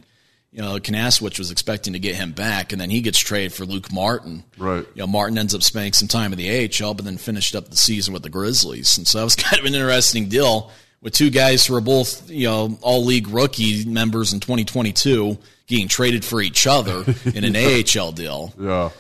you 0.52 0.62
know, 0.62 0.76
Kinasewich 0.78 1.38
was 1.38 1.50
expecting 1.50 1.92
to 1.92 1.98
get 1.98 2.14
him 2.14 2.32
back, 2.32 2.72
and 2.72 2.80
then 2.80 2.88
he 2.90 3.00
gets 3.02 3.18
traded 3.18 3.52
for 3.52 3.64
Luke 3.66 3.92
Martin. 3.92 4.42
Right. 4.56 4.86
You 4.94 5.02
know, 5.02 5.06
Martin 5.06 5.36
ends 5.38 5.54
up 5.54 5.62
spending 5.62 5.92
some 5.92 6.08
time 6.08 6.32
in 6.32 6.38
the 6.38 6.70
AHL, 6.82 6.94
but 6.94 7.04
then 7.04 7.18
finished 7.18 7.54
up 7.54 7.68
the 7.68 7.76
season 7.76 8.14
with 8.14 8.22
the 8.22 8.30
Grizzlies, 8.30 8.96
and 8.96 9.06
so 9.06 9.18
that 9.18 9.24
was 9.24 9.36
kind 9.36 9.58
of 9.60 9.66
an 9.66 9.74
interesting 9.74 10.28
deal 10.28 10.70
with 11.02 11.12
two 11.12 11.30
guys 11.30 11.66
who 11.66 11.74
are 11.74 11.80
both 11.80 12.28
you 12.30 12.46
know 12.46 12.78
all 12.80 13.04
league 13.04 13.28
rookie 13.28 13.84
members 13.84 14.32
in 14.32 14.40
2022 14.40 15.36
getting 15.66 15.88
traded 15.88 16.24
for 16.24 16.40
each 16.40 16.66
other 16.66 17.04
in 17.34 17.44
an 17.44 17.54
AHL 17.98 18.12
deal 18.12 18.52
Yeah. 18.58 18.90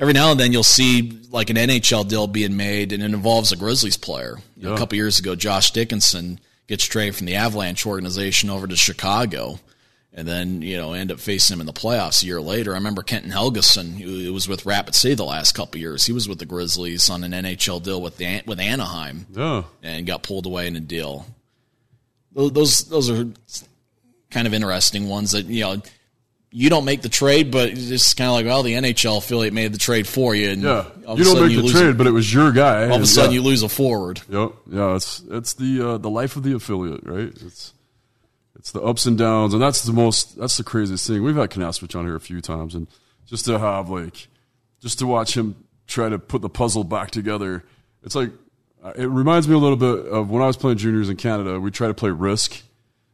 Every 0.00 0.14
now 0.14 0.30
and 0.30 0.40
then 0.40 0.50
you'll 0.52 0.62
see 0.64 1.20
like 1.30 1.50
an 1.50 1.56
NHL 1.56 2.08
deal 2.08 2.26
being 2.26 2.56
made 2.56 2.92
and 2.92 3.02
it 3.02 3.06
involves 3.12 3.52
a 3.52 3.56
Grizzlies 3.56 3.98
player. 3.98 4.38
Yeah. 4.56 4.74
A 4.74 4.78
couple 4.78 4.96
years 4.96 5.18
ago, 5.18 5.34
Josh 5.36 5.70
Dickinson 5.72 6.40
gets 6.66 6.84
traded 6.84 7.16
from 7.16 7.26
the 7.26 7.34
Avalanche 7.36 7.84
organization 7.86 8.48
over 8.48 8.66
to 8.66 8.76
Chicago 8.76 9.60
and 10.14 10.26
then, 10.26 10.62
you 10.62 10.76
know, 10.76 10.92
end 10.94 11.12
up 11.12 11.20
facing 11.20 11.54
him 11.54 11.60
in 11.60 11.66
the 11.66 11.72
playoffs 11.72 12.22
a 12.22 12.26
year 12.26 12.40
later. 12.40 12.72
I 12.72 12.76
remember 12.78 13.02
Kenton 13.02 13.30
Helgesen, 13.30 14.00
who 14.00 14.32
was 14.32 14.48
with 14.48 14.64
Rapid 14.66 14.94
City 14.94 15.14
the 15.14 15.24
last 15.24 15.52
couple 15.52 15.80
years. 15.80 16.06
He 16.06 16.12
was 16.12 16.28
with 16.28 16.38
the 16.38 16.46
Grizzlies 16.46 17.08
on 17.10 17.22
an 17.22 17.32
NHL 17.32 17.82
deal 17.82 18.00
with 18.00 18.16
the, 18.16 18.42
with 18.46 18.58
Anaheim 18.58 19.26
Yeah. 19.36 19.64
and 19.82 20.06
got 20.06 20.22
pulled 20.22 20.46
away 20.46 20.66
in 20.66 20.74
a 20.76 20.80
deal. 20.80 21.26
Those, 22.32 22.88
those 22.88 23.10
are 23.10 23.26
kind 24.30 24.46
of 24.46 24.54
interesting 24.54 25.08
ones 25.08 25.32
that 25.32 25.46
you 25.46 25.62
know 25.64 25.82
you 26.52 26.68
don't 26.68 26.84
make 26.84 27.02
the 27.02 27.08
trade, 27.08 27.50
but 27.50 27.70
it's 27.70 28.14
kind 28.14 28.28
of 28.28 28.34
like 28.34 28.46
well, 28.46 28.62
the 28.62 28.74
NHL 28.74 29.18
affiliate 29.18 29.52
made 29.54 29.72
the 29.72 29.78
trade 29.78 30.06
for 30.06 30.34
you, 30.34 30.50
and 30.50 30.62
Yeah. 30.62 30.84
You 31.16 31.24
don't 31.24 31.46
make 31.46 31.56
the 31.56 31.68
trade, 31.70 31.90
a- 31.90 31.94
but 31.94 32.06
it 32.06 32.12
was 32.12 32.32
your 32.32 32.52
guy. 32.52 32.82
all 32.82 32.84
of 32.84 32.90
a 32.90 32.94
and 32.96 33.08
sudden 33.08 33.30
yeah. 33.32 33.36
you 33.36 33.42
lose 33.42 33.62
a 33.62 33.68
forward. 33.68 34.20
Yep. 34.28 34.52
Yeah, 34.70 34.96
it's 34.96 35.22
it's 35.30 35.54
the 35.54 35.90
uh, 35.90 35.98
the 35.98 36.10
life 36.10 36.36
of 36.36 36.42
the 36.42 36.54
affiliate, 36.54 37.04
right? 37.04 37.32
It's 37.40 37.72
it's 38.56 38.72
the 38.72 38.82
ups 38.82 39.06
and 39.06 39.16
downs, 39.16 39.54
and 39.54 39.62
that's 39.62 39.82
the 39.82 39.92
most 39.92 40.38
that's 40.38 40.56
the 40.56 40.64
craziest 40.64 41.06
thing. 41.06 41.22
We've 41.22 41.36
had 41.36 41.50
Kinasewich 41.50 41.98
on 41.98 42.04
here 42.04 42.16
a 42.16 42.20
few 42.20 42.40
times, 42.40 42.74
and 42.74 42.86
just 43.26 43.44
to 43.46 43.58
have 43.58 43.88
like 43.88 44.28
just 44.80 44.98
to 44.98 45.06
watch 45.06 45.36
him 45.36 45.56
try 45.86 46.08
to 46.08 46.18
put 46.18 46.42
the 46.42 46.48
puzzle 46.50 46.84
back 46.84 47.10
together, 47.10 47.64
it's 48.02 48.14
like 48.14 48.30
it 48.96 49.08
reminds 49.08 49.48
me 49.48 49.54
a 49.54 49.58
little 49.58 49.76
bit 49.76 50.06
of 50.06 50.30
when 50.30 50.42
I 50.42 50.46
was 50.46 50.56
playing 50.56 50.78
juniors 50.78 51.08
in 51.08 51.16
Canada. 51.16 51.58
We 51.60 51.70
try 51.70 51.88
to 51.88 51.94
play 51.94 52.10
Risk, 52.10 52.62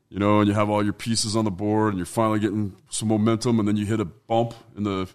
you 0.08 0.18
know, 0.18 0.40
and 0.40 0.48
you 0.48 0.54
have 0.54 0.70
all 0.70 0.82
your 0.82 0.92
pieces 0.92 1.36
on 1.36 1.44
the 1.44 1.50
board, 1.50 1.90
and 1.90 1.98
you're 1.98 2.06
finally 2.06 2.38
getting 2.38 2.76
some 2.90 3.08
momentum, 3.08 3.58
and 3.58 3.66
then 3.66 3.76
you 3.76 3.86
hit 3.86 4.00
a 4.00 4.04
bump 4.04 4.54
in 4.76 4.84
the 4.84 5.08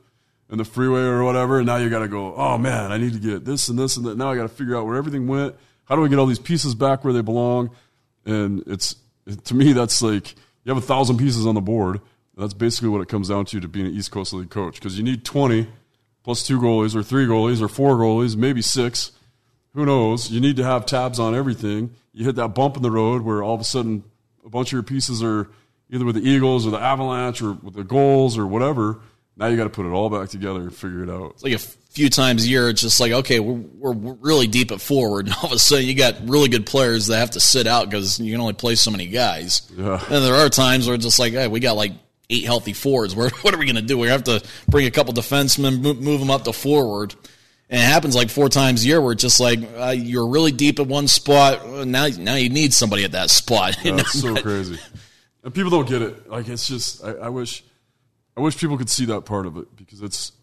in 0.50 0.58
the 0.58 0.66
freeway 0.66 1.02
or 1.02 1.24
whatever, 1.24 1.60
and 1.60 1.66
now 1.66 1.78
you 1.78 1.90
got 1.90 2.00
to 2.00 2.08
go. 2.08 2.36
Oh 2.36 2.58
man, 2.58 2.92
I 2.92 2.98
need 2.98 3.14
to 3.14 3.20
get 3.20 3.46
this 3.46 3.70
and 3.70 3.80
this 3.80 3.96
and 3.96 4.06
that. 4.06 4.18
Now 4.18 4.32
I 4.32 4.36
got 4.36 4.44
to 4.44 4.50
figure 4.50 4.76
out 4.76 4.86
where 4.86 4.98
everything 4.98 5.28
went. 5.28 5.56
How 5.86 5.96
do 5.96 6.04
I 6.04 6.08
get 6.08 6.20
all 6.20 6.26
these 6.26 6.40
pieces 6.40 6.76
back 6.76 7.04
where 7.04 7.14
they 7.14 7.22
belong? 7.22 7.72
And 8.26 8.64
it's 8.68 8.96
to 9.46 9.56
me 9.56 9.74
that's 9.74 10.02
like 10.02 10.36
you 10.64 10.74
have 10.74 10.82
a 10.82 10.86
thousand 10.86 11.18
pieces 11.18 11.46
on 11.46 11.56
the 11.56 11.62
board. 11.62 12.02
That's 12.38 12.54
basically 12.54 12.90
what 12.90 13.02
it 13.02 13.08
comes 13.08 13.30
down 13.30 13.46
to 13.46 13.60
to 13.60 13.68
being 13.68 13.88
an 13.88 13.94
East 13.94 14.12
Coast 14.12 14.34
League 14.34 14.50
coach 14.50 14.76
because 14.76 14.98
you 14.98 15.04
need 15.04 15.24
twenty 15.24 15.68
plus 16.24 16.46
two 16.46 16.60
goalies 16.60 16.96
or 16.96 17.04
three 17.04 17.26
goalies 17.26 17.62
or 17.62 17.68
four 17.68 17.96
goalies, 17.96 18.36
maybe 18.36 18.62
six. 18.62 19.12
Who 19.74 19.86
knows? 19.86 20.30
You 20.30 20.42
need 20.42 20.58
to 20.58 20.64
have 20.64 20.86
tabs 20.86 21.18
on 21.18 21.34
everything. 21.34 21.96
You 22.14 22.26
hit 22.26 22.36
that 22.36 22.50
bump 22.50 22.76
in 22.76 22.84
the 22.84 22.92
road 22.92 23.22
where 23.22 23.42
all 23.42 23.56
of 23.56 23.62
a 23.62 23.66
sudden 23.66 24.04
a 24.46 24.50
bunch 24.50 24.70
of 24.70 24.74
your 24.74 24.84
pieces 24.84 25.24
are, 25.24 25.50
either 25.90 26.06
with 26.06 26.16
the 26.16 26.28
Eagles 26.28 26.66
or 26.66 26.72
the 26.72 26.80
Avalanche 26.80 27.42
or 27.42 27.54
with 27.54 27.74
the 27.74 27.84
goals 27.84 28.38
or 28.38 28.48
whatever. 28.48 29.00
Now 29.38 29.48
you 29.48 29.58
got 29.58 29.64
to 29.64 29.70
put 29.70 29.86
it 29.86 29.90
all 29.90 30.10
back 30.10 30.30
together 30.30 30.62
and 30.62 30.76
figure 30.76 31.04
it 31.04 31.10
out. 31.10 31.32
It's 31.32 31.44
like 31.44 31.54
a 31.54 31.60
few 31.92 32.10
times 32.10 32.46
a 32.46 32.48
year, 32.48 32.70
it's 32.70 32.82
just 32.82 33.00
like, 33.00 33.12
okay, 33.12 33.40
we're, 33.40 33.92
we're 33.92 34.14
really 34.14 34.48
deep 34.48 34.72
at 34.72 34.80
forward. 34.82 35.28
And 35.28 35.36
all 35.42 35.48
of 35.48 35.52
a 35.52 35.60
sudden, 35.60 35.86
you 35.86 35.94
got 35.94 36.16
really 36.28 36.50
good 36.50 36.66
players 36.66 37.08
that 37.08 37.18
have 37.18 37.32
to 37.32 37.40
sit 37.40 37.68
out 37.68 37.90
because 37.90 38.20
you 38.20 38.32
can 38.32 38.42
only 38.42 38.54
play 38.54 38.76
so 38.76 38.92
many 38.92 39.08
guys. 39.08 39.70
Yeah. 39.76 40.02
And 40.10 40.24
there 40.24 40.36
are 40.36 40.50
times 40.50 40.88
where 40.88 40.96
it's 40.96 41.06
just 41.06 41.20
like, 41.20 41.34
hey, 41.34 41.48
we 41.48 41.60
got 41.60 41.76
like 41.76 41.94
eight 42.30 42.46
healthy 42.46 42.74
forwards. 42.74 43.16
Where, 43.16 43.30
what 43.42 43.54
are 43.54 43.58
we 43.58 43.66
going 43.66 43.76
to 43.76 43.82
do? 43.82 43.98
We 43.98 44.08
have 44.08 44.24
to 44.24 44.44
bring 44.68 44.88
a 44.88 44.92
couple 44.92 45.14
defensemen, 45.14 45.82
move 45.82 46.20
them 46.20 46.32
up 46.32 46.44
to 46.46 46.54
forward. 46.54 47.16
And 47.72 47.80
it 47.80 47.86
happens 47.86 48.16
like 48.16 48.30
four 48.30 48.50
times 48.50 48.84
a 48.84 48.88
year 48.88 49.00
where 49.02 49.14
it's 49.14 49.22
just 49.22 49.40
like 49.40 49.60
uh, 49.78 49.96
you're 49.98 50.28
really 50.28 50.52
deep 50.52 50.80
at 50.80 50.88
one 50.88 51.08
spot. 51.08 51.66
Now, 51.88 52.08
now 52.08 52.36
you 52.36 52.50
need 52.50 52.74
somebody 52.74 53.06
at 53.06 53.14
that 53.14 53.30
spot. 53.30 53.78
Yeah, 53.84 54.04
so 54.04 54.36
crazy. 54.36 54.78
And 55.44 55.54
people 55.54 55.72
don't 55.72 55.88
get 55.88 56.02
it. 56.02 56.30
Like 56.30 56.50
it's 56.50 56.68
just, 56.68 57.04
I, 57.04 57.14
I 57.14 57.30
wish, 57.30 57.64
I 58.36 58.42
wish 58.42 58.58
people 58.58 58.78
could 58.78 58.90
see 58.90 59.06
that 59.06 59.22
part 59.22 59.46
of 59.46 59.56
it 59.56 59.74
because 59.76 60.02
it's, 60.02 60.34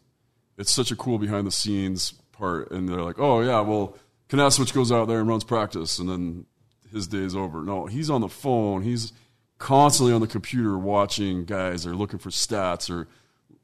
it's 0.57 0.73
such 0.73 0.91
a 0.91 0.97
cool 0.97 1.19
behind 1.19 1.47
the 1.47 1.51
scenes 1.53 2.15
part. 2.33 2.71
And 2.71 2.89
they're 2.89 3.03
like, 3.03 3.19
oh 3.19 3.43
yeah, 3.43 3.61
well, 3.61 3.97
Kinasewich 4.29 4.73
goes 4.73 4.91
out 4.91 5.07
there 5.09 5.21
and 5.21 5.29
runs 5.29 5.45
practice, 5.45 5.99
and 5.99 6.09
then 6.09 6.47
his 6.93 7.07
day's 7.07 7.35
over. 7.37 7.63
No, 7.63 7.87
he's 7.87 8.11
on 8.11 8.21
the 8.21 8.29
phone. 8.29 8.83
He's 8.83 9.13
constantly 9.59 10.15
on 10.15 10.21
the 10.21 10.27
computer 10.27 10.79
watching 10.79 11.45
guys 11.45 11.87
or 11.87 11.95
looking 11.95 12.19
for 12.19 12.31
stats, 12.31 12.91
or 12.91 13.09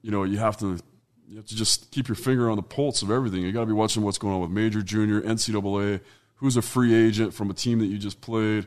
you 0.01 0.11
know, 0.11 0.23
you 0.23 0.37
have 0.37 0.57
to 0.57 0.79
you 1.27 1.37
have 1.37 1.45
to 1.47 1.55
just 1.55 1.91
keep 1.91 2.07
your 2.07 2.15
finger 2.15 2.49
on 2.49 2.55
the 2.55 2.63
pulse 2.63 3.01
of 3.01 3.11
everything. 3.11 3.41
You 3.41 3.51
got 3.51 3.61
to 3.61 3.65
be 3.65 3.73
watching 3.73 4.03
what's 4.03 4.17
going 4.17 4.33
on 4.33 4.41
with 4.41 4.51
major, 4.51 4.81
junior, 4.81 5.21
NCAA. 5.21 6.01
Who's 6.35 6.57
a 6.57 6.61
free 6.61 6.93
agent 6.93 7.33
from 7.33 7.49
a 7.49 7.53
team 7.53 7.79
that 7.79 7.85
you 7.85 7.97
just 7.97 8.21
played? 8.21 8.65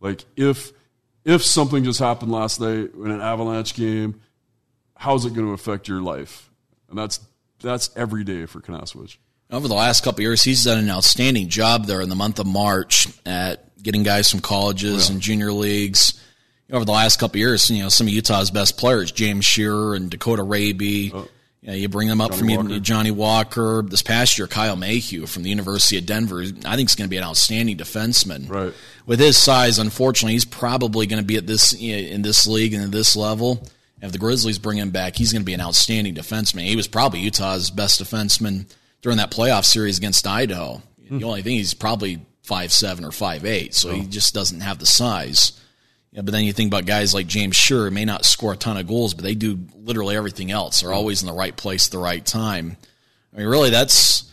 Like 0.00 0.24
if 0.36 0.72
if 1.24 1.44
something 1.44 1.84
just 1.84 2.00
happened 2.00 2.32
last 2.32 2.60
night 2.60 2.90
in 2.94 3.10
an 3.10 3.20
Avalanche 3.20 3.74
game, 3.74 4.20
how's 4.96 5.26
it 5.26 5.34
going 5.34 5.46
to 5.46 5.52
affect 5.52 5.88
your 5.88 6.00
life? 6.00 6.50
And 6.88 6.98
that's 6.98 7.20
that's 7.60 7.90
every 7.96 8.24
day 8.24 8.46
for 8.46 8.60
Kinasewich. 8.60 9.18
Over 9.50 9.68
the 9.68 9.74
last 9.74 10.04
couple 10.04 10.22
years, 10.22 10.42
he's 10.42 10.64
done 10.64 10.78
an 10.78 10.90
outstanding 10.90 11.48
job 11.48 11.86
there 11.86 12.00
in 12.00 12.08
the 12.08 12.14
month 12.14 12.38
of 12.38 12.46
March 12.46 13.08
at 13.26 13.76
getting 13.82 14.02
guys 14.02 14.30
from 14.30 14.40
colleges 14.40 15.08
yeah. 15.08 15.14
and 15.14 15.22
junior 15.22 15.52
leagues. 15.52 16.20
Over 16.72 16.84
the 16.84 16.92
last 16.92 17.18
couple 17.18 17.38
years, 17.38 17.68
you 17.68 17.82
know, 17.82 17.88
some 17.88 18.06
of 18.06 18.12
Utah's 18.12 18.52
best 18.52 18.78
players, 18.78 19.10
James 19.10 19.44
Shearer 19.44 19.96
and 19.96 20.08
Dakota 20.08 20.42
Raabe. 20.42 21.12
Oh. 21.12 21.28
You, 21.62 21.68
know, 21.68 21.74
you 21.74 21.88
bring 21.88 22.08
them 22.08 22.20
up 22.20 22.30
Johnny 22.30 22.56
from 22.56 22.66
Walker. 22.66 22.80
Johnny 22.80 23.10
Walker. 23.10 23.82
This 23.82 24.02
past 24.02 24.38
year, 24.38 24.46
Kyle 24.46 24.76
Mayhew 24.76 25.26
from 25.26 25.42
the 25.42 25.50
University 25.50 25.98
of 25.98 26.06
Denver. 26.06 26.40
I 26.40 26.76
think 26.76 26.88
is 26.88 26.94
going 26.94 27.06
to 27.06 27.10
be 27.10 27.18
an 27.18 27.24
outstanding 27.24 27.76
defenseman. 27.76 28.48
Right. 28.48 28.72
With 29.04 29.20
his 29.20 29.36
size, 29.36 29.78
unfortunately, 29.78 30.32
he's 30.32 30.46
probably 30.46 31.06
going 31.06 31.22
to 31.22 31.26
be 31.26 31.36
at 31.36 31.46
this 31.46 31.74
in 31.74 32.22
this 32.22 32.46
league 32.46 32.72
and 32.72 32.84
at 32.84 32.90
this 32.90 33.14
level. 33.14 33.62
If 34.02 34.12
the 34.12 34.18
Grizzlies 34.18 34.58
bring 34.58 34.78
him 34.78 34.90
back, 34.90 35.16
he's 35.16 35.32
going 35.32 35.42
to 35.42 35.46
be 35.46 35.52
an 35.52 35.60
outstanding 35.60 36.14
defenseman. 36.14 36.62
He 36.62 36.76
was 36.76 36.88
probably 36.88 37.20
Utah's 37.20 37.70
best 37.70 38.02
defenseman 38.02 38.64
during 39.02 39.18
that 39.18 39.30
playoff 39.30 39.66
series 39.66 39.98
against 39.98 40.26
Idaho. 40.26 40.80
Hmm. 41.08 41.18
The 41.18 41.24
only 41.24 41.42
thing 41.42 41.56
he's 41.56 41.74
probably 41.74 42.24
five 42.42 42.72
seven 42.72 43.04
or 43.04 43.12
five 43.12 43.44
eight, 43.44 43.74
so 43.74 43.90
oh. 43.90 43.92
he 43.92 44.06
just 44.06 44.32
doesn't 44.32 44.60
have 44.60 44.78
the 44.78 44.86
size. 44.86 45.60
Yeah, 46.12 46.22
but 46.22 46.32
then 46.32 46.44
you 46.44 46.52
think 46.52 46.68
about 46.70 46.86
guys 46.86 47.14
like 47.14 47.28
James 47.28 47.54
Shearer, 47.54 47.90
may 47.90 48.04
not 48.04 48.24
score 48.24 48.52
a 48.52 48.56
ton 48.56 48.76
of 48.76 48.88
goals, 48.88 49.14
but 49.14 49.22
they 49.22 49.36
do 49.36 49.60
literally 49.76 50.16
everything 50.16 50.50
else. 50.50 50.80
They're 50.80 50.92
always 50.92 51.22
in 51.22 51.28
the 51.28 51.32
right 51.34 51.56
place 51.56 51.86
at 51.86 51.92
the 51.92 51.98
right 51.98 52.24
time. 52.24 52.76
I 53.32 53.38
mean, 53.38 53.46
really, 53.46 53.70
that's 53.70 54.32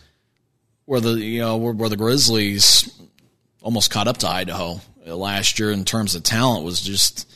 where 0.86 1.00
the 1.00 1.12
you 1.12 1.40
know 1.40 1.56
where, 1.56 1.72
where 1.72 1.88
the 1.88 1.96
Grizzlies 1.96 2.92
almost 3.62 3.90
caught 3.90 4.08
up 4.08 4.18
to 4.18 4.28
Idaho 4.28 4.80
last 5.06 5.58
year 5.58 5.70
in 5.70 5.84
terms 5.84 6.14
of 6.14 6.22
talent 6.22 6.64
was 6.64 6.80
just 6.80 7.28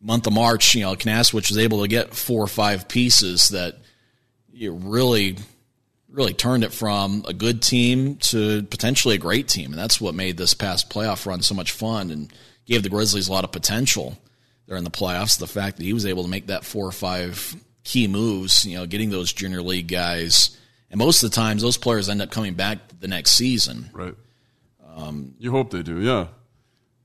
month 0.00 0.26
of 0.26 0.32
March, 0.32 0.74
you 0.74 0.82
know, 0.82 0.94
Kinasewich 0.94 1.48
was 1.48 1.58
able 1.58 1.82
to 1.82 1.88
get 1.88 2.14
four 2.14 2.42
or 2.42 2.48
five 2.48 2.88
pieces 2.88 3.48
that 3.50 3.76
you 4.52 4.72
really, 4.72 5.36
really 6.08 6.32
turned 6.32 6.64
it 6.64 6.72
from 6.72 7.24
a 7.26 7.32
good 7.32 7.62
team 7.62 8.16
to 8.16 8.62
potentially 8.64 9.16
a 9.16 9.18
great 9.18 9.48
team. 9.48 9.72
And 9.72 9.78
that's 9.78 10.00
what 10.00 10.14
made 10.14 10.36
this 10.36 10.54
past 10.54 10.90
playoff 10.90 11.26
run 11.26 11.42
so 11.42 11.54
much 11.54 11.72
fun 11.72 12.10
and 12.10 12.32
gave 12.66 12.82
the 12.82 12.88
Grizzlies 12.88 13.28
a 13.28 13.32
lot 13.32 13.44
of 13.44 13.52
potential 13.52 14.18
there 14.66 14.76
in 14.76 14.84
the 14.84 14.90
playoffs. 14.90 15.38
The 15.38 15.46
fact 15.46 15.76
that 15.78 15.84
he 15.84 15.92
was 15.92 16.06
able 16.06 16.24
to 16.24 16.28
make 16.28 16.48
that 16.48 16.64
four 16.64 16.86
or 16.86 16.92
five 16.92 17.56
key 17.84 18.08
moves, 18.08 18.64
you 18.66 18.76
know, 18.76 18.86
getting 18.86 19.10
those 19.10 19.32
junior 19.32 19.62
league 19.62 19.88
guys. 19.88 20.58
And 20.90 20.98
most 20.98 21.22
of 21.22 21.30
the 21.30 21.34
times, 21.34 21.62
those 21.62 21.76
players 21.76 22.08
end 22.08 22.22
up 22.22 22.30
coming 22.30 22.54
back 22.54 22.78
the 23.00 23.08
next 23.08 23.32
season. 23.32 23.90
Right. 23.92 24.14
Um, 24.94 25.34
you 25.38 25.50
hope 25.50 25.70
they 25.70 25.82
do, 25.82 26.00
yeah. 26.00 26.28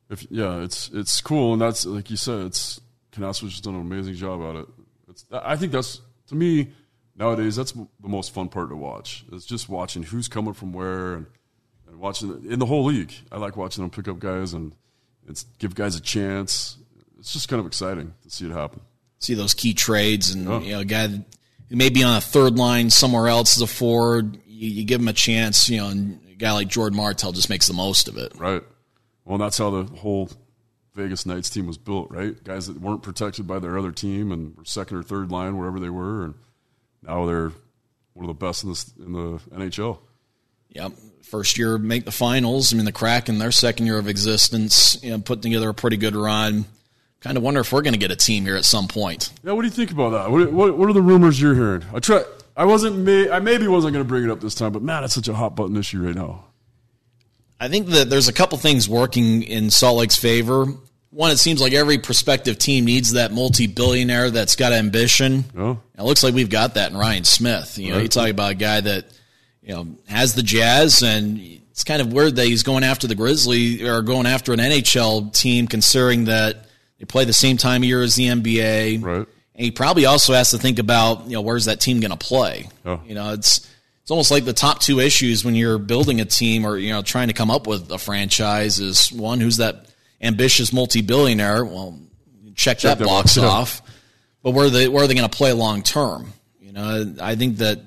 If 0.10 0.26
yeah, 0.30 0.62
it's 0.62 0.90
it's 0.94 1.22
cool, 1.22 1.54
and 1.54 1.62
that's 1.62 1.86
like 1.86 2.10
you 2.10 2.18
said, 2.18 2.48
it's 2.48 2.82
Kinasewich 3.14 3.52
has 3.52 3.62
done 3.62 3.76
an 3.76 3.82
amazing 3.82 4.16
job 4.16 4.42
at 4.42 4.62
it. 4.62 4.68
It's, 5.10 5.26
I 5.32 5.56
think 5.56 5.72
that's 5.72 6.02
to 6.28 6.36
me 6.36 6.72
nowadays 7.16 7.56
that's 7.56 7.72
the 7.74 7.88
most 8.02 8.34
fun 8.34 8.50
part 8.50 8.70
to 8.70 8.76
watch. 8.76 9.26
It's 9.32 9.46
just 9.46 9.70
watching 9.70 10.04
who's 10.04 10.28
coming 10.28 10.54
from 10.54 10.74
where 10.74 11.14
and, 11.14 11.26
and 11.88 12.00
watching 12.00 12.44
in 12.50 12.60
the 12.60 12.66
whole 12.66 12.86
league. 12.86 13.14
I 13.32 13.38
like 13.38 13.56
watching 13.56 13.84
them 13.84 13.92
pick 13.92 14.08
up 14.08 14.20
guys 14.20 14.54
and 14.54 14.76
it's 15.28 15.44
give 15.60 15.76
guys 15.76 15.96
a 15.96 16.02
chance. 16.02 16.78
It's 17.20 17.34
just 17.34 17.50
kind 17.50 17.60
of 17.60 17.68
exciting 17.68 18.14
to 18.24 18.30
see 18.30 18.46
it 18.46 18.52
happen. 18.52 18.82
See 19.20 19.36
those 19.36 19.54
key 19.54 19.74
trades 19.74 20.32
and 20.34 20.46
yeah. 20.46 20.60
you 20.60 20.72
know, 20.74 20.80
a 20.80 20.86
guy 20.86 21.08
who 21.08 21.24
may 21.70 21.90
be 21.90 22.04
on 22.04 22.18
a 22.18 22.22
third 22.22 22.58
line 22.58 22.90
somewhere 22.90 23.28
else 23.28 23.58
as 23.58 23.62
a 23.62 23.68
forward. 23.68 24.38
You, 24.48 24.70
you 24.70 24.84
give 24.84 25.00
him 25.00 25.08
a 25.08 25.14
chance, 25.14 25.70
you 25.70 25.78
know, 25.78 25.90
and 25.90 26.20
a 26.32 26.36
guy 26.36 26.52
like 26.52 26.68
Jordan 26.68 26.98
Martell 26.98 27.32
just 27.32 27.50
makes 27.50 27.68
the 27.68 27.74
most 27.74 28.08
of 28.08 28.18
it. 28.18 28.34
Right. 28.36 28.64
Well, 29.26 29.38
that's 29.38 29.58
how 29.58 29.70
the 29.70 29.84
whole 29.98 30.30
Vegas 30.96 31.26
Knights 31.26 31.50
team 31.50 31.68
was 31.68 31.78
built, 31.78 32.12
right? 32.12 32.44
Guys 32.44 32.68
that 32.68 32.82
weren't 32.82 33.04
protected 33.04 33.48
by 33.48 33.60
their 33.60 33.78
other 33.78 33.92
team 33.92 34.32
and 34.32 34.58
were 34.58 34.66
second 34.66 34.98
or 34.98 35.04
third 35.04 35.32
line 35.32 35.58
wherever 35.58 35.80
they 35.80 35.90
were, 35.90 36.26
and 36.26 36.34
now 37.04 37.26
they're 37.26 37.52
one 38.14 38.26
of 38.26 38.28
the 38.28 38.46
best 38.46 38.64
in, 38.64 38.70
this, 38.70 38.92
in 38.98 39.14
the 39.14 39.40
NHL. 39.52 40.00
Yep. 40.72 40.94
First 41.24 41.58
year 41.58 41.78
make 41.78 42.06
the 42.06 42.12
finals. 42.12 42.74
I 42.74 42.76
mean, 42.76 42.86
the 42.86 42.92
Kraken, 42.92 43.38
their 43.38 43.52
second 43.52 43.86
year 43.86 43.98
of 43.98 44.08
existence, 44.08 45.02
you 45.02 45.12
know, 45.12 45.20
put 45.20 45.42
together 45.42 45.70
a 45.70 45.74
pretty 45.74 45.98
good 45.98 46.16
run. 46.16 46.66
Kind 47.22 47.38
of 47.38 47.44
wonder 47.44 47.60
if 47.62 47.72
we're 47.72 47.84
going 47.84 47.94
to 47.94 48.00
get 48.00 48.12
a 48.12 48.16
team 48.16 48.46
here 48.46 48.56
at 48.56 48.66
some 48.66 48.88
point. 48.88 49.32
Yeah, 49.44 49.52
what 49.52 49.62
do 49.62 49.68
you 49.68 49.74
think 49.74 49.92
about 49.92 50.10
that? 50.10 50.32
What, 50.32 50.52
what, 50.52 50.78
what 50.78 50.90
are 50.90 50.94
the 50.94 51.02
rumors 51.02 51.40
you're 51.40 51.54
hearing? 51.54 51.86
I 51.94 52.00
try. 52.00 52.24
I 52.58 52.66
wasn't. 52.66 52.98
May, 52.98 53.30
I 53.30 53.40
maybe 53.40 53.68
wasn't 53.68 53.94
going 53.94 54.04
to 54.04 54.08
bring 54.08 54.24
it 54.24 54.30
up 54.32 54.42
this 54.42 54.56
time, 54.56 54.74
but 54.74 54.82
man, 54.82 55.04
it's 55.04 55.14
such 55.14 55.28
a 55.28 55.34
hot 55.34 55.56
button 55.56 55.78
issue 55.78 56.04
right 56.04 56.16
now. 56.16 56.46
I 57.60 57.68
think 57.68 57.88
that 57.90 58.10
there's 58.10 58.28
a 58.28 58.34
couple 58.34 58.58
things 58.58 58.90
working 58.90 59.44
in 59.44 59.70
Salt 59.70 60.00
Lake's 60.00 60.18
favor. 60.18 60.66
One, 61.12 61.30
it 61.30 61.38
seems 61.38 61.62
like 61.62 61.74
every 61.74 62.00
prospective 62.00 62.58
team 62.58 62.86
needs 62.86 63.14
that 63.14 63.32
multi-billionaire 63.32 64.32
that's 64.32 64.56
got 64.56 64.74
ambition. 64.74 65.46
Oh. 65.56 65.80
It 65.96 66.02
looks 66.02 66.24
like 66.24 66.34
we've 66.34 66.50
got 66.50 66.74
that 66.74 66.90
in 66.92 66.98
Ryan 66.98 67.24
Smith. 67.24 67.78
You 67.78 67.90
know, 67.90 67.96
right. 67.98 68.04
you 68.04 68.08
talk 68.08 68.30
about 68.30 68.52
a 68.54 68.56
guy 68.56 68.82
that 68.82 69.06
you 69.62 69.74
know 69.74 69.88
has 70.08 70.34
the 70.34 70.44
Jazz, 70.44 71.04
and 71.04 71.40
it's 71.72 71.84
kind 71.84 72.02
of 72.02 72.12
weird 72.12 72.36
that 72.36 72.46
he's 72.46 72.64
going 72.64 72.84
after 72.84 73.08
the 73.08 73.16
Grizzly 73.16 73.88
or 73.88 74.02
going 74.02 74.26
after 74.26 74.54
an 74.54 74.60
NHL 74.60 75.34
team, 75.34 75.68
considering 75.68 76.26
that 76.26 76.66
they 77.00 77.06
play 77.06 77.26
the 77.26 77.34
same 77.34 77.58
time 77.58 77.82
of 77.82 77.86
year 77.86 78.04
as 78.04 78.16
the 78.16 78.28
NBA. 78.28 79.04
Right. 79.04 79.28
And 79.56 79.66
he 79.66 79.72
probably 79.72 80.06
also 80.06 80.34
has 80.34 80.52
to 80.52 80.58
think 80.58 80.80
about 80.80 81.26
you 81.26 81.34
know 81.34 81.42
where's 81.42 81.66
that 81.66 81.80
team 81.80 82.00
going 82.00 82.12
to 82.12 82.18
play. 82.18 82.70
Oh. 82.86 83.02
You 83.06 83.16
know, 83.16 83.34
it's 83.34 83.70
it's 84.02 84.12
almost 84.12 84.32
like 84.32 84.46
the 84.46 84.54
top 84.54 84.80
two 84.80 85.00
issues 85.00 85.46
when 85.46 85.56
you're 85.56 85.78
building 85.78 86.22
a 86.22 86.26
team 86.26 86.66
or 86.66 86.78
you 86.78 86.92
know 86.92 87.02
trying 87.02 87.28
to 87.28 87.34
come 87.34 87.52
up 87.52 87.68
with 87.68 87.92
a 87.92 87.98
franchise 87.98 88.80
is 88.80 89.12
one 89.12 89.40
who's 89.40 89.58
that 89.58 89.86
ambitious 90.22 90.74
multi-billionaire. 90.74 91.64
Well, 91.66 92.00
check, 92.56 92.80
check 92.80 92.98
that 92.98 93.06
box 93.06 93.38
off. 93.38 93.82
But 94.44 94.52
where 94.52 94.70
they 94.70 94.88
where 94.88 95.04
are 95.04 95.08
they 95.08 95.14
going 95.14 95.30
to 95.30 95.38
play 95.38 95.54
long 95.54 95.84
term? 95.84 96.34
You 96.60 96.74
know, 96.74 97.16
I 97.22 97.36
think 97.36 97.58
that 97.58 97.80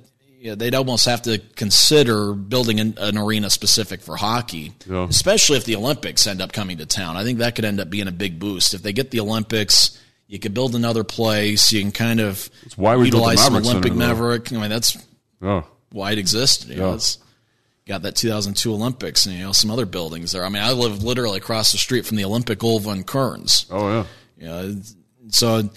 you 0.45 0.51
know, 0.51 0.57
they'd 0.57 0.75
almost 0.75 1.07
have 1.07 1.23
to 1.23 1.39
consider 1.57 2.35
building 2.35 2.79
an, 2.79 2.99
an 2.99 3.17
arena 3.17 3.49
specific 3.49 4.03
for 4.03 4.15
hockey, 4.15 4.75
yeah. 4.87 5.07
especially 5.09 5.57
if 5.57 5.65
the 5.65 5.75
Olympics 5.75 6.27
end 6.27 6.43
up 6.43 6.53
coming 6.53 6.77
to 6.77 6.85
town. 6.85 7.17
I 7.17 7.25
think 7.25 7.39
that 7.39 7.55
could 7.55 7.65
end 7.65 7.81
up 7.81 7.89
being 7.89 8.09
a 8.09 8.13
big 8.13 8.39
boost 8.39 8.75
if 8.75 8.83
they 8.83 8.93
get 8.93 9.11
the 9.11 9.21
Olympics. 9.21 9.99
You 10.27 10.39
could 10.39 10.53
build 10.53 10.75
another 10.75 11.03
place. 11.03 11.73
You 11.73 11.81
can 11.81 11.93
kind 11.93 12.21
of 12.21 12.51
why 12.77 12.95
we 12.95 13.07
utilize 13.07 13.43
some 13.43 13.57
Olympic 13.57 13.95
Center, 13.95 14.15
Maverik. 14.15 14.55
I 14.55 14.61
mean, 14.61 14.69
that's 14.69 14.99
oh 15.41 15.67
why 15.93 16.13
it 16.13 16.19
existed. 16.19 16.69
You 16.69 16.75
yeah. 16.75 16.81
know, 16.83 16.95
it's 16.95 17.17
got 17.87 18.03
that 18.03 18.15
2002 18.15 18.71
Olympics 18.71 19.25
and 19.25 19.35
you 19.35 19.45
know 19.45 19.53
some 19.53 19.71
other 19.71 19.87
buildings 19.87 20.33
there. 20.33 20.45
I 20.45 20.51
mean, 20.51 20.63
I 20.63 20.73
live 20.73 21.03
literally 21.03 21.39
across 21.39 21.73
the 21.73 21.79
street 21.79 22.05
from 22.05 22.19
the 22.19 22.25
Olympic 22.27 22.63
Oval 22.63 22.93
in 22.93 23.05
Kearns. 23.05 23.65
Oh 23.71 23.89
yeah. 23.89 24.05
You 24.37 24.47
know, 24.47 24.83
so 25.31 25.71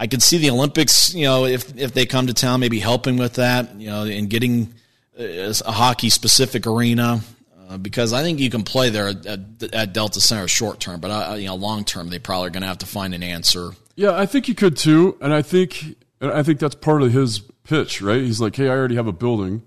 I 0.00 0.06
could 0.06 0.22
see 0.22 0.38
the 0.38 0.50
Olympics. 0.50 1.14
You 1.14 1.26
know, 1.26 1.44
if 1.44 1.76
if 1.76 1.92
they 1.92 2.06
come 2.06 2.26
to 2.26 2.34
town, 2.34 2.60
maybe 2.60 2.80
helping 2.80 3.18
with 3.18 3.34
that. 3.34 3.78
You 3.78 3.88
know, 3.88 4.04
and 4.04 4.30
getting 4.30 4.74
a, 5.16 5.54
a 5.66 5.72
hockey 5.72 6.08
specific 6.08 6.66
arena. 6.66 7.20
Uh, 7.68 7.76
because 7.76 8.12
I 8.12 8.22
think 8.22 8.40
you 8.40 8.50
can 8.50 8.64
play 8.64 8.88
there 8.90 9.08
at, 9.08 9.62
at 9.72 9.92
Delta 9.92 10.20
Center 10.20 10.48
short 10.48 10.80
term, 10.80 11.00
but 11.00 11.10
uh, 11.10 11.34
you 11.34 11.46
know 11.46 11.54
long 11.54 11.84
term 11.84 12.08
they 12.08 12.18
probably 12.18 12.48
are 12.48 12.50
going 12.50 12.62
to 12.62 12.66
have 12.66 12.78
to 12.78 12.86
find 12.86 13.14
an 13.14 13.22
answer. 13.22 13.72
Yeah, 13.94 14.18
I 14.18 14.24
think 14.24 14.48
you 14.48 14.54
could 14.54 14.76
too, 14.76 15.18
and 15.20 15.32
I 15.34 15.42
think 15.42 15.96
and 16.20 16.32
I 16.32 16.42
think 16.42 16.58
that's 16.58 16.74
part 16.74 17.02
of 17.02 17.12
his 17.12 17.40
pitch, 17.64 18.00
right? 18.00 18.22
He's 18.22 18.40
like, 18.40 18.56
hey, 18.56 18.68
I 18.68 18.70
already 18.70 18.96
have 18.96 19.06
a 19.06 19.12
building, 19.12 19.62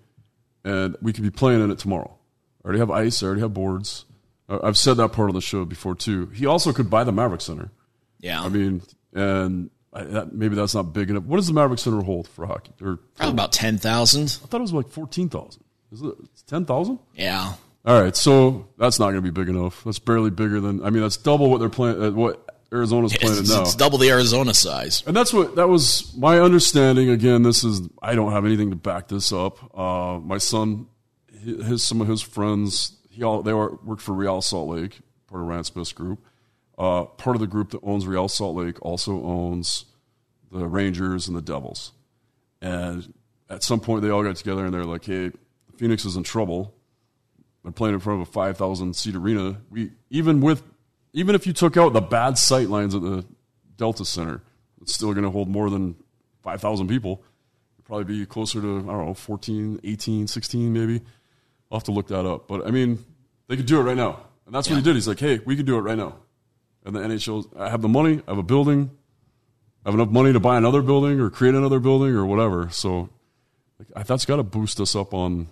and 0.63 0.97
we 1.01 1.13
could 1.13 1.23
be 1.23 1.29
playing 1.29 1.63
in 1.63 1.69
it 1.69 1.77
tomorrow. 1.77 2.17
I 2.63 2.67
already 2.67 2.79
have 2.79 2.89
ice. 2.89 3.21
I 3.21 3.27
already 3.27 3.41
have 3.41 3.53
boards. 3.53 4.05
I've 4.49 4.77
said 4.77 4.97
that 4.97 5.09
part 5.13 5.29
of 5.29 5.35
the 5.35 5.41
show 5.41 5.63
before 5.63 5.95
too. 5.95 6.27
He 6.27 6.45
also 6.45 6.73
could 6.73 6.89
buy 6.89 7.03
the 7.03 7.13
Maverik 7.13 7.41
Center. 7.41 7.69
Yeah, 8.19 8.41
I 8.41 8.49
mean, 8.49 8.81
and 9.13 9.69
I, 9.93 10.03
that, 10.03 10.33
maybe 10.33 10.55
that's 10.55 10.73
not 10.75 10.93
big 10.93 11.09
enough. 11.09 11.23
What 11.23 11.37
does 11.37 11.47
the 11.47 11.53
Maverik 11.53 11.79
Center 11.79 12.01
hold 12.01 12.27
for 12.27 12.45
hockey? 12.45 12.71
Or 12.81 12.97
Probably 13.15 13.33
about 13.33 13.51
ten 13.51 13.77
thousand. 13.77 14.39
I 14.43 14.47
thought 14.47 14.57
it 14.57 14.61
was 14.61 14.73
like 14.73 14.89
fourteen 14.89 15.29
thousand. 15.29 15.63
Is 15.91 16.01
it 16.01 16.15
ten 16.47 16.65
thousand? 16.65 16.99
Yeah. 17.15 17.53
All 17.85 18.01
right, 18.01 18.15
so 18.15 18.67
that's 18.77 18.97
not 18.97 19.11
going 19.11 19.21
to 19.21 19.21
be 19.21 19.29
big 19.29 19.49
enough. 19.49 19.83
That's 19.83 19.99
barely 19.99 20.29
bigger 20.29 20.61
than. 20.61 20.83
I 20.85 20.89
mean, 20.89 21.03
that's 21.03 21.17
double 21.17 21.49
what 21.49 21.59
they're 21.59 21.69
playing. 21.69 22.01
Uh, 22.01 22.11
what 22.11 22.49
Arizona's 22.71 23.15
playing 23.15 23.39
It's, 23.39 23.49
now. 23.49 23.61
it's 23.61 23.75
double 23.75 23.97
the 23.97 24.09
Arizona 24.09 24.53
size. 24.53 25.03
And 25.05 25.15
that's 25.15 25.33
what 25.33 25.57
that 25.57 25.67
was 25.69 26.15
my 26.17 26.39
understanding. 26.39 27.09
Again, 27.09 27.43
this 27.43 27.63
is 27.63 27.81
I 28.01 28.15
don't 28.15 28.31
have 28.31 28.45
anything 28.45 28.69
to 28.71 28.75
back 28.77 29.09
this 29.09 29.31
up. 29.33 29.77
Uh, 29.77 30.17
my 30.19 30.37
son, 30.37 30.87
his, 31.43 31.83
some 31.83 31.99
of 32.01 32.07
his 32.07 32.21
friends, 32.21 32.97
he 33.09 33.21
all 33.21 33.43
they 33.43 33.53
were, 33.53 33.77
worked 33.83 34.01
for 34.01 34.13
Real 34.13 34.41
Salt 34.41 34.69
Lake, 34.69 34.99
part 35.27 35.41
of 35.41 35.47
Rand 35.49 35.65
Smith's 35.65 35.91
group. 35.91 36.25
Uh, 36.83 37.05
part 37.05 37.33
of 37.33 37.39
the 37.39 37.47
group 37.47 37.69
that 37.69 37.79
owns 37.81 38.05
Real 38.05 38.27
Salt 38.27 38.57
Lake 38.57 38.75
also 38.81 39.23
owns 39.23 39.85
the 40.51 40.67
Rangers 40.67 41.29
and 41.29 41.37
the 41.37 41.41
Devils. 41.41 41.93
And 42.61 43.13
at 43.49 43.63
some 43.63 43.79
point, 43.79 44.01
they 44.01 44.09
all 44.09 44.21
got 44.21 44.35
together 44.35 44.65
and 44.65 44.73
they're 44.73 44.83
like, 44.83 45.05
"Hey, 45.05 45.31
Phoenix 45.77 46.03
is 46.03 46.17
in 46.17 46.23
trouble. 46.23 46.73
They're 47.63 47.71
playing 47.71 47.93
in 47.93 48.01
front 48.01 48.21
of 48.21 48.27
a 48.27 48.31
five 48.31 48.57
thousand 48.57 48.97
seat 48.97 49.15
arena. 49.15 49.61
We 49.69 49.91
even 50.09 50.41
with 50.41 50.61
even 51.13 51.35
if 51.35 51.47
you 51.47 51.53
took 51.53 51.77
out 51.77 51.93
the 51.93 52.01
bad 52.01 52.37
sight 52.37 52.67
lines 52.67 52.93
at 52.93 53.01
the 53.01 53.23
Delta 53.77 54.03
Center, 54.03 54.41
it's 54.81 54.93
still 54.93 55.13
going 55.13 55.23
to 55.23 55.31
hold 55.31 55.47
more 55.47 55.69
than 55.69 55.95
5,000 56.41 56.87
people. 56.87 57.23
It'd 57.77 57.85
probably 57.85 58.03
be 58.03 58.25
closer 58.25 58.59
to, 58.59 58.79
I 58.79 58.91
don't 58.91 59.05
know, 59.05 59.13
14, 59.13 59.79
18, 59.83 60.27
16 60.27 60.73
maybe. 60.73 61.01
I'll 61.71 61.77
have 61.77 61.83
to 61.85 61.91
look 61.91 62.07
that 62.07 62.25
up. 62.25 62.47
But 62.47 62.67
I 62.67 62.71
mean, 62.71 62.99
they 63.47 63.55
could 63.55 63.67
do 63.67 63.79
it 63.79 63.83
right 63.83 63.95
now. 63.95 64.25
And 64.45 64.53
that's 64.53 64.69
what 64.69 64.75
he 64.75 64.81
did. 64.81 64.95
He's 64.95 65.07
like, 65.07 65.19
hey, 65.19 65.39
we 65.45 65.55
could 65.55 65.65
do 65.65 65.77
it 65.77 65.81
right 65.81 65.97
now. 65.97 66.17
And 66.85 66.95
the 66.95 66.99
NHL, 66.99 67.45
I 67.57 67.69
have 67.69 67.81
the 67.81 67.87
money, 67.87 68.21
I 68.27 68.31
have 68.31 68.37
a 68.37 68.43
building, 68.43 68.91
I 69.85 69.89
have 69.89 69.99
enough 69.99 70.09
money 70.11 70.33
to 70.33 70.39
buy 70.39 70.57
another 70.57 70.81
building 70.81 71.19
or 71.19 71.29
create 71.29 71.55
another 71.55 71.79
building 71.79 72.09
or 72.15 72.25
whatever. 72.25 72.69
So 72.71 73.09
like, 73.79 73.87
I- 73.95 74.03
that's 74.03 74.25
got 74.25 74.35
to 74.37 74.43
boost 74.43 74.79
us 74.81 74.95
up 74.95 75.13
on 75.13 75.47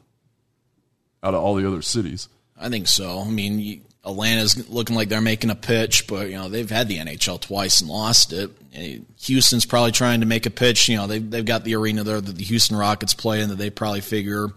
out 1.23 1.33
of 1.33 1.41
all 1.43 1.55
the 1.55 1.67
other 1.67 1.81
cities. 1.81 2.27
I 2.59 2.69
think 2.69 2.87
so. 2.87 3.19
I 3.21 3.29
mean, 3.29 3.59
you- 3.59 3.81
Atlanta's 4.03 4.67
looking 4.67 4.95
like 4.95 5.09
they're 5.09 5.21
making 5.21 5.51
a 5.51 5.55
pitch, 5.55 6.07
but 6.07 6.27
you 6.27 6.33
know 6.35 6.49
they've 6.49 6.69
had 6.69 6.87
the 6.87 6.97
NHL 6.97 7.39
twice 7.39 7.81
and 7.81 7.89
lost 7.89 8.33
it. 8.33 8.49
Eh, 8.73 8.97
Houston's 9.25 9.63
probably 9.65 9.91
trying 9.91 10.21
to 10.21 10.25
make 10.25 10.47
a 10.47 10.49
pitch. 10.49 10.89
You 10.89 10.97
know 10.97 11.05
they've 11.05 11.29
they've 11.29 11.45
got 11.45 11.63
the 11.65 11.75
arena 11.75 12.03
there 12.03 12.19
that 12.19 12.35
the 12.35 12.43
Houston 12.43 12.75
Rockets 12.77 13.13
play 13.13 13.41
in 13.41 13.49
that 13.49 13.59
they 13.59 13.69
probably 13.69 14.01
figure, 14.01 14.47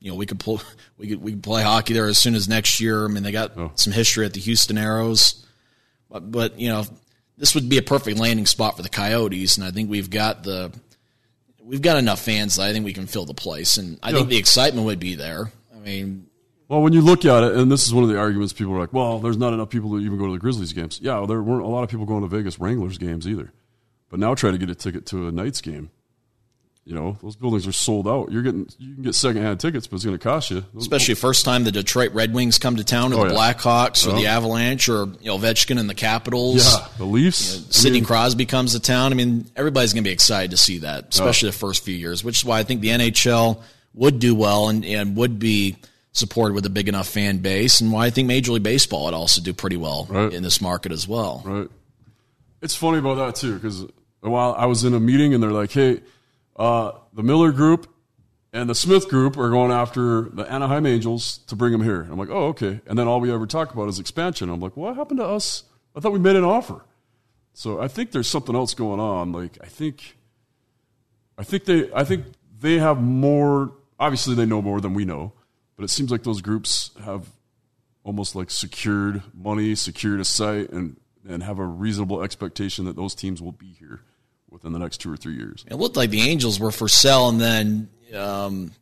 you 0.00 0.10
know, 0.10 0.16
we 0.16 0.26
could 0.26 0.38
pull 0.38 0.60
we 0.98 1.08
could 1.08 1.22
we 1.22 1.30
could 1.32 1.42
play 1.42 1.62
hockey 1.62 1.94
there 1.94 2.08
as 2.08 2.18
soon 2.18 2.34
as 2.34 2.46
next 2.46 2.78
year. 2.78 3.06
I 3.06 3.08
mean, 3.08 3.22
they 3.22 3.32
got 3.32 3.56
some 3.80 3.94
history 3.94 4.26
at 4.26 4.34
the 4.34 4.40
Houston 4.40 4.76
Aeros, 4.76 5.46
but 6.10 6.30
but 6.30 6.58
you 6.58 6.68
know 6.68 6.84
this 7.38 7.54
would 7.54 7.68
be 7.68 7.78
a 7.78 7.82
perfect 7.82 8.18
landing 8.18 8.46
spot 8.46 8.76
for 8.76 8.82
the 8.82 8.88
Coyotes, 8.88 9.56
and 9.56 9.64
I 9.66 9.70
think 9.70 9.88
we've 9.90 10.10
got 10.10 10.42
the 10.42 10.72
we've 11.62 11.82
got 11.82 11.96
enough 11.96 12.20
fans 12.20 12.56
that 12.56 12.64
I 12.64 12.72
think 12.72 12.84
we 12.84 12.92
can 12.92 13.06
fill 13.06 13.24
the 13.24 13.34
place, 13.34 13.76
and 13.76 13.98
I 14.02 14.12
think 14.12 14.28
the 14.28 14.36
excitement 14.36 14.86
would 14.86 14.98
be 15.00 15.14
there. 15.14 15.50
I 15.74 15.78
mean, 15.78 16.26
Well, 16.68 16.82
when 16.82 16.92
you 16.92 17.00
look 17.00 17.24
at 17.24 17.42
it, 17.42 17.56
and 17.56 17.70
this 17.72 17.86
is 17.86 17.94
one 17.94 18.04
of 18.04 18.10
the 18.10 18.18
arguments, 18.18 18.52
people 18.52 18.74
are 18.74 18.78
like, 18.80 18.92
"Well, 18.92 19.18
there's 19.20 19.36
not 19.36 19.52
enough 19.52 19.70
people 19.70 19.90
to 19.90 19.98
even 20.04 20.18
go 20.18 20.26
to 20.26 20.32
the 20.32 20.38
Grizzlies 20.38 20.72
games." 20.72 21.00
Yeah, 21.02 21.24
there 21.26 21.42
weren't 21.42 21.64
a 21.64 21.68
lot 21.68 21.84
of 21.84 21.88
people 21.88 22.06
going 22.06 22.22
to 22.22 22.28
Vegas 22.28 22.58
Wranglers 22.58 22.98
games 22.98 23.26
either. 23.26 23.52
But 24.10 24.20
now 24.20 24.34
try 24.34 24.50
to 24.50 24.58
get 24.58 24.68
a 24.68 24.74
ticket 24.74 25.06
to 25.06 25.28
a 25.28 25.32
Knights 25.32 25.60
game. 25.60 25.90
You 26.90 26.96
know, 26.96 27.16
those 27.22 27.36
buildings 27.36 27.68
are 27.68 27.72
sold 27.72 28.08
out. 28.08 28.32
You're 28.32 28.42
getting 28.42 28.68
you 28.78 28.94
can 28.94 29.04
get 29.04 29.14
secondhand 29.14 29.60
tickets, 29.60 29.86
but 29.86 29.94
it's 29.94 30.04
going 30.04 30.18
to 30.18 30.22
cost 30.22 30.50
you. 30.50 30.64
Those- 30.74 30.82
especially 30.82 31.14
first 31.14 31.44
time 31.44 31.62
the 31.62 31.70
Detroit 31.70 32.12
Red 32.14 32.34
Wings 32.34 32.58
come 32.58 32.74
to 32.74 32.82
town, 32.84 33.12
or 33.12 33.20
Oh, 33.20 33.28
the 33.28 33.32
yeah. 33.34 33.38
Blackhawks, 33.54 34.04
or 34.08 34.10
the 34.10 34.26
uh-huh. 34.26 34.36
Avalanche, 34.38 34.88
or 34.88 35.04
you 35.20 35.26
know 35.26 35.38
Ovechkin 35.38 35.78
and 35.78 35.88
the 35.88 35.94
Capitals. 35.94 36.56
yeah, 36.74 36.88
the 36.98 37.04
Leafs. 37.04 37.68
I 37.68 37.70
Sidney 37.70 37.98
mean, 37.98 38.04
Crosby 38.06 38.44
comes 38.44 38.72
to 38.72 38.80
town. 38.80 39.12
I 39.12 39.14
mean, 39.14 39.46
everybody's 39.54 39.92
going 39.92 40.02
to 40.02 40.08
be 40.08 40.12
excited 40.12 40.50
to 40.50 40.56
see 40.56 40.78
that, 40.78 41.10
especially 41.10 41.50
the 41.50 41.56
first 41.56 41.84
few 41.84 41.94
years, 41.94 42.24
which 42.24 42.38
is 42.38 42.44
why 42.44 42.58
I 42.58 42.64
think 42.64 42.80
the 42.80 42.88
NHL 42.88 43.62
would 43.94 44.18
do 44.18 44.34
well 44.34 44.68
and, 44.68 44.84
and 44.84 45.16
would 45.16 45.38
be 45.38 45.76
supported 46.10 46.54
with 46.54 46.66
a 46.66 46.70
big 46.70 46.88
enough 46.88 47.06
fan 47.06 47.38
base, 47.38 47.80
and 47.80 47.92
why 47.92 48.06
I 48.06 48.10
think 48.10 48.26
Major 48.26 48.50
League 48.50 48.64
Baseball 48.64 49.04
would 49.04 49.14
also 49.14 49.40
do 49.40 49.52
pretty 49.52 49.76
well 49.76 50.08
Right. 50.10 50.32
in 50.32 50.42
this 50.42 50.60
market 50.60 50.90
as 50.90 51.06
well. 51.06 51.42
Right. 51.44 51.68
It's 52.62 52.74
funny 52.74 52.98
about 52.98 53.14
that 53.14 53.36
too 53.36 53.54
because 53.54 53.84
while 54.22 54.54
I 54.58 54.66
was 54.66 54.82
in 54.82 54.92
a 54.92 54.98
meeting 55.00 55.34
and 55.34 55.42
they're 55.42 55.52
like, 55.52 55.70
"Hey, 55.70 56.00
uh, 56.60 56.92
the 57.14 57.22
Miller 57.22 57.52
Group 57.52 57.88
and 58.52 58.68
the 58.68 58.74
Smith 58.74 59.08
Group 59.08 59.38
are 59.38 59.48
going 59.48 59.72
after 59.72 60.22
the 60.22 60.42
Anaheim 60.42 60.84
Angels 60.84 61.38
to 61.46 61.56
bring 61.56 61.72
them 61.72 61.82
here." 61.82 62.02
I'm 62.02 62.18
like, 62.18 62.28
"Oh, 62.28 62.48
okay." 62.48 62.80
And 62.86 62.98
then 62.98 63.08
all 63.08 63.18
we 63.18 63.32
ever 63.32 63.46
talk 63.46 63.72
about 63.72 63.88
is 63.88 63.98
expansion. 63.98 64.50
I'm 64.50 64.60
like, 64.60 64.76
"What 64.76 64.94
happened 64.94 65.20
to 65.20 65.26
us? 65.26 65.64
I 65.96 66.00
thought 66.00 66.12
we 66.12 66.18
made 66.18 66.36
an 66.36 66.44
offer." 66.44 66.84
So 67.54 67.80
I 67.80 67.88
think 67.88 68.12
there's 68.12 68.28
something 68.28 68.54
else 68.54 68.74
going 68.74 69.00
on. 69.00 69.32
Like 69.32 69.56
I 69.62 69.66
think, 69.66 70.16
I 71.38 71.44
think 71.44 71.64
they, 71.64 71.90
I 71.94 72.04
think 72.04 72.26
they 72.60 72.78
have 72.78 73.00
more. 73.00 73.72
Obviously, 73.98 74.34
they 74.34 74.46
know 74.46 74.60
more 74.60 74.82
than 74.82 74.92
we 74.92 75.06
know, 75.06 75.32
but 75.76 75.84
it 75.84 75.88
seems 75.88 76.10
like 76.10 76.24
those 76.24 76.42
groups 76.42 76.90
have 77.04 77.26
almost 78.04 78.34
like 78.34 78.50
secured 78.50 79.22
money, 79.32 79.74
secured 79.74 80.20
a 80.20 80.26
site, 80.26 80.70
and 80.70 81.00
and 81.26 81.42
have 81.42 81.58
a 81.58 81.64
reasonable 81.64 82.22
expectation 82.22 82.84
that 82.84 82.96
those 82.96 83.14
teams 83.14 83.40
will 83.40 83.52
be 83.52 83.72
here 83.72 84.02
within 84.50 84.72
the 84.72 84.78
next 84.78 84.98
two 84.98 85.12
or 85.12 85.16
three 85.16 85.34
years. 85.34 85.64
It 85.68 85.76
looked 85.76 85.96
like 85.96 86.10
the 86.10 86.22
Angels 86.22 86.58
were 86.58 86.72
for 86.72 86.88
sale, 86.88 87.28
and 87.28 87.40
then 87.40 87.88
um, 88.14 88.72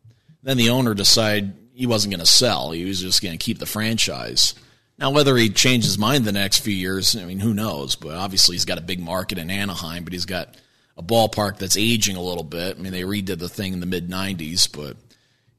then 0.43 0.57
the 0.57 0.71
owner 0.71 0.95
decided 0.95 1.55
he 1.73 1.87
wasn't 1.87 2.13
going 2.13 2.21
to 2.21 2.27
sell. 2.27 2.71
He 2.73 2.85
was 2.85 3.01
just 3.01 3.23
going 3.23 3.37
to 3.37 3.45
keep 3.45 3.59
the 3.59 3.67
franchise. 3.67 4.55
Now, 4.99 5.11
whether 5.11 5.37
he 5.37 5.49
changed 5.49 5.87
his 5.87 5.99
mind 5.99 6.25
the 6.25 6.33
next 6.33 6.59
few 6.59 6.75
years, 6.75 7.15
I 7.15 7.25
mean, 7.25 7.39
who 7.39 7.55
knows? 7.55 7.95
But 7.95 8.17
obviously, 8.17 8.57
he's 8.57 8.65
got 8.65 8.79
a 8.79 8.83
big 8.83 8.99
market 8.99 9.39
in 9.39 9.51
Anaheim, 9.51 10.03
but 10.03 10.13
he's 10.13 10.27
got 10.27 10.57
a 10.97 11.03
ballpark 11.03 11.59
that's 11.59 11.77
aging 11.77 12.17
a 12.17 12.23
little 12.23 12.43
bit. 12.43 12.77
I 12.77 12.81
mean, 12.81 12.93
they 12.93 13.03
redid 13.03 13.39
the 13.39 13.49
thing 13.49 13.73
in 13.73 13.81
the 13.81 13.87
mid 13.87 14.09
'90s, 14.09 14.71
but 14.71 14.97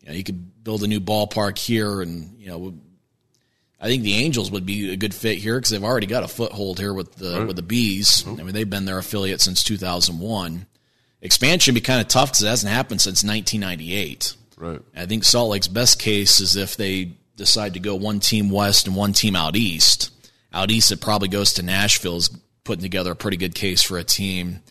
you 0.01 0.09
know, 0.09 0.13
you 0.13 0.23
could 0.23 0.63
build 0.63 0.83
a 0.83 0.87
new 0.87 0.99
ballpark 0.99 1.57
here, 1.57 2.01
and 2.01 2.37
you 2.37 2.47
know, 2.47 2.73
I 3.81 3.87
think 3.87 4.03
the 4.03 4.15
Angels 4.15 4.51
would 4.51 4.65
be 4.65 4.91
a 4.91 4.97
good 4.97 5.13
fit 5.13 5.37
here 5.37 5.57
because 5.57 5.69
they've 5.69 5.83
already 5.83 6.07
got 6.07 6.23
a 6.23 6.27
foothold 6.27 6.79
here 6.79 6.93
with 6.93 7.15
the 7.15 7.45
with 7.45 7.55
the 7.55 7.61
Bees. 7.61 8.25
I 8.27 8.31
mean, 8.31 8.53
they've 8.53 8.69
been 8.69 8.85
their 8.85 8.97
affiliate 8.97 9.41
since 9.41 9.63
2001. 9.63 10.65
Expansion 11.21 11.73
would 11.73 11.81
be 11.81 11.85
kind 11.85 12.01
of 12.01 12.07
tough 12.07 12.29
because 12.29 12.43
it 12.43 12.47
hasn't 12.47 12.73
happened 12.73 13.01
since 13.01 13.23
1998. 13.23 14.35
Right. 14.57 14.81
I 14.95 15.05
think 15.05 15.23
Salt 15.23 15.49
Lake's 15.49 15.67
best 15.67 15.99
case 15.99 16.39
is 16.41 16.55
if 16.55 16.75
they 16.75 17.13
decide 17.37 17.73
to 17.73 17.79
go 17.79 17.95
one 17.95 18.19
team 18.19 18.49
west 18.49 18.85
and 18.85 18.95
one 18.95 19.13
team 19.13 19.35
out 19.35 19.55
east. 19.55 20.11
Out 20.53 20.71
east, 20.71 20.91
it 20.91 20.99
probably 20.99 21.29
goes 21.29 21.53
to 21.53 21.63
Nashville's 21.63 22.29
putting 22.63 22.83
together 22.83 23.11
a 23.11 23.15
pretty 23.15 23.37
good 23.37 23.55
case 23.55 23.81
for 23.81 23.97
a 23.97 24.03
team, 24.03 24.61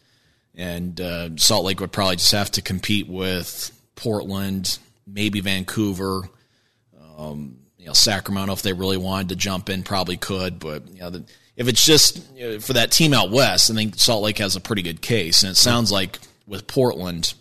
and 0.55 1.01
uh, 1.01 1.31
Salt 1.37 1.65
Lake 1.65 1.81
would 1.81 1.93
probably 1.93 2.17
just 2.17 2.33
have 2.33 2.51
to 2.53 2.63
compete 2.63 3.09
with 3.09 3.73
Portland, 3.97 4.79
maybe 5.07 5.41
Vancouver, 5.41 6.29
um, 7.17 7.58
you 7.79 7.87
know 7.87 7.93
Sacramento 7.93 8.53
if 8.53 8.63
they 8.63 8.73
really 8.73 8.97
wanted 8.97 9.31
to 9.31 9.37
jump 9.37 9.69
in, 9.69 9.83
probably 9.83 10.17
could. 10.17 10.59
But 10.59 10.89
you 10.89 11.01
know, 11.01 11.11
the, 11.11 11.25
if 11.57 11.69
it's 11.69 11.85
just 11.85 12.23
you 12.35 12.49
know, 12.49 12.61
for 12.61 12.75
that 12.75 12.91
team 12.91 13.13
out 13.13 13.31
west, 13.31 13.71
I 13.71 13.75
think 13.75 13.97
Salt 13.97 14.23
Lake 14.23 14.39
has 14.39 14.57
a 14.57 14.61
pretty 14.61 14.83
good 14.83 15.01
case, 15.01 15.43
and 15.43 15.51
it 15.51 15.57
sounds 15.57 15.91
like 15.91 16.19
with 16.47 16.67
Portland 16.67 17.35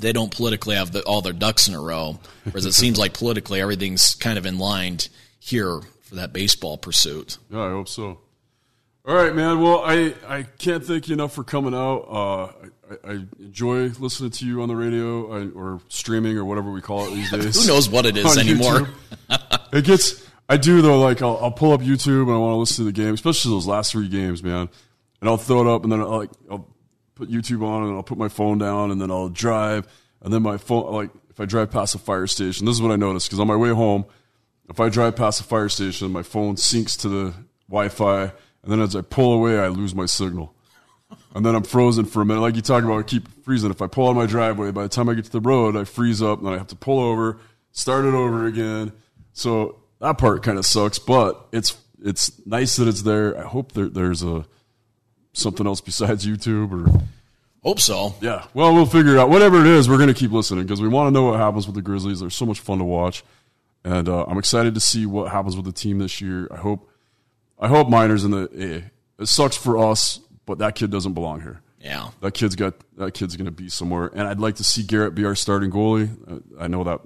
they 0.00 0.12
don't 0.12 0.34
politically 0.34 0.76
have 0.76 0.92
the, 0.92 1.02
all 1.02 1.22
their 1.22 1.32
ducks 1.32 1.68
in 1.68 1.74
a 1.74 1.80
row, 1.80 2.18
whereas 2.44 2.64
it 2.64 2.72
seems 2.72 2.98
like 2.98 3.14
politically 3.14 3.60
everything's 3.60 4.14
kind 4.14 4.38
of 4.38 4.46
in 4.46 4.58
line 4.58 4.98
here 5.38 5.80
for 6.02 6.16
that 6.16 6.32
baseball 6.32 6.78
pursuit. 6.78 7.38
Yeah, 7.50 7.62
I 7.62 7.70
hope 7.70 7.88
so. 7.88 8.18
All 9.04 9.14
right, 9.14 9.34
man. 9.34 9.60
Well, 9.60 9.82
I, 9.84 10.14
I 10.26 10.42
can't 10.42 10.84
thank 10.84 11.08
you 11.08 11.14
enough 11.14 11.32
for 11.32 11.42
coming 11.42 11.74
out. 11.74 12.00
Uh, 12.10 12.44
I, 13.04 13.12
I 13.12 13.18
enjoy 13.38 13.88
listening 13.98 14.30
to 14.32 14.46
you 14.46 14.62
on 14.62 14.68
the 14.68 14.76
radio 14.76 15.48
or 15.54 15.80
streaming 15.88 16.36
or 16.36 16.44
whatever 16.44 16.70
we 16.70 16.80
call 16.80 17.06
it 17.06 17.14
these 17.14 17.30
days. 17.32 17.62
Who 17.62 17.72
knows 17.72 17.88
what 17.88 18.06
it 18.06 18.16
is 18.16 18.36
anymore? 18.38 18.88
It 19.72 19.84
gets. 19.84 20.24
I 20.48 20.56
do 20.56 20.80
though. 20.82 21.00
Like 21.00 21.22
I'll, 21.22 21.38
I'll 21.38 21.50
pull 21.50 21.72
up 21.72 21.80
YouTube 21.80 22.22
and 22.22 22.32
I 22.32 22.38
want 22.38 22.52
to 22.52 22.56
listen 22.56 22.84
to 22.84 22.90
the 22.90 22.92
game, 22.92 23.14
especially 23.14 23.50
those 23.50 23.66
last 23.66 23.92
three 23.92 24.08
games, 24.08 24.42
man. 24.42 24.68
And 25.20 25.28
I'll 25.28 25.36
throw 25.36 25.60
it 25.60 25.66
up 25.66 25.82
and 25.82 25.92
then 25.92 26.00
I'll, 26.00 26.18
like 26.18 26.30
I'll 26.50 26.68
put 27.14 27.30
YouTube 27.30 27.62
on 27.62 27.84
and 27.84 27.96
I'll 27.96 28.02
put 28.02 28.18
my 28.18 28.28
phone 28.28 28.58
down 28.58 28.90
and 28.90 29.00
then 29.00 29.10
I'll 29.10 29.28
drive 29.28 29.86
and 30.22 30.32
then 30.32 30.42
my 30.42 30.56
phone 30.56 30.92
like 30.92 31.10
if 31.30 31.40
I 31.40 31.44
drive 31.44 31.70
past 31.70 31.94
a 31.94 31.98
fire 31.98 32.26
station, 32.26 32.66
this 32.66 32.74
is 32.74 32.82
what 32.82 32.90
I 32.90 32.96
noticed 32.96 33.28
because 33.28 33.40
on 33.40 33.46
my 33.46 33.56
way 33.56 33.70
home, 33.70 34.06
if 34.68 34.80
I 34.80 34.88
drive 34.88 35.16
past 35.16 35.40
a 35.40 35.44
fire 35.44 35.68
station, 35.68 36.10
my 36.10 36.22
phone 36.22 36.56
syncs 36.56 36.98
to 37.00 37.08
the 37.08 37.34
Wi-Fi, 37.68 38.22
and 38.22 38.72
then 38.72 38.80
as 38.80 38.96
I 38.96 39.02
pull 39.02 39.34
away, 39.34 39.58
I 39.58 39.68
lose 39.68 39.94
my 39.94 40.06
signal. 40.06 40.54
And 41.34 41.44
then 41.44 41.54
I'm 41.54 41.62
frozen 41.62 42.04
for 42.04 42.20
a 42.20 42.26
minute. 42.26 42.40
Like 42.40 42.56
you 42.56 42.60
talk 42.60 42.84
about, 42.84 42.98
I 42.98 43.02
keep 43.02 43.28
freezing. 43.44 43.70
If 43.70 43.80
I 43.80 43.86
pull 43.86 44.08
out 44.08 44.16
my 44.16 44.26
driveway, 44.26 44.72
by 44.72 44.82
the 44.82 44.88
time 44.88 45.08
I 45.08 45.14
get 45.14 45.24
to 45.24 45.30
the 45.30 45.40
road, 45.40 45.76
I 45.76 45.84
freeze 45.84 46.20
up, 46.20 46.38
and 46.38 46.46
then 46.46 46.54
I 46.54 46.58
have 46.58 46.66
to 46.68 46.76
pull 46.76 47.00
over, 47.00 47.38
start 47.72 48.04
it 48.04 48.14
over 48.14 48.46
again. 48.46 48.92
So 49.38 49.80
that 50.00 50.18
part 50.18 50.42
kind 50.42 50.58
of 50.58 50.66
sucks, 50.66 50.98
but 50.98 51.46
it's 51.52 51.76
it's 52.02 52.44
nice 52.46 52.76
that 52.76 52.88
it's 52.88 53.02
there. 53.02 53.38
I 53.38 53.42
hope 53.42 53.72
there, 53.72 53.88
there's 53.88 54.22
a 54.22 54.44
something 55.32 55.66
else 55.66 55.80
besides 55.80 56.26
YouTube 56.26 56.72
or 56.72 57.00
Hope 57.62 57.80
so. 57.80 58.14
yeah. 58.20 58.46
Well, 58.54 58.72
we'll 58.72 58.86
figure 58.86 59.14
it 59.14 59.18
out. 59.18 59.30
Whatever 59.30 59.60
it 59.60 59.66
is, 59.66 59.88
we're 59.88 59.96
going 59.96 60.08
to 60.08 60.14
keep 60.14 60.30
listening 60.30 60.64
because 60.64 60.80
we 60.80 60.88
want 60.88 61.08
to 61.08 61.10
know 61.10 61.24
what 61.24 61.38
happens 61.40 61.66
with 61.66 61.74
the 61.74 61.82
Grizzlies. 61.82 62.20
They're 62.20 62.30
so 62.30 62.46
much 62.46 62.60
fun 62.60 62.78
to 62.78 62.84
watch, 62.84 63.24
and 63.84 64.08
uh, 64.08 64.24
I'm 64.24 64.38
excited 64.38 64.74
to 64.74 64.80
see 64.80 65.06
what 65.06 65.30
happens 65.30 65.56
with 65.56 65.64
the 65.64 65.72
team 65.72 65.98
this 65.98 66.20
year. 66.20 66.48
I 66.50 66.56
hope, 66.56 66.88
I 67.58 67.68
hope 67.68 67.88
Miners 67.88 68.24
in 68.24 68.30
the 68.30 68.48
A. 69.18 69.22
It 69.22 69.26
sucks 69.26 69.56
for 69.56 69.76
us, 69.76 70.20
but 70.46 70.58
that 70.58 70.76
kid 70.76 70.90
doesn't 70.90 71.14
belong 71.14 71.40
here. 71.42 71.60
Yeah, 71.80 72.10
that 72.22 72.34
kid's 72.34 72.56
got 72.56 72.74
that 72.96 73.14
kid's 73.14 73.36
going 73.36 73.46
to 73.46 73.50
be 73.52 73.68
somewhere, 73.68 74.10
and 74.14 74.22
I'd 74.22 74.40
like 74.40 74.56
to 74.56 74.64
see 74.64 74.82
Garrett 74.82 75.14
be 75.14 75.24
our 75.24 75.34
starting 75.34 75.70
goalie. 75.70 76.08
I 76.58 76.68
know 76.68 76.84
that 76.84 77.00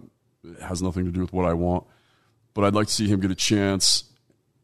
has 0.63 0.83
nothing 0.83 1.05
to 1.07 1.11
do 1.11 1.21
with 1.21 1.33
what 1.33 1.47
I 1.47 1.55
want, 1.55 1.85
but 2.55 2.65
I'd 2.65 2.75
like 2.75 2.87
to 2.89 2.93
see 2.93 3.09
him 3.09 3.21
get 3.21 3.31
a 3.31 3.37
chance. 3.37 4.05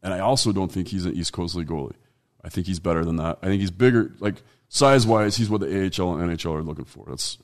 And 0.01 0.13
I 0.13 0.19
also 0.19 0.51
don't 0.51 0.71
think 0.71 0.87
he's 0.87 1.05
an 1.05 1.13
East 1.13 1.33
Coast 1.33 1.55
League 1.55 1.67
goalie. 1.67 1.95
I 2.43 2.49
think 2.49 2.67
he's 2.67 2.79
better 2.79 3.03
than 3.03 3.17
that. 3.17 3.39
I 3.41 3.47
think 3.47 3.59
he's 3.59 3.71
bigger, 3.71 4.15
like 4.19 4.35
size 4.69 5.05
wise. 5.05 5.35
He's 5.35 5.49
what 5.49 5.61
the 5.61 5.67
AHL 5.67 6.15
and 6.15 6.31
NHL 6.31 6.55
are 6.55 6.63
looking 6.63 6.85
for. 6.85 7.05
That's 7.07 7.37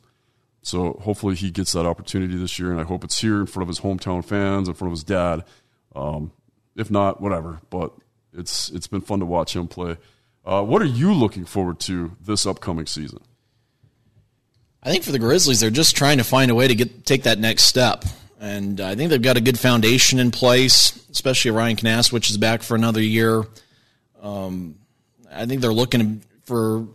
so. 0.62 0.94
Hopefully, 1.02 1.36
he 1.36 1.52
gets 1.52 1.74
that 1.74 1.86
opportunity 1.86 2.38
this 2.38 2.58
year, 2.58 2.72
and 2.72 2.80
I 2.80 2.84
hope 2.84 3.04
it's 3.04 3.20
here 3.20 3.42
in 3.42 3.46
front 3.46 3.64
of 3.64 3.68
his 3.68 3.82
hometown 3.82 4.24
fans, 4.24 4.70
in 4.70 4.74
front 4.74 4.90
of 4.90 4.98
his 4.98 5.04
dad. 5.04 5.44
Um, 5.94 6.32
if 6.78 6.90
not, 6.90 7.22
whatever. 7.22 7.60
But 7.70 7.94
it's 8.34 8.70
it's 8.70 8.88
been 8.88 9.02
fun 9.02 9.20
to 9.20 9.26
watch 9.26 9.56
him 9.56 9.68
play. 9.68 9.98
Uh, 10.46 10.64
what 10.64 10.82
are 10.82 10.86
you 10.86 11.14
looking 11.14 11.46
forward 11.46 11.80
to 11.82 12.16
this 12.22 12.46
upcoming 12.46 12.86
season? 12.86 13.20
I 14.84 14.92
think 14.92 15.04
for 15.04 15.12
the 15.12 15.20
Grizzlies, 15.20 15.60
they're 15.60 15.72
just 15.72 15.96
trying 15.96 16.20
to 16.20 16.24
find 16.24 16.52
a 16.52 16.56
way 16.56 16.68
to 16.68 16.76
get 16.76 17.06
take 17.06 17.24
that 17.24 17.40
next 17.40 17.64
step, 17.64 18.06
and 18.46 18.80
I 18.80 18.94
think 18.94 19.10
they've 19.10 19.22
got 19.22 19.38
a 19.38 19.42
good 19.42 19.58
foundation 19.58 20.20
in 20.20 20.30
place. 20.30 21.04
Especially 21.10 21.50
Ryan 21.50 21.78
Knast, 21.78 22.14
which 22.14 22.30
is 22.30 22.38
back 22.38 22.62
for 22.62 22.76
another 22.76 23.02
year. 23.02 23.44
Um, 24.22 24.76
I 25.32 25.48
think 25.48 25.62
they're 25.62 25.74
looking 25.74 26.22
for. 26.44 26.88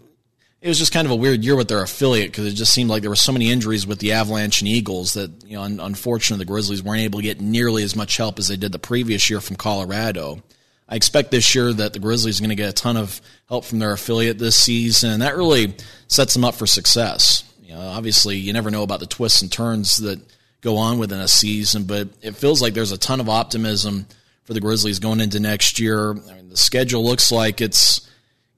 It 0.60 0.68
was 0.68 0.78
just 0.78 0.92
kind 0.92 1.06
of 1.06 1.10
a 1.10 1.16
weird 1.16 1.42
year 1.42 1.56
with 1.56 1.68
their 1.68 1.82
affiliate 1.82 2.30
because 2.30 2.46
it 2.46 2.52
just 2.52 2.72
seemed 2.72 2.88
like 2.88 3.00
there 3.00 3.10
were 3.10 3.16
so 3.16 3.32
many 3.32 3.50
injuries 3.50 3.84
with 3.84 3.98
the 3.98 4.12
Avalanche 4.12 4.60
and 4.60 4.68
Eagles 4.68 5.14
that 5.14 5.30
you 5.44 5.56
know, 5.56 5.64
unfortunately, 5.64 6.44
the 6.44 6.48
Grizzlies 6.48 6.84
weren't 6.84 7.00
able 7.00 7.18
to 7.18 7.24
get 7.24 7.40
nearly 7.40 7.82
as 7.82 7.96
much 7.96 8.16
help 8.16 8.38
as 8.38 8.46
they 8.46 8.56
did 8.56 8.70
the 8.70 8.78
previous 8.78 9.28
year 9.28 9.40
from 9.40 9.56
Colorado. 9.56 10.42
I 10.88 10.94
expect 10.94 11.32
this 11.32 11.52
year 11.54 11.72
that 11.72 11.94
the 11.94 11.98
Grizzlies 11.98 12.38
are 12.38 12.42
going 12.42 12.50
to 12.50 12.56
get 12.56 12.68
a 12.68 12.72
ton 12.72 12.96
of 12.96 13.20
help 13.48 13.64
from 13.64 13.80
their 13.80 13.92
affiliate 13.92 14.38
this 14.38 14.56
season, 14.56 15.10
and 15.10 15.22
that 15.22 15.36
really 15.36 15.74
sets 16.06 16.34
them 16.34 16.44
up 16.44 16.54
for 16.54 16.66
success. 16.66 17.42
You 17.60 17.74
know, 17.74 17.80
obviously, 17.80 18.36
you 18.36 18.52
never 18.52 18.70
know 18.70 18.84
about 18.84 19.00
the 19.00 19.06
twists 19.06 19.42
and 19.42 19.50
turns 19.50 19.96
that 19.96 20.20
go 20.60 20.76
on 20.76 20.98
within 20.98 21.20
a 21.20 21.28
season, 21.28 21.84
but 21.84 22.08
it 22.22 22.36
feels 22.36 22.60
like 22.60 22.74
there's 22.74 22.92
a 22.92 22.98
ton 22.98 23.20
of 23.20 23.28
optimism 23.28 24.06
for 24.44 24.54
the 24.54 24.60
Grizzlies 24.60 24.98
going 24.98 25.20
into 25.20 25.40
next 25.40 25.78
year. 25.78 26.10
I 26.10 26.34
mean, 26.34 26.48
the 26.48 26.56
schedule 26.56 27.04
looks 27.04 27.32
like 27.32 27.60
it's 27.60 28.08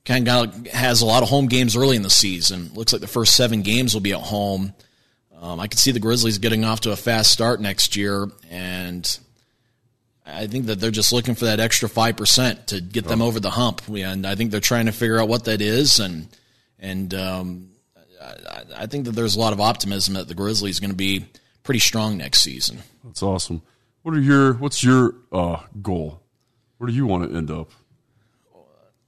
kind 0.05 0.28
of 0.28 0.66
has 0.68 1.00
a 1.03 1.07
lot 1.07 1.22
of 1.22 1.28
home 1.28 1.46
games 1.46 1.76
early 1.76 1.96
in 1.96 2.03
the 2.03 2.11
season. 2.11 2.70
Looks 2.74 2.92
like 2.92 3.03
the 3.03 3.07
first 3.07 3.36
seven 3.36 3.62
games 3.62 3.94
will 3.94 4.00
be 4.00 4.12
at 4.12 4.20
home. 4.20 4.74
Um, 5.40 5.61
I 5.61 5.66
can 5.66 5.78
see 5.78 5.90
the 5.90 6.00
Grizzlies 6.00 6.38
getting 6.38 6.64
off 6.64 6.80
to 6.82 6.92
a 6.92 6.96
fast 6.96 7.30
start 7.32 7.61
next 7.61 7.96
year, 7.96 8.28
and 8.48 9.18
I 10.24 10.46
think 10.46 10.66
that 10.66 10.78
they're 10.78 10.92
just 10.92 11.12
looking 11.12 11.34
for 11.34 11.46
that 11.46 11.59
extra 11.59 11.88
five 11.88 12.16
percent 12.16 12.68
to 12.68 12.80
get 12.80 13.07
them 13.07 13.20
over 13.20 13.40
the 13.40 13.50
hump, 13.50 13.82
and 13.88 14.24
I 14.24 14.36
think 14.36 14.50
they're 14.53 14.61
trying 14.61 14.86
to 14.86 14.92
figure 14.92 15.20
out 15.20 15.28
what 15.28 15.44
that 15.46 15.61
is, 15.61 15.98
and 15.98 16.28
and 16.78 17.12
um, 17.14 17.70
I, 18.20 18.62
I, 18.76 18.86
think 18.86 19.07
that 19.07 19.12
there's 19.12 19.34
a 19.34 19.40
lot 19.40 19.53
of 19.53 19.61
optimism 19.61 20.14
that 20.14 20.28
the 20.28 20.34
Grizzlies 20.34 20.78
are 20.78 20.80
going 20.80 20.90
to 20.90 20.96
be 20.96 21.26
pretty 21.63 21.81
strong 21.81 22.17
next 22.17 22.41
season. 22.41 22.79
That's 23.05 23.23
awesome. 23.23 23.63
What 24.03 24.15
are 24.15 24.21
your 24.21 24.55
What's 24.55 24.83
your 24.83 25.15
uh, 25.31 25.61
goal? 25.81 26.21
Where 26.79 26.89
do 26.89 26.95
you 26.95 27.07
want 27.07 27.31
to 27.31 27.37
end 27.37 27.51
up? 27.51 27.71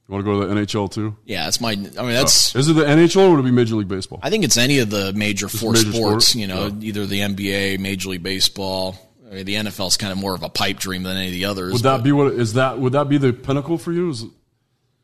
You 0.07 0.13
want 0.13 0.23
to 0.23 0.31
go 0.31 0.39
to 0.39 0.47
the 0.47 0.53
NHL 0.53 0.91
too? 0.91 1.15
Yeah, 1.25 1.45
that's 1.45 1.59
my. 1.59 1.71
I 1.71 1.75
mean, 1.75 1.89
that's. 1.93 2.55
Uh, 2.55 2.59
is 2.59 2.69
it 2.69 2.73
the 2.73 2.83
NHL 2.83 3.27
or 3.27 3.31
would 3.31 3.39
it 3.39 3.43
be 3.43 3.51
Major 3.51 3.75
League 3.75 3.87
Baseball? 3.87 4.19
I 4.21 4.29
think 4.29 4.43
it's 4.43 4.55
any 4.55 4.77
of 4.77 4.91
the 4.91 5.13
major 5.13 5.47
Just 5.47 5.61
four 5.61 5.73
major 5.73 5.91
sports. 5.91 6.27
Sport? 6.27 6.41
You 6.41 6.47
know, 6.47 6.67
yeah. 6.67 6.87
either 6.87 7.05
the 7.07 7.21
NBA, 7.21 7.79
Major 7.79 8.09
League 8.09 8.21
Baseball, 8.21 8.95
I 9.25 9.33
mean, 9.33 9.45
the 9.45 9.55
NFL 9.55 9.87
is 9.87 9.97
kind 9.97 10.11
of 10.11 10.19
more 10.19 10.35
of 10.35 10.43
a 10.43 10.49
pipe 10.49 10.77
dream 10.77 11.03
than 11.03 11.17
any 11.17 11.27
of 11.27 11.33
the 11.33 11.45
others. 11.45 11.73
Would 11.73 11.83
that 11.83 12.03
be 12.03 12.11
what 12.11 12.33
is 12.33 12.53
that? 12.53 12.79
Would 12.79 12.93
that 12.93 13.09
be 13.09 13.17
the 13.17 13.33
pinnacle 13.33 13.79
for 13.79 13.91
you? 13.91 14.11
Is 14.11 14.25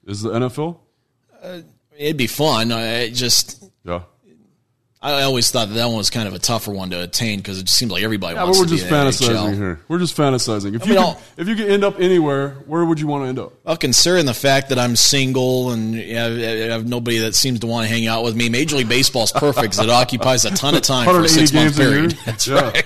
is 0.05 0.21
the 0.21 0.29
NFL? 0.29 0.77
Uh, 1.41 1.61
it'd 1.97 2.17
be 2.17 2.27
fun. 2.27 2.71
I 2.71 3.09
just 3.09 3.63
yeah. 3.83 4.03
I 5.03 5.23
always 5.23 5.49
thought 5.49 5.69
that 5.69 5.73
that 5.73 5.87
one 5.87 5.97
was 5.97 6.11
kind 6.11 6.27
of 6.27 6.35
a 6.35 6.39
tougher 6.39 6.71
one 6.71 6.91
to 6.91 7.01
attain 7.01 7.39
because 7.39 7.59
it 7.59 7.63
just 7.63 7.75
seemed 7.75 7.91
like 7.91 8.03
everybody 8.03 8.35
yeah, 8.35 8.43
wants 8.43 8.59
but 8.59 8.69
we're 8.69 8.77
to 8.77 8.83
just 8.83 8.91
fantasizing 8.91 9.55
here. 9.55 9.79
We're 9.87 9.97
just 9.97 10.15
fantasizing. 10.15 10.75
If 10.75 10.83
I 10.83 10.85
you 10.85 10.93
mean, 10.93 11.15
could, 11.15 11.23
if 11.37 11.47
you 11.47 11.55
could 11.55 11.71
end 11.71 11.83
up 11.83 11.99
anywhere, 11.99 12.51
where 12.67 12.85
would 12.85 12.99
you 12.99 13.07
want 13.07 13.23
to 13.23 13.29
end 13.29 13.39
up? 13.39 13.53
Well, 13.63 13.77
considering 13.77 14.27
the 14.27 14.35
fact 14.35 14.69
that 14.69 14.77
I'm 14.77 14.95
single 14.95 15.71
and 15.71 15.95
you 15.95 16.13
know, 16.13 16.35
I 16.35 16.71
have 16.71 16.87
nobody 16.87 17.17
that 17.19 17.33
seems 17.33 17.61
to 17.61 17.67
want 17.67 17.87
to 17.87 17.91
hang 17.91 18.05
out 18.05 18.23
with 18.23 18.35
me, 18.35 18.49
Major 18.49 18.75
League 18.75 18.89
Baseball 18.89 19.23
is 19.23 19.31
perfect 19.31 19.61
because 19.61 19.79
it 19.79 19.89
occupies 19.89 20.45
a 20.45 20.51
ton 20.51 20.75
of 20.75 20.83
time 20.83 21.07
for 21.07 21.21
a 21.21 21.27
six 21.27 21.51
month 21.51 21.77
period. 21.77 22.11
That's 22.27 22.45
yeah. 22.45 22.61
right. 22.61 22.85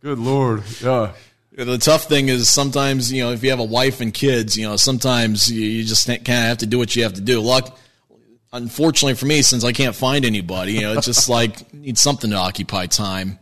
Good 0.00 0.18
lord, 0.18 0.64
yeah. 0.82 1.12
The 1.52 1.78
tough 1.78 2.04
thing 2.04 2.28
is 2.28 2.50
sometimes 2.50 3.12
you 3.12 3.22
know 3.22 3.30
if 3.30 3.44
you 3.44 3.50
have 3.50 3.60
a 3.60 3.64
wife 3.64 4.00
and 4.00 4.12
kids, 4.12 4.56
you 4.56 4.66
know 4.66 4.76
sometimes 4.76 5.48
you 5.48 5.84
just 5.84 6.08
kind 6.08 6.18
of 6.18 6.26
have 6.26 6.58
to 6.58 6.66
do 6.66 6.78
what 6.78 6.96
you 6.96 7.04
have 7.04 7.12
to 7.12 7.20
do. 7.20 7.40
Luck, 7.40 7.78
unfortunately 8.52 9.14
for 9.14 9.26
me, 9.26 9.42
since 9.42 9.64
I 9.64 9.72
can't 9.72 9.94
find 9.94 10.24
anybody, 10.24 10.74
you 10.74 10.80
know, 10.82 10.92
it's 10.94 11.06
just 11.06 11.28
like 11.28 11.72
need 11.72 11.98
something 11.98 12.30
to 12.30 12.36
occupy 12.36 12.86
time. 12.86 13.38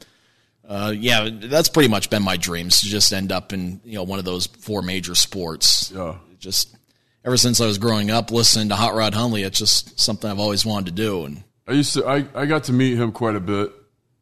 Uh, 0.66 0.94
yeah, 0.96 1.28
that's 1.32 1.68
pretty 1.68 1.88
much 1.88 2.10
been 2.10 2.22
my 2.22 2.36
dreams 2.36 2.80
to 2.80 2.86
just 2.86 3.12
end 3.12 3.32
up 3.32 3.52
in 3.52 3.80
you 3.84 3.94
know 3.94 4.04
one 4.04 4.18
of 4.18 4.24
those 4.24 4.46
four 4.46 4.82
major 4.82 5.14
sports. 5.14 5.90
Yeah, 5.94 6.16
just 6.38 6.76
ever 7.24 7.36
since 7.36 7.60
I 7.60 7.66
was 7.66 7.78
growing 7.78 8.10
up, 8.10 8.30
listening 8.30 8.68
to 8.68 8.76
Hot 8.76 8.94
Rod 8.94 9.14
Hundley, 9.14 9.42
it's 9.42 9.58
just 9.58 9.98
something 9.98 10.30
I've 10.30 10.38
always 10.38 10.64
wanted 10.64 10.86
to 10.86 10.92
do. 10.92 11.24
And 11.24 11.42
I 11.66 11.72
used 11.72 11.94
to, 11.94 12.06
I, 12.06 12.24
I 12.34 12.46
got 12.46 12.64
to 12.64 12.72
meet 12.72 12.96
him 12.96 13.10
quite 13.10 13.34
a 13.34 13.40
bit. 13.40 13.72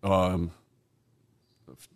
Um, 0.03 0.53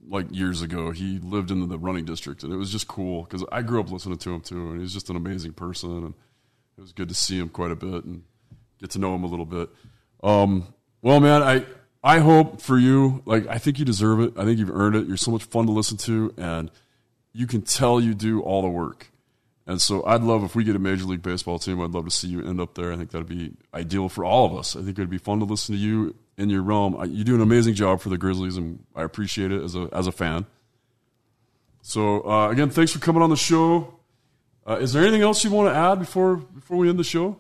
like 0.09 0.27
years 0.31 0.61
ago. 0.61 0.91
He 0.91 1.19
lived 1.21 1.51
in 1.51 1.67
the 1.67 1.79
running 1.79 2.05
district, 2.05 2.43
and 2.43 2.53
it 2.53 2.57
was 2.57 2.71
just 2.71 2.87
cool 2.87 3.23
because 3.23 3.45
I 3.51 3.63
grew 3.63 3.81
up 3.81 3.91
listening 3.91 4.19
to 4.19 4.35
him 4.35 4.41
too, 4.43 4.71
and 4.73 4.81
he's 4.81 4.93
just 4.93 5.09
an 5.09 5.17
amazing 5.17 5.53
person, 5.53 5.91
and 5.91 6.15
it 6.77 6.81
was 6.81 6.93
good 6.93 7.09
to 7.09 7.15
see 7.15 7.39
him 7.39 7.49
quite 7.49 7.71
a 7.71 7.77
bit 7.77 8.05
and 8.05 8.23
get 8.83 8.91
to 8.91 8.99
know 8.99 9.15
him 9.15 9.25
a 9.25 9.29
little 9.29 9.47
bit. 9.47 9.71
Um, 10.23 10.75
well, 11.01 11.21
man, 11.21 11.43
I 11.43 11.65
I 12.05 12.19
hope 12.19 12.61
for 12.61 12.79
you, 12.79 13.23
like 13.25 13.47
I 13.47 13.57
think 13.59 13.79
you 13.79 13.85
deserve 13.85 14.21
it. 14.21 14.35
I 14.37 14.45
think 14.45 14.59
you've 14.59 14.71
earned 14.71 14.97
it. 14.97 15.07
You're 15.07 15.17
so 15.17 15.31
much 15.31 15.45
fun 15.45 15.67
to 15.67 15.73
listen 15.73 15.97
to, 15.99 16.35
and 16.37 16.71
you 17.33 17.47
can 17.47 17.63
tell 17.63 18.01
you 18.01 18.13
do 18.13 18.43
all 18.43 18.61
the 18.61 18.69
work. 18.69 19.09
And 19.65 19.81
so 19.81 20.05
I'd 20.05 20.23
love 20.23 20.43
if 20.43 20.57
we 20.57 20.65
get 20.65 20.75
a 20.75 20.81
Major 20.81 21.05
League 21.05 21.23
Baseball 21.23 21.59
team. 21.61 21.81
I'd 21.81 21.91
love 21.91 22.05
to 22.05 22.11
see 22.11 22.27
you 22.27 22.45
end 22.45 22.61
up 22.61 22.75
there. 22.75 22.93
I 22.93 22.97
think 22.97 23.13
that'd 23.13 23.29
be 23.29 23.53
ideal 23.73 24.09
for 24.09 24.25
all 24.25 24.45
of 24.45 24.57
us. 24.57 24.75
I 24.75 24.81
think 24.81 24.99
it'd 24.99 25.09
be 25.09 25.19
fun 25.19 25.39
to 25.39 25.45
listen 25.45 25.77
to 25.77 25.81
you 25.81 26.17
in 26.37 26.51
your 26.51 26.63
realm. 26.63 27.01
You 27.09 27.23
do 27.23 27.37
an 27.37 27.41
amazing 27.41 27.75
job 27.75 28.01
for 28.01 28.09
the 28.09 28.19
Grizzlies, 28.19 28.57
and 28.57 28.85
I 28.97 29.05
appreciate 29.05 29.53
it 29.53 29.63
as 29.63 29.77
a 29.77 29.89
as 29.93 30.09
a 30.09 30.13
fan. 30.13 30.47
So 31.83 32.29
uh, 32.29 32.51
again, 32.51 32.71
thanks 32.71 32.93
for 32.93 32.99
coming 32.99 33.23
on 33.23 33.31
the 33.31 33.37
show. 33.37 33.95
Uh, 34.69 34.79
is 34.81 34.93
there 34.93 35.03
anything 35.03 35.23
else 35.23 35.45
you 35.45 35.51
want 35.51 35.73
to 35.73 35.77
add 35.77 36.01
before 36.01 36.37
before 36.37 36.77
we 36.77 36.89
end 36.89 36.99
the 36.99 37.05
show? 37.05 37.39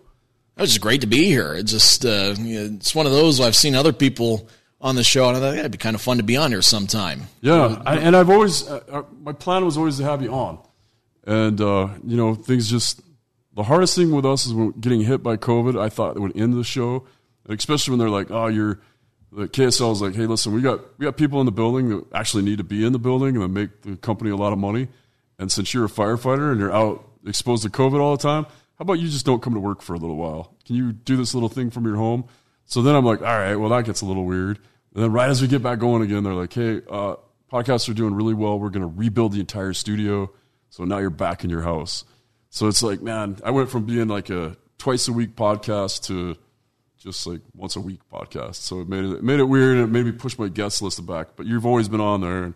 It 0.56 0.60
was 0.60 0.70
just 0.70 0.80
great 0.80 1.00
to 1.00 1.06
be 1.06 1.24
here. 1.24 1.54
It 1.54 1.64
just 1.64 2.04
uh, 2.04 2.34
it's 2.38 2.94
one 2.94 3.06
of 3.06 3.12
those 3.12 3.40
I've 3.40 3.56
seen 3.56 3.74
other 3.74 3.92
people 3.92 4.48
on 4.80 4.96
the 4.96 5.04
show, 5.04 5.28
and 5.28 5.36
I 5.36 5.40
thought 5.40 5.54
yeah, 5.54 5.60
it'd 5.60 5.72
be 5.72 5.78
kind 5.78 5.94
of 5.94 6.02
fun 6.02 6.18
to 6.18 6.22
be 6.22 6.36
on 6.36 6.50
here 6.50 6.60
sometime. 6.60 7.22
Yeah, 7.40 7.80
I, 7.86 7.96
and 7.96 8.14
I've 8.16 8.28
always 8.28 8.68
uh, 8.68 8.82
uh, 8.90 9.02
my 9.22 9.32
plan 9.32 9.64
was 9.64 9.78
always 9.78 9.96
to 9.98 10.04
have 10.04 10.22
you 10.22 10.32
on, 10.32 10.58
and 11.24 11.60
uh, 11.60 11.88
you 12.04 12.16
know 12.16 12.34
things 12.34 12.68
just 12.68 13.00
the 13.54 13.62
hardest 13.62 13.96
thing 13.96 14.10
with 14.10 14.26
us 14.26 14.46
is 14.46 14.52
when 14.52 14.72
getting 14.72 15.00
hit 15.02 15.22
by 15.22 15.36
COVID. 15.36 15.80
I 15.80 15.88
thought 15.88 16.16
it 16.16 16.20
would 16.20 16.36
end 16.36 16.54
the 16.54 16.64
show, 16.64 17.06
especially 17.48 17.92
when 17.92 17.98
they're 17.98 18.10
like, 18.10 18.30
"Oh, 18.30 18.48
you're." 18.48 18.80
The 19.34 19.48
KSL 19.48 19.92
is 19.92 20.02
like, 20.02 20.14
"Hey, 20.14 20.26
listen, 20.26 20.52
we 20.52 20.60
got 20.60 20.80
we 20.98 21.04
got 21.04 21.16
people 21.16 21.40
in 21.40 21.46
the 21.46 21.52
building 21.52 21.88
that 21.88 22.04
actually 22.12 22.42
need 22.42 22.58
to 22.58 22.64
be 22.64 22.84
in 22.84 22.92
the 22.92 22.98
building 22.98 23.40
and 23.40 23.54
make 23.54 23.80
the 23.80 23.96
company 23.96 24.30
a 24.30 24.36
lot 24.36 24.52
of 24.52 24.58
money. 24.58 24.88
And 25.38 25.50
since 25.50 25.72
you're 25.72 25.86
a 25.86 25.88
firefighter 25.88 26.50
and 26.50 26.60
you're 26.60 26.72
out 26.72 27.08
exposed 27.26 27.62
to 27.62 27.70
COVID 27.70 27.98
all 27.98 28.14
the 28.14 28.22
time, 28.22 28.44
how 28.78 28.82
about 28.82 28.94
you 28.94 29.08
just 29.08 29.26
don't 29.26 29.42
come 29.42 29.54
to 29.54 29.60
work 29.60 29.82
for 29.82 29.94
a 29.94 29.98
little 29.98 30.16
while? 30.16 30.56
Can 30.64 30.76
you 30.76 30.92
do 30.92 31.16
this 31.16 31.34
little 31.34 31.48
thing 31.48 31.70
from 31.70 31.84
your 31.84 31.96
home?" 31.96 32.24
So 32.64 32.82
then 32.82 32.94
I'm 32.94 33.04
like, 33.04 33.20
"All 33.20 33.38
right, 33.38 33.56
well 33.56 33.70
that 33.70 33.84
gets 33.84 34.00
a 34.00 34.06
little 34.06 34.24
weird." 34.24 34.58
And 34.94 35.02
then 35.02 35.12
right 35.12 35.28
as 35.28 35.40
we 35.40 35.48
get 35.48 35.62
back 35.62 35.78
going 35.78 36.02
again, 36.02 36.24
they're 36.24 36.34
like, 36.34 36.52
"Hey, 36.52 36.80
uh, 36.90 37.16
podcasts 37.50 37.88
are 37.88 37.94
doing 37.94 38.14
really 38.14 38.34
well. 38.34 38.58
We're 38.58 38.70
going 38.70 38.88
to 38.88 38.98
rebuild 38.98 39.32
the 39.32 39.40
entire 39.40 39.72
studio, 39.72 40.30
so 40.70 40.84
now 40.84 40.98
you're 40.98 41.10
back 41.10 41.44
in 41.44 41.50
your 41.50 41.62
house." 41.62 42.04
So 42.50 42.68
it's 42.68 42.82
like, 42.82 43.00
man, 43.00 43.38
I 43.44 43.50
went 43.50 43.70
from 43.70 43.86
being 43.86 44.08
like 44.08 44.28
a 44.28 44.56
twice 44.76 45.08
a 45.08 45.12
week 45.12 45.36
podcast 45.36 46.06
to 46.08 46.36
just 46.98 47.26
like 47.26 47.40
once 47.54 47.76
a 47.76 47.80
week 47.80 48.00
podcast. 48.12 48.56
So 48.56 48.80
it 48.80 48.88
made 48.88 49.04
it, 49.04 49.12
it 49.12 49.22
made 49.22 49.40
it 49.40 49.44
weird 49.44 49.78
and 49.78 49.84
it 49.84 49.90
made 49.90 50.04
me 50.04 50.12
push 50.12 50.38
my 50.38 50.48
guest 50.48 50.82
list 50.82 51.04
back. 51.06 51.28
But 51.36 51.46
you've 51.46 51.64
always 51.64 51.88
been 51.88 52.00
on 52.00 52.20
there, 52.20 52.42
and 52.44 52.54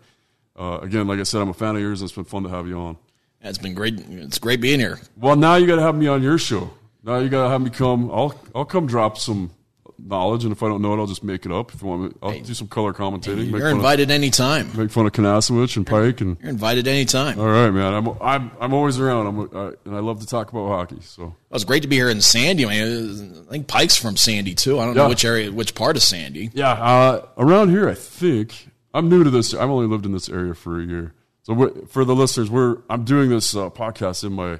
uh, 0.55 0.79
again, 0.81 1.07
like 1.07 1.19
I 1.19 1.23
said, 1.23 1.41
I'm 1.41 1.49
a 1.49 1.53
fan 1.53 1.75
of 1.75 1.81
yours. 1.81 2.01
And 2.01 2.07
it's 2.07 2.15
been 2.15 2.25
fun 2.25 2.43
to 2.43 2.49
have 2.49 2.67
you 2.67 2.77
on. 2.79 2.97
Yeah, 3.41 3.49
it's 3.49 3.57
been 3.57 3.73
great. 3.73 3.99
It's 4.09 4.39
great 4.39 4.61
being 4.61 4.79
here. 4.79 4.99
Well, 5.15 5.35
now 5.35 5.55
you 5.55 5.67
got 5.67 5.75
to 5.75 5.81
have 5.81 5.95
me 5.95 6.07
on 6.07 6.23
your 6.23 6.37
show. 6.37 6.71
Now 7.03 7.19
you 7.19 7.29
got 7.29 7.43
to 7.43 7.49
have 7.49 7.61
me 7.61 7.69
come. 7.69 8.11
I'll 8.11 8.39
I'll 8.53 8.65
come 8.65 8.87
drop 8.87 9.17
some 9.17 9.51
knowledge, 9.99 10.43
and 10.43 10.51
if 10.51 10.63
I 10.63 10.67
don't 10.67 10.81
know 10.81 10.93
it, 10.93 10.97
I'll 10.97 11.07
just 11.07 11.23
make 11.23 11.45
it 11.45 11.51
up. 11.51 11.73
If 11.73 11.81
you 11.81 11.87
want, 11.87 12.01
me, 12.01 12.19
I'll 12.21 12.31
hey, 12.31 12.41
do 12.41 12.53
some 12.53 12.67
color 12.67 12.93
commentating. 12.93 13.49
You're 13.49 13.69
invited 13.69 14.09
of, 14.09 14.15
anytime. 14.15 14.75
Make 14.77 14.91
fun 14.91 15.05
of 15.05 15.11
Kinasewich 15.11 15.77
and 15.77 15.85
Pike, 15.85 16.21
and 16.21 16.37
you're 16.41 16.49
invited 16.49 16.87
anytime. 16.87 17.39
All 17.39 17.47
right, 17.47 17.69
man. 17.69 17.93
I'm 17.93 18.07
I'm 18.21 18.51
I'm 18.59 18.73
always 18.73 18.99
around. 18.99 19.27
I'm 19.27 19.39
uh, 19.39 19.71
and 19.85 19.95
I 19.95 19.99
love 19.99 20.19
to 20.21 20.27
talk 20.27 20.51
about 20.51 20.67
hockey. 20.67 21.01
So 21.01 21.23
well, 21.23 21.35
it's 21.51 21.63
great 21.63 21.83
to 21.83 21.87
be 21.87 21.95
here 21.95 22.09
in 22.09 22.21
Sandy. 22.21 22.65
I, 22.65 22.69
mean, 22.69 23.45
I 23.47 23.51
think 23.51 23.67
Pike's 23.67 23.97
from 23.97 24.17
Sandy 24.17 24.55
too. 24.55 24.79
I 24.79 24.85
don't 24.85 24.95
yeah. 24.95 25.03
know 25.03 25.09
which 25.09 25.25
area, 25.25 25.51
which 25.51 25.75
part 25.75 25.95
of 25.95 26.03
Sandy. 26.03 26.49
Yeah, 26.53 26.71
uh, 26.71 27.25
around 27.37 27.69
here, 27.69 27.89
I 27.89 27.95
think. 27.95 28.69
I'm 28.93 29.09
new 29.09 29.23
to 29.23 29.29
this. 29.29 29.53
I've 29.53 29.69
only 29.69 29.85
lived 29.85 30.05
in 30.05 30.11
this 30.11 30.27
area 30.27 30.55
for 30.55 30.81
a 30.81 30.83
year. 30.83 31.13
So 31.47 31.85
for 31.87 32.03
the 32.03 32.13
listeners, 32.13 32.49
we're 32.49 32.79
I'm 32.89 33.05
doing 33.05 33.29
this 33.29 33.55
uh, 33.55 33.69
podcast 33.69 34.25
in 34.25 34.33
my 34.33 34.59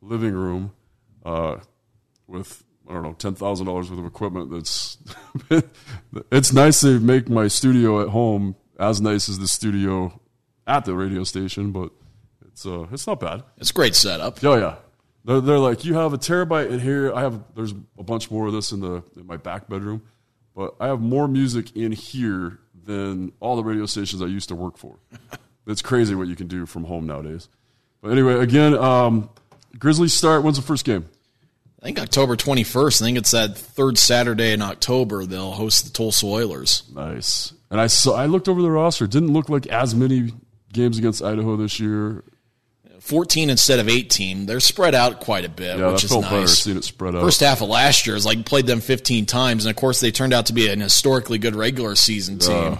living 0.00 0.34
room 0.34 0.70
uh, 1.26 1.56
with 2.28 2.62
I 2.88 2.92
don't 2.92 3.02
know 3.02 3.12
ten 3.14 3.34
thousand 3.34 3.66
dollars 3.66 3.90
worth 3.90 3.98
of 3.98 4.06
equipment. 4.06 4.52
That's 4.52 4.98
it's 6.30 6.52
nice 6.52 6.80
to 6.82 7.00
make 7.00 7.28
my 7.28 7.48
studio 7.48 8.00
at 8.02 8.10
home 8.10 8.54
as 8.78 9.00
nice 9.00 9.28
as 9.28 9.40
the 9.40 9.48
studio 9.48 10.20
at 10.64 10.84
the 10.84 10.94
radio 10.94 11.24
station, 11.24 11.72
but 11.72 11.90
it's 12.46 12.64
uh 12.64 12.86
it's 12.92 13.08
not 13.08 13.18
bad. 13.18 13.42
It's 13.56 13.70
a 13.70 13.74
great 13.74 13.96
setup. 13.96 14.38
Oh 14.44 14.56
yeah. 14.56 14.76
They're, 15.24 15.40
they're 15.40 15.58
like 15.58 15.84
you 15.84 15.94
have 15.94 16.12
a 16.12 16.18
terabyte 16.18 16.70
in 16.70 16.78
here. 16.78 17.12
I 17.12 17.22
have 17.22 17.42
there's 17.56 17.72
a 17.98 18.04
bunch 18.04 18.30
more 18.30 18.46
of 18.46 18.52
this 18.52 18.70
in 18.70 18.78
the 18.78 19.02
in 19.16 19.26
my 19.26 19.38
back 19.38 19.68
bedroom, 19.68 20.02
but 20.54 20.76
I 20.78 20.86
have 20.86 21.00
more 21.00 21.26
music 21.26 21.74
in 21.74 21.90
here 21.90 22.60
than 22.84 23.32
all 23.40 23.56
the 23.56 23.64
radio 23.64 23.86
stations 23.86 24.22
I 24.22 24.26
used 24.26 24.50
to 24.50 24.54
work 24.54 24.78
for. 24.78 25.00
it's 25.68 25.82
crazy 25.82 26.14
what 26.14 26.28
you 26.28 26.34
can 26.34 26.48
do 26.48 26.66
from 26.66 26.84
home 26.84 27.06
nowadays. 27.06 27.48
But 28.00 28.10
anyway, 28.12 28.34
again, 28.34 28.74
um, 28.74 29.30
Grizzlies 29.78 30.14
start. 30.14 30.42
When's 30.42 30.56
the 30.56 30.62
first 30.62 30.84
game? 30.84 31.08
I 31.80 31.86
think 31.86 32.00
October 32.00 32.36
21st. 32.36 33.02
I 33.02 33.04
think 33.04 33.18
it's 33.18 33.30
that 33.30 33.56
third 33.56 33.98
Saturday 33.98 34.52
in 34.52 34.62
October. 34.62 35.26
They'll 35.26 35.52
host 35.52 35.84
the 35.84 35.90
Tulsa 35.90 36.26
Oilers. 36.26 36.82
Nice. 36.92 37.52
And 37.70 37.80
I 37.80 37.86
saw. 37.86 38.16
I 38.16 38.26
looked 38.26 38.48
over 38.48 38.62
the 38.62 38.70
roster. 38.70 39.04
It 39.04 39.12
didn't 39.12 39.32
look 39.32 39.48
like 39.48 39.66
as 39.68 39.94
many 39.94 40.32
games 40.72 40.98
against 40.98 41.22
Idaho 41.22 41.56
this 41.56 41.78
year. 41.78 42.24
14 43.00 43.48
instead 43.48 43.78
of 43.78 43.88
18. 43.88 44.46
They're 44.46 44.60
spread 44.60 44.94
out 44.94 45.20
quite 45.20 45.44
a 45.44 45.48
bit, 45.48 45.78
yeah, 45.78 45.92
which 45.92 46.04
is 46.04 46.10
felt 46.10 46.22
nice. 46.22 46.32
better 46.32 46.46
seeing 46.48 46.76
it 46.76 46.84
spread 46.84 47.14
out. 47.14 47.22
First 47.22 47.40
half 47.40 47.62
of 47.62 47.68
last 47.68 48.06
year 48.06 48.16
is 48.16 48.26
like 48.26 48.44
played 48.44 48.66
them 48.66 48.80
15 48.80 49.24
times, 49.26 49.64
and 49.64 49.70
of 49.70 49.76
course 49.76 50.00
they 50.00 50.10
turned 50.10 50.32
out 50.32 50.46
to 50.46 50.52
be 50.52 50.68
an 50.68 50.80
historically 50.80 51.38
good 51.38 51.54
regular 51.54 51.94
season 51.94 52.38
team. 52.38 52.78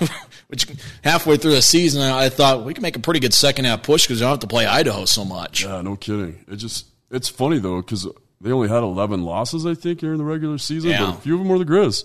which 0.48 0.66
halfway 1.02 1.36
through 1.36 1.52
the 1.52 1.62
season, 1.62 2.02
I 2.02 2.28
thought 2.28 2.64
we 2.64 2.74
can 2.74 2.82
make 2.82 2.96
a 2.96 3.00
pretty 3.00 3.20
good 3.20 3.34
second 3.34 3.64
half 3.64 3.82
push 3.82 4.04
because 4.06 4.20
you 4.20 4.24
don't 4.24 4.32
have 4.32 4.40
to 4.40 4.46
play 4.46 4.66
Idaho 4.66 5.04
so 5.04 5.24
much. 5.24 5.64
Yeah, 5.64 5.80
no 5.82 5.96
kidding. 5.96 6.44
It 6.48 6.56
just 6.56 6.86
it's 7.10 7.28
funny 7.28 7.58
though 7.58 7.80
because 7.80 8.06
they 8.40 8.50
only 8.52 8.68
had 8.68 8.82
11 8.82 9.24
losses, 9.24 9.64
I 9.66 9.74
think, 9.74 10.00
during 10.00 10.18
the 10.18 10.24
regular 10.24 10.58
season, 10.58 10.90
Yeah. 10.90 11.06
but 11.06 11.18
a 11.18 11.20
few 11.22 11.34
of 11.34 11.40
them 11.40 11.48
were 11.48 11.58
the 11.58 11.64
Grizz. 11.64 12.04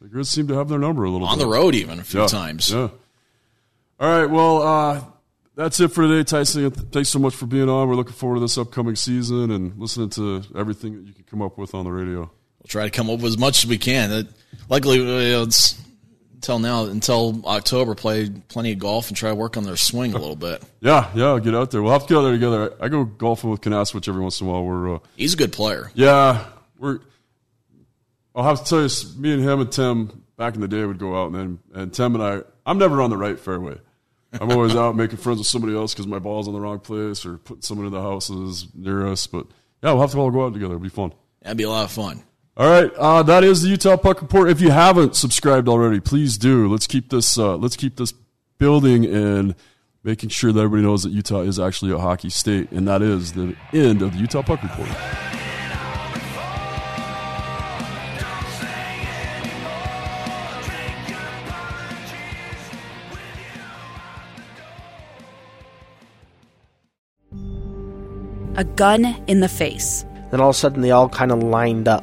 The 0.00 0.08
Grizz 0.08 0.26
seem 0.26 0.48
to 0.48 0.54
have 0.54 0.68
their 0.68 0.78
number 0.78 1.04
a 1.04 1.10
little 1.10 1.26
On 1.26 1.36
bit. 1.38 1.44
the 1.44 1.50
road, 1.50 1.74
even 1.74 1.98
a 1.98 2.04
few 2.04 2.20
Yeah, 2.20 2.26
times. 2.26 2.70
Yeah. 2.70 2.88
All 3.98 4.08
right. 4.20 4.26
Well, 4.30 4.62
uh, 4.62 5.04
that's 5.54 5.80
it 5.80 5.88
for 5.88 6.06
today, 6.06 6.22
Tyson. 6.22 6.70
Thanks 6.70 7.08
so 7.08 7.18
much 7.18 7.34
for 7.34 7.46
being 7.46 7.68
on. 7.68 7.88
We're 7.88 7.94
looking 7.94 8.12
forward 8.12 8.36
to 8.36 8.40
this 8.40 8.58
upcoming 8.58 8.94
season 8.96 9.50
and 9.50 9.78
listening 9.78 10.10
to 10.10 10.42
everything 10.54 10.96
that 10.96 11.06
you 11.06 11.14
can 11.14 11.24
come 11.24 11.40
up 11.42 11.56
with 11.58 11.74
on 11.74 11.84
the 11.84 11.90
radio. 11.92 12.20
We'll 12.20 12.68
try 12.68 12.84
to 12.84 12.90
come 12.90 13.08
up 13.08 13.20
with 13.20 13.32
as 13.32 13.38
much 13.38 13.64
as 13.64 13.70
we 13.70 13.78
can. 13.78 14.12
It, 14.12 14.26
luckily, 14.68 15.00
uh, 15.00 15.42
it's 15.44 15.80
until 16.48 16.58
now, 16.60 16.84
until 16.84 17.44
October, 17.44 17.96
play 17.96 18.30
plenty 18.30 18.72
of 18.72 18.78
golf 18.78 19.08
and 19.08 19.16
try 19.16 19.30
to 19.30 19.34
work 19.34 19.56
on 19.56 19.64
their 19.64 19.76
swing 19.76 20.14
a 20.14 20.18
little 20.18 20.36
bit. 20.36 20.62
Yeah, 20.80 21.10
yeah. 21.16 21.40
Get 21.40 21.52
out 21.52 21.72
there. 21.72 21.82
We'll 21.82 21.92
have 21.92 22.02
to 22.02 22.08
get 22.08 22.18
out 22.18 22.22
there 22.22 22.32
together. 22.32 22.72
I, 22.80 22.84
I 22.84 22.88
go 22.88 23.04
golfing 23.04 23.50
with 23.50 23.60
Kinasewich 23.60 24.06
every 24.08 24.20
once 24.22 24.40
in 24.40 24.46
a 24.46 24.50
while. 24.50 24.62
We're 24.64 24.94
uh, 24.94 24.98
He's 25.16 25.34
a 25.34 25.36
good 25.36 25.52
player. 25.52 25.90
Yeah, 25.94 26.46
we're. 26.78 27.00
I'll 28.36 28.44
have 28.44 28.62
to 28.62 28.64
tell 28.64 28.82
you, 28.82 28.88
me 29.20 29.32
and 29.32 29.42
him 29.42 29.60
and 29.60 29.72
Tim 29.72 30.22
back 30.36 30.54
in 30.54 30.60
the 30.60 30.68
day 30.68 30.84
would 30.84 30.98
go 30.98 31.20
out, 31.20 31.32
and 31.32 31.34
then 31.34 31.58
and 31.74 31.92
Tim 31.92 32.14
and 32.14 32.22
I. 32.22 32.42
I'm 32.64 32.78
never 32.78 33.02
on 33.02 33.10
the 33.10 33.16
right 33.16 33.36
fairway. 33.36 33.78
I'm 34.32 34.52
always 34.52 34.76
out 34.76 34.94
making 34.94 35.16
friends 35.16 35.38
with 35.38 35.48
somebody 35.48 35.74
else 35.74 35.92
because 35.92 36.06
my 36.06 36.20
ball's 36.20 36.46
in 36.46 36.52
the 36.52 36.60
wrong 36.60 36.78
place 36.78 37.26
or 37.26 37.38
putting 37.38 37.62
someone 37.62 37.88
in 37.88 37.92
the 37.92 38.02
houses 38.02 38.68
near 38.72 39.08
us. 39.08 39.26
But 39.26 39.46
yeah, 39.82 39.90
we'll 39.90 40.02
have 40.02 40.12
to 40.12 40.18
all 40.18 40.30
go 40.30 40.46
out 40.46 40.52
together. 40.52 40.74
It'll 40.74 40.84
be 40.84 40.88
fun. 40.88 41.12
That'd 41.42 41.58
be 41.58 41.64
a 41.64 41.70
lot 41.70 41.84
of 41.84 41.90
fun. 41.90 42.22
All 42.58 42.70
right, 42.70 42.90
uh, 42.94 43.22
that 43.24 43.44
is 43.44 43.60
the 43.60 43.68
Utah 43.68 43.98
Puck 43.98 44.22
Report. 44.22 44.48
If 44.48 44.62
you 44.62 44.70
haven't 44.70 45.14
subscribed 45.14 45.68
already, 45.68 46.00
please 46.00 46.38
do. 46.38 46.68
Let's 46.68 46.86
keep 46.86 47.10
this. 47.10 47.36
Uh, 47.36 47.54
let's 47.54 47.76
keep 47.76 47.96
this 47.96 48.14
building 48.56 49.04
and 49.04 49.54
making 50.02 50.30
sure 50.30 50.52
that 50.52 50.60
everybody 50.60 50.82
knows 50.82 51.02
that 51.02 51.10
Utah 51.10 51.40
is 51.40 51.60
actually 51.60 51.92
a 51.92 51.98
hockey 51.98 52.30
state, 52.30 52.72
and 52.72 52.88
that 52.88 53.02
is 53.02 53.34
the 53.34 53.54
end 53.74 54.00
of 54.00 54.14
the 54.14 54.18
Utah 54.20 54.40
Puck 54.40 54.62
Report. 54.62 54.88
A 68.56 68.64
gun 68.64 69.22
in 69.26 69.40
the 69.40 69.48
face. 69.50 70.06
Then 70.30 70.40
all 70.40 70.48
of 70.48 70.56
a 70.56 70.58
sudden, 70.58 70.80
they 70.80 70.90
all 70.90 71.10
kind 71.10 71.30
of 71.30 71.42
lined 71.42 71.86
up. 71.86 72.02